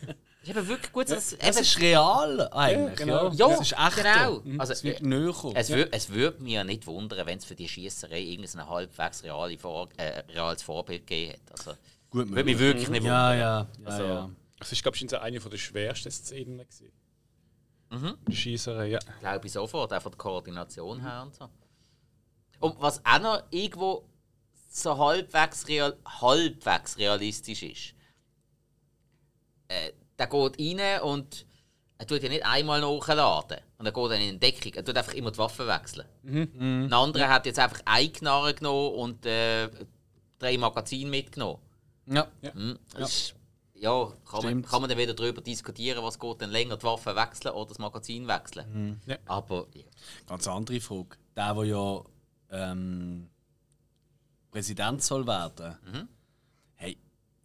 ist 0.43 0.49
eben 0.49 0.69
wirklich 0.69 0.93
gut 0.93 1.09
so. 1.09 1.15
dass 1.15 1.33
Es 1.35 1.61
ist 1.61 1.79
real 1.79 2.49
eigentlich. 2.53 2.97
genau. 2.97 3.29
Ja, 3.29 3.49
Ja, 3.49 3.55
es 3.55 3.61
ist 3.61 3.79
echt. 3.79 3.97
genau. 3.97 4.41
Mhm. 4.43 4.61
Also, 4.61 4.73
es 4.73 4.83
wird 4.83 5.01
äh, 5.01 5.07
näher 5.07 5.33
kommen. 5.33 5.55
es, 5.55 5.71
wür 5.71 5.89
es 5.93 6.09
würde 6.11 6.43
mich 6.43 6.55
ja 6.55 6.65
nicht 6.65 6.87
wundern, 6.87 7.27
wenn 7.27 7.39
es 7.39 7.45
für 7.45 7.55
die 7.55 7.69
Schießerei 7.69 8.21
irgendein 8.21 8.69
halbwegs 8.69 9.23
reale 9.23 9.57
Vor 9.59 9.89
äh, 9.97 10.25
reales 10.33 10.63
Vorbild 10.63 11.07
gegeben 11.07 11.35
hat. 11.35 11.59
Also, 11.59 11.79
Gut 12.17 12.31
würde 12.31 12.45
mich 12.45 12.59
wirklich 12.59 12.89
nicht 12.89 13.05
Ja, 13.05 13.31
wundern. 13.31 13.39
ja, 13.39 13.61
ja. 13.61 13.67
Also- 13.85 14.05
ja. 14.05 14.31
Das 14.59 14.73
ist, 14.73 14.83
glaube 14.83 14.97
ich, 14.97 15.15
eine 15.21 15.39
der 15.39 15.57
schwersten 15.59 16.11
Szenen. 16.11 16.59
gewesen. 16.59 16.91
Mhm. 17.91 18.17
Die 18.27 18.35
Schießerei, 18.37 18.87
ja. 18.87 18.99
Glaube 19.21 19.47
ich 19.47 19.53
sofort, 19.53 19.93
auch 19.93 20.01
von 20.03 20.13
der 20.13 20.17
Koordination 20.19 21.01
her 21.03 21.23
und 21.23 21.35
so. 21.35 21.49
Und 22.61 22.81
was 22.81 23.05
auch 23.05 23.21
noch 23.21 23.43
irgendwo 23.51 24.09
so 24.71 24.97
halbwegs, 24.97 25.69
real, 25.69 25.95
halbwegs 26.07 26.97
realistisch 26.97 27.63
ist, 27.63 27.95
äh, 29.69 29.93
der 30.19 30.27
geht 30.27 30.59
rein 30.81 31.03
und 31.03 31.47
er 31.99 32.07
tut 32.07 32.23
ja 32.23 32.31
nicht 32.31 32.47
einmal 32.47 32.81
nachladen. 32.81 33.59
Und 33.79 33.85
er 33.87 33.93
geht 33.93 34.11
dann 34.11 34.21
in 34.23 34.41
Deckung. 34.41 34.73
Er 34.73 34.85
tut 34.85 34.97
einfach 34.97 35.13
immer 35.13 35.31
die 35.33 35.39
Waffen 35.39 35.67
wechseln. 35.67 36.07
Ein 36.25 36.93
anderer 36.93 37.29
hat 37.29 37.45
jetzt 37.45 37.59
einfach 37.59 37.81
eine 37.85 38.09
Knarre 38.11 38.55
genommen 38.55 38.95
und 38.95 39.27
äh, 39.27 39.69
drei 40.39 40.57
Magazine 40.57 41.11
mitgenommen. 41.11 41.61
Ja. 42.07 42.27
Hm, 42.53 42.79
das 42.95 43.11
ist- 43.11 43.35
ja, 43.79 44.11
kann, 44.31 44.43
man, 44.43 44.63
kann 44.63 44.81
man 44.81 44.89
dann 44.89 44.99
wieder 44.99 45.13
darüber 45.13 45.43
diskutieren, 45.43 46.03
was 46.03 46.19
geht 46.19 46.41
denn 46.41 46.49
länger, 46.51 46.79
die 46.79 46.85
Waffe 46.85 47.15
wechseln 47.15 47.53
oder 47.55 47.69
das 47.69 47.79
Magazin 47.79 48.27
wechseln. 48.27 49.01
Ja. 49.07 49.17
Aber 49.27 49.67
ja. 49.75 49.83
Ganz 50.27 50.49
andere 50.49 50.81
Frage. 50.81 51.17
Der, 51.37 51.53
der 51.55 51.65
ja 51.65 52.03
ähm, 52.53 53.29
Präsident 54.51 55.03
soll 55.03 55.27
werden. 55.27 55.77
Mhm. 55.85 56.09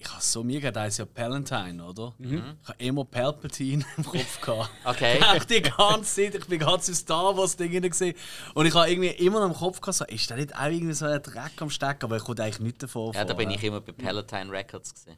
Ich 0.03 0.11
habe 0.11 0.21
so 0.21 0.43
mir 0.43 0.59
gedacht, 0.59 0.77
der 0.77 0.87
ist 0.87 0.97
ja 0.97 1.05
Palantine, 1.05 1.85
oder? 1.85 2.15
Mhm. 2.17 2.57
Ich 2.63 2.69
habe 2.69 2.83
immer 2.83 3.05
Palpatine 3.05 3.85
im 3.97 4.03
Kopf 4.03 4.41
gehabt. 4.41 4.71
Okay. 4.83 5.19
Echt 5.35 5.49
die 5.51 5.61
ganze 5.61 6.15
Zeit, 6.15 6.33
ich 6.33 6.47
bin 6.47 6.59
ganz 6.59 6.87
im 6.89 6.95
Star 6.95 7.37
Wars 7.37 7.55
Ding 7.55 7.79
gesehen 7.79 8.15
und 8.55 8.65
ich 8.65 8.73
habe 8.73 8.89
irgendwie 8.89 9.09
immer 9.09 9.41
noch 9.41 9.47
im 9.47 9.53
Kopf 9.53 9.79
gehabt, 9.79 9.97
so, 9.97 10.05
ist 10.05 10.31
da 10.31 10.35
nicht 10.35 10.55
auch 10.55 10.65
irgendwie 10.65 10.93
so 10.93 11.05
ein 11.05 11.21
Dreck 11.21 11.61
am 11.61 11.69
Stecken, 11.69 12.05
aber 12.05 12.17
ich 12.17 12.23
konnte 12.23 12.43
eigentlich 12.43 12.59
nicht 12.61 12.81
davor 12.81 13.13
Ja, 13.13 13.25
da 13.25 13.35
bin 13.35 13.51
ich 13.51 13.63
immer 13.63 13.79
bei 13.79 13.91
Palatine 13.91 14.51
Records. 14.51 14.91
Gewesen. 14.91 15.17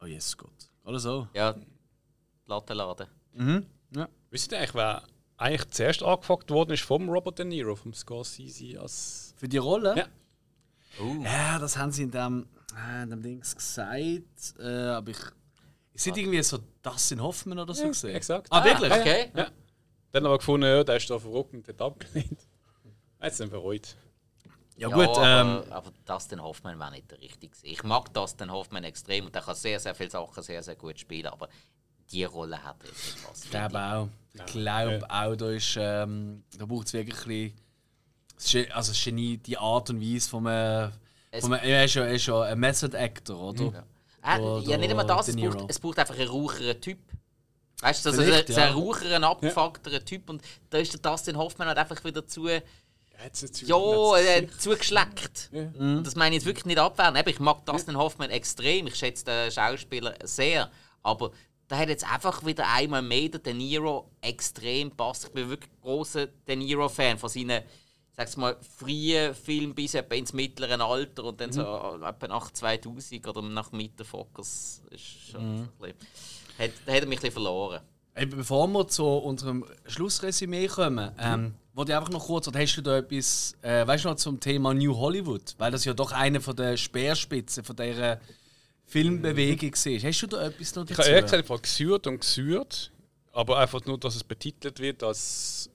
Oh 0.00 0.06
Jesus 0.06 0.34
Gott. 0.36 0.70
Oder 0.84 0.98
so. 0.98 1.28
Ja, 1.34 1.54
Lattenladen. 2.46 3.08
Mhm. 3.34 3.66
Ja. 3.94 4.08
Wisst 4.30 4.50
ihr 4.50 4.58
eigentlich, 4.58 4.74
wer 4.74 5.02
eigentlich 5.36 5.68
zuerst 5.72 6.02
angefragt 6.02 6.50
worden 6.50 6.72
ist 6.72 6.84
vom 6.84 7.10
Robert 7.10 7.38
De 7.38 7.44
Niro, 7.44 7.76
vom 7.76 7.92
Scorsese 7.92 8.80
als. 8.80 9.34
Für 9.36 9.48
die 9.48 9.58
Rolle? 9.58 9.94
Ja. 9.94 10.06
Uh. 11.04 11.22
Ja, 11.22 11.58
das 11.58 11.76
haben 11.76 11.92
sie 11.92 12.04
in 12.04 12.10
dem. 12.10 12.46
Äh, 12.76 13.06
dem 13.06 13.22
Dings 13.22 13.54
gesagt, 13.56 14.54
äh, 14.58 14.64
aber 14.88 15.10
ich. 15.10 15.18
Ich 15.94 16.02
sind 16.02 16.16
irgendwie 16.18 16.42
so 16.42 16.58
Dustin 16.82 17.22
Hoffman 17.22 17.58
oder 17.58 17.72
so 17.72 17.84
Ja, 17.84 17.88
gesehen. 17.88 18.14
exakt. 18.14 18.48
Ah, 18.50 18.62
wirklich? 18.62 18.92
Okay. 18.92 19.30
Ja. 19.34 19.48
Dann 20.12 20.26
aber 20.26 20.36
gefunden, 20.38 20.66
ja, 20.66 20.84
der 20.84 20.96
ist 20.96 21.08
da 21.08 21.18
verrückt 21.18 21.54
und 21.54 21.66
hat 21.66 21.80
abgelehnt. 21.80 22.38
Jetzt 23.22 23.38
sind 23.38 23.50
wir 23.50 23.58
bereut. 23.58 23.96
Ja, 24.76 24.90
Ja, 24.90 24.94
gut, 24.94 25.16
aber, 25.16 25.40
ähm, 25.64 25.72
aber 25.72 25.90
Dustin 26.04 26.42
Hoffman 26.42 26.78
war 26.78 26.90
nicht 26.90 27.10
der 27.10 27.18
richtige. 27.20 27.56
Ich 27.62 27.82
mag 27.82 28.12
Dustin 28.12 28.50
Hoffman 28.52 28.84
extrem 28.84 29.24
und 29.24 29.34
der 29.34 29.40
kann 29.40 29.54
sehr, 29.54 29.80
sehr 29.80 29.94
viele 29.94 30.10
Sachen 30.10 30.42
sehr, 30.42 30.62
sehr 30.62 30.76
gut 30.76 30.98
spielen, 31.00 31.28
aber 31.28 31.48
die 32.10 32.24
Rolle 32.24 32.62
hat 32.62 32.76
er 32.82 32.88
jetzt 32.90 33.04
nicht 33.06 33.28
was. 33.30 33.44
ich 33.44 33.50
glaube 33.50 33.78
auch. 33.80 34.08
Ich 34.34 34.44
glaube 34.52 35.06
auch, 35.10 35.34
da 35.34 35.50
ist, 35.50 35.76
ähm, 35.80 36.44
da 36.58 36.66
braucht 36.66 36.88
es 36.88 36.92
wirklich 36.92 37.26
ein 37.26 37.54
bisschen, 38.36 38.70
also 38.72 38.92
Genie, 38.92 39.38
die 39.38 39.56
Art 39.56 39.88
und 39.88 39.98
Weise 40.02 40.28
von 40.28 40.46
einem, 40.46 40.92
Von 41.40 41.54
einem 41.54 41.68
er 41.68 41.84
ist 41.84 41.94
ja, 41.94 42.04
er 42.04 42.12
ist 42.14 42.26
ja 42.26 42.42
ein 42.42 42.58
Method 42.58 42.96
Actor, 42.96 43.40
oder? 43.40 43.64
Ja, 43.64 43.84
ja 44.22 44.40
Oder 44.40 44.78
nicht 44.78 44.90
einmal 44.90 45.06
das, 45.06 45.28
es 45.28 45.36
braucht, 45.36 45.70
es 45.70 45.78
braucht 45.78 45.98
einfach 45.98 46.18
einen 46.18 46.28
raucheren 46.28 46.80
Typ. 46.80 46.98
Weißt 47.80 48.04
du, 48.04 48.10
also 48.10 48.22
ein, 48.22 48.44
ja. 48.46 48.64
ein 48.64 48.72
raucheren, 48.72 49.22
abgefuckterer 49.22 50.04
Typ 50.04 50.30
und 50.30 50.42
da 50.70 50.78
ist 50.78 50.92
der 50.92 51.00
Dustin 51.00 51.36
Hoffman 51.36 51.68
halt 51.68 51.78
einfach 51.78 52.02
wieder 52.04 52.26
zu, 52.26 52.48
ja, 52.48 52.60
äh, 54.16 54.46
zugeschleckt. 54.58 55.50
Ja. 55.52 55.68
Und 55.78 56.04
das 56.04 56.16
meine 56.16 56.34
ich 56.34 56.40
jetzt 56.40 56.46
wirklich 56.46 56.64
nicht 56.64 56.78
abwehren. 56.78 57.16
Ich 57.26 57.40
mag 57.40 57.66
Dustin 57.66 57.96
Hoffman 57.96 58.30
extrem, 58.30 58.86
ich 58.86 58.94
schätze 58.94 59.26
den 59.26 59.50
Schauspieler 59.50 60.14
sehr, 60.24 60.70
aber 61.02 61.32
da 61.68 61.76
hat 61.78 61.88
jetzt 61.88 62.10
einfach 62.10 62.44
wieder 62.46 62.66
einmal 62.68 63.02
mehr 63.02 63.28
der 63.28 63.40
De 63.40 63.52
Niro 63.52 64.10
extrem 64.20 64.90
passt. 64.90 65.24
Ich 65.24 65.32
bin 65.32 65.48
wirklich 65.48 65.70
großer 65.82 66.26
De 66.26 66.56
Niro-Fan 66.56 67.18
von 67.18 67.28
seinen, 67.28 67.62
sag's 68.16 68.36
mal, 68.36 68.56
frühen 68.78 69.34
Filmen 69.34 69.74
bis 69.74 69.94
etwa 69.94 70.14
ins 70.14 70.32
mittlere 70.32 70.80
Alter 70.82 71.24
und 71.24 71.40
dann 71.40 71.52
so 71.52 71.60
etwa 71.62 72.28
nach 72.28 72.50
2000 72.50 73.26
oder 73.28 73.42
nach 73.42 73.72
Mitte 73.72 74.04
Focus. 74.04 74.80
Ist 74.90 75.30
schon 75.32 75.40
ein 75.40 75.68
bisschen, 75.78 75.96
hat, 76.58 76.70
da 76.86 76.92
hat 76.92 77.00
er 77.02 77.06
mich 77.06 77.18
ein 77.18 77.20
bisschen 77.20 77.32
verloren. 77.32 77.80
Bevor 78.14 78.66
wir 78.68 78.88
zu 78.88 79.04
unserem 79.04 79.66
Schlussresümee 79.86 80.68
kommen, 80.68 81.10
ähm, 81.18 81.54
wollte 81.74 81.92
ich 81.92 81.98
einfach 81.98 82.10
noch 82.10 82.24
kurz, 82.26 82.48
oder 82.48 82.58
hast 82.60 82.74
du 82.76 82.80
da 82.80 82.96
etwas, 82.96 83.54
äh, 83.60 83.86
weißt 83.86 84.06
du 84.06 84.08
noch 84.08 84.16
zum 84.16 84.40
Thema 84.40 84.72
New 84.72 84.96
Hollywood? 84.96 85.54
Weil 85.58 85.70
das 85.70 85.84
ja 85.84 85.92
doch 85.92 86.12
eine 86.12 86.40
von 86.40 86.56
der 86.56 86.78
Speerspitzen 86.78 87.62
von 87.62 87.76
dieser 87.76 88.18
Filmbewegung 88.86 89.74
ist. 89.74 90.04
Hast 90.04 90.22
du 90.22 90.26
da 90.28 90.46
etwas 90.46 90.74
noch 90.74 90.84
Ich 90.84 90.96
dazu? 90.96 91.02
habe 91.02 91.10
ehrlich 91.10 91.24
gesagt 91.24 91.42
einfach 91.42 91.60
gesucht 91.60 92.06
und 92.06 92.20
gesucht, 92.20 92.90
aber 93.32 93.58
einfach 93.58 93.84
nur, 93.84 93.98
dass 93.98 94.16
es 94.16 94.24
betitelt 94.24 94.80
wird 94.80 95.02
als 95.02 95.68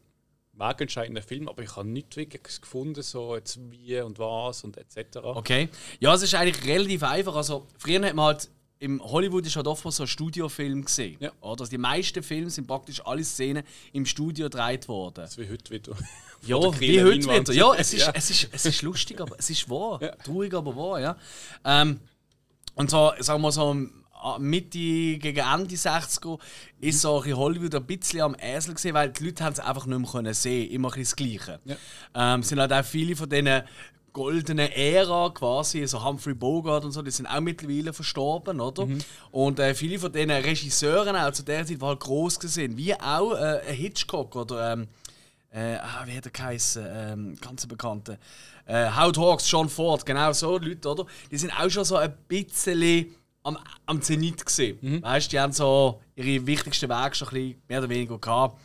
wegentscheidender 0.54 1.22
Film, 1.22 1.48
aber 1.48 1.64
ich 1.64 1.76
habe 1.76 1.88
nicht 1.88 2.16
wirklich 2.16 2.62
gefunden, 2.62 3.02
so 3.02 3.36
jetzt 3.36 3.60
wie 3.72 4.00
und 4.02 4.20
was 4.20 4.64
und 4.64 4.78
etc. 4.78 5.18
Okay. 5.24 5.70
Ja, 6.00 6.14
es 6.14 6.22
ist 6.22 6.36
eigentlich 6.36 6.66
relativ 6.66 7.04
einfach. 7.04 7.36
Also, 7.36 7.68
früher 7.78 8.06
hat 8.06 8.16
man 8.16 8.26
halt 8.26 8.50
im 8.82 9.00
Hollywood 9.04 9.46
ist 9.46 9.56
halt 9.56 9.68
oftmals 9.68 9.98
so 9.98 10.04
ein 10.04 10.08
Studiofilm 10.08 10.84
gesehen. 10.84 11.16
Ja. 11.20 11.32
Oder? 11.40 11.62
Also 11.62 11.70
die 11.70 11.78
meisten 11.78 12.24
Filme 12.24 12.50
sind 12.50 12.66
praktisch 12.66 13.06
alle 13.06 13.24
Szenen 13.24 13.64
im 13.94 14.08
Studio 14.08 14.48
gedreht 14.48 14.88
worden. 14.88 15.14
Das 15.18 15.38
wie 15.38 15.48
heute 15.50 15.72
wieder. 15.72 15.96
Ja, 16.44 16.58
wie 16.80 17.00
heute 17.00 17.20
Leinwand. 17.20 17.50
wieder. 17.50 17.54
Ja, 17.54 17.76
es 17.76 17.94
ist, 17.94 18.08
Ja. 18.08 18.12
Es, 18.16 18.32
ist, 18.32 18.50
es 18.52 18.66
ist 18.66 18.82
lustig, 18.82 19.22
aber 19.22 19.36
es 19.38 19.52
ist 19.52 19.70
wahr. 19.70 20.02
Ja. 20.02 20.16
Traurig, 20.16 20.52
aber 20.56 20.76
wahr, 20.76 21.00
ja. 21.00 21.16
Ähm, 21.64 22.00
und 22.74 22.90
so, 22.90 23.12
sagen 23.20 23.44
wir 23.44 23.52
so, 23.52 23.76
Mitte 24.40 24.78
gegen 24.78 25.38
Ende 25.38 25.76
60er 25.76 26.40
ist 26.80 27.02
so 27.02 27.20
bisschen 27.20 27.38
Hollywood 27.38 27.76
ein 27.76 27.86
bisschen 27.86 28.22
am 28.22 28.36
Äsel 28.36 28.74
gesehen, 28.74 28.94
weil 28.94 29.10
die 29.10 29.26
Leute 29.26 29.44
haben 29.44 29.54
es 29.54 29.60
einfach 29.60 29.86
nicht 29.86 30.00
mehr 30.00 30.10
können 30.10 30.34
sehen, 30.34 30.72
immer 30.72 30.90
ein 30.90 31.00
bisschen 31.00 31.04
das 31.04 31.44
Gleiche. 31.46 31.60
Ja. 31.66 32.34
Ähm, 32.34 32.42
es 32.42 32.50
sind 32.50 32.60
halt 32.60 32.74
auch 32.74 32.86
viele 32.86 33.16
von 33.16 33.30
diesen 33.30 33.64
goldenen 34.14 34.70
Ära 34.72 35.30
quasi, 35.30 35.86
so 35.88 36.04
Humphrey 36.04 36.34
Bogart 36.34 36.84
und 36.84 36.92
so, 36.92 37.02
die 37.02 37.12
sind 37.12 37.28
auch 37.28 37.40
mittlerweile 37.40 37.94
verstorben, 37.94 38.60
oder? 38.60 38.84
Und 39.32 39.60
äh, 39.60 39.74
viele 39.74 40.00
von 40.00 40.12
diesen 40.12 40.32
Regisseuren 40.32 41.16
auch 41.16 41.32
zu 41.32 41.44
der 41.44 41.66
Zeit, 41.66 41.82
die 41.82 41.86
halt 41.86 42.00
gross 42.00 42.36
sind, 42.36 42.78
wie 42.78 42.94
auch 43.00 43.34
äh, 43.34 43.74
Hitchcock 43.74 44.36
oder 44.36 44.74
ähm, 44.74 44.88
äh, 45.54 45.76
ah, 45.76 46.04
wie 46.06 46.16
hat 46.16 46.26
er 46.26 46.32
geheißen? 46.32 46.86
Ähm, 46.90 47.36
ganz 47.42 47.64
ein 47.64 47.68
bekannter. 47.68 48.18
Äh, 48.66 48.90
Howard 48.90 49.18
Hawks, 49.18 49.52
John 49.52 49.68
Ford, 49.68 50.06
genau 50.06 50.32
so 50.32 50.58
Leute, 50.58 50.88
oder? 50.88 51.06
Die 51.30 51.38
sind 51.38 51.52
auch 51.52 51.70
schon 51.70 51.84
so 51.84 51.98
ein 51.98 52.14
bisschen 52.28 52.80
am, 53.44 53.58
am 53.86 54.02
Zenit 54.02 54.46
gesehen. 54.46 54.80
Weißt 55.04 55.28
du, 55.28 55.30
die 55.32 55.40
haben 55.40 55.54
so 55.54 56.02
ihre 56.16 56.46
wichtigsten 56.46 56.90
Wege 56.90 57.16
schon 57.16 57.28
ein 57.30 57.34
bisschen 57.34 57.62
mehr 57.68 57.80
oder 57.80 57.90
weniger 57.90 58.18
gehabt. 58.18 58.60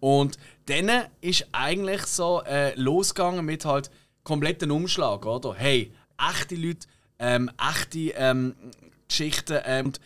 Und 0.00 0.38
dann 0.66 0.90
ist 1.20 1.46
eigentlich 1.52 2.02
so 2.02 2.42
äh, 2.42 2.74
losgegangen 2.78 3.44
mit 3.44 3.64
halt 3.64 3.90
kompletten 4.22 4.70
Umschlag, 4.70 5.24
oder? 5.26 5.54
Hey, 5.54 5.92
echte 6.18 6.56
Leute, 6.56 6.86
ähm, 7.18 7.50
echte 7.58 8.10
ähm, 8.16 8.54
Geschichten 9.08 9.60
ähm, 9.64 9.86
und 9.86 10.00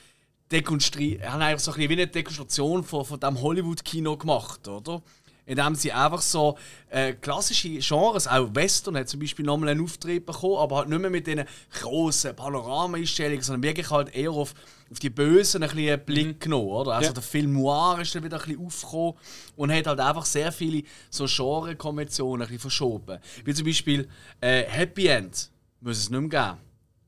dekonstri 0.51 1.21
haben 1.23 1.43
eigentlich 1.43 1.61
so 1.61 1.73
ein 1.73 1.77
bisschen 1.77 1.91
wie 1.91 1.95
eine 1.95 2.07
Dekonstruktion 2.07 2.85
von, 2.85 3.05
von 3.05 3.21
dem 3.21 3.41
Hollywood-Kino 3.41 4.16
gemacht, 4.16 4.66
oder? 4.66 5.03
Indem 5.49 5.74
sie 5.74 5.90
einfach 5.92 6.20
so 6.20 6.59
äh, 6.90 7.14
klassische 7.14 7.70
Genres, 7.78 8.28
auch 8.28 8.55
Western 8.55 8.96
hat 8.99 9.09
zum 9.09 9.18
Beispiel 9.20 9.46
nochmal 9.46 9.70
einen 9.70 9.82
Auftritt 9.82 10.26
bekommen, 10.26 10.59
aber 10.59 10.76
halt 10.76 10.88
nicht 10.90 11.01
mehr 11.01 11.09
mit 11.09 11.26
diesen 11.26 11.44
grossen 11.80 12.36
Panorama-Einstellungen, 12.36 13.40
sondern 13.42 13.62
wirklich 13.62 13.90
halt 13.90 14.14
eher 14.14 14.30
auf, 14.30 14.53
auf 14.90 14.99
die 14.99 15.09
Bösen 15.09 15.62
ein 15.62 15.70
bisschen 15.70 16.05
Blick 16.05 16.40
genommen, 16.40 16.68
oder? 16.68 16.92
Also 16.92 17.09
Ja. 17.09 17.12
der 17.14 17.22
Film 17.22 17.55
Noir 17.55 17.99
ist 18.03 18.14
dann 18.14 18.22
wieder 18.24 18.38
ein 18.38 18.46
bisschen 18.46 18.66
aufgekommen 18.66 19.14
und 19.57 19.72
hat 19.72 19.86
halt 19.86 20.01
einfach 20.01 20.26
sehr 20.26 20.53
viele 20.53 20.82
so 21.09 21.24
Genre-Konventionen 21.26 22.42
ein 22.42 22.46
bisschen 22.49 22.61
verschoben. 22.61 23.18
Wie 23.44 23.55
zum 23.55 23.64
Beispiel 23.66 24.07
äh, 24.42 24.64
Happy 24.64 25.07
End 25.07 25.51
muss 25.80 25.96
es 25.96 26.11
nicht 26.11 26.20
mehr 26.20 26.28
geben. 26.28 26.59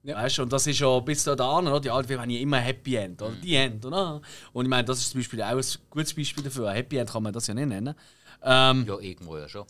Ja. 0.03 0.17
Weißt 0.17 0.39
du, 0.39 0.43
und 0.45 0.53
das 0.53 0.67
ist 0.67 0.79
ja 0.79 0.99
bis 1.01 1.25
da 1.25 1.33
oder? 1.35 1.79
Die 1.79 1.91
alten 1.91 2.09
Filme 2.09 2.23
haben 2.23 2.31
ja 2.31 2.41
immer 2.41 2.57
Happy 2.57 2.97
End, 2.97 3.21
oder? 3.21 3.35
Die 3.35 3.55
End, 3.55 3.85
oder? 3.85 4.23
Und 4.55 4.65
ich 4.65 4.71
meine, 4.71 4.85
das 4.85 4.99
ist 4.99 5.11
zum 5.11 5.21
Beispiel 5.21 5.43
auch 5.43 5.49
ein 5.51 5.65
gutes 5.91 6.15
Beispiel 6.15 6.43
dafür. 6.43 6.73
Happy 6.73 6.97
End 6.97 7.11
kann 7.11 7.23
man 7.23 7.35
das 7.35 7.47
ja 7.49 7.53
nicht 7.55 7.67
nennen. 7.69 7.95
Ähm, 8.43 8.85
Ja, 8.87 8.99
irgendwo 8.99 9.37
ja 9.39 9.49
schon. 9.49 9.67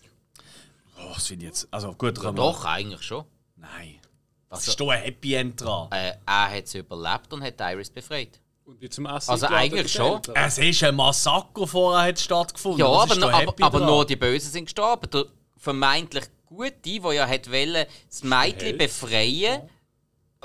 oh, 0.98 1.12
das 1.14 1.26
finde 1.26 1.44
ich 1.46 1.50
jetzt. 1.50 1.68
Also 1.70 1.92
gut, 1.94 2.22
man. 2.22 2.36
Doch, 2.36 2.64
eigentlich 2.64 3.02
schon. 3.02 3.24
Nein. 3.56 3.96
Was 4.48 4.60
Also- 4.60 4.70
ist 4.72 4.80
da 4.80 4.88
ein 4.88 5.02
Happy 5.02 5.34
End 5.34 5.60
dran? 5.60 5.88
Äh, 5.92 6.12
er 6.26 6.50
hat 6.50 6.64
es 6.64 6.74
überlebt 6.74 7.32
und 7.32 7.42
hat 7.42 7.54
Iris 7.60 7.90
befreit. 7.90 8.40
Und 8.64 8.80
wie 8.80 8.88
zum 8.88 9.06
Essen 9.06 9.30
Also 9.30 9.46
eigentlich 9.46 9.92
schon. 9.92 10.20
Es 10.34 10.58
ist 10.58 10.82
ein 10.84 10.94
Massaker 10.94 11.66
vorher 11.66 12.08
hat 12.08 12.20
stattgefunden. 12.20 12.80
Ja, 12.80 12.86
Was 12.90 13.10
aber, 13.10 13.16
no, 13.20 13.28
aber, 13.28 13.38
Happy 13.38 13.62
aber 13.62 13.80
nur 13.80 14.06
die 14.06 14.16
Bösen 14.16 14.50
sind 14.50 14.64
gestorben. 14.66 15.10
Der 15.10 15.24
vermeintlich 15.56 16.24
Gute, 16.46 16.72
der 17.00 17.12
ja 17.12 17.28
hat 17.28 17.50
wollen, 17.50 17.86
das 18.08 18.22
Mädchen 18.24 18.76
befreien 18.78 19.62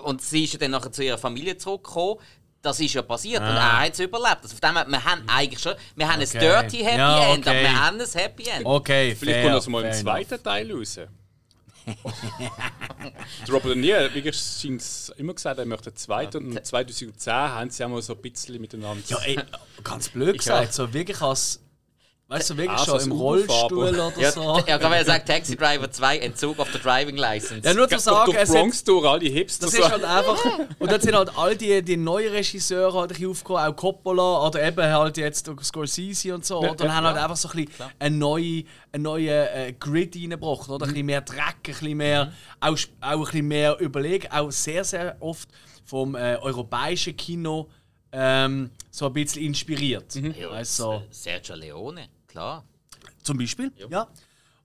und 0.04 0.22
sie 0.22 0.44
ist 0.44 0.54
ja 0.54 0.60
dann 0.60 0.72
nachher 0.72 0.92
zu 0.92 1.04
ihrer 1.04 1.18
Familie 1.18 1.58
zurückgekommen. 1.58 2.20
Das 2.66 2.80
ist 2.80 2.94
ja 2.94 3.04
passiert 3.04 3.42
und 3.42 3.48
Ah. 3.48 3.78
er 3.82 3.86
hat 3.86 3.94
es 3.94 4.00
überlebt. 4.00 4.40
Also 4.42 4.56
von 4.58 4.70
dem 4.70 4.76
her, 4.76 4.86
wir 4.88 5.06
haben 5.06 5.24
eigentlich 5.28 5.60
schon, 5.62 5.74
wir 5.96 6.08
haben 6.12 6.22
Okay. 6.22 6.38
ein 6.38 6.40
Dirty 6.40 6.78
Happy 6.84 6.98
Ja, 6.98 7.34
End, 7.34 7.48
aber 7.48 7.56
okay. 7.58 7.62
wir 7.64 7.86
haben 7.86 8.02
ein 8.02 8.08
Happy 8.08 8.44
End. 8.50 8.66
Okay, 8.66 9.16
Vielleicht 9.16 9.36
fair, 9.40 9.44
kommt 9.44 9.56
das 9.56 9.68
mal 9.68 9.84
im 9.86 9.94
zweiten 9.94 10.44
Teil 10.44 10.72
raus. 10.72 11.00
Robert 13.48 13.66
De 13.66 13.76
Niro, 13.76 14.10
wie 14.14 14.34
scheint 14.34 14.82
es 14.82 15.14
immer 15.18 15.34
gesagt, 15.36 15.60
er 15.60 15.66
möchte 15.66 15.90
einen 15.92 15.98
zweiten. 15.98 16.38
Und 16.58 16.66
2010 16.66 17.32
haben 17.34 17.70
sie 17.70 17.84
auch 17.84 17.90
mal 17.90 18.02
so 18.02 18.14
ein 18.14 18.22
bisschen 18.22 18.60
miteinander. 18.60 19.04
Ja, 19.08 19.18
ey, 19.20 19.40
ganz 19.84 20.10
blöd 20.10 20.38
gesagt, 20.38 20.74
so 20.74 20.92
wirklich 20.94 21.22
als. 21.22 21.60
Weißt 22.28 22.50
du, 22.50 22.58
wirklich 22.58 22.80
Ah, 22.80 22.86
so 22.86 23.00
schon 23.00 23.12
im. 23.12 23.18
Rollstuhl 23.18 23.88
oder 23.90 24.12
Ja, 24.20 24.32
so. 24.32 24.58
ja, 24.66 24.80
kann 24.80 24.90
man 24.90 25.06
sagen, 25.06 25.24
Taxi 25.28 25.56
Driver 25.56 25.92
2, 25.92 26.18
Entzug 26.18 26.58
auf 26.58 26.72
der 26.72 26.82
Driving 26.82 27.18
License. 27.18 27.62
Ja, 27.64 27.74
nur 27.76 27.84
zu 27.88 27.92
durch, 27.96 28.02
sagen, 28.02 28.32
durch 28.32 28.38
es 28.42 28.50
hat, 28.50 28.56
Bronx 28.56 28.84
durch 28.84 29.06
alle 29.06 29.30
Hipster. 29.30 29.66
das 29.68 29.76
ist 29.76 29.92
halt 29.92 30.04
einfach. 30.04 30.44
Und 30.80 30.92
dann 30.92 31.00
sind 31.02 31.16
halt 31.16 31.38
all 31.38 31.56
die, 31.56 31.84
die 31.84 31.98
neuen 31.98 32.32
Regisseure 32.32 32.94
halt 32.94 33.04
ein 33.04 33.08
bisschen 33.10 33.30
aufgekommen, 33.30 33.62
auch 33.64 33.76
Coppola 33.76 34.48
oder 34.48 34.68
eben 34.68 34.84
halt 34.84 35.18
jetzt 35.18 35.48
durch 35.48 35.64
Scorsese 35.66 36.34
und 36.34 36.44
so. 36.44 36.64
Ja? 36.64 36.72
Und 36.72 36.82
ja, 36.82 36.92
haben 36.94 37.06
halt 37.06 37.16
ja. 37.18 37.24
einfach 37.24 37.38
so 37.38 37.48
ein 37.50 37.64
bisschen 37.66 37.86
einen 38.00 38.18
neuen, 38.18 38.68
einen 38.92 39.04
neuen 39.04 39.28
äh, 39.28 39.74
Grid 39.80 40.16
reingebracht. 40.16 40.68
Oder? 40.68 40.86
Ein 40.88 40.94
bisschen 40.94 41.06
mehr 41.06 41.22
Dreck, 41.22 41.40
ein 41.40 41.62
bisschen 41.64 41.98
mehr, 41.98 42.32
auch, 42.60 42.72
auch 42.72 42.78
ein 43.02 43.20
bisschen 43.20 43.48
mehr 43.48 43.80
überlegen. 43.80 44.32
Auch 44.32 44.50
sehr, 44.52 44.84
sehr 44.84 45.16
oft 45.20 45.48
vom 45.86 46.16
äh, 46.16 46.38
europäischen 46.42 47.16
Kino 47.16 47.70
ähm, 48.12 48.72
so 48.90 49.08
ein 49.08 49.14
bisschen 49.14 49.44
inspiriert. 49.44 50.16
Ja, 50.16 50.50
Weißt 50.52 50.80
du, 50.80 50.84
so. 50.84 51.04
Sergio 51.12 51.56
Leone, 51.56 52.08
klar. 52.36 52.64
Zum 53.24 53.38
Beispiel, 53.38 53.72
ja. 53.90 54.08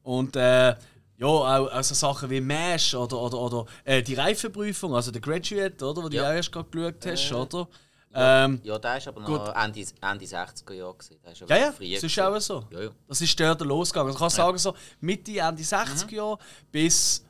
Und 0.03 0.35
äh, 0.37 0.71
ja, 1.19 1.27
auch, 1.27 1.71
auch 1.73 1.83
so 1.83 1.95
Sachen 1.95 2.29
wie 2.31 2.41
MASH 2.41 2.95
oder, 2.95 3.17
oder, 3.19 3.39
oder 3.39 3.67
äh, 3.85 4.03
die 4.03 4.15
Reifenprüfung, 4.15 4.95
also 4.95 5.11
der 5.11 5.21
Graduate, 5.21 5.85
oder, 5.85 6.03
wo 6.03 6.09
du 6.09 6.17
Ja. 6.17 6.25
ja 6.31 6.35
erst 6.35 6.51
gerade 6.51 6.69
geschaut 6.69 7.07
hast, 7.07 7.33
oder? 7.33 7.69
Ähm, 8.13 8.61
Ja, 8.65 8.77
der 8.79 8.97
ist 8.97 9.07
aber 9.07 9.21
Gut. 9.23 9.39
noch 9.39 9.55
Ende, 9.55 9.81
Ende 10.01 10.25
60er 10.25 10.73
Jahre. 10.75 10.95
gewesen. 10.95 11.17
Ja, 11.49 11.57
ja, 11.57 11.73
das 11.95 12.03
ist 12.03 12.19
auch 12.19 12.41
so. 12.41 12.65
Ja, 12.71 12.81
ja. 12.83 12.91
Das 13.07 13.21
ist 13.21 13.39
dort 13.39 13.61
losgegangen. 13.61 14.09
Also 14.13 14.17
ich 14.17 14.21
kann 14.21 14.31
sagen, 14.31 14.59
so 14.59 14.75
Mitte, 15.01 15.31
Ende 15.39 15.63
Mhm. 15.63 15.67
60er 15.69 16.15
Jahre 16.15 16.39
bis 16.73 17.25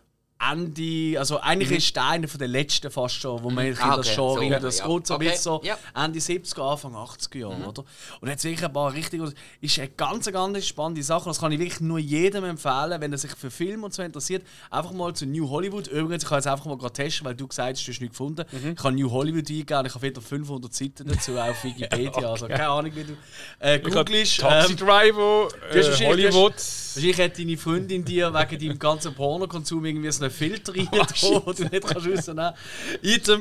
Ende, 0.50 1.18
also 1.18 1.38
eigentlich 1.40 1.70
ist 1.70 1.94
der 1.94 2.06
einer 2.06 2.26
von 2.28 2.38
den 2.38 2.50
letzten 2.50 2.90
fast 2.90 3.16
schon, 3.16 3.42
wo 3.42 3.50
man 3.50 3.66
in 3.66 3.76
Ah, 3.78 3.96
das 3.98 4.06
okay. 4.06 4.16
Genre 4.16 4.60
So, 4.60 4.66
das 4.66 4.78
Ja. 4.78 4.86
geht 4.86 5.06
so 5.06 5.14
Okay. 5.14 5.36
so 5.36 5.60
Ja. 5.64 5.78
Ende 5.94 6.18
70er, 6.20 6.62
Anfang 6.62 6.94
80er 6.94 7.38
Jahre, 7.38 7.56
oder? 7.68 7.84
Und 8.20 8.28
jetzt 8.28 8.44
wirklich 8.44 8.64
ein 8.64 8.72
paar 8.72 8.92
richtig, 8.92 9.20
ist 9.60 9.78
eine 9.78 9.88
ganz, 9.90 10.30
ganz 10.32 10.66
spannende 10.66 11.02
Sache. 11.02 11.24
Das 11.28 11.40
kann 11.40 11.52
ich 11.52 11.58
wirklich 11.58 11.80
nur 11.80 11.98
jedem 11.98 12.44
empfehlen, 12.44 13.00
wenn 13.00 13.12
er 13.12 13.18
sich 13.18 13.32
für 13.32 13.50
Film 13.50 13.84
und 13.84 13.92
so 13.92 14.02
interessiert, 14.02 14.42
einfach 14.70 14.92
mal 14.92 15.12
zu 15.14 15.26
New 15.26 15.48
Hollywood. 15.50 15.88
Übrigens, 15.88 16.24
ich 16.24 16.30
habe 16.30 16.36
jetzt 16.38 16.46
einfach 16.46 16.64
mal 16.64 16.78
gerade 16.78 16.92
testen, 16.94 17.26
weil 17.26 17.34
du 17.34 17.46
gesagt 17.46 17.76
hast, 17.76 17.86
du 17.86 17.92
hast 17.92 18.00
nichts 18.00 18.16
gefunden. 18.16 18.44
Mhm. 18.50 18.74
Ich 18.78 18.82
habe 18.84 18.94
New 18.96 19.10
Hollywood 19.10 19.48
eingegeben, 19.50 19.86
ich 19.86 19.94
habe 19.94 20.06
wieder 20.06 20.20
500 20.22 20.72
Seiten 20.72 21.06
dazu 21.06 21.38
auf 21.38 21.62
Wikipedia, 21.64 22.30
also 22.30 22.48
keine 22.48 22.68
Ahnung, 22.68 22.92
wie 22.94 23.04
du 23.04 23.16
äh, 23.58 23.78
googelst. 23.78 24.40
Taxi 24.40 24.72
Ähm, 24.72 24.76
Driver, 24.78 25.48
äh, 25.70 25.76
wahrscheinlich- 25.76 26.08
Hollywood. 26.08 26.54
Wahrscheinlich 26.92 27.20
hat 27.20 27.38
deine 27.38 27.56
Freundin 27.56 28.04
dir 28.04 28.34
wegen 28.34 28.58
deinem 28.68 28.78
ganzen 28.78 29.14
Pornokonsum 29.14 29.84
irgendwie 29.84 30.10
so 30.10 30.28
einen 30.30 30.38
Filter 30.38 30.74
rein, 30.76 30.88
Oh, 31.22 31.42
wo 31.44 31.52
du 31.52 31.62
nicht 31.64 31.82
kannst 31.86 32.06
rausnehmen. 32.06 32.36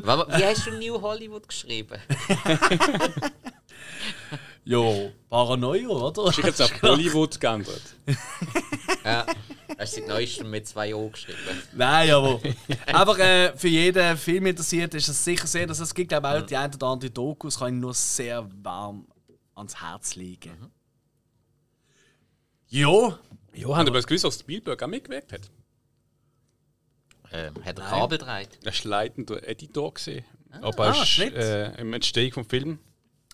Mal, 0.06 0.28
Wie 0.40 0.46
hast 0.46 0.66
du 0.68 0.72
New 0.72 1.02
Hollywood 1.02 1.48
geschrieben? 1.48 2.00
Jo, 4.66 5.12
Paranoia, 5.30 5.88
oder? 5.88 6.28
Ich 6.30 6.38
jetzt 6.38 6.62
auf 6.62 6.72
Bollywood 6.82 7.40
geändert. 7.40 7.82
ja. 9.04 9.26
Hast 9.80 9.96
du 9.98 10.02
seit 10.02 10.10
neuestem 10.10 10.50
mit 10.50 10.68
zwei 10.68 10.94
O 10.94 11.10
geschrieben? 11.10 11.38
Nein, 11.74 12.12
aber 12.12 12.40
einfach 12.86 13.18
äh, 13.18 13.56
für 13.58 13.68
jeden 13.68 14.18
Film 14.18 14.46
interessiert 14.48 14.94
ist 14.94 15.08
es 15.08 15.24
sicher 15.24 15.48
sehr, 15.48 15.66
dass 15.66 15.80
es 15.80 15.94
gibt 15.94 16.10
glaube 16.10 16.28
ich, 16.28 16.44
auch 16.44 16.46
die 16.46 16.58
ein 16.58 16.74
oder 16.74 16.88
andere 16.88 17.10
Dokus, 17.10 17.58
kann 17.58 17.76
ich 17.76 17.82
nur 17.82 17.94
sehr 17.94 18.48
warm 18.62 19.08
ans 19.56 19.82
Herz 19.82 20.16
legen. 20.16 20.72
Jo, 22.68 23.16
Ja, 23.54 23.76
haben 23.76 23.88
aber 23.88 24.02
gewusst, 24.02 24.24
dass 24.24 24.40
Spielberg 24.40 24.84
auch 24.84 24.88
mitgewirkt 24.88 25.32
hat. 25.34 25.50
Ähm, 27.32 27.54
hat 27.64 27.78
er 27.80 27.86
Kabel 27.86 28.18
gedreht? 28.18 28.50
Er 28.64 28.72
war 28.74 28.90
leitender 28.90 29.48
Editor. 29.48 29.94
Gewesen, 29.94 30.26
aber 30.62 30.86
Ah, 30.88 31.02
ist 31.04 31.10
Schnitt. 31.10 31.34
äh, 31.36 31.80
im 31.80 31.94
Entstehung 31.94 32.32
vom 32.32 32.46
Film. 32.46 32.80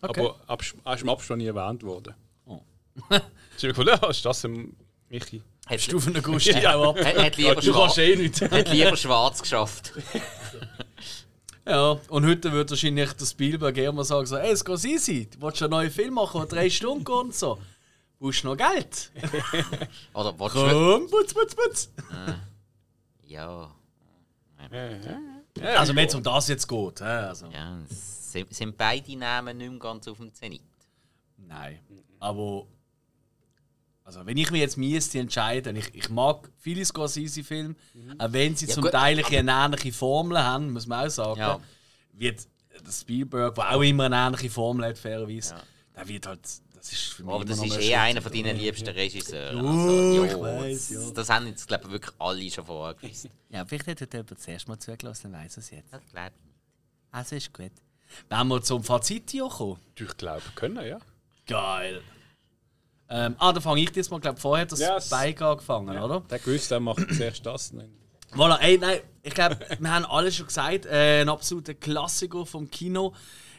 Okay. 0.01 0.29
Aber 0.47 0.63
er 0.85 0.93
ist 0.95 1.01
im 1.01 1.09
Abspann 1.09 1.37
nie 1.37 1.47
erwähnt 1.47 1.81
worden. 1.83 2.13
Oh. 2.45 2.59
ich 3.09 3.15
habe 3.15 3.21
gefunden, 3.69 3.97
ja, 4.01 4.09
ist 4.09 4.25
das 4.25 4.43
ein 4.45 4.75
Michi? 5.09 5.41
Hat, 5.67 5.81
Stufen 5.81 6.13
der 6.13 6.21
Gusti 6.21 6.51
Ja. 6.51 6.75
auch 6.75 6.89
ab. 6.95 7.03
hat, 7.03 7.17
hat, 7.17 7.37
lieber 7.37 7.55
Du 7.55 7.71
kannst 7.73 7.97
eh 7.97 8.15
nichts. 8.15 8.41
hat 8.41 8.69
lieber 8.69 8.95
schwarz 8.97 9.41
geschafft. 9.41 9.93
Ja, 11.67 11.97
und 12.09 12.25
heute 12.27 12.51
wird 12.51 12.69
wahrscheinlich 12.69 13.13
der 13.13 13.25
Spielberg 13.25 13.75
eher 13.77 13.91
mal 13.91 14.03
sagen: 14.03 14.27
so, 14.27 14.37
Hey, 14.37 14.55
Scorsese, 14.55 15.25
du 15.25 15.41
willst 15.41 15.61
einen 15.63 15.71
neuen 15.71 15.89
Film 15.89 16.13
machen, 16.13 16.41
der 16.41 16.47
drei 16.49 16.69
Stunden 16.69 17.03
geht 17.03 17.15
und 17.15 17.33
so. 17.33 17.59
Brauchst 18.19 18.43
du 18.43 18.47
noch 18.49 18.57
Geld? 18.57 19.11
Oder 20.13 20.31
du... 20.33 20.37
Komm, 20.49 21.09
putz, 21.09 21.33
putz, 21.33 21.55
putz. 21.55 21.89
Ja. 23.23 23.71
Also, 25.61 25.95
wenn 25.95 26.07
es 26.07 26.15
um 26.15 26.23
das 26.23 26.47
jetzt 26.47 26.67
geht. 26.67 27.01
hä, 27.01 27.03
Also. 27.03 27.47
ja. 27.47 27.79
Sind, 27.87 28.77
beide 28.77 29.15
Namen 29.15 29.57
nicht 29.57 29.69
mehr 29.69 29.79
ganz 29.79 30.07
auf 30.07 30.17
dem 30.17 30.33
Zenit? 30.33 30.61
Nein. 31.37 31.79
Aber. 32.19 32.67
Also, 34.03 34.25
wenn 34.25 34.37
ich 34.37 34.51
mich 34.51 34.61
jetzt 34.61 34.77
müsste 34.77 35.19
entscheiden, 35.19 35.75
ich, 35.77 35.93
ich 35.95 36.09
mag 36.09 36.51
viele 36.57 36.85
Scorsese-Filme, 36.85 37.75
auch 38.19 38.31
wenn 38.33 38.55
sie 38.55 38.67
Ja, 38.67 38.73
zum 38.73 38.83
gut. 38.83 38.91
Teil 38.91 39.23
eine 39.25 39.51
ähnliche 39.65 39.93
Formel 39.93 40.37
haben, 40.37 40.71
muss 40.73 40.85
man 40.85 41.07
auch 41.07 41.09
sagen. 41.09 41.39
Ja. 41.39 41.59
Wird 42.13 42.47
der 42.85 42.91
Spielberg, 42.91 43.55
der 43.55 43.71
auch 43.75 43.81
immer 43.81 44.03
eine 44.05 44.15
ähnliche 44.15 44.49
Formel 44.51 44.85
hat, 44.85 44.97
fairerweise, 44.97 45.55
der 45.95 46.07
wird 46.07 46.27
halt. 46.27 46.41
Das 46.85 46.93
ist 46.93 47.13
für 47.13 47.23
mich 47.23 47.33
Aber 47.33 47.45
das 47.45 47.63
ist 47.63 47.79
eh 47.79 47.95
einer 47.95 48.21
von 48.21 48.31
deinen 48.31 48.57
liebsten 48.57 48.89
Regisseuren. 48.89 49.65
Oh, 49.65 49.69
Also, 49.69 50.23
ich 50.23 50.31
ja, 50.31 50.39
weiss, 50.41 50.89
ja. 50.91 50.99
das, 50.99 51.13
das 51.13 51.29
haben 51.29 51.47
jetzt, 51.47 51.67
glaube 51.67 51.85
ich, 51.85 51.91
wirklich 51.93 52.15
alle 52.19 52.51
schon 52.51 52.65
vorher 52.65 52.93
gewusst. 52.93 53.29
Ja, 53.49 53.65
vielleicht 53.65 54.01
hat 54.01 54.13
er 54.13 54.19
jemand 54.19 54.39
zuerst 54.39 54.67
mal 54.67 54.77
zugelassen, 54.77 55.31
dann 55.31 55.41
weiß 55.41 55.57
er 55.57 55.59
es 55.61 55.69
jetzt. 55.71 55.93
Das 55.93 56.01
glaube 56.11 56.31
ich 56.37 56.45
nicht. 56.45 56.55
Also 57.11 57.35
ist 57.37 57.53
gut. 57.53 57.71
Wenn 58.29 58.47
wir 58.47 58.61
zum 58.61 58.83
Fazit 58.83 59.31
hier 59.31 59.47
kommen. 59.47 59.79
Ich 59.95 60.17
glaube, 60.17 60.43
können, 60.53 60.85
ja. 60.85 60.99
Geil. 61.47 62.01
Ähm, 63.09 63.35
ah, 63.39 63.53
da 63.53 63.61
fange 63.61 63.81
ich 63.81 63.91
diesmal, 63.91 64.19
glaube 64.19 64.39
vorher 64.39 64.63
hat 64.63 64.71
das 64.71 64.79
Yes. 64.79 65.07
Spike 65.07 65.43
angefangen, 65.45 65.97
oder? 65.97 66.19
Der 66.21 66.39
gewusst, 66.39 66.69
der 66.69 66.79
macht 66.79 67.01
zuerst 67.15 67.45
das. 67.45 67.71
Nein. 67.73 67.89
Voilà, 68.33 68.59
ey, 68.59 68.77
nein, 68.77 68.99
ich 69.23 69.33
glaube, 69.33 69.57
wir 69.79 69.91
haben 69.91 70.05
alles 70.05 70.35
schon 70.35 70.47
gesagt. 70.47 70.85
Äh, 70.85 71.21
ein 71.21 71.29
absoluter 71.29 71.73
Klassiker 71.73 72.45
vom 72.45 72.69
Kino. 72.69 73.13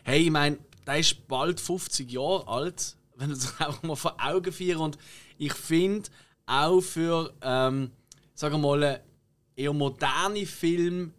Hey, 0.04 0.22
ich 0.24 0.30
meine, 0.30 0.58
der 0.86 0.98
ist 0.98 1.26
bald 1.26 1.58
50 1.60 2.10
Jahre 2.10 2.46
alt, 2.46 2.96
wenn 3.16 3.30
du 3.30 3.34
das 3.34 3.60
einfach 3.60 3.82
mal 3.82 3.96
vor 3.96 4.16
Augen 4.18 4.52
führst. 4.52 4.80
Und 4.80 4.98
ich 5.38 5.52
finde, 5.54 6.08
auch 6.46 6.80
für, 6.80 7.32
ähm, 7.42 7.90
sagen 8.34 8.54
wir 8.54 8.76
mal, 8.76 9.02
eher 9.56 9.72
moderne 9.72 10.46
Filme, 10.46 11.10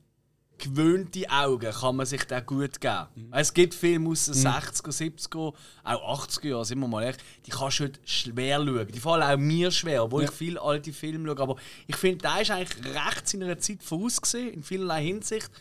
gewöhnte 0.57 1.29
Augen 1.29 1.71
kann 1.71 1.95
man 1.95 2.05
sich 2.05 2.23
da 2.23 2.39
gut 2.39 2.81
geben. 2.81 3.31
Es 3.31 3.53
gibt 3.53 3.73
Filme 3.73 4.09
aus 4.09 4.25
den 4.25 4.33
60er, 4.33 4.89
70er, 4.89 5.53
auch 5.83 6.27
80er 6.27 6.47
Jahren, 6.47 6.65
sind 6.65 6.79
wir 6.79 6.87
mal 6.87 7.03
ehrlich, 7.03 7.21
die 7.45 7.51
kannst 7.51 7.79
du 7.79 7.83
heute 7.85 7.99
schwer 8.05 8.57
schauen. 8.57 8.87
Die 8.87 8.99
fallen 8.99 9.23
auch 9.23 9.37
mir 9.37 9.71
schwer, 9.71 10.03
obwohl 10.03 10.23
ich 10.23 10.31
viele 10.31 10.61
alte 10.61 10.93
Filme 10.93 11.27
schaue. 11.27 11.41
Aber 11.41 11.55
ich 11.85 11.95
finde, 11.95 12.19
der 12.19 12.41
ist 12.41 12.51
eigentlich 12.51 12.85
recht 12.85 13.27
seiner 13.27 13.59
Zeit 13.59 13.83
vorausgesehen, 13.83 14.53
in 14.53 14.63
vielerlei 14.63 15.03
Hinsicht. 15.03 15.51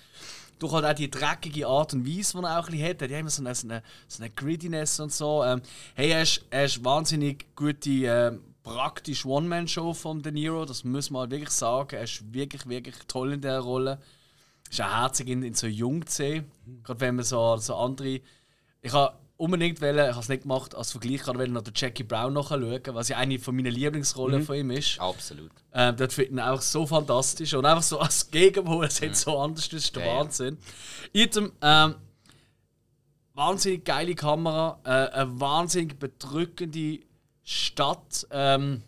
Durch 0.59 0.73
halt 0.73 0.85
auch 0.85 0.95
die 0.95 1.11
dreckige 1.11 1.67
Art 1.67 1.93
und 1.93 2.07
Weise, 2.07 2.39
die 2.39 2.45
er 2.45 2.59
auch 2.59 2.69
ein 2.69 2.83
hat. 2.83 3.03
Er 3.03 3.09
hat 3.09 3.21
immer 3.21 3.31
so 3.31 3.43
eine, 3.43 3.55
so 3.55 3.67
eine, 3.67 3.83
so 4.09 4.23
eine 4.23 4.31
Grittiness 4.31 5.01
und 5.01 5.13
so. 5.13 5.45
Ähm, 5.45 5.61
hey, 5.95 6.11
er 6.11 6.23
ist, 6.23 6.45
er 6.51 6.65
ist 6.65 6.85
wahnsinnig 6.85 7.55
gute, 7.55 7.91
ähm, 7.91 8.41
praktisch 8.63 9.25
One-Man-Show 9.25 9.95
von 9.95 10.23
De 10.23 10.33
Niro, 10.33 10.65
das 10.65 10.83
muss 10.83 11.11
man 11.11 11.21
halt 11.21 11.31
wirklich 11.31 11.51
sagen. 11.51 11.95
Er 11.95 12.03
ist 12.03 12.33
wirklich, 12.33 12.67
wirklich 12.67 12.97
toll 13.07 13.33
in 13.33 13.41
der 13.41 13.61
Rolle. 13.61 14.01
ist 14.71 14.81
auch 14.81 14.91
herzig, 14.91 15.29
ihn, 15.29 15.43
ihn 15.43 15.55
so 15.55 15.67
jung 15.67 16.07
zu 16.07 16.17
sehen. 16.17 16.51
Gerade 16.83 17.01
wenn 17.01 17.17
man 17.17 17.25
so, 17.25 17.57
so 17.59 17.77
andere. 17.77 18.21
Ich 18.83 18.93
habe 18.93 19.15
unbedingt 19.37 19.81
wollen, 19.81 19.99
ich 19.99 20.11
habe 20.11 20.21
es 20.21 20.29
nicht 20.29 20.43
gemacht, 20.43 20.75
als 20.75 20.93
Vergleich 20.93 21.23
gerade 21.23 21.39
wollen, 21.39 21.53
noch 21.53 21.63
den 21.63 21.75
Jackie 21.77 22.03
Brown 22.05 22.33
nachschauen, 22.33 22.81
was 22.93 23.09
ja 23.09 23.17
eine 23.19 23.39
von 23.39 23.55
meinen 23.55 23.73
Lieblingsrollen 23.73 24.43
von 24.43 24.57
ihm 24.57 24.71
ist. 24.71 24.99
Absolut. 24.99 25.51
Ähm, 25.73 25.97
dort 25.97 26.13
finde 26.13 26.31
ich 26.31 26.37
ihn 26.37 26.41
auch 26.41 26.61
so 26.61 26.87
fantastisch. 26.87 27.55
Und 27.55 27.67
einfach 27.67 27.83
so 27.83 27.99
als 27.99 28.31
Gegenpol, 28.31 28.87
es 28.87 29.01
hat 29.03 29.17
so 29.17 29.39
anders, 29.39 29.69
das 29.69 29.85
ist 29.85 29.97
der 29.97 30.07
Ja, 30.07 30.13
ja. 30.13 30.19
Wahnsinn. 30.21 30.59
Item, 31.13 31.53
ähm, 31.63 31.97
wahnsinnig 33.35 33.85
geile 33.85 34.15
Kamera, 34.15 34.81
äh, 34.85 34.91
eine 34.91 35.41
wahnsinnig 35.41 35.99
bedrückende 35.99 37.01
Stadt. 37.45 38.27
Ähm, 38.31 38.83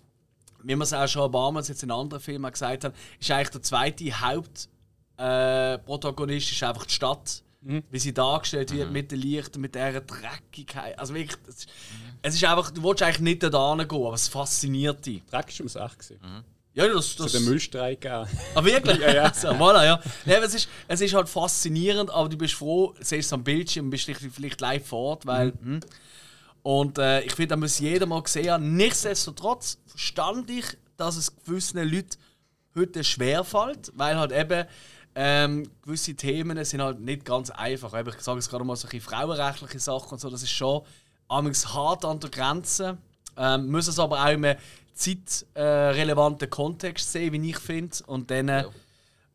wie 0.63 0.75
wir 0.75 0.83
es 0.83 0.93
auch 0.93 1.07
schon 1.07 1.31
Mal 1.31 1.63
jetzt 1.63 1.83
in 1.83 1.91
anderen 1.91 2.23
Filmen 2.23 2.51
gesagt 2.51 2.85
haben, 2.85 2.95
ist 3.21 3.31
eigentlich 3.31 3.51
der 3.51 3.63
zweite 3.63 4.21
Hauptprotagonist 5.19 6.51
äh, 6.51 6.55
ist 6.55 6.63
einfach 6.63 6.87
die 6.87 6.95
Stadt. 6.95 7.43
Wie 7.91 7.99
sie 7.99 8.15
dargestellt 8.15 8.73
wird 8.73 8.91
mit 8.91 9.11
den 9.13 9.21
Lichtern, 9.21 9.61
mit 9.61 9.75
dieser 9.75 10.01
Dreckigkeit. 10.01 10.99
Also 10.99 11.15
wirklich, 11.15 11.37
das 11.47 11.57
ist, 11.57 11.69
es 12.23 12.35
ist 12.37 12.45
einfach, 12.45 12.71
du 12.71 12.83
willst 12.83 13.03
eigentlich 13.03 13.21
nicht 13.21 13.43
da 13.43 13.49
gehen, 13.75 14.05
aber 14.07 14.15
es 14.15 14.27
fasziniert 14.29 15.05
dich. 15.05 15.23
Dreck 15.27 15.49
ist 15.51 15.61
ums 15.61 15.77
Echt. 15.77 15.99
gewesen. 15.99 16.45
Ja, 16.75 16.87
das, 16.89 17.15
So 17.15 17.25
das, 17.25 17.33
den 17.33 17.45
Müllstreik 17.45 18.01
gegeben. 18.01 18.27
Ah, 18.55 18.65
wirklich? 18.65 18.99
Ja, 19.01 19.15
ja. 19.15 19.35
So, 19.35 19.49
voilà, 19.49 19.85
ja. 19.85 20.01
Nee, 20.25 20.35
es, 20.35 20.55
ist, 20.55 20.69
es 20.87 21.01
ist 21.01 21.13
halt 21.15 21.29
faszinierend, 21.29 22.09
aber 22.11 22.29
du 22.29 22.39
bist 22.39 22.55
froh, 22.55 22.95
siehst 23.01 23.27
es 23.27 23.33
am 23.33 23.45
Bildschirm 23.45 23.87
und 23.87 23.91
bist 23.91 24.05
vielleicht- 24.05 24.35
vielleicht 24.35 24.61
live 24.61 24.87
vor 24.87 24.99
Ort, 25.11 25.27
weil. 25.27 25.53
Hm. 25.63 25.81
Und 26.63 26.99
äh, 26.99 27.21
ich 27.23 27.33
finde, 27.35 27.49
da 27.49 27.57
muss 27.57 27.79
jeder 27.79 28.07
mal 28.07 28.23
sehen. 28.27 28.51
haben. 28.51 28.77
Nichtsdestotrotz 28.77 29.79
verstand 29.87 30.51
ich, 30.51 30.65
dass 30.97 31.17
es 31.17 31.35
gewissen 31.45 31.79
Leuten 31.89 32.17
heute 32.77 33.03
schwerfällt, 33.05 33.93
weil 33.95 34.17
halt 34.17 34.33
eben 34.33 34.67
ähm, 35.15 35.69
gewisse 35.83 36.15
Themen 36.15 36.65
sind 36.65 36.83
halt 36.83 37.01
nicht 37.01 37.25
ganz 37.25 37.51
einfach. 37.51 37.93
Ich 37.95 38.21
sage 38.21 38.39
es 38.39 38.49
gerade 38.49 38.65
mal 38.65 38.77
so 38.77 38.87
ein 38.87 38.91
bisschen 38.91 39.11
frauenrechtliche 39.11 39.81
Sachen 39.81 40.13
und 40.13 40.21
so, 40.21 40.31
das 40.31 40.43
ist 40.43 40.51
schon 40.51 40.83
amigs 41.29 41.75
hart 41.75 42.05
an 42.05 42.21
der 42.21 42.31
Grenze. 42.31 42.99
Ähm, 43.37 43.71
muss 43.71 43.87
es 43.87 43.99
aber 43.99 44.23
auch 44.23 44.29
in 44.29 44.45
einem 44.45 44.59
zeitrelevanten 44.95 46.51
Kontext 46.51 47.13
sehen, 47.13 47.33
wie 47.33 47.51
ich 47.51 47.59
finde. 47.59 47.97
Und 48.07 48.31
dann, 48.31 48.49
äh, 48.49 48.65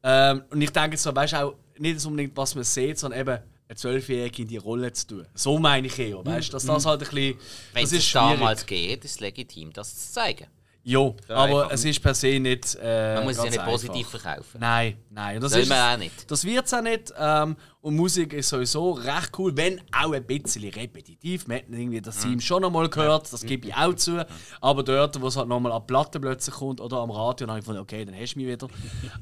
ähm, 0.03 0.43
und 0.49 0.61
ich 0.61 0.71
denke 0.71 0.97
so, 0.97 1.15
weißt 1.15 1.35
auch 1.35 1.55
nicht 1.77 2.05
unbedingt, 2.05 2.35
was 2.35 2.55
man 2.55 2.63
sieht, 2.63 2.99
sondern 2.99 3.19
eben 3.21 3.39
eine 3.67 3.75
Zwölfjährige 3.75 4.41
in 4.41 4.47
die 4.47 4.57
Rolle 4.57 4.91
zu 4.91 5.07
tun. 5.07 5.27
So 5.33 5.57
meine 5.57 5.87
ich 5.87 5.97
eher, 5.97 6.23
weißt 6.25 6.49
du, 6.49 6.51
dass 6.53 6.65
das 6.65 6.85
halt 6.85 7.01
ein 7.01 7.09
bisschen. 7.09 7.39
Wenn 7.73 7.83
es 7.85 8.11
damals 8.11 8.65
geht, 8.65 9.05
ist 9.05 9.11
es 9.11 9.19
legitim, 9.19 9.71
das 9.73 10.07
zu 10.07 10.13
zeigen. 10.13 10.47
Jo, 10.85 11.15
Ja, 11.29 11.35
aber 11.37 11.71
es 11.71 11.85
ist 11.85 12.01
per 12.01 12.13
se 12.13 12.37
nicht. 12.41 12.77
Äh, 12.81 13.15
Man 13.15 13.23
muss 13.23 13.37
es 13.37 13.43
ja 13.45 13.49
nicht 13.51 13.63
positiv 13.65 14.05
einfach. 14.07 14.19
verkaufen. 14.19 14.57
Nein, 14.59 14.97
nein. 15.09 15.39
Das 15.39 15.53
Soll 15.53 15.65
man 15.67 15.93
auch 15.93 15.97
nicht. 15.97 16.29
Das 16.29 16.43
wird 16.43 16.65
es 16.65 16.73
auch 16.73 16.81
nicht. 16.81 17.13
Ähm, 17.17 17.55
und 17.79 17.95
Musik 17.95 18.33
ist 18.33 18.49
sowieso 18.49 18.91
recht 18.91 19.31
cool, 19.37 19.55
wenn 19.55 19.79
auch 19.97 20.11
ein 20.11 20.25
bisschen 20.25 20.69
repetitiv. 20.69 21.47
Man 21.47 21.57
hat 21.57 21.63
irgendwie 21.69 22.01
das 22.01 22.19
Theme 22.19 22.41
schon 22.41 22.65
einmal 22.65 22.89
gehört, 22.89 23.31
das 23.31 23.45
gebe 23.45 23.69
ich 23.69 23.75
auch 23.75 23.93
zu. 23.93 24.25
Aber 24.59 24.83
dort, 24.83 25.21
wo 25.21 25.27
es 25.27 25.37
halt 25.37 25.47
nochmal 25.47 25.71
an 25.71 25.81
die 25.83 25.87
Platte 25.87 26.19
plötzlich 26.19 26.53
kommt 26.55 26.81
oder 26.81 26.97
am 26.97 27.11
Radio, 27.11 27.47
dann 27.47 27.51
habe 27.51 27.59
ich 27.59 27.65
gefunden, 27.65 27.81
okay, 27.81 28.03
dann 28.03 28.15
hast 28.15 28.33
du 28.33 28.39
mich 28.39 28.47
wieder. 28.49 28.67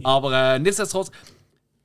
aber 0.04 0.34
äh, 0.56 0.60
nichtsdestotrotz, 0.60 1.12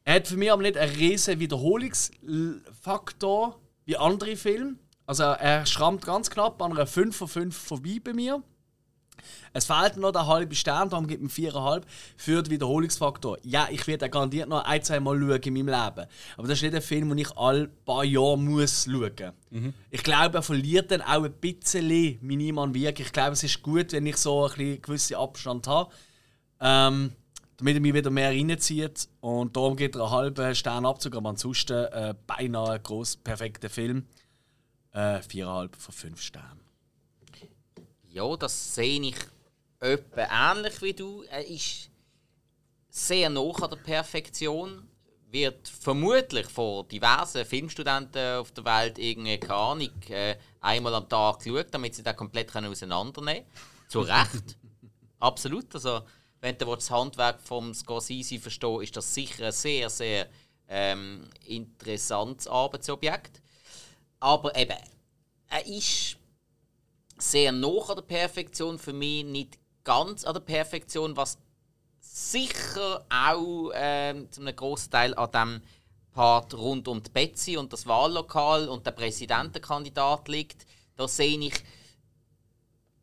er 0.05 0.15
hat 0.15 0.27
für 0.29 0.37
mich 0.39 0.51
aber 0.51 0.63
nicht 0.63 0.79
einen 0.79 0.95
riesen 0.95 1.39
Wiederholungsfaktor 1.39 3.59
wie 3.85 3.97
andere 3.97 4.37
Filme. 4.37 4.77
Also 5.07 5.23
er 5.25 5.67
schrammt 5.67 6.05
ganz 6.05 6.31
knapp 6.31 6.61
an 6.63 6.73
einer 6.73 6.87
5 6.87 7.15
von 7.15 7.29
5 7.29 7.57
vorbei 7.57 8.01
bei 8.03 8.13
mir. 8.13 8.43
Es 9.53 9.65
fehlt 9.65 9.97
noch 9.97 10.13
der 10.13 10.27
halbe 10.27 10.55
Stern, 10.55 10.91
darum 10.91 11.07
gibt 11.07 11.23
man 11.23 11.31
viereinhalb 11.31 11.87
für 12.17 12.43
den 12.43 12.51
Wiederholungsfaktor. 12.51 13.39
Ja, 13.43 13.69
ich 13.71 13.87
werde 13.87 14.09
garantiert 14.11 14.49
noch 14.49 14.65
ein, 14.65 14.83
zwei 14.83 15.01
Mal 15.01 15.19
schauen 15.19 15.41
in 15.43 15.55
meinem 15.55 15.69
Leben. 15.69 16.07
Aber 16.37 16.49
das 16.49 16.59
ist 16.59 16.63
nicht 16.63 16.75
ein 16.75 16.83
Film, 16.83 17.09
den 17.09 17.19
ich 17.19 17.37
alle 17.37 17.69
paar 17.69 18.05
Jahre 18.05 18.39
muss 18.39 18.85
schauen 18.85 19.13
muss. 19.51 19.75
Ich 19.91 20.03
glaube, 20.03 20.39
er 20.39 20.43
verliert 20.43 20.91
dann 20.91 21.03
auch 21.03 21.25
ein 21.25 21.33
bisschen 21.33 21.89
meine 22.21 22.75
Wirkung. 22.75 23.07
Ich 23.07 23.13
glaube, 23.13 23.33
es 23.33 23.43
ist 23.43 23.63
gut, 23.63 23.93
wenn 23.93 24.07
ich 24.07 24.17
so 24.17 24.45
ein 24.45 24.51
bisschen 24.51 24.83
gewissen 24.83 25.17
Abstand 25.17 25.67
habe. 25.67 25.91
Ähm, 26.61 27.13
damit 27.59 27.75
er 27.75 27.81
mich 27.81 27.95
wieder 27.95 28.11
mehr 28.11 28.31
reinzieht. 28.31 29.09
Und 29.21 29.57
darum 29.57 29.77
geht 29.77 29.95
er 29.95 30.03
einen 30.03 30.11
halben 30.11 30.55
Stern 30.55 30.87
Abzug, 30.87 31.17
aber 31.17 31.31
ansonsten 31.31 31.85
äh, 31.87 32.15
beinahe 32.27 32.73
ein 32.73 32.83
gross 32.83 33.17
perfekter 33.17 33.71
Film. 33.71 34.07
Äh, 34.93 35.21
viereinhalb 35.23 35.77
von 35.77 35.95
fünf 35.95 36.21
Sternen. 36.21 36.66
Ja, 38.17 38.35
das 38.35 38.75
sehe 38.75 38.99
ich 39.03 39.17
etwa 39.79 40.51
ähnlich 40.51 40.81
wie 40.81 40.95
du. 40.95 41.23
Er 41.25 41.47
ist 41.47 41.91
sehr 42.89 43.29
nah 43.29 43.43
an 43.43 43.69
der 43.69 43.77
Perfektion. 43.77 44.89
Wird 45.31 45.69
vermutlich 45.69 46.47
von 46.47 46.89
diversen 46.89 47.45
Filmstudenten 47.45 48.39
auf 48.39 48.53
der 48.53 48.65
Welt 48.65 48.97
irgendwie, 48.99 49.37
keine 49.37 49.55
Ahnung, 49.55 49.91
äh, 50.09 50.37
einmal 50.63 50.95
am 50.95 51.07
Tag 51.07 51.41
geschaut, 51.41 51.67
damit 51.73 51.95
sie 51.95 52.03
den 52.03 52.17
komplett 52.17 52.57
auseinandernehmen 52.57 53.45
können. 53.45 53.89
Zu 53.89 54.01
Recht. 54.01 54.57
Absolut. 55.19 55.75
Also, 55.75 56.01
wenn 56.41 56.57
du 56.57 56.75
das 56.75 56.91
Handwerk 56.91 57.39
vom 57.43 57.75
Scorsese 57.75 58.39
verstehst, 58.39 58.83
ist 58.83 58.97
das 58.97 59.13
sicher 59.13 59.45
ein 59.45 59.53
sehr, 59.53 59.91
sehr 59.91 60.27
ähm, 60.69 61.29
interessantes 61.45 62.49
Arbeitsobjekt. 62.49 63.43
Aber 64.21 64.57
eben, 64.57 64.79
er 65.51 65.67
ist 65.67 66.17
sehr 67.19 67.53
nah 67.53 67.81
an 67.89 67.97
der 67.97 68.03
Perfektion, 68.03 68.79
für 68.79 68.93
mich 68.93 69.25
nicht 69.25 69.59
ganz 69.85 70.25
an 70.25 70.35
der 70.35 70.41
Perfektion, 70.41 71.17
was 71.17 71.39
sicher 72.01 73.05
auch 73.09 73.71
ähm, 73.75 74.31
zu 74.31 74.41
einem 74.41 74.57
grossen 74.57 74.91
Teil 74.91 75.15
an 75.15 75.31
dem 75.31 75.63
Part 76.13 76.55
rund 76.55 76.89
um 76.89 77.03
die 77.03 77.11
Betsy 77.11 77.57
und 77.57 77.73
das 77.73 77.87
Wahllokal 77.87 78.69
und 78.69 78.87
der 78.87 78.93
Präsidentenkandidat 78.93 80.29
liegt. 80.29 80.67
Da 80.97 81.07
sehe 81.07 81.39
ich 81.39 81.63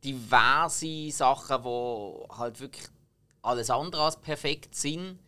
diverse 0.03 1.11
Sachen, 1.11 1.64
die 1.64 2.35
halt 2.38 2.60
wirklich 2.60 2.88
alles 3.44 3.69
andere 3.69 4.03
als 4.03 4.18
perfekt 4.18 4.76
sind. 4.76 5.19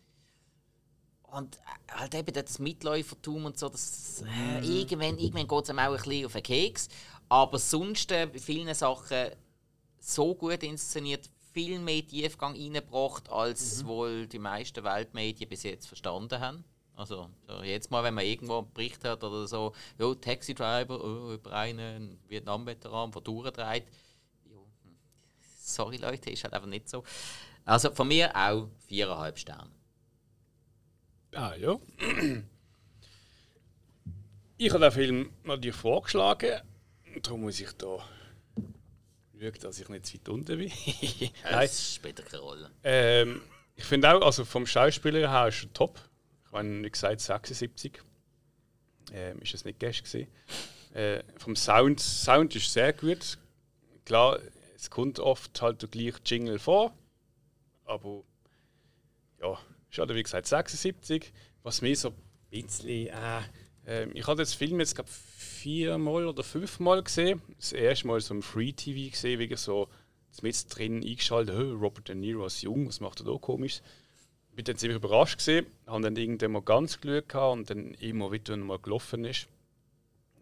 Und 1.22 1.56
äh, 1.56 1.92
halt 1.92 2.14
eben 2.14 2.32
das 2.32 2.58
Mitläufertum 2.58 3.44
und 3.44 3.58
so, 3.58 3.68
das, 3.68 4.22
äh, 4.22 4.66
irgendwann, 4.66 5.18
irgendwann 5.18 5.48
geht 5.48 5.64
es 5.64 5.70
einem 5.70 5.78
auch 5.80 5.96
ein 5.96 6.02
bisschen 6.02 6.26
auf 6.26 6.32
den 6.32 6.42
Keks. 6.42 6.88
Aber 7.28 7.58
sonst 7.58 8.12
äh, 8.12 8.26
bei 8.26 8.38
vielen 8.38 8.72
Sachen 8.74 9.30
so 9.98 10.34
gut 10.34 10.62
inszeniert, 10.62 11.28
viel 11.52 11.78
mehr 11.78 12.06
Tiefgang 12.06 12.54
reingebracht, 12.54 13.30
als 13.30 13.84
wohl 13.86 14.26
die 14.26 14.38
meisten 14.38 14.84
Weltmedien 14.84 15.48
bis 15.48 15.62
jetzt 15.62 15.86
verstanden 15.86 16.38
haben. 16.38 16.64
Also 16.94 17.28
so 17.46 17.62
jetzt 17.62 17.90
mal, 17.90 18.04
wenn 18.04 18.14
man 18.14 18.24
irgendwo 18.24 18.58
einen 18.58 18.72
Bericht 18.72 19.04
hat 19.04 19.22
oder 19.22 19.46
so, 19.46 19.74
ja, 19.98 20.14
Taxi 20.14 20.54
Driver 20.54 21.02
oh, 21.02 21.32
über 21.32 21.52
einen 21.52 22.18
Vietnam-Veteran, 22.28 23.10
der 23.10 23.22
durchdreht. 23.22 23.84
Ja, 24.44 24.56
hm. 24.56 24.96
sorry 25.58 25.96
Leute, 25.96 26.30
ist 26.30 26.44
halt 26.44 26.54
einfach 26.54 26.68
nicht 26.68 26.88
so. 26.88 27.04
Also 27.64 27.90
von 27.90 28.08
mir 28.08 28.34
auch 28.34 28.68
viereinhalb 28.86 29.38
Sterne. 29.38 29.70
Ah 31.34 31.54
ja. 31.54 31.78
Ich 34.58 34.70
habe 34.70 34.80
den 34.80 34.90
Film 34.90 35.32
natürlich 35.44 35.76
vorgeschlagen. 35.76 36.62
Darum 37.22 37.42
muss 37.42 37.60
ich 37.60 37.72
da 37.72 37.98
schauen, 39.38 39.52
dass 39.60 39.78
ich 39.78 39.88
nicht 39.88 40.06
zu 40.06 40.14
weit 40.14 40.28
unten 40.28 40.58
bin. 40.58 40.72
Nein. 41.20 41.32
Das 41.42 41.94
spielt 41.94 42.24
keine 42.24 42.42
Rolle. 42.42 42.70
Ähm, 42.82 43.42
ich 43.74 43.84
finde 43.84 44.12
auch, 44.12 44.22
also 44.22 44.44
vom 44.44 44.66
Schauspieler 44.66 45.30
her 45.30 45.48
ist 45.48 45.64
er 45.64 45.72
top. 45.72 46.00
Ich 46.46 46.52
habe 46.52 46.82
wie 46.82 46.90
gesagt 46.90 47.20
76. 47.20 48.00
Ähm, 49.12 49.38
ist 49.40 49.54
es 49.54 49.64
nicht 49.64 49.78
gestern. 49.78 50.26
Äh, 50.94 51.22
vom 51.36 51.54
Sound, 51.54 52.00
Sound 52.00 52.56
ist 52.56 52.72
sehr 52.72 52.92
gut. 52.92 53.38
Klar, 54.04 54.38
es 54.74 54.90
kommt 54.90 55.18
oft 55.18 55.60
halt 55.60 55.82
der 55.82 55.88
gleiche 55.88 56.20
Jingle 56.24 56.58
vor, 56.58 56.96
aber 57.84 58.22
ja, 59.40 59.58
ist 59.90 59.98
halt 59.98 60.14
wie 60.14 60.22
gesagt 60.22 60.46
76. 60.46 61.32
Was 61.62 61.82
mir 61.82 61.96
so 61.96 62.10
ein 62.10 62.14
bisschen, 62.50 63.08
äh, 63.08 63.40
äh, 63.86 64.08
ich 64.12 64.26
habe 64.26 64.44
den 64.44 64.46
Film 64.46 64.80
jetzt 64.80 64.94
glaube 64.94 65.10
viermal 65.10 66.26
oder 66.26 66.42
fünfmal 66.42 67.02
gesehen. 67.02 67.42
Das 67.58 67.72
erste 67.72 68.06
Mal 68.06 68.20
so 68.20 68.34
im 68.34 68.42
Free 68.42 68.72
TV 68.72 69.10
gesehen, 69.10 69.38
wirklich 69.38 69.60
so 69.60 69.88
mit 70.42 70.66
drin 70.68 71.02
eingeschaltet, 71.02 71.56
«Hö, 71.56 71.72
Robert 71.72 72.08
De 72.08 72.14
Niro 72.14 72.44
als 72.44 72.62
jung, 72.62 72.88
was 72.88 73.00
macht 73.00 73.20
er 73.20 73.24
da 73.24 73.38
komisch? 73.38 73.80
Bin 74.54 74.64
dann 74.64 74.76
ziemlich 74.76 74.96
überrascht 74.96 75.38
gesehen, 75.38 75.66
habe 75.86 76.02
dann 76.02 76.16
irgendwann 76.16 76.52
mal 76.52 76.62
ganz 76.62 77.00
Glück 77.00 77.28
gehabt 77.28 77.52
und 77.52 77.70
dann 77.70 77.94
immer 77.94 78.32
wieder 78.32 78.56
mal 78.56 78.78
gelaufen 78.78 79.24
ist. 79.24 79.48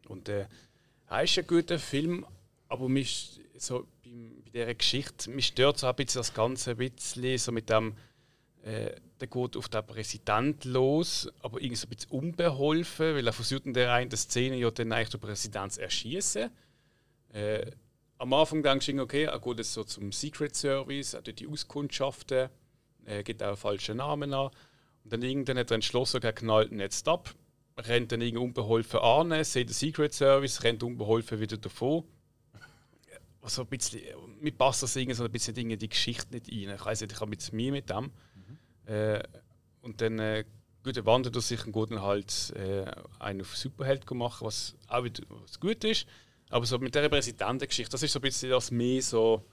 Und 0.08 0.28
äh, 0.28 0.46
er 1.08 1.22
ist 1.22 1.38
ein 1.38 1.46
guter 1.46 1.78
Film, 1.78 2.26
aber 2.68 2.88
mich 2.88 3.40
so 3.56 3.86
beim, 4.04 4.42
bei 4.44 4.50
dieser 4.50 4.74
Geschichte, 4.74 5.30
mich 5.30 5.46
stört 5.46 5.78
so 5.78 5.86
ein 5.86 5.94
bisschen 5.96 6.20
das 6.20 6.34
Ganze 6.34 6.72
ein 6.72 6.76
bisschen 6.76 7.38
so 7.38 7.52
mit 7.52 7.70
dem, 7.70 7.94
äh, 8.64 8.94
der 9.20 9.28
geht 9.28 9.56
auf 9.56 9.68
den 9.68 9.86
Präsident 9.86 10.64
los, 10.64 11.30
aber 11.42 11.60
irgendwie 11.60 11.76
so 11.76 11.86
ein 11.86 11.90
bisschen 11.90 12.10
unbeholfen, 12.12 13.14
weil 13.14 13.26
er 13.26 13.32
versucht 13.32 13.66
in 13.66 13.74
der 13.74 13.92
einen 13.92 14.10
Szene 14.10 14.56
ja 14.56 14.70
dann 14.70 14.90
eigentlich 14.90 15.10
den 15.10 15.20
Präsident 15.20 15.72
zu 15.74 15.82
erschießen. 15.82 16.50
Äh, 17.34 17.70
am 18.16 18.32
Anfang 18.32 18.62
denkst 18.62 18.86
du, 18.86 19.02
okay, 19.02 19.24
er 19.24 19.38
geht 19.38 19.58
jetzt 19.58 19.74
so 19.74 19.84
zum 19.84 20.12
Secret 20.12 20.56
Service, 20.56 21.12
er 21.12 21.22
tut 21.22 21.40
die 21.40 21.46
Auskundschaften, 21.46 22.48
er 23.04 23.22
gibt 23.22 23.42
auch 23.42 23.58
falsche 23.58 23.94
Namen 23.94 24.32
an. 24.32 24.50
Und 25.04 25.12
dann 25.12 25.20
irgendwann 25.20 25.58
hat 25.58 25.70
er 25.70 25.74
entschlossen, 25.74 26.22
er 26.22 26.32
knallt 26.32 26.72
ihn 26.72 26.80
jetzt 26.80 27.06
ab, 27.06 27.34
rennt 27.76 28.12
dann 28.12 28.22
irgendwie 28.22 28.44
unbeholfen 28.44 29.00
an, 29.00 29.44
sieht 29.44 29.68
den 29.68 29.74
Secret 29.74 30.14
Service, 30.14 30.62
rennt 30.62 30.82
unbeholfen 30.82 31.38
wieder 31.38 31.58
davon. 31.58 32.04
Also 33.42 33.60
ein 33.60 33.68
bisschen, 33.68 34.00
mir 34.40 34.52
passt 34.52 34.82
das 34.82 34.94
so 34.94 35.00
ein 35.00 35.30
bisschen 35.30 35.54
in 35.54 35.78
die 35.78 35.88
Geschichte 35.88 36.32
nicht 36.32 36.48
rein. 36.50 36.76
Ich 36.76 36.86
weiß 36.86 37.02
nicht, 37.02 37.12
ich 37.12 37.20
habe 37.20 37.28
mit 37.28 37.52
mir 37.52 37.72
mit 37.72 37.90
dem. 37.90 38.10
Äh, 38.86 39.22
und 39.82 40.00
dann 40.00 40.18
äh, 40.18 40.44
gut, 40.82 40.96
er 40.96 41.06
wandert 41.06 41.34
er 41.34 41.42
sich 41.42 41.66
und 41.66 41.72
geht 41.72 41.90
dann 41.90 42.02
halt 42.02 42.52
äh, 42.56 42.84
einen 43.18 43.40
auf 43.40 43.56
Superheld 43.56 44.10
machen, 44.10 44.46
was 44.46 44.76
auch 44.88 45.04
wieder 45.04 45.24
was 45.28 45.58
gut 45.58 45.82
ist. 45.84 46.06
Aber 46.50 46.66
so 46.66 46.78
mit 46.78 46.94
der 46.94 47.08
Präsidentengeschichte, 47.08 47.92
das 47.92 48.02
ist 48.02 48.12
so 48.12 48.18
ein 48.18 48.22
bisschen 48.22 48.50
das 48.50 48.70
mehr 48.70 49.02
so 49.02 49.44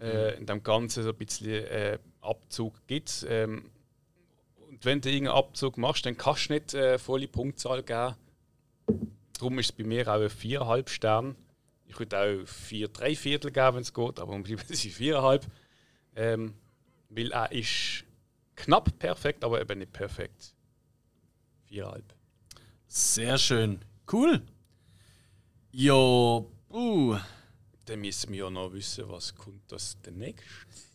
äh, 0.00 0.38
in 0.38 0.46
dem 0.46 0.62
Ganzen 0.62 1.02
so 1.02 1.10
ein 1.10 1.16
bisschen 1.16 1.64
äh, 1.66 1.98
Abzug 2.20 2.86
gibt. 2.86 3.26
Ähm, 3.28 3.70
und 4.68 4.84
wenn 4.84 5.00
du 5.00 5.10
irgendeinen 5.10 5.36
Abzug 5.36 5.76
machst, 5.76 6.06
dann 6.06 6.16
kannst 6.16 6.48
du 6.48 6.54
nicht 6.54 6.74
äh, 6.74 6.98
volle 6.98 7.28
Punktzahl 7.28 7.82
geben. 7.82 8.14
Darum 9.38 9.58
ist 9.58 9.66
es 9.66 9.72
bei 9.72 9.84
mir 9.84 10.08
auch 10.08 10.20
ein 10.20 10.28
4,5 10.28 10.88
Stern. 10.88 11.36
Ich 11.86 11.98
würde 11.98 12.18
auch 12.18 12.48
4, 12.48 12.88
3 12.88 13.16
Viertel 13.16 13.50
geben, 13.50 13.76
wenn 13.76 13.82
es 13.82 13.92
geht, 13.92 14.18
aber 14.18 14.32
um 14.32 14.44
sie 14.44 14.56
4,5. 14.56 15.42
Ähm, 16.14 16.54
weil 17.10 17.32
er 17.32 17.52
ist 17.52 18.04
knapp 18.56 18.98
perfekt, 18.98 19.44
aber 19.44 19.60
eben 19.60 19.78
nicht 19.78 19.92
perfekt. 19.92 20.54
4,5. 21.70 22.02
Sehr 22.88 23.38
schön. 23.38 23.84
Cool. 24.10 24.42
Jo, 25.70 26.50
uh. 26.70 27.16
Dann 27.86 28.00
müssen 28.00 28.30
wir 28.32 28.44
ja 28.44 28.50
noch 28.50 28.72
wissen, 28.72 29.08
was 29.08 29.34
kommt 29.34 29.72
das 29.72 30.00
demnächst. 30.02 30.44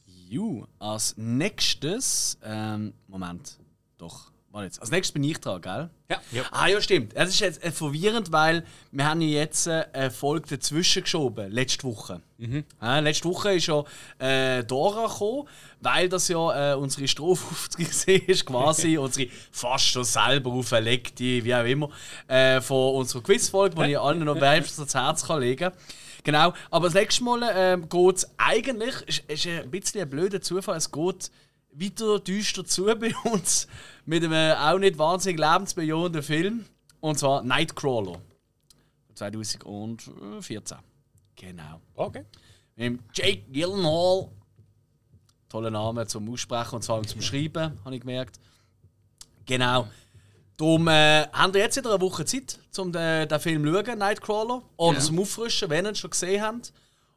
Ju, 0.05 0.65
als 0.79 1.17
nächstes. 1.17 2.37
Ähm, 2.43 2.93
Moment. 3.07 3.59
Doch. 3.97 4.31
Jetzt. 4.63 4.81
Als 4.81 4.91
nächstes 4.91 5.13
bin 5.13 5.23
ich 5.23 5.39
dran, 5.39 5.61
gell? 5.61 5.89
Ja. 6.31 6.43
Ah, 6.51 6.67
ja, 6.67 6.81
stimmt. 6.81 7.13
Es 7.15 7.29
ist 7.29 7.39
jetzt 7.39 7.63
äh, 7.63 7.71
verwirrend, 7.71 8.31
weil 8.31 8.63
wir 8.91 9.05
haben 9.05 9.21
ja 9.21 9.39
jetzt 9.39 9.67
äh, 9.67 9.85
eine 9.93 10.11
Folge 10.11 10.47
dazwischen 10.57 11.03
geschoben, 11.03 11.51
letzte 11.51 11.83
Woche. 11.83 12.21
Ja, 12.39 12.99
letzte 12.99 13.29
Woche 13.29 13.53
ist 13.55 13.65
ja 13.67 13.83
äh, 14.19 14.63
Dora 14.63 15.07
gekommen, 15.07 15.47
weil 15.81 16.07
das 16.07 16.27
ja 16.27 16.73
äh, 16.73 16.75
unsere 16.75 17.07
Strophaufzüge 17.07 18.25
ist, 18.27 18.45
quasi 18.45 18.97
unsere 18.99 19.29
fast 19.51 19.87
schon 19.87 20.03
selber 20.03 20.51
auferlegte, 20.51 21.23
wie 21.23 21.55
auch 21.55 21.65
immer, 21.65 21.89
äh, 22.27 22.61
von 22.61 22.95
unserer 22.95 23.23
Quizfolge, 23.23 23.75
die 23.75 23.91
ich 23.91 23.99
allen 23.99 24.23
noch 24.23 24.35
wärmstens 24.41 24.79
ans 24.79 24.95
Herz 24.95 25.25
kann 25.25 25.41
legen 25.41 25.71
kann. 25.71 25.79
Genau, 26.23 26.53
aber 26.71 26.87
das 26.87 26.93
nächste 26.93 27.23
Mal 27.23 27.41
ähm, 27.55 27.89
geht 27.89 28.17
es 28.17 28.29
eigentlich, 28.37 28.95
ist, 29.07 29.23
ist 29.29 29.47
ein 29.47 29.71
bisschen 29.71 30.01
ein 30.01 30.09
blöder 30.09 30.41
Zufall, 30.41 30.75
es 30.77 30.91
geht 30.91 31.31
weiter 31.79 32.19
düster 32.19 32.65
zu 32.65 32.85
bei 32.99 33.13
uns 33.31 33.67
mit 34.05 34.23
einem 34.23 34.57
auch 34.57 34.79
nicht 34.79 34.97
wahnsinnig 34.97 35.39
lebensbejahenden 35.39 36.23
Film. 36.23 36.65
Und 36.99 37.19
zwar 37.19 37.43
Nightcrawler. 37.43 38.21
2014. 39.13 40.77
Genau. 41.35 41.81
Okay. 41.95 42.25
Mit 42.75 42.99
Jake 43.13 43.43
Gyllenhaal. 43.51 44.29
Toller 45.49 45.71
Name 45.71 46.05
zum 46.07 46.29
Aussprechen 46.31 46.75
und 46.75 46.83
zwar 46.83 47.01
zum 47.03 47.21
Schreiben, 47.21 47.79
habe 47.85 47.95
ich 47.95 48.01
gemerkt. 48.01 48.37
Genau. 49.45 49.87
Darum 50.57 50.87
äh, 50.87 51.25
haben 51.31 51.53
wir 51.53 51.61
jetzt 51.61 51.77
wieder 51.77 51.91
eine 51.91 52.01
Woche 52.01 52.25
Zeit, 52.25 52.59
um 52.77 52.91
den, 52.91 53.29
den 53.29 53.39
Film 53.39 53.63
zu 53.63 53.73
schauen, 53.85 53.99
Nightcrawler. 53.99 54.63
Oder 54.75 54.99
zum 54.99 55.19
Auffrischen, 55.19 55.69
wenn 55.69 55.85
ihr 55.85 55.91
ihn 55.91 55.95
schon 55.95 56.09
gesehen 56.09 56.41
habt. 56.41 56.73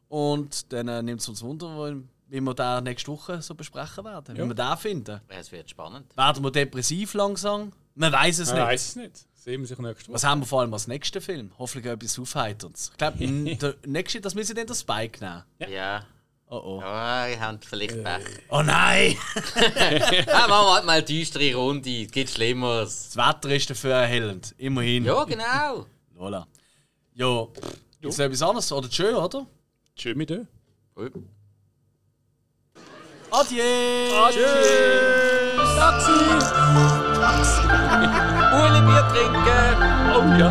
Und 0.07 0.71
dann 0.71 0.87
äh, 0.87 1.01
nimmt 1.01 1.21
es 1.21 1.27
uns 1.27 1.41
Wunder, 1.41 1.95
wie 2.31 2.39
wir 2.39 2.53
den 2.53 2.85
nächste 2.85 3.11
Woche 3.11 3.41
so 3.41 3.53
besprechen 3.53 4.05
werden. 4.05 4.37
Wie 4.37 4.41
wir 4.47 4.53
den 4.55 4.77
finden. 4.77 5.19
Es 5.27 5.51
wird 5.51 5.69
spannend. 5.69 6.15
Werden 6.15 6.43
wir 6.43 6.49
depressiv 6.51 7.13
langsam? 7.13 7.73
Man 7.93 8.11
weiß 8.13 8.39
es 8.39 8.47
Ich 8.49 8.53
nicht. 8.55 8.63
weiß 8.63 8.87
es 8.87 8.95
nicht. 8.95 9.25
Sehen 9.35 9.61
wir 9.61 9.67
sich 9.67 9.77
nächste 9.79 10.07
Woche. 10.07 10.13
Was 10.13 10.23
haben 10.23 10.39
wir 10.41 10.45
vor 10.45 10.61
allem 10.61 10.73
als 10.73 10.87
nächsten 10.87 11.21
Film? 11.21 11.51
Hoffentlich 11.59 11.91
etwas 11.91 12.17
Aufheiterns. 12.17 12.89
Ich 12.91 12.97
glaube, 12.97 13.17
der 13.57 13.75
nächste, 13.85 14.21
das 14.21 14.33
müssen 14.33 14.55
wir 14.55 14.63
dann 14.63 14.67
den 14.67 14.75
Spike 14.75 15.19
nehmen. 15.23 15.43
Ja. 15.69 16.05
Oh 16.49 16.61
oh. 16.63 16.81
Ja, 16.81 17.27
ihr 17.27 17.39
habt 17.39 17.65
vielleicht 17.65 18.01
Pech. 18.03 18.23
Oh 18.49 18.61
nein! 18.61 19.15
Ja, 20.27 20.47
machen 20.47 20.65
wir 20.65 20.73
halt 20.75 20.85
mal 20.85 20.91
eine 20.97 21.03
düstere 21.03 21.53
Runde. 21.55 22.03
Es 22.03 22.11
gibt 22.11 22.29
Schlimmeres. 22.29 23.09
Das 23.13 23.17
Wetter 23.17 23.49
ist 23.55 23.69
dafür 23.69 23.93
erhellend. 23.93 24.53
Immerhin. 24.57 25.03
Ja, 25.05 25.23
genau. 25.25 25.85
Lola. 26.15 26.47
Ja, 27.13 27.47
ist 28.01 28.19
etwas 28.19 28.41
anderes? 28.41 28.71
Oder 28.71 28.89
schön, 28.89 29.15
oder? 29.15 29.45
Tschüss 29.95 30.15
mit 30.15 30.29
dir. 30.29 30.47
Ui. 33.33 33.37
Adieu! 33.37 33.63
Uli 38.51 38.81
Bier 38.87 39.03
trinken. 39.07 39.75
Oh 40.13 40.25
ja. 40.37 40.49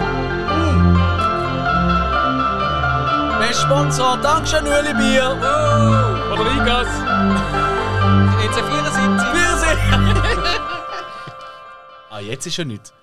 Best 3.39 3.61
Sponsor, 3.61 4.17
Dankeschön, 4.23 4.67
Ueli 4.67 4.95
Bier! 4.95 5.37
Rodriguez. 6.31 6.89
1974. 8.39 9.35
Wiedersehen! 9.35 9.79
ah, 12.11 12.21
jetzt 12.21 12.47
ist 12.47 12.59
er 12.59 12.65
nicht. 12.65 12.95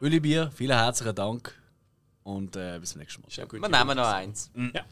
Ueli 0.00 0.18
Bier, 0.18 0.50
vielen 0.52 0.76
herzlichen 0.76 1.14
Dank 1.14 1.54
und 2.24 2.56
äh, 2.56 2.80
bis 2.80 2.90
zum 2.90 2.98
nächsten 3.00 3.22
Mal. 3.22 3.30
Wir 3.52 3.68
nehmen 3.68 3.96
noch 3.96 4.12
eins. 4.12 4.50
Ja. 4.74 4.82